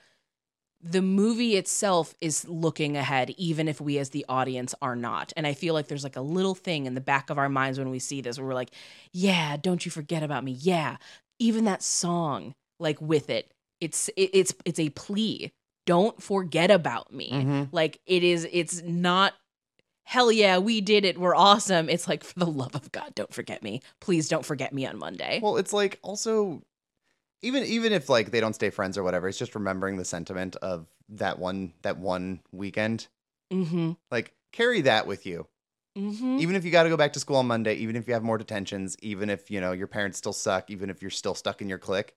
the 0.81 1.01
movie 1.01 1.57
itself 1.57 2.15
is 2.21 2.47
looking 2.47 2.95
ahead, 2.97 3.29
even 3.31 3.67
if 3.67 3.79
we 3.81 3.99
as 3.99 4.09
the 4.11 4.25
audience 4.29 4.73
are 4.81 4.95
not. 4.95 5.31
And 5.37 5.45
I 5.45 5.53
feel 5.53 5.73
like 5.75 5.87
there's 5.89 6.03
like 6.03 6.15
a 6.15 6.21
little 6.21 6.55
thing 6.55 6.85
in 6.87 6.95
the 6.95 7.01
back 7.01 7.29
of 7.29 7.37
our 7.37 7.49
minds 7.49 7.77
when 7.77 7.89
we 7.91 7.99
see 7.99 8.21
this 8.21 8.39
where 8.39 8.47
we're 8.47 8.53
like, 8.55 8.71
yeah, 9.11 9.57
don't 9.57 9.85
you 9.85 9.91
forget 9.91 10.23
about 10.23 10.43
me. 10.43 10.53
Yeah. 10.53 10.95
Even 11.39 11.65
that 11.65 11.83
song, 11.83 12.55
like 12.79 12.99
with 13.01 13.29
it, 13.29 13.51
it's 13.81 14.07
it, 14.09 14.29
it's 14.33 14.53
it's 14.65 14.79
a 14.79 14.89
plea 14.91 15.51
don't 15.85 16.21
forget 16.21 16.71
about 16.71 17.13
me. 17.13 17.31
Mm-hmm. 17.31 17.63
Like 17.71 17.99
it 18.05 18.23
is, 18.23 18.47
it's 18.51 18.81
not, 18.83 19.33
hell 20.03 20.31
yeah, 20.31 20.57
we 20.57 20.81
did 20.81 21.05
it. 21.05 21.17
We're 21.19 21.35
awesome. 21.35 21.89
It's 21.89 22.07
like, 22.07 22.23
for 22.23 22.39
the 22.39 22.45
love 22.47 22.75
of 22.75 22.91
God, 22.91 23.15
don't 23.15 23.33
forget 23.33 23.63
me. 23.63 23.81
Please 23.99 24.27
don't 24.27 24.45
forget 24.45 24.73
me 24.73 24.85
on 24.85 24.97
Monday. 24.97 25.39
Well, 25.41 25.57
it's 25.57 25.73
like 25.73 25.99
also, 26.01 26.61
even 27.43 27.63
even 27.63 27.91
if 27.91 28.07
like 28.07 28.29
they 28.29 28.39
don't 28.39 28.53
stay 28.53 28.69
friends 28.69 28.99
or 28.99 29.03
whatever, 29.03 29.27
it's 29.27 29.37
just 29.39 29.55
remembering 29.55 29.97
the 29.97 30.05
sentiment 30.05 30.57
of 30.57 30.85
that 31.09 31.39
one 31.39 31.73
that 31.81 31.97
one 31.97 32.41
weekend. 32.51 33.07
Mm-hmm. 33.51 33.93
Like 34.11 34.33
carry 34.51 34.81
that 34.81 35.07
with 35.07 35.25
you. 35.25 35.47
Mm-hmm. 35.97 36.37
Even 36.37 36.55
if 36.55 36.63
you 36.63 36.69
got 36.69 36.83
to 36.83 36.89
go 36.89 36.97
back 36.97 37.13
to 37.13 37.19
school 37.19 37.37
on 37.37 37.47
Monday, 37.47 37.73
even 37.75 37.95
if 37.95 38.07
you 38.07 38.13
have 38.13 38.21
more 38.21 38.37
detentions, 38.37 38.95
even 39.01 39.27
if 39.31 39.49
you 39.49 39.59
know 39.59 39.71
your 39.71 39.87
parents 39.87 40.19
still 40.19 40.33
suck, 40.33 40.69
even 40.69 40.91
if 40.91 41.01
you're 41.01 41.09
still 41.09 41.33
stuck 41.33 41.63
in 41.63 41.67
your 41.67 41.79
clique, 41.79 42.13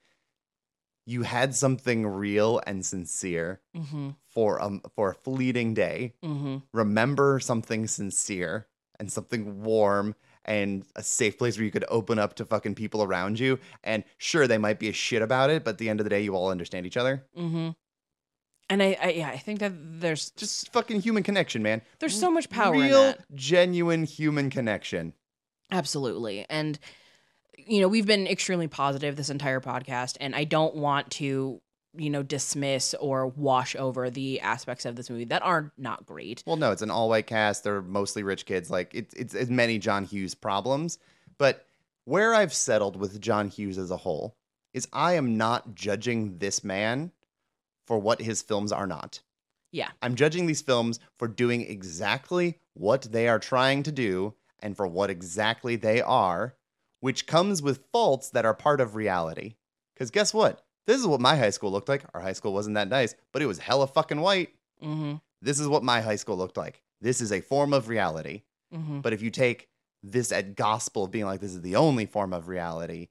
you 1.07 1.23
had 1.23 1.55
something 1.55 2.07
real 2.07 2.61
and 2.67 2.85
sincere 2.85 3.61
mm-hmm. 3.77 4.11
for 4.29 4.61
um 4.63 4.81
for 4.95 5.11
a 5.11 5.15
fleeting 5.15 5.75
day. 5.75 6.15
Mm-hmm. 6.25 6.59
Remember 6.73 7.41
something 7.41 7.87
sincere 7.87 8.67
and 8.99 9.11
something 9.13 9.63
warm 9.63 10.15
and 10.45 10.85
a 10.95 11.03
safe 11.03 11.39
place 11.39 11.57
where 11.59 11.65
you 11.65 11.71
could 11.71 11.85
open 11.89 12.19
up 12.19 12.35
to 12.35 12.45
fucking 12.45 12.75
people 12.75 13.03
around 13.03 13.39
you. 13.39 13.59
And 13.83 14.05
sure, 14.19 14.47
they 14.47 14.59
might 14.59 14.79
be 14.79 14.89
a 14.89 14.93
shit 14.93 15.23
about 15.23 15.51
it, 15.51 15.65
but 15.65 15.71
at 15.73 15.79
the 15.79 15.89
end 15.89 16.01
of 16.01 16.05
the 16.05 16.11
day, 16.11 16.21
you 16.21 16.35
all 16.35 16.51
understand 16.51 16.85
each 16.87 16.99
other. 16.99 17.25
Mm-hmm. 17.37 17.71
And 18.69 18.83
I, 18.83 18.97
I, 19.03 19.11
yeah, 19.11 19.29
I 19.29 19.39
think 19.39 19.61
that 19.61 19.73
there's 19.75 20.31
just 20.33 20.71
fucking 20.73 21.01
human 21.01 21.23
connection, 21.23 21.63
man. 21.63 21.81
There's 21.99 22.19
so 22.19 22.31
much 22.31 22.51
power 22.51 22.73
Real, 22.73 22.85
in 23.03 23.07
that. 23.13 23.25
Genuine 23.35 24.05
human 24.05 24.51
connection. 24.51 25.15
Absolutely. 25.71 26.45
And 26.51 26.79
you 27.59 27.81
know, 27.81 27.89
we've 27.89 28.07
been 28.07 28.27
extremely 28.27 28.69
positive 28.69 29.17
this 29.17 29.31
entire 29.31 29.61
podcast, 29.61 30.17
and 30.21 30.35
I 30.35 30.45
don't 30.45 30.75
want 30.77 31.11
to 31.13 31.61
you 31.97 32.11
know 32.11 32.25
dismiss 32.25 32.93
or 32.99 33.29
wash 33.29 33.77
over 33.77 34.11
the 34.11 34.41
aspects 34.41 34.85
of 34.85 34.97
this 34.97 35.09
movie 35.11 35.27
that 35.27 35.43
are 35.43 35.73
not 35.79 36.05
great. 36.07 36.43
Well, 36.47 36.57
no, 36.57 36.73
it's 36.73 36.83
an 36.83 36.91
all 36.91 37.09
white 37.09 37.27
cast. 37.27 37.65
They're 37.65 37.83
mostly 37.83 38.23
rich 38.23 38.47
kids. 38.47 38.71
Like 38.71 38.93
it's 38.95 39.15
it's 39.15 39.51
many 39.51 39.79
John 39.79 40.05
Hughes 40.05 40.35
problems, 40.35 40.99
but 41.39 41.67
where 42.05 42.35
I've 42.35 42.53
settled 42.55 42.97
with 42.97 43.21
John 43.21 43.49
Hughes 43.49 43.79
as 43.79 43.91
a 43.91 43.97
whole 43.97 44.37
is 44.73 44.89
I 44.93 45.13
am 45.15 45.37
not 45.37 45.75
judging 45.75 46.39
this 46.39 46.65
man 46.65 47.13
for 47.87 47.99
what 47.99 48.21
his 48.21 48.43
films 48.43 48.73
are 48.73 48.87
not. 48.89 49.21
Yeah. 49.71 49.89
I'm 50.03 50.15
judging 50.17 50.47
these 50.47 50.63
films 50.63 51.01
for 51.19 51.29
doing 51.29 51.63
exactly 51.63 52.59
what 52.75 53.03
they 53.03 53.29
are 53.29 53.39
trying 53.39 53.85
to 53.85 53.93
do 53.93 54.35
and 54.61 54.77
for 54.77 54.87
what 54.87 55.11
exactly 55.11 55.77
they 55.77 56.01
are 56.01 56.55
which 57.05 57.27
comes 57.27 57.61
with 57.61 57.85
faults 57.93 58.31
that 58.31 58.47
are 58.47 58.55
part 58.55 58.81
of 58.81 58.95
reality. 58.95 59.57
Because 59.93 60.11
guess 60.11 60.33
what? 60.33 60.65
This 60.87 60.99
is 60.99 61.07
what 61.07 61.21
my 61.21 61.37
high 61.37 61.51
school 61.51 61.71
looked 61.71 61.91
like. 61.91 62.03
Our 62.15 62.21
high 62.23 62.33
school 62.33 62.55
wasn't 62.55 62.77
that 62.77 62.89
nice, 62.89 63.15
but 63.31 63.43
it 63.43 63.47
was 63.47 63.59
hella 63.59 63.87
fucking 63.89 64.23
white. 64.23 64.49
Mm-hmm. 64.83 65.17
This 65.43 65.61
is 65.61 65.69
what 65.69 65.83
my 65.85 66.01
high 66.01 66.17
school 66.17 66.39
looked 66.39 66.57
like. 66.57 66.81
This 67.03 67.21
is 67.21 67.31
a 67.31 67.43
form 67.43 67.75
of 67.75 67.89
reality. 67.91 68.41
Mm-hmm. 68.75 69.01
But 69.01 69.13
if 69.13 69.21
you 69.21 69.29
take 69.29 69.69
this 70.03 70.33
at 70.33 70.57
gospel 70.57 71.07
being 71.07 71.27
like 71.27 71.41
this 71.43 71.51
is 71.53 71.61
the 71.61 71.77
only 71.77 72.07
form 72.07 72.33
of 72.33 72.49
reality, 72.49 73.09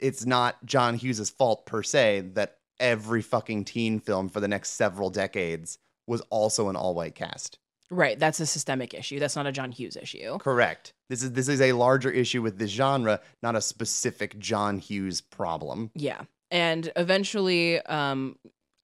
it's 0.00 0.26
not 0.26 0.56
John 0.66 0.96
Hughes's 0.96 1.30
fault 1.30 1.66
per 1.66 1.84
se 1.84 2.30
that 2.34 2.56
every 2.80 3.22
fucking 3.22 3.66
teen 3.66 4.00
film 4.00 4.28
for 4.28 4.40
the 4.40 4.48
next 4.48 4.70
several 4.70 5.08
decades 5.08 5.78
was 6.08 6.20
also 6.30 6.68
an 6.68 6.74
all 6.74 6.96
white 6.96 7.14
cast. 7.14 7.60
Right. 7.92 8.18
That's 8.18 8.40
a 8.40 8.46
systemic 8.46 8.92
issue. 8.92 9.20
That's 9.20 9.36
not 9.36 9.46
a 9.46 9.52
John 9.52 9.70
Hughes 9.70 9.96
issue. 9.96 10.38
Correct. 10.38 10.94
This 11.08 11.22
is 11.22 11.32
this 11.32 11.48
is 11.48 11.60
a 11.60 11.72
larger 11.72 12.10
issue 12.10 12.42
with 12.42 12.58
this 12.58 12.70
genre, 12.70 13.20
not 13.42 13.54
a 13.54 13.60
specific 13.60 14.38
John 14.38 14.78
Hughes 14.78 15.20
problem. 15.20 15.90
Yeah. 15.94 16.22
And 16.50 16.90
eventually, 16.96 17.80
um, 17.82 18.36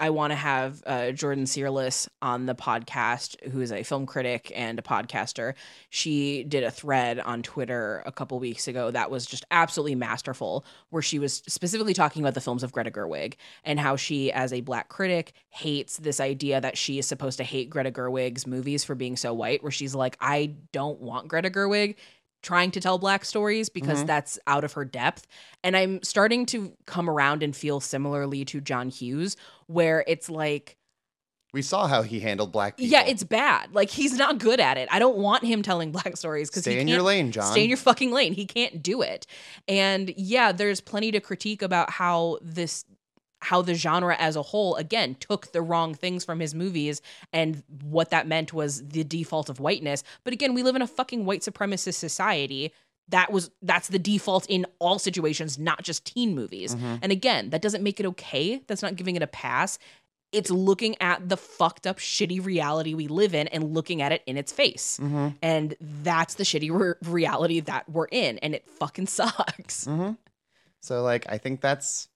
I 0.02 0.10
want 0.10 0.32
to 0.32 0.34
have 0.34 0.82
uh, 0.84 1.12
Jourdain 1.12 1.46
Searles 1.46 2.08
on 2.20 2.46
the 2.46 2.56
podcast, 2.56 3.40
who 3.52 3.60
is 3.60 3.70
a 3.70 3.84
film 3.84 4.04
critic 4.04 4.50
and 4.52 4.76
a 4.80 4.82
podcaster. 4.82 5.54
She 5.90 6.42
did 6.42 6.64
a 6.64 6.72
thread 6.72 7.20
on 7.20 7.42
Twitter 7.42 8.02
a 8.04 8.10
couple 8.10 8.36
weeks 8.40 8.66
ago 8.66 8.90
that 8.90 9.12
was 9.12 9.24
just 9.26 9.44
absolutely 9.52 9.94
masterful, 9.94 10.64
where 10.90 11.02
she 11.02 11.20
was 11.20 11.44
specifically 11.46 11.94
talking 11.94 12.20
about 12.20 12.34
the 12.34 12.40
films 12.40 12.64
of 12.64 12.72
Greta 12.72 12.90
Gerwig 12.90 13.34
and 13.62 13.78
how 13.78 13.94
she, 13.94 14.32
as 14.32 14.52
a 14.52 14.60
black 14.62 14.88
critic, 14.88 15.34
hates 15.50 15.98
this 15.98 16.18
idea 16.18 16.60
that 16.60 16.76
she 16.76 16.98
is 16.98 17.06
supposed 17.06 17.38
to 17.38 17.44
hate 17.44 17.70
Greta 17.70 17.92
Gerwig's 17.92 18.44
movies 18.44 18.82
for 18.82 18.96
being 18.96 19.16
so 19.16 19.32
white, 19.32 19.62
where 19.62 19.70
she's 19.70 19.94
like, 19.94 20.16
I 20.20 20.54
don't 20.72 21.00
want 21.00 21.28
Greta 21.28 21.48
Gerwig 21.48 21.94
trying 22.43 22.70
to 22.73 22.81
tell 22.81 22.98
black 22.98 23.24
stories 23.24 23.69
because 23.69 23.98
mm-hmm. 23.98 24.06
that's 24.06 24.39
out 24.47 24.64
of 24.64 24.73
her 24.74 24.85
depth. 24.85 25.27
And 25.62 25.77
I'm 25.77 26.02
starting 26.02 26.44
to 26.47 26.73
come 26.86 27.09
around 27.09 27.43
and 27.43 27.55
feel 27.56 27.81
similarly 27.81 28.44
to 28.47 28.60
John 28.60 28.90
Hughes, 28.90 29.36
where 29.66 30.05
it's 30.06 30.28
like 30.28 30.77
we 31.52 31.62
saw 31.62 31.86
how 31.86 32.02
he 32.02 32.19
handled 32.20 32.51
black 32.51 32.77
people. 32.78 32.90
Yeah, 32.93 33.05
it's 33.06 33.24
bad. 33.24 33.74
Like 33.74 33.90
he's 33.90 34.14
not 34.16 34.39
good 34.39 34.59
at 34.59 34.77
it. 34.78 34.89
I 34.90 34.98
don't 34.98 35.19
want 35.19 35.44
him 35.44 35.62
telling 35.62 35.93
black 35.93 36.16
stories 36.16 36.51
because 36.51 36.62
stay 36.64 36.81
in 36.81 36.89
your 36.89 37.02
lane, 37.02 37.31
John. 37.32 37.52
Stay 37.52 37.62
in 37.64 37.70
your 37.70 37.77
fucking 37.78 38.10
lane. 38.10 38.32
He 38.32 38.47
can't 38.47 38.82
do 38.82 39.02
it. 39.02 39.27
And 39.69 40.12
yeah, 40.16 40.52
there's 40.52 40.81
plenty 40.81 41.12
to 41.12 41.20
critique 41.20 41.62
about 41.62 41.90
how 41.90 42.39
this 42.43 42.85
how 43.43 43.60
the 43.60 43.74
genre 43.74 44.16
as 44.19 44.36
a 44.36 44.43
whole 44.43 44.77
again 44.77 45.16
took 45.16 45.52
the 45.52 45.60
wrong 45.60 45.94
things 45.94 46.24
from 46.24 46.39
his 46.40 46.55
movies 46.55 47.02
and 47.32 47.62
what 47.82 48.10
that 48.10 48.27
meant 48.27 48.52
was 48.52 48.86
the 48.89 49.02
default 49.05 49.48
of 49.48 49.59
whiteness 49.60 50.05
but 50.24 50.32
again 50.32 50.55
we 50.55 50.62
live 50.62 50.77
in 50.77 50.82
a 50.82 50.86
fucking 50.86 51.24
white 51.24 51.40
supremacist 51.43 51.94
society 51.94 52.73
that 53.09 53.31
was 53.32 53.51
that's 53.62 53.89
the 53.89 53.98
default 53.98 54.47
in 54.48 54.64
all 54.78 54.98
situations 54.98 55.59
not 55.59 55.82
just 55.82 56.05
teen 56.06 56.35
movies 56.36 56.74
mm-hmm. 56.77 56.94
and 57.02 57.10
again 57.12 57.51
that 57.51 57.60
doesn't 57.60 57.82
make 57.82 57.98
it 58.01 58.06
okay 58.06 58.62
that's 58.69 58.82
not 58.82 58.94
giving 58.97 59.16
it 59.16 59.23
a 59.23 59.27
pass 59.27 59.78
it's 60.31 60.51
looking 60.51 60.97
at 61.02 61.28
the 61.28 61.36
fucked 61.36 61.86
up 61.86 61.98
shitty 61.98 62.43
reality 62.43 62.94
we 62.94 63.09
live 63.09 63.35
in 63.35 63.48
and 63.48 63.74
looking 63.74 64.01
at 64.01 64.12
it 64.12 64.23
in 64.27 64.36
its 64.36 64.52
face 64.52 65.01
mm-hmm. 65.02 65.28
and 65.43 65.74
that's 65.81 66.35
the 66.35 66.44
shitty 66.44 66.70
re- 66.73 66.94
reality 67.10 67.59
that 67.59 67.89
we're 67.89 68.06
in 68.12 68.39
and 68.39 68.55
it 68.55 68.64
fucking 68.69 69.06
sucks 69.09 69.85
mm-hmm. 69.86 70.12
so 70.81 71.02
like 71.02 71.27
i 71.28 71.36
think 71.36 71.60
that's 71.60 72.09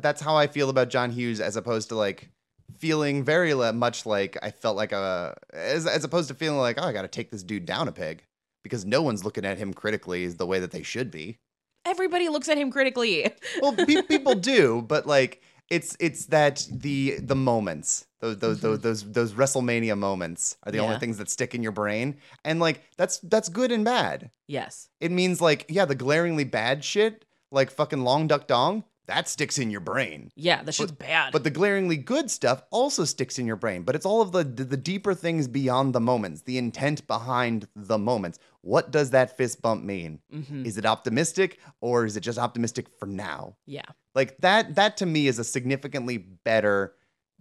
that's 0.00 0.20
how 0.22 0.36
I 0.36 0.46
feel 0.46 0.70
about 0.70 0.88
John 0.88 1.10
Hughes, 1.10 1.40
as 1.40 1.56
opposed 1.56 1.88
to 1.90 1.96
like 1.96 2.30
feeling 2.78 3.22
very 3.24 3.52
much 3.72 4.06
like 4.06 4.38
I 4.42 4.50
felt 4.50 4.76
like 4.76 4.92
a 4.92 5.36
as 5.52 5.86
as 5.86 6.04
opposed 6.04 6.28
to 6.28 6.34
feeling 6.34 6.58
like 6.58 6.78
oh 6.80 6.84
I 6.86 6.92
got 6.92 7.02
to 7.02 7.08
take 7.08 7.30
this 7.30 7.42
dude 7.42 7.66
down 7.66 7.88
a 7.88 7.92
peg 7.92 8.24
because 8.62 8.84
no 8.86 9.02
one's 9.02 9.24
looking 9.24 9.44
at 9.44 9.58
him 9.58 9.74
critically 9.74 10.28
the 10.28 10.46
way 10.46 10.60
that 10.60 10.70
they 10.70 10.82
should 10.82 11.10
be. 11.10 11.38
Everybody 11.84 12.28
looks 12.28 12.48
at 12.48 12.56
him 12.56 12.70
critically. 12.70 13.30
well, 13.60 13.72
pe- 13.74 14.02
people 14.08 14.34
do, 14.36 14.82
but 14.88 15.04
like 15.06 15.42
it's 15.68 15.96
it's 16.00 16.26
that 16.26 16.66
the 16.70 17.18
the 17.20 17.36
moments 17.36 18.06
those 18.20 18.38
those 18.38 18.60
mm-hmm. 18.60 18.80
those, 18.80 19.10
those 19.12 19.32
WrestleMania 19.34 19.98
moments 19.98 20.56
are 20.62 20.72
the 20.72 20.78
yeah. 20.78 20.84
only 20.84 20.98
things 20.98 21.18
that 21.18 21.28
stick 21.28 21.54
in 21.54 21.62
your 21.62 21.72
brain, 21.72 22.16
and 22.44 22.60
like 22.60 22.82
that's 22.96 23.18
that's 23.18 23.48
good 23.48 23.70
and 23.72 23.84
bad. 23.84 24.30
Yes, 24.46 24.88
it 25.00 25.10
means 25.10 25.40
like 25.40 25.66
yeah, 25.68 25.84
the 25.84 25.94
glaringly 25.94 26.44
bad 26.44 26.82
shit 26.84 27.24
like 27.50 27.70
fucking 27.70 28.00
Long 28.02 28.26
Duk 28.28 28.46
Dong 28.46 28.82
that 29.06 29.28
sticks 29.28 29.58
in 29.58 29.70
your 29.70 29.80
brain. 29.80 30.30
Yeah, 30.36 30.62
that 30.62 30.72
shit's 30.72 30.92
but, 30.92 30.98
bad. 31.00 31.32
But 31.32 31.42
the 31.44 31.50
glaringly 31.50 31.96
good 31.96 32.30
stuff 32.30 32.62
also 32.70 33.04
sticks 33.04 33.38
in 33.38 33.46
your 33.46 33.56
brain. 33.56 33.82
But 33.82 33.96
it's 33.96 34.06
all 34.06 34.22
of 34.22 34.32
the, 34.32 34.44
the 34.44 34.64
the 34.64 34.76
deeper 34.76 35.12
things 35.14 35.48
beyond 35.48 35.94
the 35.94 36.00
moments, 36.00 36.42
the 36.42 36.58
intent 36.58 37.06
behind 37.06 37.66
the 37.74 37.98
moments. 37.98 38.38
What 38.60 38.90
does 38.92 39.10
that 39.10 39.36
fist 39.36 39.60
bump 39.60 39.84
mean? 39.84 40.20
Mm-hmm. 40.32 40.64
Is 40.64 40.78
it 40.78 40.86
optimistic 40.86 41.58
or 41.80 42.04
is 42.04 42.16
it 42.16 42.20
just 42.20 42.38
optimistic 42.38 42.86
for 42.98 43.06
now? 43.06 43.56
Yeah, 43.66 43.82
like 44.14 44.36
that. 44.38 44.74
That 44.76 44.96
to 44.98 45.06
me 45.06 45.26
is 45.26 45.38
a 45.38 45.44
significantly 45.44 46.18
better 46.18 46.94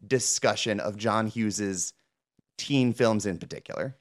discussion 0.07 0.79
of 0.79 0.97
John 0.97 1.27
Hughes's 1.27 1.93
teen 2.57 2.91
films 2.91 3.25
in 3.27 3.38
particular. 3.38 3.95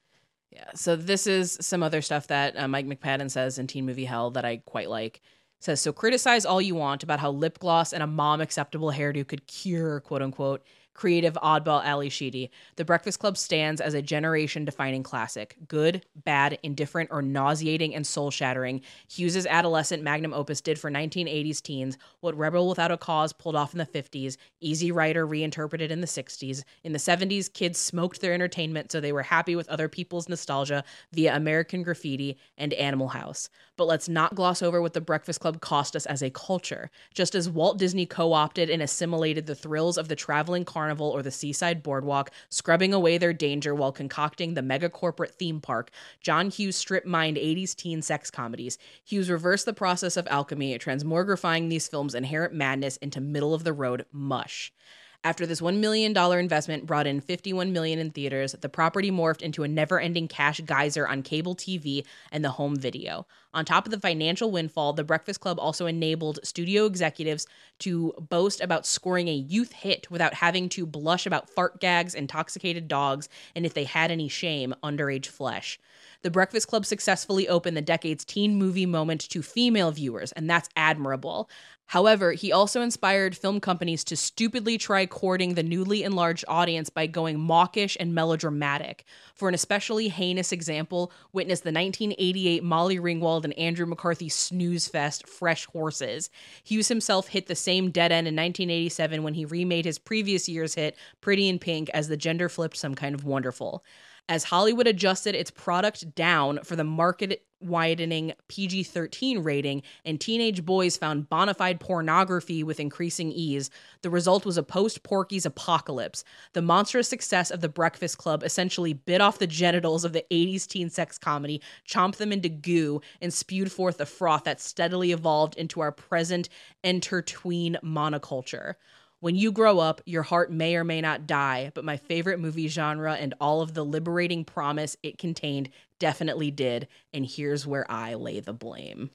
Yeah. 0.50 0.64
So 0.74 0.96
this 0.96 1.26
is 1.26 1.58
some 1.60 1.82
other 1.82 2.02
stuff 2.02 2.26
that 2.28 2.58
uh, 2.58 2.66
Mike 2.66 2.86
McPadden 2.86 3.30
says 3.30 3.58
in 3.58 3.68
Teen 3.68 3.86
Movie 3.86 4.04
Hell 4.06 4.30
that 4.32 4.44
I 4.44 4.56
quite 4.58 4.88
like 4.90 5.20
says 5.60 5.78
so 5.80 5.92
criticize 5.92 6.46
all 6.46 6.60
you 6.60 6.74
want 6.74 7.02
about 7.02 7.20
how 7.20 7.30
lip 7.30 7.58
gloss 7.58 7.92
and 7.92 8.02
a 8.02 8.06
mom 8.06 8.40
acceptable 8.40 8.90
hairdo 8.90 9.26
could 9.28 9.46
cure 9.46 10.00
quote 10.00 10.22
unquote 10.22 10.62
creative 10.92 11.32
oddball 11.34 11.82
Ally 11.82 12.08
Sheedy. 12.08 12.50
The 12.76 12.84
Breakfast 12.84 13.20
Club 13.20 13.38
stands 13.38 13.80
as 13.80 13.94
a 13.94 14.02
generation 14.02 14.66
defining 14.66 15.02
classic. 15.02 15.56
Good, 15.66 16.04
bad, 16.26 16.58
indifferent, 16.62 17.08
or 17.10 17.22
nauseating 17.22 17.94
and 17.94 18.06
soul 18.06 18.30
shattering. 18.30 18.82
Hughes's 19.08 19.46
adolescent 19.46 20.02
magnum 20.02 20.34
opus 20.34 20.60
did 20.60 20.78
for 20.78 20.90
1980s 20.90 21.62
teens 21.62 21.96
what 22.20 22.36
Rebel 22.36 22.68
Without 22.68 22.90
a 22.90 22.98
Cause 22.98 23.32
pulled 23.32 23.56
off 23.56 23.72
in 23.72 23.78
the 23.78 23.86
50s, 23.86 24.36
Easy 24.60 24.92
Rider 24.92 25.26
reinterpreted 25.26 25.90
in 25.90 26.02
the 26.02 26.06
60s. 26.06 26.64
In 26.84 26.92
the 26.92 26.98
70s, 26.98 27.50
kids 27.50 27.78
smoked 27.78 28.20
their 28.20 28.34
entertainment 28.34 28.92
so 28.92 29.00
they 29.00 29.12
were 29.12 29.22
happy 29.22 29.56
with 29.56 29.70
other 29.70 29.88
people's 29.88 30.28
nostalgia 30.28 30.84
via 31.14 31.34
American 31.34 31.82
Graffiti 31.82 32.36
and 32.58 32.74
Animal 32.74 33.08
House 33.08 33.48
but 33.80 33.86
let's 33.86 34.10
not 34.10 34.34
gloss 34.34 34.60
over 34.60 34.82
what 34.82 34.92
the 34.92 35.00
Breakfast 35.00 35.40
Club 35.40 35.62
cost 35.62 35.96
us 35.96 36.04
as 36.04 36.20
a 36.20 36.28
culture. 36.28 36.90
Just 37.14 37.34
as 37.34 37.48
Walt 37.48 37.78
Disney 37.78 38.04
co 38.04 38.34
opted 38.34 38.68
and 38.68 38.82
assimilated 38.82 39.46
the 39.46 39.54
thrills 39.54 39.96
of 39.96 40.06
the 40.08 40.14
traveling 40.14 40.66
carnival 40.66 41.08
or 41.08 41.22
the 41.22 41.30
seaside 41.30 41.82
boardwalk, 41.82 42.30
scrubbing 42.50 42.92
away 42.92 43.16
their 43.16 43.32
danger 43.32 43.74
while 43.74 43.90
concocting 43.90 44.52
the 44.52 44.60
mega 44.60 44.90
corporate 44.90 45.30
theme 45.34 45.62
park, 45.62 45.90
John 46.20 46.50
Hughes 46.50 46.76
strip 46.76 47.06
mined 47.06 47.38
80s 47.38 47.74
teen 47.74 48.02
sex 48.02 48.30
comedies. 48.30 48.76
Hughes 49.02 49.30
reversed 49.30 49.64
the 49.64 49.72
process 49.72 50.18
of 50.18 50.28
alchemy, 50.30 50.78
transmogrifying 50.78 51.70
these 51.70 51.88
films' 51.88 52.14
inherent 52.14 52.52
madness 52.52 52.98
into 52.98 53.18
middle 53.18 53.54
of 53.54 53.64
the 53.64 53.72
road 53.72 54.04
mush. 54.12 54.74
After 55.22 55.44
this 55.44 55.60
$1 55.60 55.80
million 55.80 56.16
investment 56.16 56.86
brought 56.86 57.06
in 57.06 57.20
$51 57.20 57.72
million 57.72 57.98
in 57.98 58.10
theaters, 58.10 58.52
the 58.58 58.70
property 58.70 59.10
morphed 59.10 59.42
into 59.42 59.62
a 59.64 59.68
never-ending 59.68 60.28
cash 60.28 60.60
geyser 60.64 61.06
on 61.06 61.22
cable 61.22 61.54
TV 61.54 62.06
and 62.32 62.42
the 62.42 62.48
home 62.50 62.74
video. 62.76 63.26
On 63.52 63.64
top 63.66 63.84
of 63.84 63.90
the 63.90 64.00
financial 64.00 64.50
windfall, 64.50 64.94
The 64.94 65.04
Breakfast 65.04 65.40
Club 65.40 65.58
also 65.60 65.84
enabled 65.84 66.38
studio 66.42 66.86
executives 66.86 67.46
to 67.80 68.14
boast 68.30 68.62
about 68.62 68.86
scoring 68.86 69.28
a 69.28 69.34
youth 69.34 69.72
hit 69.72 70.10
without 70.10 70.32
having 70.34 70.70
to 70.70 70.86
blush 70.86 71.26
about 71.26 71.50
fart 71.50 71.80
gags, 71.80 72.14
intoxicated 72.14 72.88
dogs, 72.88 73.28
and 73.54 73.66
if 73.66 73.74
they 73.74 73.84
had 73.84 74.10
any 74.10 74.28
shame, 74.28 74.74
underage 74.82 75.26
flesh. 75.26 75.78
The 76.22 76.30
Breakfast 76.30 76.68
Club 76.68 76.86
successfully 76.86 77.46
opened 77.46 77.76
the 77.76 77.82
decade's 77.82 78.24
teen 78.24 78.56
movie 78.56 78.86
moment 78.86 79.20
to 79.28 79.42
female 79.42 79.90
viewers, 79.90 80.32
and 80.32 80.48
that's 80.48 80.68
admirable. 80.76 81.50
However, 81.90 82.30
he 82.34 82.52
also 82.52 82.82
inspired 82.82 83.36
film 83.36 83.58
companies 83.58 84.04
to 84.04 84.16
stupidly 84.16 84.78
try 84.78 85.06
courting 85.06 85.54
the 85.54 85.64
newly 85.64 86.04
enlarged 86.04 86.44
audience 86.46 86.88
by 86.88 87.08
going 87.08 87.40
mawkish 87.40 87.96
and 87.98 88.14
melodramatic. 88.14 89.02
For 89.34 89.48
an 89.48 89.56
especially 89.56 90.08
heinous 90.08 90.52
example, 90.52 91.10
witness 91.32 91.58
the 91.62 91.72
1988 91.72 92.62
Molly 92.62 92.98
Ringwald 93.00 93.42
and 93.42 93.58
Andrew 93.58 93.86
McCarthy 93.86 94.28
snooze 94.28 94.86
fest 94.86 95.26
Fresh 95.26 95.66
Horses. 95.66 96.30
Hughes 96.62 96.86
himself 96.86 97.26
hit 97.26 97.48
the 97.48 97.56
same 97.56 97.90
dead 97.90 98.12
end 98.12 98.28
in 98.28 98.36
1987 98.36 99.24
when 99.24 99.34
he 99.34 99.44
remade 99.44 99.84
his 99.84 99.98
previous 99.98 100.48
year's 100.48 100.76
hit 100.76 100.94
Pretty 101.20 101.48
in 101.48 101.58
Pink 101.58 101.90
as 101.92 102.06
the 102.06 102.16
gender 102.16 102.48
flipped 102.48 102.76
some 102.76 102.94
kind 102.94 103.16
of 103.16 103.24
wonderful 103.24 103.84
as 104.28 104.44
Hollywood 104.44 104.86
adjusted 104.86 105.34
its 105.34 105.50
product 105.50 106.14
down 106.14 106.60
for 106.62 106.76
the 106.76 106.84
market 106.84 107.42
widening 107.60 108.32
PG 108.48 108.84
13 108.84 109.40
rating, 109.42 109.82
and 110.04 110.20
teenage 110.20 110.64
boys 110.64 110.96
found 110.96 111.28
bona 111.28 111.54
fide 111.54 111.78
pornography 111.80 112.62
with 112.62 112.80
increasing 112.80 113.30
ease, 113.30 113.70
the 114.02 114.10
result 114.10 114.44
was 114.46 114.56
a 114.56 114.62
post 114.62 115.02
Porky's 115.02 115.46
apocalypse. 115.46 116.24
The 116.54 116.62
monstrous 116.62 117.08
success 117.08 117.50
of 117.50 117.60
The 117.60 117.68
Breakfast 117.68 118.18
Club 118.18 118.42
essentially 118.42 118.92
bit 118.94 119.20
off 119.20 119.38
the 119.38 119.46
genitals 119.46 120.04
of 120.04 120.12
the 120.12 120.24
80s 120.30 120.66
teen 120.66 120.90
sex 120.90 121.18
comedy, 121.18 121.60
chomped 121.88 122.16
them 122.16 122.32
into 122.32 122.48
goo, 122.48 123.00
and 123.20 123.32
spewed 123.32 123.70
forth 123.70 124.00
a 124.00 124.06
froth 124.06 124.44
that 124.44 124.60
steadily 124.60 125.12
evolved 125.12 125.54
into 125.56 125.80
our 125.80 125.92
present 125.92 126.48
intertween 126.84 127.76
monoculture. 127.82 128.74
When 129.20 129.36
you 129.36 129.52
grow 129.52 129.78
up, 129.80 130.00
your 130.06 130.22
heart 130.22 130.50
may 130.50 130.76
or 130.76 130.84
may 130.84 131.02
not 131.02 131.26
die, 131.26 131.72
but 131.74 131.84
my 131.84 131.98
favorite 131.98 132.40
movie 132.40 132.68
genre 132.68 133.14
and 133.16 133.34
all 133.38 133.60
of 133.60 133.74
the 133.74 133.84
liberating 133.84 134.46
promise 134.46 134.96
it 135.02 135.18
contained 135.18 135.68
definitely 136.00 136.50
did. 136.50 136.88
And 137.14 137.24
here's 137.24 137.64
where 137.64 137.88
I 137.88 138.14
lay 138.14 138.40
the 138.40 138.52
blame. 138.52 139.10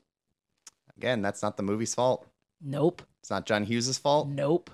Again, 0.95 1.22
that's 1.22 1.41
not 1.44 1.57
the 1.57 1.64
movie's 1.64 1.94
fault. 1.94 2.26
Nope. 2.64 3.02
It's 3.20 3.30
not 3.30 3.45
John 3.45 3.66
Hughes's 3.66 3.98
fault. 3.98 4.30
Nope. 4.30 4.70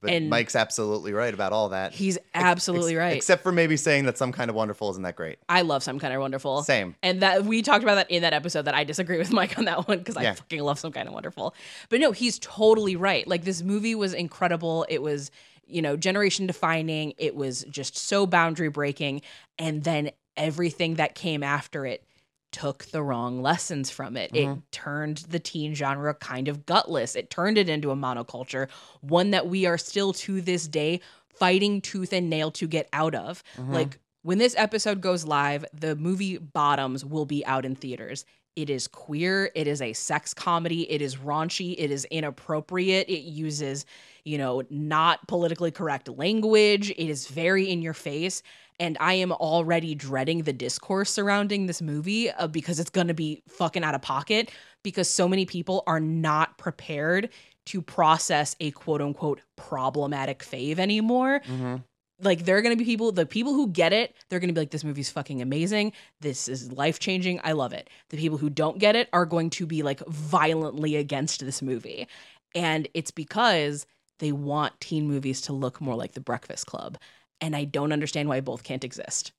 But 0.00 0.12
and 0.12 0.28
Mike's 0.28 0.54
absolutely 0.54 1.14
right 1.14 1.32
about 1.32 1.52
all 1.54 1.70
that. 1.70 1.92
He's 1.92 2.18
absolutely 2.34 2.92
ex- 2.92 2.98
ex- 2.98 3.00
right. 3.00 3.16
Except 3.16 3.42
for 3.42 3.50
maybe 3.50 3.76
saying 3.78 4.04
that 4.04 4.18
some 4.18 4.32
kind 4.32 4.50
of 4.50 4.54
wonderful 4.54 4.90
isn't 4.90 5.02
that 5.02 5.16
great. 5.16 5.38
I 5.48 5.62
love 5.62 5.82
some 5.82 5.98
kind 5.98 6.14
of 6.14 6.20
wonderful. 6.20 6.62
Same. 6.62 6.94
And 7.02 7.22
that 7.22 7.44
we 7.44 7.62
talked 7.62 7.82
about 7.82 7.94
that 7.94 8.10
in 8.10 8.20
that 8.22 8.34
episode 8.34 8.66
that 8.66 8.74
I 8.74 8.84
disagree 8.84 9.16
with 9.18 9.32
Mike 9.32 9.58
on 9.58 9.64
that 9.64 9.88
one 9.88 9.98
because 9.98 10.16
yeah. 10.20 10.32
I 10.32 10.34
fucking 10.34 10.60
love 10.60 10.78
some 10.78 10.92
kind 10.92 11.08
of 11.08 11.14
wonderful. 11.14 11.54
But 11.88 12.00
no, 12.00 12.12
he's 12.12 12.38
totally 12.38 12.96
right. 12.96 13.26
Like 13.26 13.44
this 13.44 13.62
movie 13.62 13.94
was 13.94 14.12
incredible. 14.12 14.84
It 14.90 15.00
was, 15.00 15.30
you 15.66 15.80
know, 15.80 15.96
generation 15.96 16.46
defining. 16.46 17.14
It 17.16 17.34
was 17.34 17.64
just 17.70 17.96
so 17.96 18.26
boundary 18.26 18.68
breaking. 18.68 19.22
And 19.58 19.82
then 19.82 20.10
everything 20.36 20.94
that 20.94 21.14
came 21.14 21.42
after 21.42 21.86
it 21.86 22.04
took 22.52 22.84
the 22.86 23.02
wrong 23.02 23.42
lessons 23.42 23.90
from 23.90 24.16
it. 24.16 24.32
Mm-hmm. 24.32 24.52
It 24.58 24.58
turned 24.70 25.18
the 25.28 25.40
teen 25.40 25.74
genre 25.74 26.14
kind 26.14 26.48
of 26.48 26.66
gutless. 26.66 27.16
It 27.16 27.30
turned 27.30 27.58
it 27.58 27.68
into 27.68 27.90
a 27.90 27.96
monoculture, 27.96 28.68
one 29.00 29.30
that 29.30 29.48
we 29.48 29.66
are 29.66 29.78
still 29.78 30.12
to 30.14 30.40
this 30.40 30.68
day 30.68 31.00
fighting 31.28 31.80
tooth 31.80 32.12
and 32.12 32.30
nail 32.30 32.50
to 32.52 32.68
get 32.68 32.88
out 32.92 33.14
of. 33.14 33.42
Mm-hmm. 33.56 33.74
Like 33.74 33.98
when 34.22 34.38
this 34.38 34.54
episode 34.56 35.00
goes 35.00 35.26
live, 35.26 35.64
the 35.74 35.96
movie 35.96 36.38
Bottoms 36.38 37.04
will 37.04 37.26
be 37.26 37.44
out 37.44 37.64
in 37.64 37.74
theaters. 37.74 38.24
It 38.54 38.70
is 38.70 38.86
queer, 38.86 39.50
it 39.56 39.66
is 39.66 39.82
a 39.82 39.92
sex 39.94 40.32
comedy, 40.32 40.88
it 40.88 41.02
is 41.02 41.16
raunchy, 41.16 41.74
it 41.76 41.90
is 41.90 42.04
inappropriate, 42.12 43.08
it 43.08 43.22
uses, 43.22 43.84
you 44.22 44.38
know, 44.38 44.62
not 44.70 45.26
politically 45.26 45.72
correct 45.72 46.08
language, 46.08 46.90
it 46.90 47.08
is 47.10 47.26
very 47.26 47.68
in 47.68 47.82
your 47.82 47.94
face 47.94 48.44
and 48.80 48.96
I 49.00 49.14
am 49.14 49.32
already 49.32 49.94
dreading 49.94 50.42
the 50.42 50.52
discourse 50.52 51.10
surrounding 51.10 51.66
this 51.66 51.80
movie 51.80 52.30
uh, 52.32 52.46
because 52.48 52.80
it's 52.80 52.90
going 52.90 53.08
to 53.08 53.14
be 53.14 53.42
fucking 53.48 53.84
out 53.84 53.94
of 53.94 54.02
pocket 54.02 54.50
because 54.82 55.08
so 55.08 55.28
many 55.28 55.46
people 55.46 55.82
are 55.86 56.00
not 56.00 56.58
prepared 56.58 57.30
to 57.66 57.80
process 57.80 58.54
a 58.60 58.70
quote 58.72 59.00
unquote 59.00 59.40
problematic 59.56 60.40
fave 60.40 60.78
anymore. 60.78 61.40
Mm-hmm. 61.46 61.76
Like 62.20 62.44
there 62.44 62.56
are 62.56 62.62
going 62.62 62.74
to 62.76 62.78
be 62.78 62.84
people, 62.84 63.10
the 63.12 63.26
people 63.26 63.54
who 63.54 63.68
get 63.68 63.92
it, 63.92 64.14
they're 64.28 64.38
going 64.38 64.48
to 64.48 64.54
be 64.54 64.60
like, 64.60 64.70
this 64.70 64.84
movie's 64.84 65.10
fucking 65.10 65.40
amazing. 65.42 65.92
This 66.20 66.48
is 66.48 66.72
life 66.72 66.98
changing. 66.98 67.40
I 67.42 67.52
love 67.52 67.72
it. 67.72 67.90
The 68.10 68.16
people 68.16 68.38
who 68.38 68.50
don't 68.50 68.78
get 68.78 68.96
it 68.96 69.08
are 69.12 69.26
going 69.26 69.50
to 69.50 69.66
be 69.66 69.82
like 69.82 70.00
violently 70.06 70.96
against 70.96 71.40
this 71.40 71.60
movie. 71.62 72.06
And 72.54 72.88
it's 72.94 73.10
because 73.10 73.86
they 74.20 74.30
want 74.30 74.78
teen 74.80 75.08
movies 75.08 75.40
to 75.42 75.52
look 75.52 75.80
more 75.80 75.96
like 75.96 76.12
The 76.12 76.20
Breakfast 76.20 76.66
Club 76.66 76.98
and 77.40 77.54
I 77.54 77.64
don't 77.64 77.92
understand 77.92 78.28
why 78.28 78.40
both 78.40 78.62
can't 78.62 78.84
exist. 78.84 79.32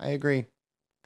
I 0.00 0.10
agree. 0.10 0.46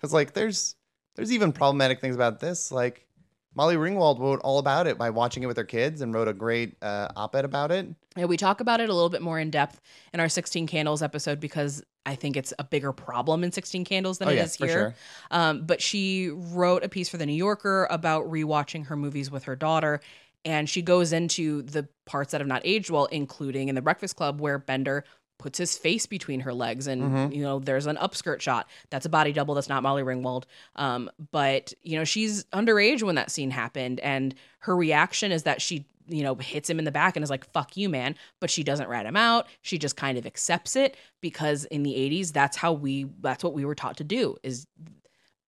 Cuz 0.00 0.12
like 0.12 0.32
there's 0.34 0.76
there's 1.16 1.32
even 1.32 1.52
problematic 1.52 2.00
things 2.00 2.14
about 2.14 2.40
this 2.40 2.72
like 2.72 3.06
Molly 3.54 3.76
Ringwald 3.76 4.18
wrote 4.18 4.40
all 4.40 4.58
about 4.58 4.86
it 4.86 4.96
by 4.96 5.10
watching 5.10 5.42
it 5.42 5.46
with 5.46 5.58
her 5.58 5.64
kids 5.64 6.00
and 6.00 6.14
wrote 6.14 6.26
a 6.26 6.32
great 6.32 6.74
uh, 6.82 7.08
op 7.16 7.36
ed 7.36 7.44
about 7.44 7.70
it. 7.70 7.86
Yeah, 8.16 8.24
we 8.24 8.38
talk 8.38 8.60
about 8.60 8.80
it 8.80 8.88
a 8.88 8.94
little 8.94 9.10
bit 9.10 9.20
more 9.20 9.38
in 9.38 9.50
depth 9.50 9.78
in 10.14 10.20
our 10.20 10.28
16 10.28 10.66
Candles 10.66 11.02
episode 11.02 11.38
because 11.38 11.82
I 12.06 12.14
think 12.14 12.38
it's 12.38 12.54
a 12.58 12.64
bigger 12.64 12.92
problem 12.92 13.44
in 13.44 13.52
16 13.52 13.84
Candles 13.84 14.18
than 14.18 14.28
oh, 14.28 14.30
it 14.30 14.36
yeah, 14.36 14.42
is 14.44 14.56
here. 14.56 14.68
Sure. 14.68 14.94
Um, 15.30 15.66
but 15.66 15.82
she 15.82 16.30
wrote 16.30 16.82
a 16.82 16.88
piece 16.88 17.10
for 17.10 17.18
The 17.18 17.26
New 17.26 17.34
Yorker 17.34 17.86
about 17.90 18.24
rewatching 18.24 18.86
her 18.86 18.96
movies 18.96 19.30
with 19.30 19.44
her 19.44 19.54
daughter. 19.56 20.00
And 20.46 20.68
she 20.68 20.80
goes 20.80 21.12
into 21.12 21.60
the 21.62 21.86
parts 22.06 22.32
that 22.32 22.40
have 22.40 22.48
not 22.48 22.62
aged 22.64 22.88
well, 22.88 23.04
including 23.06 23.68
in 23.68 23.74
The 23.74 23.82
Breakfast 23.82 24.16
Club, 24.16 24.40
where 24.40 24.58
Bender 24.58 25.04
puts 25.42 25.58
his 25.58 25.76
face 25.76 26.06
between 26.06 26.38
her 26.40 26.54
legs 26.54 26.86
and 26.86 27.02
mm-hmm. 27.02 27.32
you 27.32 27.42
know 27.42 27.58
there's 27.58 27.86
an 27.86 27.96
upskirt 27.96 28.40
shot 28.40 28.68
that's 28.90 29.04
a 29.06 29.08
body 29.08 29.32
double 29.32 29.54
that's 29.56 29.68
not 29.68 29.82
molly 29.82 30.02
ringwald 30.04 30.44
um, 30.76 31.10
but 31.32 31.74
you 31.82 31.98
know 31.98 32.04
she's 32.04 32.44
underage 32.54 33.02
when 33.02 33.16
that 33.16 33.28
scene 33.30 33.50
happened 33.50 33.98
and 34.00 34.34
her 34.60 34.74
reaction 34.76 35.32
is 35.32 35.42
that 35.42 35.60
she 35.60 35.84
you 36.08 36.22
know 36.22 36.36
hits 36.36 36.70
him 36.70 36.78
in 36.78 36.84
the 36.84 36.92
back 36.92 37.16
and 37.16 37.24
is 37.24 37.30
like 37.30 37.44
fuck 37.52 37.76
you 37.76 37.88
man 37.88 38.14
but 38.40 38.50
she 38.50 38.62
doesn't 38.62 38.88
rat 38.88 39.04
him 39.04 39.16
out 39.16 39.46
she 39.62 39.78
just 39.78 39.96
kind 39.96 40.16
of 40.16 40.26
accepts 40.26 40.76
it 40.76 40.96
because 41.20 41.64
in 41.64 41.82
the 41.82 41.92
80s 41.92 42.30
that's 42.32 42.56
how 42.56 42.72
we 42.72 43.06
that's 43.20 43.42
what 43.44 43.52
we 43.52 43.64
were 43.64 43.74
taught 43.74 43.96
to 43.98 44.04
do 44.04 44.36
is 44.44 44.66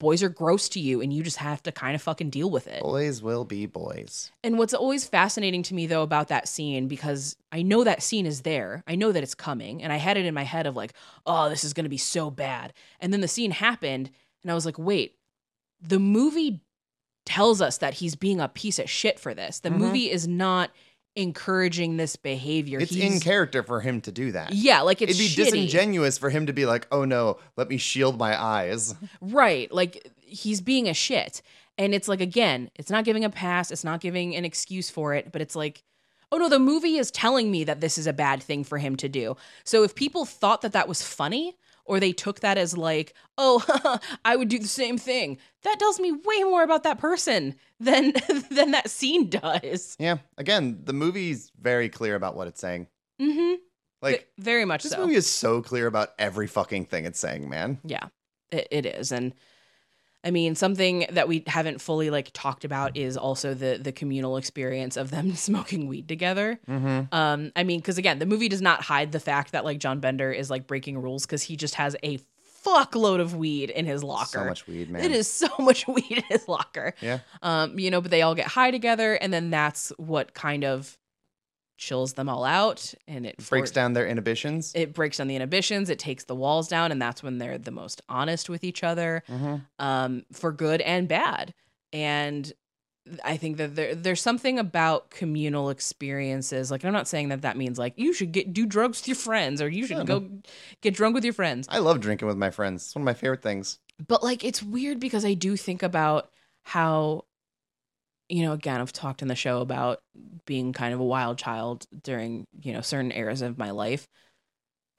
boys 0.05 0.23
are 0.23 0.29
gross 0.29 0.69
to 0.69 0.81
you 0.81 1.01
and 1.01 1.15
you 1.15 1.23
just 1.23 1.39
have 1.39 1.63
to 1.63 1.73
kind 1.73 1.95
of 1.95 2.03
fucking 2.03 2.29
deal 2.29 2.51
with 2.51 2.69
it. 2.69 2.83
Boys 2.83 3.23
will 3.23 3.47
be 3.47 3.65
boys. 3.65 4.31
And 4.43 4.59
what's 4.59 4.75
always 4.75 5.07
fascinating 5.07 5.63
to 5.63 5.75
me 5.75 5.87
though 5.87 6.03
about 6.03 6.29
that 6.29 6.47
scene 6.47 6.89
because 6.89 7.37
I 7.51 7.63
know 7.63 7.85
that 7.85 8.03
scene 8.03 8.27
is 8.27 8.43
there. 8.43 8.85
I 8.87 8.97
know 8.97 9.13
that 9.13 9.23
it's 9.23 9.35
coming 9.35 9.83
and 9.83 9.91
I 9.91 9.97
had 9.97 10.19
it 10.19 10.27
in 10.27 10.35
my 10.35 10.43
head 10.43 10.67
of 10.67 10.77
like, 10.77 10.93
"Oh, 11.25 11.49
this 11.49 11.65
is 11.65 11.73
going 11.73 11.87
to 11.87 11.91
be 11.91 11.97
so 11.97 12.31
bad." 12.31 12.75
And 13.01 13.15
then 13.15 13.23
the 13.23 13.29
scene 13.29 13.51
happened 13.51 14.11
and 14.43 14.53
I 14.53 14.55
was 14.55 14.67
like, 14.67 14.79
"Wait, 14.79 15.17
the 15.81 15.99
movie 15.99 16.61
tells 17.25 17.63
us 17.63 17.79
that 17.79 17.95
he's 17.95 18.15
being 18.15 18.43
a 18.43 18.49
piece 18.49 18.79
of 18.79 18.91
shit 18.91 19.19
for 19.19 19.33
this. 19.33 19.61
The 19.61 19.71
mm-hmm. 19.71 19.79
movie 19.79 20.11
is 20.11 20.29
not 20.29 20.71
encouraging 21.17 21.97
this 21.97 22.17
behavior. 22.17 22.79
It's 22.81 22.93
He's, 22.95 23.05
in 23.15 23.21
character 23.21 23.63
for 23.63 23.81
him 23.81 24.01
to 24.03 24.13
do 24.13 24.33
that. 24.33 24.53
Yeah, 24.53 24.81
like 24.83 25.03
it'd 25.03 25.17
be 25.19 25.29
shitty. 25.29 25.45
disingenuous 25.45 26.19
for 26.19 26.31
him 26.31 26.47
to 26.47 26.53
be 26.53 26.67
like, 26.67 26.87
"Oh 26.91 27.05
no, 27.05 27.39
let 27.57 27.69
me 27.69 27.77
shield 27.77 28.19
my 28.19 28.41
eyes." 28.41 28.95
Right, 29.21 29.71
like 29.73 30.11
he's 30.21 30.61
being 30.61 30.89
a 30.89 30.95
shit. 30.95 31.43
And 31.79 31.95
it's 31.95 32.09
like 32.09 32.21
again, 32.21 32.71
it's 32.77 32.91
not 32.91 33.05
giving 33.05 33.25
a 33.25 33.31
pass, 33.31 33.71
it's 33.71 33.85
not 33.85 34.01
giving 34.01 34.35
an 34.37 34.45
excuse 34.45 34.91
for 34.91 35.15
it, 35.15 35.33
but 35.33 35.41
it's 35.41 35.57
like 35.57 35.83
Oh 36.33 36.37
no, 36.39 36.49
the 36.49 36.59
movie 36.59 36.97
is 36.97 37.11
telling 37.13 37.51
me 37.51 37.63
that 37.65 37.81
this 37.81 37.97
is 37.99 38.07
a 38.09 38.13
bad 38.13 38.43
thing 38.43 38.65
for 38.65 38.79
him 38.79 38.97
to 38.97 39.09
do. 39.09 39.37
So 39.65 39.83
if 39.85 39.95
people 39.95 40.25
thought 40.25 40.63
that 40.63 40.73
that 40.73 40.89
was 40.89 41.01
funny, 41.03 41.57
or 41.87 42.01
they 42.01 42.13
took 42.13 42.41
that 42.41 42.59
as 42.59 42.77
like, 42.77 43.15
oh, 43.39 43.99
I 44.25 44.37
would 44.37 44.49
do 44.49 44.59
the 44.59 44.67
same 44.69 44.99
thing. 44.99 45.39
That 45.63 45.79
tells 45.79 46.01
me 46.01 46.13
way 46.13 46.43
more 46.45 46.63
about 46.63 46.83
that 46.85 46.99
person 46.99 47.55
than 47.81 48.13
than 48.51 48.71
that 48.73 48.91
scene 48.91 49.29
does. 49.31 49.97
Yeah. 49.99 50.19
Again, 50.39 50.81
the 50.85 50.93
movie's 50.93 51.51
very 51.61 51.89
clear 51.89 52.15
about 52.15 52.37
what 52.37 52.49
it's 52.49 52.61
saying. 52.61 52.87
Mm-hmm. 53.21 53.55
Like 54.03 54.21
v- 54.39 54.43
very 54.43 54.65
much. 54.65 54.83
This 54.83 54.93
so. 54.93 55.01
movie 55.01 55.15
is 55.15 55.27
so 55.29 55.63
clear 55.63 55.87
about 55.87 56.11
every 56.19 56.47
fucking 56.47 56.87
thing 56.87 57.05
it's 57.05 57.19
saying, 57.21 57.49
man. 57.49 57.79
Yeah, 57.85 58.09
it, 58.51 58.69
it 58.71 58.87
is, 58.87 59.13
and 59.13 59.35
I 60.25 60.31
mean, 60.31 60.55
something 60.55 61.05
that 61.11 61.29
we 61.29 61.43
haven't 61.47 61.81
fully 61.83 62.09
like 62.09 62.31
talked 62.33 62.65
about 62.65 62.97
is 62.97 63.17
also 63.17 63.53
the 63.53 63.79
the 63.81 63.93
communal 63.93 64.39
experience 64.39 64.97
of 64.97 65.11
them 65.11 65.35
smoking 65.37 65.87
weed 65.87 66.09
together. 66.09 66.59
Mm-hmm. 66.69 67.15
Um, 67.15 67.53
I 67.55 67.63
mean, 67.63 67.81
because 67.81 67.99
again, 67.99 68.19
the 68.19 68.27
movie 68.27 68.49
does 68.49 68.63
not 68.63 68.81
hide 68.83 69.13
the 69.13 69.21
fact 69.21 69.53
that 69.53 69.65
like 69.65 69.79
John 69.79 70.01
Bender 70.01 70.33
is 70.33 70.49
like 70.51 70.67
breaking 70.67 70.99
rules 71.01 71.27
because 71.27 71.43
he 71.43 71.57
just 71.57 71.75
has 71.75 71.95
a 72.03 72.19
fuckload 72.65 73.21
of 73.21 73.37
weed 73.37 73.69
in 73.69 73.85
his 73.85 74.03
locker. 74.03 74.39
So 74.39 74.45
much 74.45 74.67
weed, 74.67 74.89
man. 74.91 75.05
It 75.05 75.13
is 75.13 75.31
so 75.31 75.49
much 75.59 75.87
weed 75.87 76.05
in 76.11 76.23
his 76.31 76.49
locker. 76.49 76.95
Yeah. 77.03 77.19
Um, 77.43 77.79
you 77.79 77.91
know, 77.91 78.01
but 78.01 78.11
they 78.11 78.23
all 78.23 78.35
get 78.35 78.47
high 78.47 78.71
together, 78.71 79.15
and 79.15 79.31
then 79.33 79.51
that's 79.51 79.93
what 79.99 80.33
kind 80.33 80.65
of 80.65 80.97
chills 81.77 82.13
them 82.15 82.29
all 82.29 82.45
out 82.45 82.95
and 83.09 83.27
it 83.27 83.37
breaks 83.49 83.71
for- 83.71 83.75
down 83.75 83.93
their 83.93 84.07
inhibitions. 84.07 84.73
It 84.75 84.93
breaks 84.93 85.19
down 85.19 85.29
the 85.29 85.35
inhibitions, 85.37 85.91
it 85.91 85.99
takes 85.99 86.25
the 86.25 86.35
walls 86.35 86.69
down, 86.69 86.93
and 86.93 87.01
that's 87.01 87.23
when 87.23 87.39
they're 87.39 87.59
the 87.59 87.71
most 87.71 88.01
honest 88.09 88.49
with 88.49 88.65
each 88.65 88.85
other 88.85 89.23
mm-hmm. 89.29 89.57
um, 89.85 90.25
for 90.33 90.53
good 90.53 90.81
and 90.83 91.09
bad. 91.09 91.53
And 91.93 92.53
I 93.25 93.37
think 93.37 93.59
that 93.59 93.75
there, 93.77 93.95
there's 93.95 94.21
something 94.23 94.59
about 94.59 95.11
communal 95.11 95.71
experiences. 95.71 96.71
Like, 96.71 96.85
I'm 96.85 96.93
not 96.93 97.07
saying 97.07 97.29
that 97.31 97.43
that 97.43 97.57
means 97.57 97.79
like 97.79 97.95
you 97.97 98.13
should 98.13 98.33
get 98.33 98.53
do 98.53 98.67
drugs 98.67 99.01
with 99.01 99.09
your 99.09 99.17
friends 99.17 99.61
or 99.61 99.69
you 99.69 99.87
should 99.87 99.99
yeah, 99.99 100.05
go 100.05 100.29
get 100.81 100.95
drunk 100.95 101.15
with 101.15 101.25
your 101.25 101.35
friends. 101.35 101.69
I 101.71 101.79
love 101.79 102.01
drinking 102.01 102.29
with 102.29 102.37
my 102.37 102.51
friends. 102.51 102.85
It's 102.87 102.95
one 102.95 103.03
of 103.03 103.07
my 103.07 103.15
favorite 103.15 103.43
things. 103.43 103.79
But 104.05 104.23
like, 104.25 104.43
it's 104.45 104.63
weird 104.63 104.99
because 105.01 105.25
I 105.25 105.35
do 105.35 105.57
think 105.57 105.83
about 105.83 106.31
how 106.63 107.27
you 108.29 108.43
know, 108.43 108.53
again, 108.53 108.81
I've 108.81 108.93
talked 108.93 109.23
in 109.23 109.29
the 109.29 109.35
show 109.35 109.61
about 109.61 110.01
being 110.47 110.73
kind 110.73 110.95
of 110.95 111.01
a 111.01 111.05
wild 111.05 111.39
child 111.39 111.87
during, 112.03 112.47
you 112.63 112.73
know, 112.73 112.81
certain 112.81 113.13
eras 113.13 113.43
of 113.43 113.59
my 113.59 113.71
life. 113.71 114.09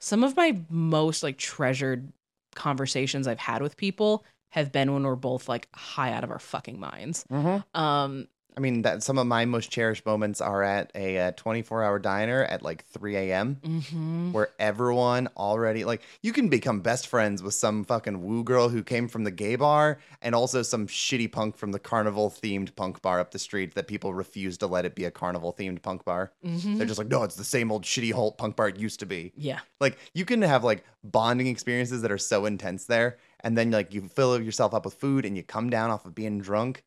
Some 0.00 0.22
of 0.22 0.36
my 0.36 0.56
most 0.70 1.22
like 1.22 1.36
treasured 1.36 2.12
conversations 2.54 3.26
I've 3.26 3.38
had 3.38 3.62
with 3.62 3.76
people 3.76 4.24
have 4.52 4.70
been 4.70 4.92
when 4.92 5.02
we're 5.02 5.16
both 5.16 5.48
like 5.48 5.68
high 5.74 6.12
out 6.12 6.24
of 6.24 6.30
our 6.30 6.38
fucking 6.38 6.78
minds. 6.78 7.24
Mm-hmm. 7.30 7.80
Um, 7.80 8.28
I 8.58 8.62
mean, 8.62 8.82
that 8.82 9.02
some 9.02 9.18
of 9.18 9.26
my 9.26 9.44
most 9.44 9.68
cherished 9.70 10.06
moments 10.06 10.40
are 10.40 10.62
at 10.62 10.90
a 10.94 11.18
uh, 11.28 11.32
24 11.32 11.84
hour 11.84 11.98
diner 11.98 12.42
at 12.42 12.62
like 12.62 12.86
3 12.86 13.14
a.m., 13.14 13.56
mm-hmm. 13.56 14.32
where 14.32 14.48
everyone 14.58 15.28
already, 15.36 15.84
like, 15.84 16.00
you 16.22 16.32
can 16.32 16.48
become 16.48 16.80
best 16.80 17.06
friends 17.08 17.42
with 17.42 17.52
some 17.52 17.84
fucking 17.84 18.22
woo 18.24 18.42
girl 18.44 18.70
who 18.70 18.82
came 18.82 19.08
from 19.08 19.24
the 19.24 19.30
gay 19.30 19.56
bar 19.56 19.98
and 20.22 20.34
also 20.34 20.62
some 20.62 20.86
shitty 20.86 21.30
punk 21.30 21.56
from 21.58 21.72
the 21.72 21.78
carnival 21.78 22.30
themed 22.30 22.74
punk 22.76 23.02
bar 23.02 23.20
up 23.20 23.30
the 23.30 23.38
street 23.38 23.74
that 23.74 23.88
people 23.88 24.14
refuse 24.14 24.56
to 24.58 24.66
let 24.66 24.86
it 24.86 24.94
be 24.94 25.04
a 25.04 25.10
carnival 25.10 25.52
themed 25.52 25.82
punk 25.82 26.04
bar. 26.06 26.32
Mm-hmm. 26.42 26.76
They're 26.76 26.86
just 26.86 26.98
like, 26.98 27.08
no, 27.08 27.24
it's 27.24 27.36
the 27.36 27.44
same 27.44 27.70
old 27.70 27.84
shitty 27.84 28.12
Holt 28.12 28.38
punk 28.38 28.56
bar 28.56 28.68
it 28.68 28.78
used 28.78 29.00
to 29.00 29.06
be. 29.06 29.32
Yeah. 29.36 29.60
Like, 29.82 29.98
you 30.14 30.24
can 30.24 30.40
have 30.40 30.64
like 30.64 30.82
bonding 31.04 31.48
experiences 31.48 32.00
that 32.02 32.10
are 32.10 32.16
so 32.16 32.46
intense 32.46 32.86
there. 32.86 33.18
And 33.40 33.56
then, 33.56 33.70
like, 33.70 33.92
you 33.92 34.08
fill 34.08 34.40
yourself 34.40 34.72
up 34.72 34.86
with 34.86 34.94
food 34.94 35.26
and 35.26 35.36
you 35.36 35.42
come 35.42 35.68
down 35.68 35.90
off 35.90 36.06
of 36.06 36.14
being 36.14 36.38
drunk 36.40 36.82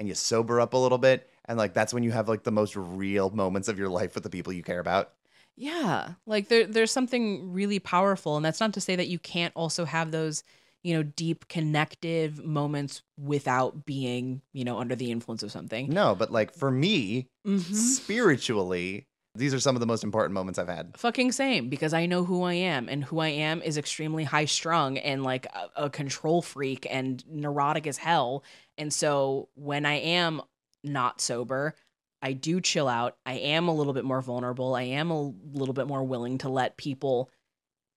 and 0.00 0.08
you 0.08 0.14
sober 0.16 0.60
up 0.60 0.72
a 0.72 0.76
little 0.76 0.98
bit 0.98 1.28
and 1.44 1.56
like 1.58 1.74
that's 1.74 1.92
when 1.94 2.02
you 2.02 2.10
have 2.10 2.26
like 2.28 2.42
the 2.42 2.50
most 2.50 2.74
real 2.74 3.30
moments 3.30 3.68
of 3.68 3.78
your 3.78 3.88
life 3.90 4.14
with 4.14 4.24
the 4.24 4.30
people 4.30 4.52
you 4.52 4.62
care 4.64 4.80
about 4.80 5.12
yeah 5.56 6.12
like 6.26 6.48
there, 6.48 6.66
there's 6.66 6.90
something 6.90 7.52
really 7.52 7.78
powerful 7.78 8.34
and 8.34 8.44
that's 8.44 8.58
not 8.60 8.72
to 8.72 8.80
say 8.80 8.96
that 8.96 9.06
you 9.08 9.18
can't 9.18 9.52
also 9.54 9.84
have 9.84 10.10
those 10.10 10.42
you 10.82 10.94
know 10.96 11.02
deep 11.02 11.46
connective 11.48 12.42
moments 12.42 13.02
without 13.22 13.84
being 13.84 14.40
you 14.54 14.64
know 14.64 14.78
under 14.80 14.96
the 14.96 15.12
influence 15.12 15.42
of 15.42 15.52
something 15.52 15.90
no 15.90 16.14
but 16.14 16.32
like 16.32 16.50
for 16.54 16.70
me 16.70 17.28
mm-hmm. 17.46 17.58
spiritually 17.74 19.06
these 19.36 19.54
are 19.54 19.60
some 19.60 19.76
of 19.76 19.80
the 19.80 19.86
most 19.86 20.02
important 20.02 20.34
moments 20.34 20.58
I've 20.58 20.68
had. 20.68 20.96
Fucking 20.96 21.30
same, 21.30 21.68
because 21.68 21.94
I 21.94 22.06
know 22.06 22.24
who 22.24 22.42
I 22.42 22.54
am, 22.54 22.88
and 22.88 23.04
who 23.04 23.20
I 23.20 23.28
am 23.28 23.62
is 23.62 23.78
extremely 23.78 24.24
high 24.24 24.44
strung 24.44 24.98
and 24.98 25.22
like 25.22 25.46
a, 25.46 25.84
a 25.84 25.90
control 25.90 26.42
freak 26.42 26.86
and 26.90 27.24
neurotic 27.28 27.86
as 27.86 27.96
hell. 27.98 28.42
And 28.76 28.92
so 28.92 29.48
when 29.54 29.86
I 29.86 29.94
am 30.00 30.42
not 30.82 31.20
sober, 31.20 31.74
I 32.20 32.32
do 32.32 32.60
chill 32.60 32.88
out. 32.88 33.16
I 33.24 33.34
am 33.34 33.68
a 33.68 33.74
little 33.74 33.92
bit 33.92 34.04
more 34.04 34.20
vulnerable. 34.20 34.74
I 34.74 34.82
am 34.82 35.12
a 35.12 35.22
little 35.52 35.74
bit 35.74 35.86
more 35.86 36.02
willing 36.02 36.38
to 36.38 36.48
let 36.48 36.76
people 36.76 37.30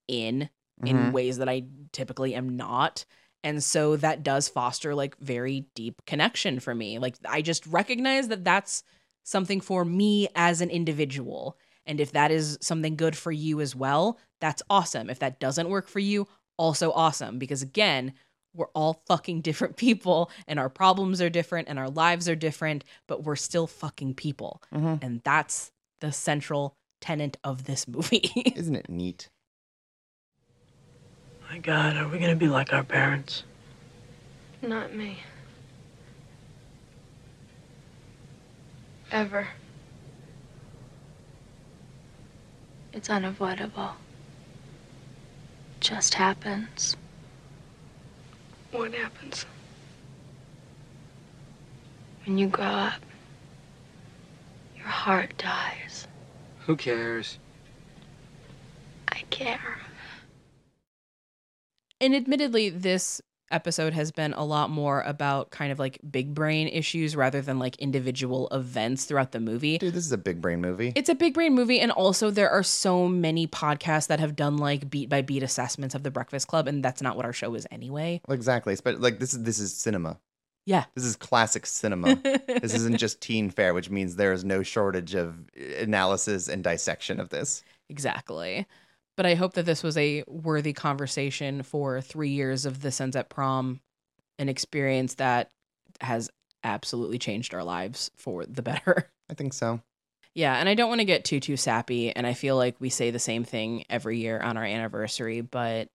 in 0.08 0.50
in 0.86 0.98
mm-hmm. 0.98 1.12
ways 1.14 1.38
that 1.40 1.50
I 1.50 1.64
typically 1.94 2.36
am 2.36 2.58
not. 2.58 3.06
And 3.44 3.64
so 3.64 3.96
that 3.98 4.22
does 4.24 4.50
foster 4.50 4.94
like 4.96 5.18
very 5.20 5.66
deep 5.76 6.02
connection 6.06 6.60
for 6.60 6.74
me. 6.76 7.00
Like 7.00 7.16
I 7.28 7.42
just 7.42 7.66
recognize 7.68 8.28
that 8.30 8.44
that's 8.44 8.84
something 9.24 9.62
for 9.62 9.84
me 9.84 10.28
as 10.36 10.62
an 10.62 10.70
individual. 10.70 11.58
And 11.86 12.00
if 12.00 12.12
that 12.12 12.30
is 12.32 12.58
something 12.62 12.96
good 12.96 13.18
for 13.18 13.32
you 13.32 13.60
as 13.62 13.76
well, 13.76 14.20
that's 14.40 14.62
awesome. 14.70 15.10
If 15.10 15.20
that 15.20 15.40
doesn't 15.40 15.70
work 15.70 15.88
for 15.88 16.00
you, 16.00 16.28
also 16.58 16.92
awesome. 16.92 17.40
Because 17.40 17.62
again, 17.62 18.14
we're 18.54 18.68
all 18.76 19.02
fucking 19.08 19.42
different 19.42 19.76
people 19.78 20.30
and 20.48 20.60
our 20.60 20.70
problems 20.70 21.22
are 21.22 21.30
different 21.30 21.68
and 21.70 21.80
our 21.80 21.90
lives 21.90 22.30
are 22.30 22.36
different, 22.36 22.84
but 23.08 23.24
we're 23.24 23.36
still 23.36 23.68
fucking 23.68 24.14
people. 24.14 24.62
Mm-hmm. 24.74 24.96
And 25.04 25.22
that's 25.24 25.72
the 26.00 26.12
central 26.12 26.76
tenet 27.02 27.38
of 27.44 27.66
this 27.66 27.88
movie. 27.88 28.32
Isn't 28.56 28.76
it 28.76 28.90
neat? 28.90 29.30
My 31.50 31.58
God, 31.60 31.98
are 31.98 32.08
we 32.08 32.18
going 32.18 32.32
to 32.32 32.36
be 32.36 32.48
like 32.48 32.74
our 32.74 32.84
parents? 32.84 33.44
Not 34.64 34.96
me. 34.96 35.20
Ever. 39.14 39.48
It's 42.94 43.12
unavoidable. 43.12 43.92
Just 45.80 46.16
happens. 46.16 46.98
What 48.72 48.92
happens? 48.96 49.46
When 52.26 52.40
you 52.40 52.48
grow 52.48 52.66
up, 52.66 53.02
your 54.76 54.88
heart 54.88 55.38
dies. 55.38 56.08
Who 56.66 56.76
cares? 56.76 57.38
I 59.10 59.20
care. 59.30 59.78
And 62.02 62.16
admittedly, 62.16 62.70
this 62.70 63.22
episode 63.54 63.94
has 63.94 64.12
been 64.12 64.34
a 64.34 64.44
lot 64.44 64.70
more 64.72 65.02
about 65.04 65.52
kind 65.52 65.72
of 65.72 65.78
like 65.80 66.00
big 66.10 66.34
brain 66.34 66.68
issues 66.68 67.16
rather 67.16 67.40
than 67.42 67.60
like 67.60 67.76
individual 67.78 68.48
events 68.52 69.06
throughout 69.06 69.32
the 69.32 69.40
movie. 69.40 69.78
Dude, 69.78 69.94
this 69.94 70.06
is 70.06 70.12
a 70.12 70.18
big 70.18 70.42
brain 70.42 70.60
movie. 70.60 70.92
It's 70.96 71.10
a 71.10 71.16
big 71.16 71.36
brain 71.36 71.54
movie. 71.54 71.80
And 71.80 71.92
also, 71.92 72.32
there 72.32 72.50
are 72.50 72.64
so 72.64 73.08
many 73.08 73.48
podcasts 73.48 74.08
that 74.08 74.20
have 74.20 74.36
done 74.36 74.58
like 74.58 74.90
beat 74.90 75.08
by 75.10 75.22
beat 75.22 75.44
assessments 75.44 75.94
of 75.96 76.04
the 76.04 76.12
Breakfast 76.12 76.48
Club, 76.48 76.68
and 76.68 76.84
that's 76.84 77.02
not 77.02 77.16
what 77.16 77.26
our 77.26 77.34
show 77.34 77.54
is 77.54 77.68
anyway. 77.72 78.20
Exactly. 78.28 78.76
But 78.84 79.00
like, 79.00 79.20
this 79.20 79.34
is, 79.34 79.44
this 79.44 79.60
is 79.60 79.74
cinema. 79.74 80.20
Yeah. 80.66 80.86
This 80.96 81.04
is 81.06 81.16
classic 81.16 81.66
cinema. 81.66 82.16
this 82.16 82.74
isn't 82.74 82.98
just 82.98 83.22
teen 83.22 83.50
fare, 83.52 83.74
which 83.74 83.90
means 83.90 84.16
there 84.16 84.34
is 84.34 84.44
no 84.44 84.64
shortage 84.64 85.14
of 85.14 85.36
eh, 85.56 85.84
analysis 85.84 86.48
and 86.48 86.64
dissection 86.64 87.20
of 87.20 87.30
this. 87.30 87.64
Exactly 87.90 88.66
but 89.16 89.26
I 89.26 89.36
hope 89.36 89.54
that 89.54 89.66
this 89.66 89.84
was 89.84 89.98
a 89.98 90.24
worthy 90.28 90.74
conversation 90.74 91.64
for 91.64 92.02
three 92.02 92.30
years 92.30 92.66
of 92.66 92.82
This 92.82 93.00
Ends 93.00 93.16
at 93.16 93.30
Prom, 93.30 93.80
an 94.40 94.50
experience 94.50 95.16
that 95.16 95.50
has 96.02 96.30
absolutely 96.64 97.20
changed 97.20 97.54
our 97.54 97.64
lives 97.64 98.10
for 98.16 98.46
the 98.46 98.62
better. 98.62 99.10
I 99.30 99.34
think 99.36 99.54
so. 99.54 99.82
Yeah, 100.34 100.56
and 100.58 100.68
I 100.68 100.74
don't 100.74 100.90
want 100.90 101.00
to 101.00 101.06
get 101.06 101.26
too 101.26 101.40
too 101.40 101.58
sappy, 101.58 102.12
and 102.16 102.26
I 102.26 102.34
feel 102.34 102.56
like 102.56 102.76
we 102.80 102.90
say 102.90 103.12
the 103.12 103.20
same 103.20 103.44
thing 103.44 103.84
every 103.90 104.18
year 104.18 104.40
on 104.40 104.58
our 104.58 104.64
anniversary, 104.66 105.42
but 105.42 105.90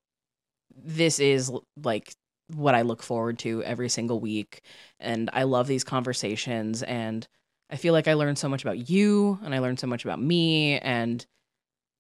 this 0.77 1.19
is 1.19 1.51
like 1.83 2.15
what 2.55 2.77
I 2.77 2.83
look 2.83 3.03
forward 3.03 3.41
to 3.41 3.65
every 3.65 3.89
single 3.89 4.21
week, 4.21 4.61
and 5.01 5.29
I 5.33 5.43
love 5.43 5.67
these 5.67 5.83
conversations, 5.83 6.85
and 6.85 7.27
I 7.69 7.75
feel 7.75 7.93
like 7.93 8.07
I 8.07 8.15
learned 8.15 8.39
so 8.39 8.49
much 8.49 8.63
about 8.63 8.89
you, 8.89 9.41
and 9.43 9.53
I 9.53 9.59
learned 9.59 9.81
so 9.81 9.89
much 9.89 10.05
about 10.05 10.23
me, 10.23 10.79
and 10.79 11.27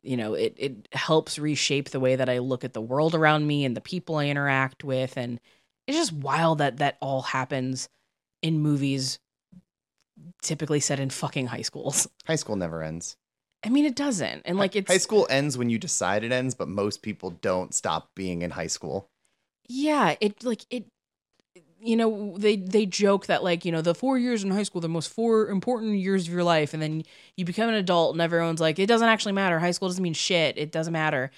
you 0.02 0.16
know 0.16 0.34
it 0.34 0.54
it 0.58 0.88
helps 0.92 1.38
reshape 1.38 1.90
the 1.90 2.00
way 2.00 2.16
that 2.16 2.28
I 2.28 2.38
look 2.38 2.64
at 2.64 2.72
the 2.72 2.80
world 2.80 3.14
around 3.14 3.46
me 3.46 3.64
and 3.64 3.76
the 3.76 3.80
people 3.80 4.16
I 4.16 4.26
interact 4.26 4.84
with 4.84 5.16
and 5.16 5.40
it's 5.86 5.96
just 5.96 6.12
wild 6.12 6.58
that 6.58 6.78
that 6.78 6.96
all 7.00 7.22
happens 7.22 7.88
in 8.42 8.60
movies 8.60 9.18
typically 10.42 10.80
set 10.80 11.00
in 11.00 11.08
fucking 11.10 11.46
high 11.46 11.62
schools. 11.62 12.06
High 12.26 12.36
school 12.36 12.56
never 12.56 12.82
ends. 12.82 13.16
I 13.64 13.70
mean, 13.70 13.86
it 13.86 13.96
doesn't. 13.96 14.42
And 14.44 14.56
like 14.58 14.76
it's 14.76 14.90
high 14.90 14.98
school 14.98 15.26
ends 15.30 15.58
when 15.58 15.70
you 15.70 15.78
decide 15.78 16.22
it 16.22 16.30
ends, 16.30 16.54
but 16.54 16.68
most 16.68 17.02
people 17.02 17.30
don't 17.30 17.74
stop 17.74 18.10
being 18.14 18.42
in 18.42 18.50
high 18.50 18.68
school. 18.68 19.08
Yeah, 19.68 20.14
it 20.20 20.44
like 20.44 20.64
it 20.70 20.84
you 21.80 21.96
know 21.96 22.36
they 22.38 22.56
they 22.56 22.86
joke 22.86 23.26
that 23.26 23.44
like 23.44 23.64
you 23.64 23.72
know 23.72 23.82
the 23.82 23.94
four 23.94 24.18
years 24.18 24.42
in 24.44 24.50
high 24.50 24.62
school 24.62 24.80
the 24.80 24.88
most 24.88 25.08
four 25.12 25.48
important 25.48 25.96
years 25.98 26.26
of 26.26 26.32
your 26.34 26.44
life 26.44 26.74
and 26.74 26.82
then 26.82 27.02
you 27.36 27.44
become 27.44 27.68
an 27.68 27.74
adult 27.74 28.12
and 28.14 28.20
everyone's 28.20 28.60
like 28.60 28.78
it 28.78 28.86
doesn't 28.86 29.08
actually 29.08 29.32
matter 29.32 29.58
high 29.58 29.70
school 29.70 29.88
doesn't 29.88 30.02
mean 30.02 30.12
shit 30.14 30.58
it 30.58 30.72
doesn't 30.72 30.92
matter 30.92 31.30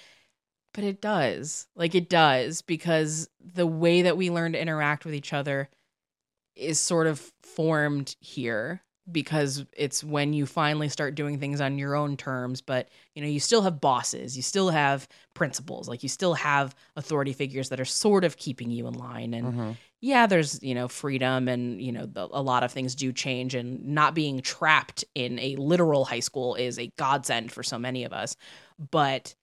but 0.73 0.83
it 0.83 1.01
does 1.01 1.67
like 1.75 1.95
it 1.95 2.09
does 2.09 2.61
because 2.61 3.29
the 3.53 3.67
way 3.67 4.03
that 4.03 4.17
we 4.17 4.29
learn 4.31 4.53
to 4.53 4.61
interact 4.61 5.05
with 5.05 5.13
each 5.13 5.33
other 5.33 5.69
is 6.55 6.79
sort 6.79 7.07
of 7.07 7.19
formed 7.43 8.15
here 8.19 8.81
because 9.11 9.65
it's 9.73 10.03
when 10.03 10.31
you 10.31 10.45
finally 10.45 10.87
start 10.87 11.15
doing 11.15 11.39
things 11.39 11.59
on 11.61 11.77
your 11.77 11.95
own 11.95 12.17
terms 12.17 12.61
but 12.61 12.87
you 13.13 13.21
know 13.21 13.27
you 13.27 13.39
still 13.39 13.61
have 13.61 13.79
bosses 13.81 14.35
you 14.35 14.43
still 14.43 14.69
have 14.69 15.07
principals 15.33 15.87
like 15.89 16.01
you 16.01 16.09
still 16.09 16.33
have 16.33 16.73
authority 16.95 17.33
figures 17.33 17.69
that 17.69 17.79
are 17.79 17.85
sort 17.85 18.23
of 18.23 18.37
keeping 18.37 18.71
you 18.71 18.87
in 18.87 18.93
line 18.93 19.33
and 19.35 19.45
mm-hmm 19.47 19.71
yeah, 20.01 20.25
there's, 20.25 20.61
you 20.63 20.73
know, 20.73 20.87
freedom 20.87 21.47
and, 21.47 21.79
you 21.79 21.91
know, 21.91 22.07
the, 22.07 22.27
a 22.31 22.41
lot 22.41 22.63
of 22.63 22.71
things 22.71 22.95
do 22.95 23.13
change 23.13 23.53
and 23.53 23.85
not 23.89 24.15
being 24.15 24.41
trapped 24.41 25.05
in 25.13 25.37
a 25.37 25.55
literal 25.57 26.05
high 26.05 26.19
school 26.21 26.55
is 26.55 26.79
a 26.79 26.91
godsend 26.97 27.51
for 27.51 27.61
so 27.61 27.77
many 27.77 28.03
of 28.03 28.11
us. 28.11 28.35
But 28.91 29.35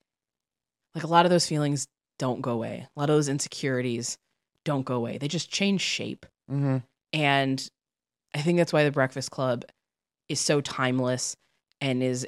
like 0.97 1.05
a 1.05 1.09
lot 1.09 1.24
of 1.24 1.30
those 1.30 1.47
feelings 1.47 1.86
don't 2.18 2.43
go 2.43 2.51
away. 2.51 2.85
A 2.97 3.01
lot 3.01 3.09
of 3.09 3.14
those 3.14 3.28
insecurities 3.28 4.18
don't 4.64 4.85
go 4.85 4.94
away. 4.97 5.18
They 5.18 5.28
just 5.28 5.48
change 5.48 5.80
shape. 5.80 6.26
Mm-hmm. 6.51 6.78
And 7.12 7.70
I 8.35 8.40
think 8.43 8.59
that's 8.59 8.72
why 8.72 8.82
The 8.82 8.90
Breakfast 8.90 9.30
Club 9.30 9.64
is 10.28 10.40
so 10.40 10.60
timeless 10.60 11.36
and 11.80 12.02
is 12.02 12.26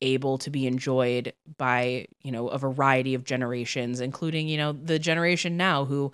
able 0.00 0.38
to 0.38 0.50
be 0.50 0.68
enjoyed 0.68 1.32
by, 1.58 2.06
you 2.22 2.30
know, 2.30 2.46
a 2.46 2.58
variety 2.58 3.14
of 3.14 3.24
generations, 3.24 4.00
including, 4.00 4.46
you 4.46 4.56
know, 4.56 4.70
the 4.70 5.00
generation 5.00 5.56
now 5.56 5.84
who 5.84 6.12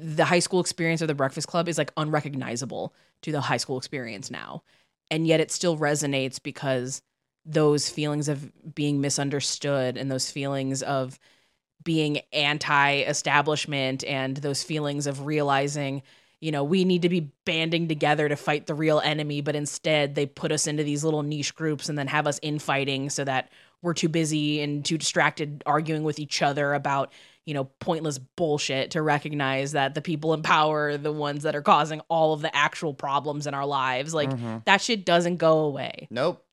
the 0.00 0.24
high 0.24 0.38
school 0.38 0.60
experience 0.60 1.02
or 1.02 1.06
the 1.06 1.14
breakfast 1.14 1.48
club 1.48 1.68
is 1.68 1.78
like 1.78 1.92
unrecognizable 1.96 2.94
to 3.22 3.32
the 3.32 3.40
high 3.40 3.56
school 3.56 3.78
experience 3.78 4.30
now 4.30 4.62
and 5.10 5.26
yet 5.26 5.40
it 5.40 5.50
still 5.50 5.76
resonates 5.76 6.42
because 6.42 7.02
those 7.44 7.88
feelings 7.90 8.28
of 8.28 8.50
being 8.74 9.00
misunderstood 9.00 9.96
and 9.96 10.10
those 10.10 10.30
feelings 10.30 10.82
of 10.84 11.18
being 11.82 12.20
anti-establishment 12.32 14.04
and 14.04 14.36
those 14.38 14.62
feelings 14.62 15.06
of 15.08 15.26
realizing 15.26 16.00
you 16.40 16.52
know 16.52 16.62
we 16.62 16.84
need 16.84 17.02
to 17.02 17.08
be 17.08 17.30
banding 17.44 17.88
together 17.88 18.28
to 18.28 18.36
fight 18.36 18.66
the 18.66 18.74
real 18.74 19.00
enemy 19.00 19.40
but 19.40 19.56
instead 19.56 20.14
they 20.14 20.26
put 20.26 20.52
us 20.52 20.66
into 20.68 20.84
these 20.84 21.02
little 21.02 21.22
niche 21.24 21.54
groups 21.56 21.88
and 21.88 21.98
then 21.98 22.06
have 22.06 22.26
us 22.26 22.38
infighting 22.42 23.10
so 23.10 23.24
that 23.24 23.50
we're 23.80 23.94
too 23.94 24.08
busy 24.08 24.60
and 24.60 24.84
too 24.84 24.96
distracted 24.96 25.64
arguing 25.66 26.04
with 26.04 26.20
each 26.20 26.40
other 26.40 26.72
about 26.74 27.10
you 27.44 27.54
know, 27.54 27.64
pointless 27.64 28.18
bullshit 28.18 28.92
to 28.92 29.02
recognize 29.02 29.72
that 29.72 29.94
the 29.94 30.00
people 30.02 30.32
in 30.34 30.42
power 30.42 30.88
are 30.90 30.96
the 30.98 31.12
ones 31.12 31.42
that 31.42 31.56
are 31.56 31.62
causing 31.62 32.00
all 32.08 32.32
of 32.32 32.40
the 32.40 32.54
actual 32.54 32.94
problems 32.94 33.46
in 33.46 33.54
our 33.54 33.66
lives. 33.66 34.14
Like 34.14 34.30
mm-hmm. 34.30 34.58
that 34.64 34.80
shit 34.80 35.04
doesn't 35.04 35.36
go 35.36 35.60
away. 35.60 36.08
Nope. 36.10 36.44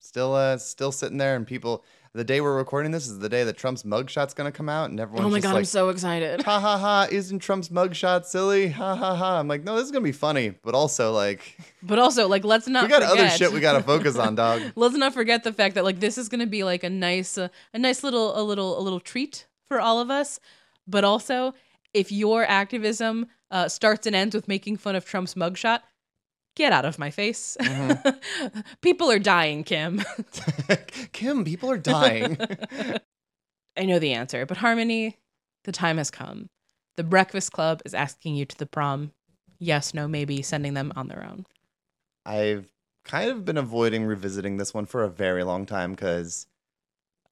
Still 0.00 0.34
uh 0.34 0.58
still 0.58 0.92
sitting 0.92 1.18
there 1.18 1.36
and 1.36 1.46
people 1.46 1.84
the 2.12 2.24
day 2.24 2.40
we're 2.40 2.56
recording 2.56 2.90
this 2.90 3.06
is 3.06 3.20
the 3.20 3.28
day 3.28 3.44
that 3.44 3.56
Trump's 3.56 3.84
mugshot's 3.84 4.34
gonna 4.34 4.50
come 4.50 4.68
out, 4.68 4.90
and 4.90 4.98
everyone's 4.98 5.26
oh 5.26 5.30
my 5.30 5.38
god, 5.38 5.50
like, 5.50 5.58
I'm 5.58 5.64
so 5.64 5.90
excited! 5.90 6.42
Ha 6.42 6.58
ha 6.58 6.76
ha! 6.76 7.06
Isn't 7.08 7.38
Trump's 7.38 7.68
mugshot 7.68 8.24
silly? 8.24 8.68
Ha 8.70 8.96
ha 8.96 9.14
ha! 9.14 9.38
I'm 9.38 9.46
like, 9.46 9.62
no, 9.62 9.76
this 9.76 9.84
is 9.84 9.90
gonna 9.92 10.02
be 10.02 10.10
funny, 10.10 10.52
but 10.64 10.74
also 10.74 11.12
like, 11.12 11.56
but 11.84 12.00
also 12.00 12.26
like, 12.26 12.42
let's 12.44 12.66
not. 12.66 12.82
We 12.82 12.88
got 12.88 13.08
forget. 13.08 13.12
other 13.12 13.28
shit 13.28 13.52
we 13.52 13.60
gotta 13.60 13.82
focus 13.82 14.16
on, 14.16 14.34
dog. 14.34 14.60
let's 14.74 14.96
not 14.96 15.14
forget 15.14 15.44
the 15.44 15.52
fact 15.52 15.76
that 15.76 15.84
like 15.84 16.00
this 16.00 16.18
is 16.18 16.28
gonna 16.28 16.48
be 16.48 16.64
like 16.64 16.82
a 16.82 16.90
nice, 16.90 17.38
uh, 17.38 17.46
a 17.74 17.78
nice 17.78 18.02
little, 18.02 18.36
a 18.36 18.42
little, 18.42 18.76
a 18.80 18.80
little 18.80 18.98
treat 19.00 19.46
for 19.70 19.80
all 19.80 20.00
of 20.00 20.10
us. 20.10 20.38
But 20.86 21.04
also, 21.04 21.54
if 21.94 22.10
your 22.12 22.44
activism 22.44 23.26
uh, 23.50 23.68
starts 23.68 24.06
and 24.06 24.14
ends 24.16 24.34
with 24.34 24.48
making 24.48 24.76
fun 24.78 24.96
of 24.96 25.04
Trump's 25.06 25.34
mugshot, 25.34 25.80
get 26.56 26.72
out 26.72 26.84
of 26.84 26.98
my 26.98 27.10
face. 27.10 27.56
Mm-hmm. 27.60 28.60
people 28.82 29.10
are 29.10 29.18
dying, 29.20 29.62
Kim. 29.64 30.02
Kim, 31.12 31.44
people 31.44 31.70
are 31.70 31.78
dying. 31.78 32.36
I 33.78 33.86
know 33.86 33.98
the 34.00 34.12
answer, 34.14 34.44
but 34.46 34.56
Harmony, 34.58 35.16
the 35.64 35.72
time 35.72 35.96
has 35.98 36.10
come. 36.10 36.48
The 36.96 37.04
Breakfast 37.04 37.52
Club 37.52 37.80
is 37.84 37.94
asking 37.94 38.34
you 38.34 38.44
to 38.46 38.58
the 38.58 38.66
prom. 38.66 39.12
Yes, 39.60 39.94
no, 39.94 40.08
maybe, 40.08 40.42
sending 40.42 40.74
them 40.74 40.92
on 40.96 41.06
their 41.08 41.24
own. 41.24 41.46
I've 42.26 42.66
kind 43.04 43.30
of 43.30 43.44
been 43.44 43.56
avoiding 43.56 44.04
revisiting 44.04 44.56
this 44.56 44.74
one 44.74 44.86
for 44.86 45.04
a 45.04 45.08
very 45.08 45.44
long 45.44 45.66
time 45.66 45.92
because 45.92 46.46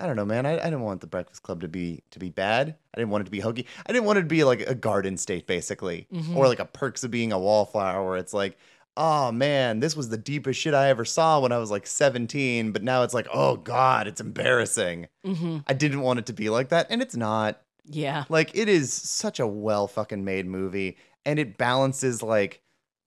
I 0.01 0.07
don't 0.07 0.15
know, 0.17 0.25
man. 0.25 0.47
I, 0.47 0.53
I 0.61 0.65
didn't 0.65 0.83
want 0.83 1.01
the 1.01 1.09
Breakfast 1.09 1.43
Club 1.43 1.61
to 1.63 1.69
be 1.69 2.03
to 2.13 2.19
be 2.21 2.31
bad. 2.31 2.75
I 2.95 2.99
didn't 2.99 3.11
want 3.11 3.23
it 3.23 3.25
to 3.27 3.31
be 3.33 3.41
hokey. 3.41 3.67
I 3.85 3.93
didn't 3.93 4.05
want 4.05 4.19
it 4.19 4.23
to 4.23 4.29
be 4.29 4.45
like 4.45 4.61
a 4.61 4.75
Garden 4.75 5.17
State, 5.17 5.47
basically, 5.47 6.07
mm-hmm. 6.13 6.37
or 6.37 6.47
like 6.47 6.61
a 6.61 6.65
Perks 6.65 7.03
of 7.03 7.11
Being 7.11 7.33
a 7.33 7.39
Wallflower, 7.39 8.05
where 8.07 8.17
it's 8.17 8.33
like, 8.33 8.57
oh 8.97 9.33
man, 9.33 9.81
this 9.81 9.97
was 9.97 10.09
the 10.09 10.17
deepest 10.17 10.61
shit 10.61 10.73
I 10.73 10.89
ever 10.89 11.05
saw 11.05 11.41
when 11.41 11.51
I 11.51 11.59
was 11.59 11.73
like 11.73 11.87
17, 11.87 12.71
but 12.71 12.85
now 12.85 13.03
it's 13.03 13.15
like, 13.15 13.27
oh 13.35 13.57
god, 13.57 14.07
it's 14.07 14.21
embarrassing. 14.21 15.09
Mm-hmm. 15.27 15.59
I 15.67 15.75
didn't 15.75 16.03
want 16.03 16.21
it 16.21 16.27
to 16.27 16.33
be 16.33 16.49
like 16.49 16.69
that, 16.69 16.87
and 16.91 17.03
it's 17.03 17.17
not. 17.17 17.61
Yeah, 17.85 18.25
like 18.29 18.55
it 18.57 18.69
is 18.69 18.93
such 18.93 19.41
a 19.41 19.47
well 19.49 19.89
fucking 19.89 20.25
made 20.25 20.47
movie, 20.47 20.97
and 21.27 21.41
it 21.41 21.59
balances 21.59 22.23
like 22.23 22.61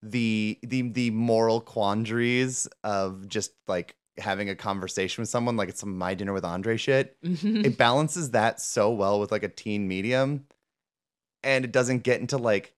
the 0.03 0.57
the 0.63 0.81
the 0.81 1.11
moral 1.11 1.61
quandaries 1.61 2.67
of 2.83 3.29
just 3.29 3.51
like 3.69 3.95
having 4.17 4.49
a 4.49 4.55
conversation 4.55 5.21
with 5.21 5.29
someone 5.29 5.55
like 5.55 5.69
it's 5.69 5.79
some 5.79 5.97
my 5.97 6.13
dinner 6.13 6.33
with 6.33 6.43
andre 6.43 6.75
shit 6.75 7.15
mm-hmm. 7.23 7.65
it 7.65 7.77
balances 7.77 8.31
that 8.31 8.59
so 8.59 8.91
well 8.91 9.19
with 9.19 9.31
like 9.31 9.43
a 9.43 9.47
teen 9.47 9.87
medium 9.87 10.45
and 11.43 11.63
it 11.63 11.71
doesn't 11.71 12.03
get 12.03 12.19
into 12.19 12.37
like 12.37 12.73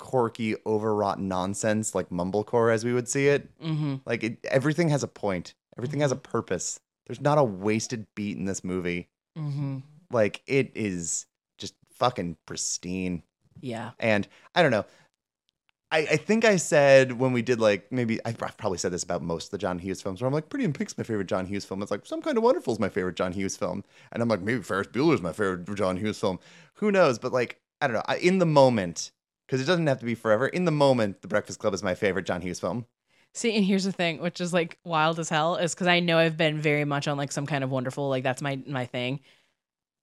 quirky 0.00 0.56
overwrought 0.66 1.20
nonsense 1.20 1.94
like 1.94 2.08
mumblecore 2.10 2.72
as 2.72 2.84
we 2.84 2.92
would 2.92 3.08
see 3.08 3.28
it 3.28 3.48
mm-hmm. 3.60 3.96
like 4.06 4.24
it, 4.24 4.38
everything 4.46 4.88
has 4.88 5.02
a 5.02 5.08
point 5.08 5.54
everything 5.78 5.96
mm-hmm. 5.98 6.02
has 6.02 6.12
a 6.12 6.16
mm-hmm. 6.16 6.30
purpose 6.32 6.80
there's 7.06 7.20
not 7.20 7.38
a 7.38 7.44
wasted 7.44 8.06
beat 8.16 8.36
in 8.36 8.44
this 8.44 8.64
movie 8.64 9.08
mm-hmm. 9.38 9.78
like 10.10 10.42
it 10.46 10.72
is 10.74 11.26
just 11.58 11.74
fucking 11.92 12.36
pristine 12.46 13.22
yeah 13.60 13.90
and 14.00 14.26
i 14.54 14.62
don't 14.62 14.70
know 14.72 14.86
I, 15.92 15.98
I, 16.00 16.16
think 16.16 16.44
I 16.44 16.56
said 16.56 17.18
when 17.18 17.32
we 17.32 17.42
did 17.42 17.58
like 17.60 17.90
maybe 17.90 18.20
i 18.24 18.32
probably 18.32 18.78
said 18.78 18.92
this 18.92 19.02
about 19.02 19.22
most 19.22 19.46
of 19.46 19.50
the 19.50 19.58
John 19.58 19.78
Hughes 19.78 20.00
films 20.00 20.20
where 20.20 20.28
I'm 20.28 20.34
like 20.34 20.48
Pretty 20.48 20.64
in 20.64 20.72
Pink's 20.72 20.96
my 20.96 21.04
favorite 21.04 21.26
John 21.26 21.46
Hughes 21.46 21.64
film. 21.64 21.82
It's 21.82 21.90
like 21.90 22.06
Some 22.06 22.22
Kind 22.22 22.36
of 22.36 22.44
Wonderful 22.44 22.72
is 22.72 22.78
my 22.78 22.88
favorite 22.88 23.16
John 23.16 23.32
Hughes 23.32 23.56
film, 23.56 23.84
and 24.12 24.22
I'm 24.22 24.28
like 24.28 24.40
maybe 24.40 24.62
Ferris 24.62 24.86
Bueller's 24.86 25.20
my 25.20 25.32
favorite 25.32 25.74
John 25.74 25.96
Hughes 25.96 26.20
film. 26.20 26.38
Who 26.74 26.92
knows? 26.92 27.18
But 27.18 27.32
like 27.32 27.60
I 27.80 27.86
don't 27.88 27.94
know. 27.94 28.02
I, 28.06 28.16
in 28.18 28.38
the 28.38 28.46
moment, 28.46 29.10
because 29.46 29.60
it 29.60 29.64
doesn't 29.64 29.86
have 29.86 29.98
to 29.98 30.04
be 30.04 30.14
forever. 30.14 30.46
In 30.46 30.64
the 30.64 30.70
moment, 30.70 31.22
The 31.22 31.28
Breakfast 31.28 31.58
Club 31.58 31.74
is 31.74 31.82
my 31.82 31.94
favorite 31.94 32.26
John 32.26 32.42
Hughes 32.42 32.60
film. 32.60 32.86
See, 33.32 33.54
and 33.56 33.64
here's 33.64 33.84
the 33.84 33.92
thing, 33.92 34.20
which 34.20 34.40
is 34.40 34.52
like 34.52 34.78
wild 34.84 35.18
as 35.18 35.28
hell, 35.28 35.56
is 35.56 35.74
because 35.74 35.86
I 35.88 36.00
know 36.00 36.18
I've 36.18 36.36
been 36.36 36.60
very 36.60 36.84
much 36.84 37.08
on 37.08 37.16
like 37.16 37.32
some 37.32 37.46
kind 37.46 37.64
of 37.64 37.70
wonderful, 37.70 38.08
like 38.08 38.22
that's 38.22 38.42
my 38.42 38.60
my 38.66 38.86
thing. 38.86 39.20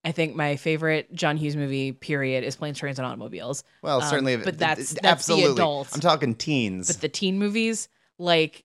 I 0.05 0.11
think 0.11 0.35
my 0.35 0.55
favorite 0.55 1.13
John 1.13 1.37
Hughes 1.37 1.55
movie 1.55 1.91
period 1.91 2.43
is 2.43 2.55
Planes, 2.55 2.77
Trains, 2.79 2.99
and 2.99 3.05
Automobiles. 3.05 3.63
Well, 3.81 4.01
um, 4.01 4.09
certainly, 4.09 4.37
but 4.37 4.57
that's, 4.57 4.91
that's 4.91 4.99
absolutely. 5.05 5.47
The 5.49 5.53
adult. 5.55 5.89
I'm 5.93 5.99
talking 6.01 6.35
teens. 6.35 6.87
But 6.87 7.01
the 7.01 7.09
teen 7.09 7.37
movies, 7.37 7.89
like, 8.17 8.63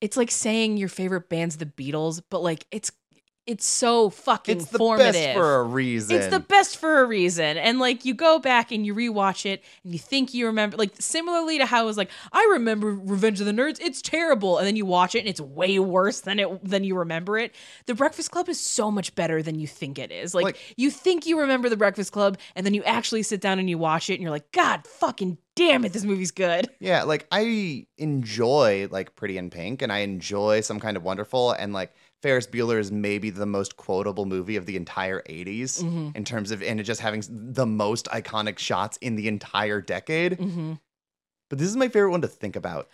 it's 0.00 0.16
like 0.16 0.30
saying 0.30 0.76
your 0.76 0.88
favorite 0.88 1.28
band's 1.28 1.56
the 1.56 1.66
Beatles, 1.66 2.20
but 2.28 2.42
like 2.42 2.66
it's 2.70 2.90
it's 3.46 3.66
so 3.66 4.08
fucking 4.10 4.56
it's 4.56 4.70
the 4.70 4.78
formative. 4.78 5.12
best 5.12 5.36
for 5.36 5.56
a 5.56 5.62
reason. 5.64 6.16
It's 6.16 6.28
the 6.28 6.40
best 6.40 6.78
for 6.78 7.00
a 7.00 7.04
reason. 7.04 7.58
And 7.58 7.78
like 7.78 8.04
you 8.06 8.14
go 8.14 8.38
back 8.38 8.72
and 8.72 8.86
you 8.86 8.94
rewatch 8.94 9.44
it 9.44 9.62
and 9.84 9.92
you 9.92 9.98
think 9.98 10.32
you 10.32 10.46
remember 10.46 10.78
like 10.78 10.92
similarly 10.98 11.58
to 11.58 11.66
how 11.66 11.80
I 11.80 11.82
was 11.82 11.98
like, 11.98 12.10
I 12.32 12.48
remember 12.52 12.88
Revenge 12.92 13.40
of 13.40 13.46
the 13.46 13.52
Nerds, 13.52 13.78
it's 13.82 14.00
terrible. 14.00 14.56
And 14.56 14.66
then 14.66 14.76
you 14.76 14.86
watch 14.86 15.14
it 15.14 15.18
and 15.20 15.28
it's 15.28 15.40
way 15.42 15.78
worse 15.78 16.20
than 16.20 16.38
it 16.38 16.64
than 16.64 16.84
you 16.84 16.96
remember 16.96 17.36
it. 17.36 17.54
The 17.86 17.94
Breakfast 17.94 18.30
Club 18.30 18.48
is 18.48 18.58
so 18.58 18.90
much 18.90 19.14
better 19.14 19.42
than 19.42 19.58
you 19.58 19.66
think 19.66 19.98
it 19.98 20.10
is. 20.10 20.34
Like, 20.34 20.44
like 20.44 20.58
you 20.76 20.90
think 20.90 21.26
you 21.26 21.38
remember 21.40 21.68
the 21.68 21.76
Breakfast 21.76 22.12
Club 22.12 22.38
and 22.56 22.64
then 22.64 22.72
you 22.72 22.82
actually 22.84 23.22
sit 23.22 23.42
down 23.42 23.58
and 23.58 23.68
you 23.68 23.76
watch 23.76 24.08
it 24.08 24.14
and 24.14 24.22
you're 24.22 24.30
like, 24.30 24.50
God 24.52 24.86
fucking 24.86 25.36
damn 25.54 25.84
it, 25.84 25.92
this 25.92 26.04
movie's 26.04 26.30
good. 26.30 26.68
Yeah, 26.84 27.04
like 27.04 27.26
I 27.32 27.86
enjoy 27.96 28.88
like 28.90 29.16
Pretty 29.16 29.38
in 29.38 29.48
Pink 29.48 29.80
and 29.80 29.90
I 29.90 29.98
enjoy 30.00 30.60
some 30.60 30.78
kind 30.78 30.98
of 30.98 31.02
wonderful 31.02 31.52
and 31.52 31.72
like 31.72 31.94
Ferris 32.24 32.46
Bueller 32.46 32.78
is 32.78 32.90
maybe 32.90 33.28
the 33.28 33.44
most 33.44 33.76
quotable 33.76 34.24
movie 34.24 34.56
of 34.56 34.64
the 34.64 34.76
entire 34.76 35.20
80s 35.28 35.82
mm-hmm. 35.82 36.08
in 36.14 36.24
terms 36.24 36.52
of 36.52 36.62
and 36.62 36.82
just 36.82 37.02
having 37.02 37.22
the 37.28 37.66
most 37.66 38.06
iconic 38.06 38.58
shots 38.58 38.96
in 39.02 39.14
the 39.16 39.28
entire 39.28 39.82
decade. 39.82 40.38
Mm-hmm. 40.38 40.72
But 41.50 41.58
this 41.58 41.68
is 41.68 41.76
my 41.76 41.88
favorite 41.88 42.12
one 42.12 42.22
to 42.22 42.26
think 42.26 42.56
about. 42.56 42.88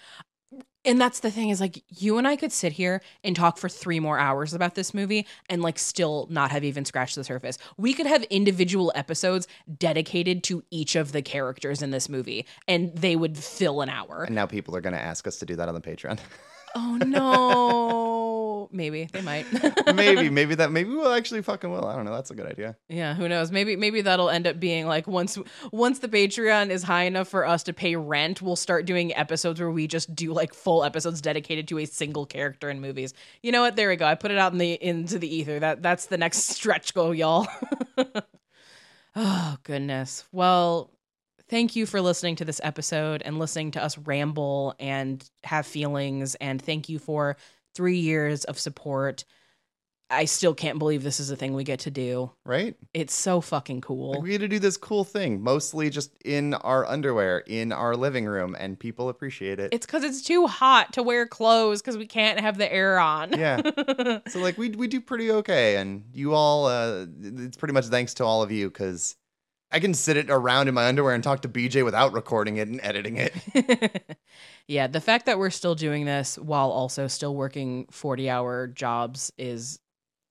And 0.84 1.00
that's 1.00 1.20
the 1.20 1.30
thing 1.30 1.50
is 1.50 1.60
like 1.60 1.84
you 1.90 2.18
and 2.18 2.26
I 2.26 2.34
could 2.34 2.50
sit 2.50 2.72
here 2.72 3.02
and 3.22 3.36
talk 3.36 3.56
for 3.56 3.68
3 3.68 4.00
more 4.00 4.18
hours 4.18 4.52
about 4.52 4.74
this 4.74 4.92
movie 4.92 5.28
and 5.48 5.62
like 5.62 5.78
still 5.78 6.26
not 6.28 6.50
have 6.50 6.64
even 6.64 6.84
scratched 6.84 7.14
the 7.14 7.22
surface. 7.22 7.56
We 7.76 7.94
could 7.94 8.06
have 8.06 8.24
individual 8.24 8.90
episodes 8.96 9.46
dedicated 9.78 10.42
to 10.44 10.64
each 10.72 10.96
of 10.96 11.12
the 11.12 11.22
characters 11.22 11.82
in 11.82 11.92
this 11.92 12.08
movie 12.08 12.46
and 12.66 12.92
they 12.96 13.14
would 13.14 13.38
fill 13.38 13.80
an 13.80 13.90
hour. 13.90 14.24
And 14.24 14.34
now 14.34 14.46
people 14.46 14.74
are 14.74 14.80
going 14.80 14.94
to 14.96 15.00
ask 15.00 15.28
us 15.28 15.38
to 15.38 15.46
do 15.46 15.54
that 15.54 15.68
on 15.68 15.74
the 15.76 15.80
Patreon. 15.80 16.18
oh 16.74 16.98
no. 17.04 18.68
maybe 18.72 19.04
they 19.12 19.22
might. 19.22 19.46
maybe, 19.94 20.30
maybe 20.30 20.54
that 20.56 20.70
maybe 20.70 20.90
we'll 20.90 21.12
actually 21.12 21.42
fucking 21.42 21.70
will. 21.70 21.84
I 21.86 21.96
don't 21.96 22.04
know. 22.04 22.12
That's 22.12 22.30
a 22.30 22.34
good 22.34 22.46
idea. 22.46 22.76
Yeah, 22.88 23.14
who 23.14 23.28
knows? 23.28 23.50
Maybe 23.50 23.76
maybe 23.76 24.00
that'll 24.00 24.30
end 24.30 24.46
up 24.46 24.60
being 24.60 24.86
like 24.86 25.06
once 25.06 25.38
once 25.72 25.98
the 25.98 26.08
Patreon 26.08 26.70
is 26.70 26.82
high 26.82 27.04
enough 27.04 27.28
for 27.28 27.46
us 27.46 27.62
to 27.64 27.72
pay 27.72 27.96
rent, 27.96 28.42
we'll 28.42 28.56
start 28.56 28.84
doing 28.84 29.14
episodes 29.14 29.60
where 29.60 29.70
we 29.70 29.86
just 29.86 30.14
do 30.14 30.32
like 30.32 30.54
full 30.54 30.84
episodes 30.84 31.20
dedicated 31.20 31.68
to 31.68 31.78
a 31.78 31.84
single 31.86 32.26
character 32.26 32.70
in 32.70 32.80
movies. 32.80 33.14
You 33.42 33.52
know 33.52 33.60
what? 33.62 33.76
There 33.76 33.88
we 33.88 33.96
go. 33.96 34.06
I 34.06 34.14
put 34.14 34.30
it 34.30 34.38
out 34.38 34.52
in 34.52 34.58
the 34.58 34.72
into 34.74 35.18
the 35.18 35.32
ether. 35.34 35.58
That 35.58 35.82
that's 35.82 36.06
the 36.06 36.18
next 36.18 36.44
stretch 36.50 36.94
goal, 36.94 37.14
y'all. 37.14 37.46
oh 39.16 39.56
goodness. 39.64 40.24
Well, 40.32 40.90
Thank 41.50 41.74
you 41.74 41.84
for 41.84 42.00
listening 42.00 42.36
to 42.36 42.44
this 42.44 42.60
episode 42.62 43.22
and 43.22 43.36
listening 43.40 43.72
to 43.72 43.82
us 43.82 43.98
ramble 43.98 44.76
and 44.78 45.28
have 45.42 45.66
feelings. 45.66 46.36
And 46.36 46.62
thank 46.62 46.88
you 46.88 47.00
for 47.00 47.36
three 47.74 47.98
years 47.98 48.44
of 48.44 48.56
support. 48.56 49.24
I 50.10 50.26
still 50.26 50.54
can't 50.54 50.78
believe 50.78 51.02
this 51.02 51.18
is 51.18 51.28
a 51.32 51.36
thing 51.36 51.54
we 51.54 51.64
get 51.64 51.80
to 51.80 51.90
do. 51.90 52.30
Right? 52.44 52.76
It's 52.94 53.12
so 53.14 53.40
fucking 53.40 53.80
cool. 53.80 54.12
Like 54.12 54.22
we 54.22 54.28
get 54.30 54.38
to 54.38 54.48
do 54.48 54.60
this 54.60 54.76
cool 54.76 55.02
thing, 55.02 55.40
mostly 55.42 55.90
just 55.90 56.12
in 56.24 56.54
our 56.54 56.84
underwear 56.86 57.38
in 57.48 57.72
our 57.72 57.96
living 57.96 58.26
room, 58.26 58.56
and 58.58 58.78
people 58.78 59.08
appreciate 59.08 59.58
it. 59.58 59.72
It's 59.74 59.86
because 59.86 60.04
it's 60.04 60.22
too 60.22 60.46
hot 60.46 60.92
to 60.94 61.02
wear 61.02 61.26
clothes 61.26 61.80
because 61.80 61.96
we 61.96 62.06
can't 62.06 62.38
have 62.38 62.58
the 62.58 62.72
air 62.72 62.98
on. 63.00 63.32
yeah. 63.36 63.60
So 64.28 64.38
like 64.38 64.56
we 64.56 64.70
we 64.70 64.86
do 64.86 65.00
pretty 65.00 65.30
okay, 65.32 65.76
and 65.78 66.04
you 66.12 66.32
all, 66.32 66.66
uh, 66.66 67.06
it's 67.20 67.56
pretty 67.56 67.74
much 67.74 67.86
thanks 67.86 68.14
to 68.14 68.24
all 68.24 68.42
of 68.44 68.52
you 68.52 68.68
because 68.68 69.16
I 69.72 69.80
can 69.80 69.94
sit 69.94 70.16
it 70.16 70.30
around 70.30 70.68
in 70.68 70.74
my 70.74 70.86
underwear 70.86 71.14
and 71.14 71.22
talk 71.22 71.42
to 71.42 71.48
BJ 71.48 71.84
without 71.84 72.12
recording 72.12 72.56
it 72.56 72.68
and 72.68 72.80
editing 72.82 73.16
it. 73.18 74.16
yeah, 74.68 74.86
the 74.88 75.00
fact 75.00 75.26
that 75.26 75.38
we're 75.38 75.50
still 75.50 75.74
doing 75.74 76.04
this 76.04 76.36
while 76.38 76.70
also 76.70 77.06
still 77.06 77.34
working 77.34 77.86
40-hour 77.86 78.68
jobs 78.68 79.32
is 79.38 79.78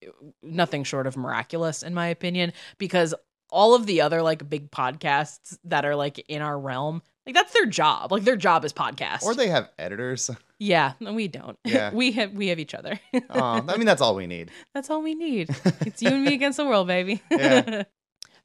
uh, 0.06 0.12
nothing 0.44 0.84
short 0.84 1.08
of 1.08 1.16
miraculous 1.16 1.84
in 1.84 1.94
my 1.94 2.08
opinion 2.08 2.52
because 2.78 3.14
all 3.50 3.76
of 3.76 3.86
the 3.88 4.02
other 4.02 4.22
like 4.22 4.48
big 4.50 4.70
podcasts 4.72 5.58
that 5.64 5.84
are 5.86 5.96
like 5.96 6.20
in 6.30 6.42
our 6.42 6.60
realm, 6.60 7.02
like 7.26 7.34
that's 7.34 7.54
their 7.54 7.66
job. 7.66 8.12
Like 8.12 8.24
their 8.24 8.36
job 8.36 8.64
is 8.66 8.74
podcast. 8.74 9.24
Or 9.24 9.34
they 9.34 9.48
have 9.48 9.70
editors. 9.80 10.30
Yeah, 10.60 10.94
we 11.00 11.28
don't. 11.30 11.58
Yeah. 11.64 11.92
we 11.94 12.12
have 12.12 12.34
we 12.34 12.50
have 12.50 12.60
each 12.60 12.76
other. 12.76 13.00
um, 13.32 13.68
I 13.70 13.78
mean, 13.78 13.86
that's 13.88 14.02
all 14.02 14.16
we 14.16 14.28
need. 14.28 14.52
That's 14.76 14.90
all 14.90 15.02
we 15.02 15.16
need. 15.16 15.50
It's 15.82 16.02
you 16.02 16.10
and 16.10 16.26
me 16.26 16.36
against 16.36 16.58
the 16.58 16.66
world, 16.66 16.86
baby. 16.88 17.22
yeah. 17.32 17.84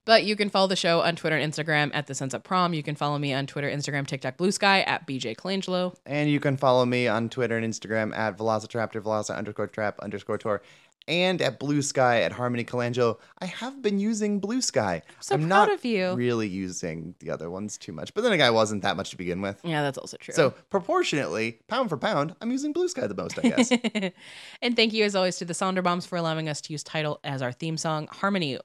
But 0.06 0.24
you 0.24 0.36
can 0.36 0.50
follow 0.50 0.66
the 0.66 0.76
show 0.76 1.00
on 1.00 1.16
Twitter 1.16 1.36
and 1.36 1.50
Instagram 1.52 1.90
at 1.94 2.06
This 2.06 2.20
Ends 2.20 2.34
at 2.34 2.44
Prom. 2.44 2.74
You 2.74 2.82
can 2.82 2.94
follow 2.94 3.18
me 3.18 3.32
on 3.32 3.46
Twitter, 3.46 3.70
Instagram, 3.70 4.06
TikTok, 4.06 4.36
Bluesky 4.36 4.86
at 4.86 5.06
BJ 5.06 5.34
Colangelo. 5.34 5.94
And 6.04 6.28
you 6.28 6.40
can 6.40 6.58
follow 6.58 6.84
me 6.84 7.08
on 7.08 7.30
Twitter 7.30 7.56
and 7.56 7.66
Instagram 7.66 8.14
at 8.16 8.36
Velocitraptor, 8.36 9.00
Veloci 9.00 9.34
underscore 9.34 9.66
trap 9.68 9.98
underscore 10.00 10.36
tour. 10.36 10.60
And 11.08 11.40
at 11.42 11.58
Bluesky 11.60 12.20
at 12.22 12.32
Harmony 12.32 12.64
Colangelo. 12.64 13.18
I 13.38 13.46
have 13.46 13.80
been 13.80 13.98
using 13.98 14.40
Bluesky. 14.42 14.94
I'm, 14.96 15.02
so 15.20 15.34
I'm 15.36 15.48
not 15.48 15.70
really 15.82 16.48
using 16.48 17.14
the 17.20 17.30
other 17.30 17.50
ones 17.50 17.76
too 17.78 17.92
much. 17.92 18.12
But 18.12 18.24
then 18.24 18.32
again, 18.32 18.46
I 18.46 18.50
wasn't 18.50 18.82
that 18.82 18.96
much 18.98 19.10
to 19.10 19.16
begin 19.16 19.40
with. 19.40 19.58
Yeah, 19.64 19.80
that's 19.82 19.96
also 19.98 20.18
true. 20.18 20.34
So 20.34 20.50
proportionately, 20.68 21.60
pound 21.68 21.88
for 21.88 21.96
pound, 21.96 22.34
I'm 22.42 22.50
using 22.52 22.74
Bluesky 22.74 23.06
the 23.08 23.14
most, 23.14 23.38
I 23.38 23.42
guess. 23.48 24.12
and 24.62 24.76
thank 24.76 24.92
you 24.92 25.04
as 25.06 25.14
always 25.16 25.36
to 25.38 25.46
the 25.46 25.54
Sonder 25.54 25.82
Bombs 25.82 26.04
for 26.04 26.16
allowing 26.18 26.48
us 26.50 26.60
to 26.62 26.72
use 26.74 26.82
title 26.82 27.20
as 27.24 27.40
our 27.42 27.52
theme 27.52 27.76
song. 27.78 28.08
Harmony, 28.12 28.58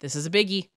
this 0.00 0.14
is 0.16 0.26
a 0.26 0.30
biggie 0.30 0.68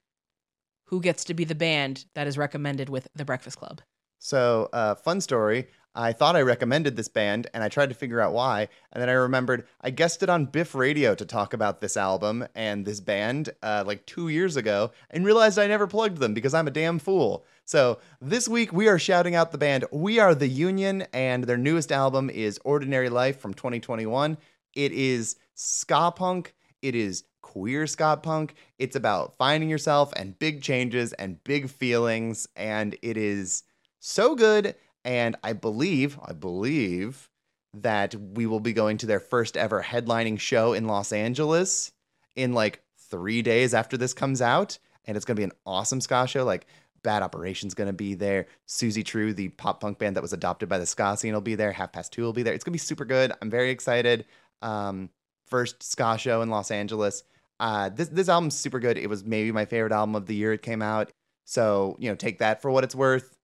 who 0.87 0.99
gets 1.01 1.23
to 1.25 1.33
be 1.33 1.43
the 1.43 1.55
band 1.55 2.05
that 2.15 2.27
is 2.27 2.37
recommended 2.37 2.89
with 2.89 3.07
The 3.15 3.25
Breakfast 3.25 3.57
Club. 3.57 3.81
So, 4.19 4.69
uh, 4.73 4.95
fun 4.95 5.21
story. 5.21 5.67
I 5.93 6.13
thought 6.13 6.35
I 6.35 6.41
recommended 6.41 6.95
this 6.95 7.07
band 7.07 7.47
and 7.53 7.63
I 7.63 7.69
tried 7.69 7.89
to 7.89 7.95
figure 7.95 8.21
out 8.21 8.31
why. 8.31 8.67
And 8.93 9.01
then 9.01 9.09
I 9.09 9.13
remembered 9.13 9.67
I 9.81 9.89
guessed 9.89 10.21
it 10.21 10.29
on 10.29 10.45
Biff 10.45 10.75
Radio 10.75 11.15
to 11.15 11.25
talk 11.25 11.53
about 11.53 11.81
this 11.81 11.97
album 11.97 12.47
and 12.55 12.85
this 12.85 12.99
band 12.99 13.49
uh, 13.63 13.83
like 13.85 14.05
two 14.05 14.27
years 14.29 14.57
ago 14.57 14.91
and 15.09 15.25
realized 15.25 15.57
I 15.57 15.65
never 15.65 15.87
plugged 15.87 16.17
them 16.19 16.35
because 16.35 16.53
I'm 16.53 16.67
a 16.67 16.71
damn 16.71 16.99
fool. 16.99 17.45
So 17.65 17.97
this 18.21 18.47
week 18.47 18.71
we 18.71 18.87
are 18.87 18.99
shouting 18.99 19.33
out 19.33 19.51
the 19.51 19.57
band 19.57 19.85
We 19.91 20.19
Are 20.19 20.35
the 20.35 20.47
Union 20.47 21.03
and 21.13 21.45
their 21.45 21.57
newest 21.57 21.91
album 21.91 22.29
is 22.29 22.59
Ordinary 22.63 23.09
Life 23.09 23.39
from 23.39 23.55
2021. 23.55 24.37
It 24.75 24.91
is 24.91 25.35
ska 25.55 26.11
punk, 26.15 26.53
it 26.83 26.93
is 26.93 27.23
queer 27.47 27.87
ska 27.87 28.17
punk. 28.21 28.53
It's 28.77 28.95
about 28.97 29.37
finding 29.37 29.69
yourself 29.69 30.11
and 30.17 30.37
big 30.37 30.61
changes 30.61 31.13
and 31.13 31.41
big 31.45 31.69
feelings. 31.69 32.45
And 32.57 32.97
it 33.01 33.15
is 33.15 33.63
so 34.01 34.35
good. 34.35 34.75
And 35.05 35.37
I 35.45 35.53
believe, 35.53 36.19
I 36.23 36.33
believe 36.33 37.29
that 37.73 38.13
we 38.15 38.47
will 38.47 38.59
be 38.59 38.73
going 38.73 38.97
to 38.97 39.05
their 39.05 39.21
first 39.21 39.55
ever 39.55 39.81
headlining 39.81 40.41
show 40.41 40.73
in 40.73 40.87
Los 40.87 41.13
Angeles 41.13 41.93
in 42.35 42.51
like 42.51 42.81
three 43.09 43.41
days 43.41 43.73
after 43.73 43.95
this 43.95 44.13
comes 44.13 44.41
out. 44.41 44.77
And 45.05 45.15
it's 45.15 45.25
going 45.25 45.37
to 45.37 45.39
be 45.39 45.45
an 45.45 45.53
awesome 45.65 46.01
ska 46.01 46.27
show. 46.27 46.43
Like, 46.43 46.67
Bad 47.03 47.23
Operation's 47.23 47.73
going 47.75 47.87
to 47.87 47.93
be 47.93 48.15
there. 48.15 48.47
Suzy 48.65 49.03
True, 49.03 49.33
the 49.33 49.47
pop 49.47 49.79
punk 49.79 49.99
band 49.99 50.17
that 50.17 50.21
was 50.21 50.33
adopted 50.33 50.67
by 50.67 50.79
the 50.79 50.85
ska 50.85 51.15
scene, 51.15 51.33
will 51.33 51.39
be 51.39 51.55
there. 51.55 51.71
Half 51.71 51.93
Past 51.93 52.11
Two 52.11 52.23
will 52.23 52.33
be 52.33 52.43
there. 52.43 52.53
It's 52.53 52.65
going 52.65 52.71
to 52.71 52.77
be 52.77 52.79
super 52.79 53.05
good. 53.05 53.31
I'm 53.41 53.49
very 53.49 53.69
excited. 53.69 54.25
Um, 54.61 55.09
first 55.45 55.81
ska 55.81 56.17
show 56.17 56.41
in 56.41 56.49
Los 56.49 56.69
Angeles. 56.71 57.23
Uh, 57.59 57.89
this 57.89 58.09
this 58.09 58.29
album's 58.29 58.55
super 58.55 58.79
good. 58.79 58.97
It 58.97 59.07
was 59.09 59.23
maybe 59.23 59.51
my 59.51 59.65
favorite 59.65 59.91
album 59.91 60.15
of 60.15 60.25
the 60.27 60.35
year 60.35 60.53
it 60.53 60.61
came 60.61 60.81
out. 60.81 61.11
So 61.45 61.95
you 61.99 62.09
know, 62.09 62.15
take 62.15 62.39
that 62.39 62.61
for 62.61 62.69
what 62.71 62.83
it's 62.83 62.95
worth. 62.95 63.35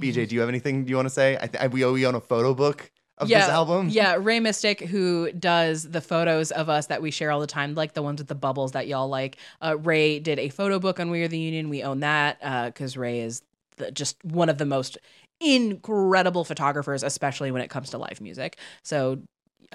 BJ, 0.00 0.12
mm-hmm. 0.12 0.24
do 0.26 0.34
you 0.34 0.40
have 0.40 0.48
anything 0.48 0.86
you 0.88 0.96
want 0.96 1.06
to 1.06 1.10
say? 1.14 1.38
I 1.40 1.46
th- 1.46 1.70
we 1.72 1.84
owe 1.84 1.96
own 2.08 2.14
a 2.14 2.20
photo 2.20 2.54
book 2.54 2.90
of 3.18 3.28
yeah, 3.28 3.40
this 3.40 3.48
album. 3.50 3.88
Yeah, 3.90 4.16
Ray 4.18 4.40
Mystic, 4.40 4.80
who 4.80 5.30
does 5.32 5.82
the 5.90 6.00
photos 6.00 6.50
of 6.52 6.68
us 6.70 6.86
that 6.86 7.02
we 7.02 7.10
share 7.10 7.30
all 7.30 7.40
the 7.40 7.46
time, 7.46 7.74
like 7.74 7.92
the 7.92 8.02
ones 8.02 8.18
with 8.20 8.28
the 8.28 8.34
bubbles 8.34 8.72
that 8.72 8.88
y'all 8.88 9.08
like. 9.08 9.36
Uh, 9.62 9.76
Ray 9.78 10.18
did 10.18 10.38
a 10.38 10.48
photo 10.48 10.78
book 10.78 10.98
on 10.98 11.10
We 11.10 11.22
Are 11.22 11.28
the 11.28 11.38
Union. 11.38 11.68
We 11.68 11.82
own 11.82 12.00
that 12.00 12.40
because 12.66 12.96
uh, 12.96 13.00
Ray 13.00 13.20
is 13.20 13.42
the, 13.76 13.90
just 13.92 14.24
one 14.24 14.48
of 14.48 14.56
the 14.56 14.64
most 14.64 14.96
incredible 15.38 16.44
photographers, 16.44 17.02
especially 17.02 17.50
when 17.50 17.60
it 17.60 17.68
comes 17.68 17.90
to 17.90 17.98
live 17.98 18.22
music. 18.22 18.56
So 18.82 19.18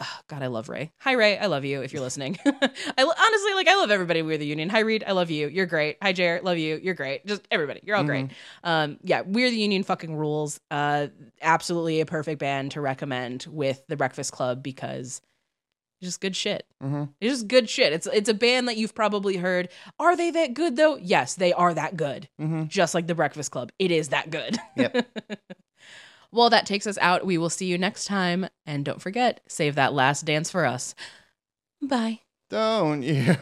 oh, 0.02 0.20
God, 0.28 0.42
I 0.44 0.48
love 0.48 0.70
Ray. 0.70 0.92
Hi, 1.00 1.14
Ray. 1.14 1.38
I 1.38 1.46
love 1.48 1.66
you 1.66 1.82
if 1.82 1.94
you're 1.94 2.02
listening. 2.02 2.38
I 2.46 3.02
honestly 3.02 3.54
like 3.56 3.68
I 3.68 3.76
love 3.76 3.92
everybody. 3.92 4.22
We're 4.22 4.38
the 4.38 4.46
Union. 4.46 4.70
Hi, 4.70 4.80
Reade. 4.80 5.04
I 5.06 5.12
love 5.14 5.30
you. 5.30 5.48
You're 5.48 5.66
great. 5.66 5.98
Hi, 6.02 6.14
Jared. 6.14 6.44
Love 6.44 6.58
you. 6.58 6.80
You're 6.82 6.94
great. 6.94 7.26
Just 7.26 7.42
everybody. 7.52 7.82
You're 7.84 7.96
all 7.96 8.04
mm-hmm. 8.04 8.10
great. 8.26 8.32
Um, 8.64 8.98
yeah, 9.04 9.22
We're 9.22 9.50
the 9.50 9.58
Union 9.58 9.84
fucking 9.84 10.16
rules. 10.16 10.60
Uh, 10.70 11.08
absolutely 11.42 12.02
a 12.02 12.06
perfect 12.06 12.40
band 12.40 12.72
to 12.72 12.82
recommend 12.82 13.46
with 13.50 13.82
the 13.88 13.96
Breakfast 13.98 14.32
Club 14.32 14.62
because 14.64 15.22
just 16.02 16.20
good 16.22 16.36
shit. 16.36 16.66
Mm-hmm. 16.84 17.06
It's 17.22 17.34
just 17.34 17.48
good 17.48 17.68
shit. 17.70 17.92
It's 17.94 18.06
it's 18.06 18.30
a 18.30 18.34
band 18.34 18.68
that 18.68 18.78
you've 18.78 18.94
probably 18.94 19.38
heard. 19.38 19.70
Are 19.98 20.16
they 20.16 20.30
that 20.30 20.54
good 20.54 20.76
though? 20.76 20.98
Yes, 20.98 21.34
they 21.34 21.52
are 21.52 21.74
that 21.74 21.98
good. 21.98 22.28
Mm-hmm. 22.40 22.66
Just 22.68 22.94
like 22.94 23.08
the 23.08 23.16
Breakfast 23.16 23.50
Club, 23.52 23.72
it 23.80 23.90
is 23.90 24.10
that 24.10 24.30
good. 24.30 24.58
Yep. 24.76 25.40
Well, 26.36 26.50
that 26.50 26.66
takes 26.66 26.86
us 26.86 26.98
out. 26.98 27.26
We 27.26 27.38
will 27.38 27.50
see 27.50 27.66
you 27.66 27.78
next 27.78 28.06
time. 28.06 28.48
And 28.66 28.84
don't 28.84 29.02
forget, 29.02 29.40
save 29.48 29.76
that 29.76 29.94
last 29.94 30.26
dance 30.26 30.52
for 30.52 30.66
us. 30.66 30.94
Bye. 31.82 32.20
Don't 32.50 33.04
you? 33.04 33.38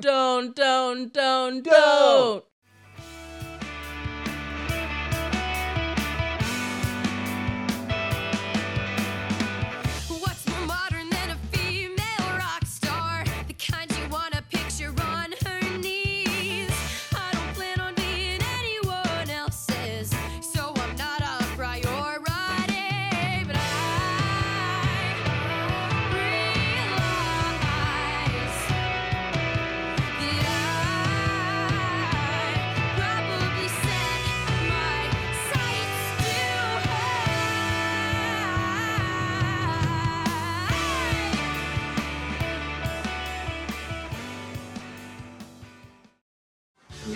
don't, 0.00 0.56
don't, 0.56 0.56
don't, 0.56 1.12
don't. 1.12 1.62
don't. 1.64 2.44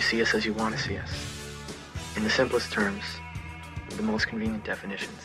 see 0.07 0.21
us 0.21 0.33
as 0.33 0.45
you 0.45 0.53
want 0.53 0.75
to 0.75 0.81
see 0.81 0.97
us. 0.97 1.11
In 2.15 2.23
the 2.23 2.29
simplest 2.29 2.71
terms, 2.71 3.03
the 3.97 4.03
most 4.03 4.27
convenient 4.27 4.63
definitions. 4.63 5.21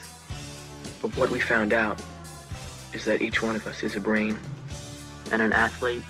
But 1.01 1.17
what 1.17 1.31
we 1.31 1.39
found 1.39 1.73
out 1.73 2.03
is 2.93 3.05
that 3.05 3.23
each 3.23 3.43
one 3.43 3.55
of 3.55 3.67
us 3.67 3.83
is 3.85 3.95
a 3.97 4.01
brain, 4.01 4.37
and 5.31 5.41
an 5.41 5.53
athlete, 5.53 6.03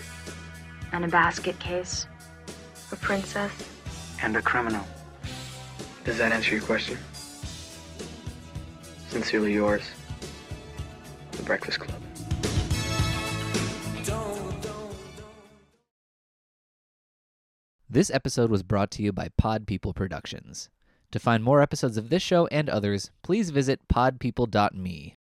and 0.92 1.04
a 1.04 1.08
basket 1.08 1.58
case, 1.60 2.06
a 2.90 2.96
princess, 2.96 3.52
and 4.22 4.36
a 4.36 4.42
criminal. 4.42 4.86
Does 6.04 6.16
that 6.18 6.32
answer 6.32 6.52
your 6.56 6.62
question? 6.64 6.98
Sincerely 9.10 9.52
yours, 9.52 9.82
The 11.32 11.42
Breakfast 11.42 11.78
Club. 11.78 12.01
This 17.92 18.08
episode 18.08 18.50
was 18.50 18.62
brought 18.62 18.90
to 18.92 19.02
you 19.02 19.12
by 19.12 19.28
Pod 19.36 19.66
People 19.66 19.92
Productions. 19.92 20.70
To 21.10 21.18
find 21.20 21.44
more 21.44 21.60
episodes 21.60 21.98
of 21.98 22.08
this 22.08 22.22
show 22.22 22.46
and 22.46 22.70
others, 22.70 23.10
please 23.22 23.50
visit 23.50 23.86
podpeople.me. 23.86 25.18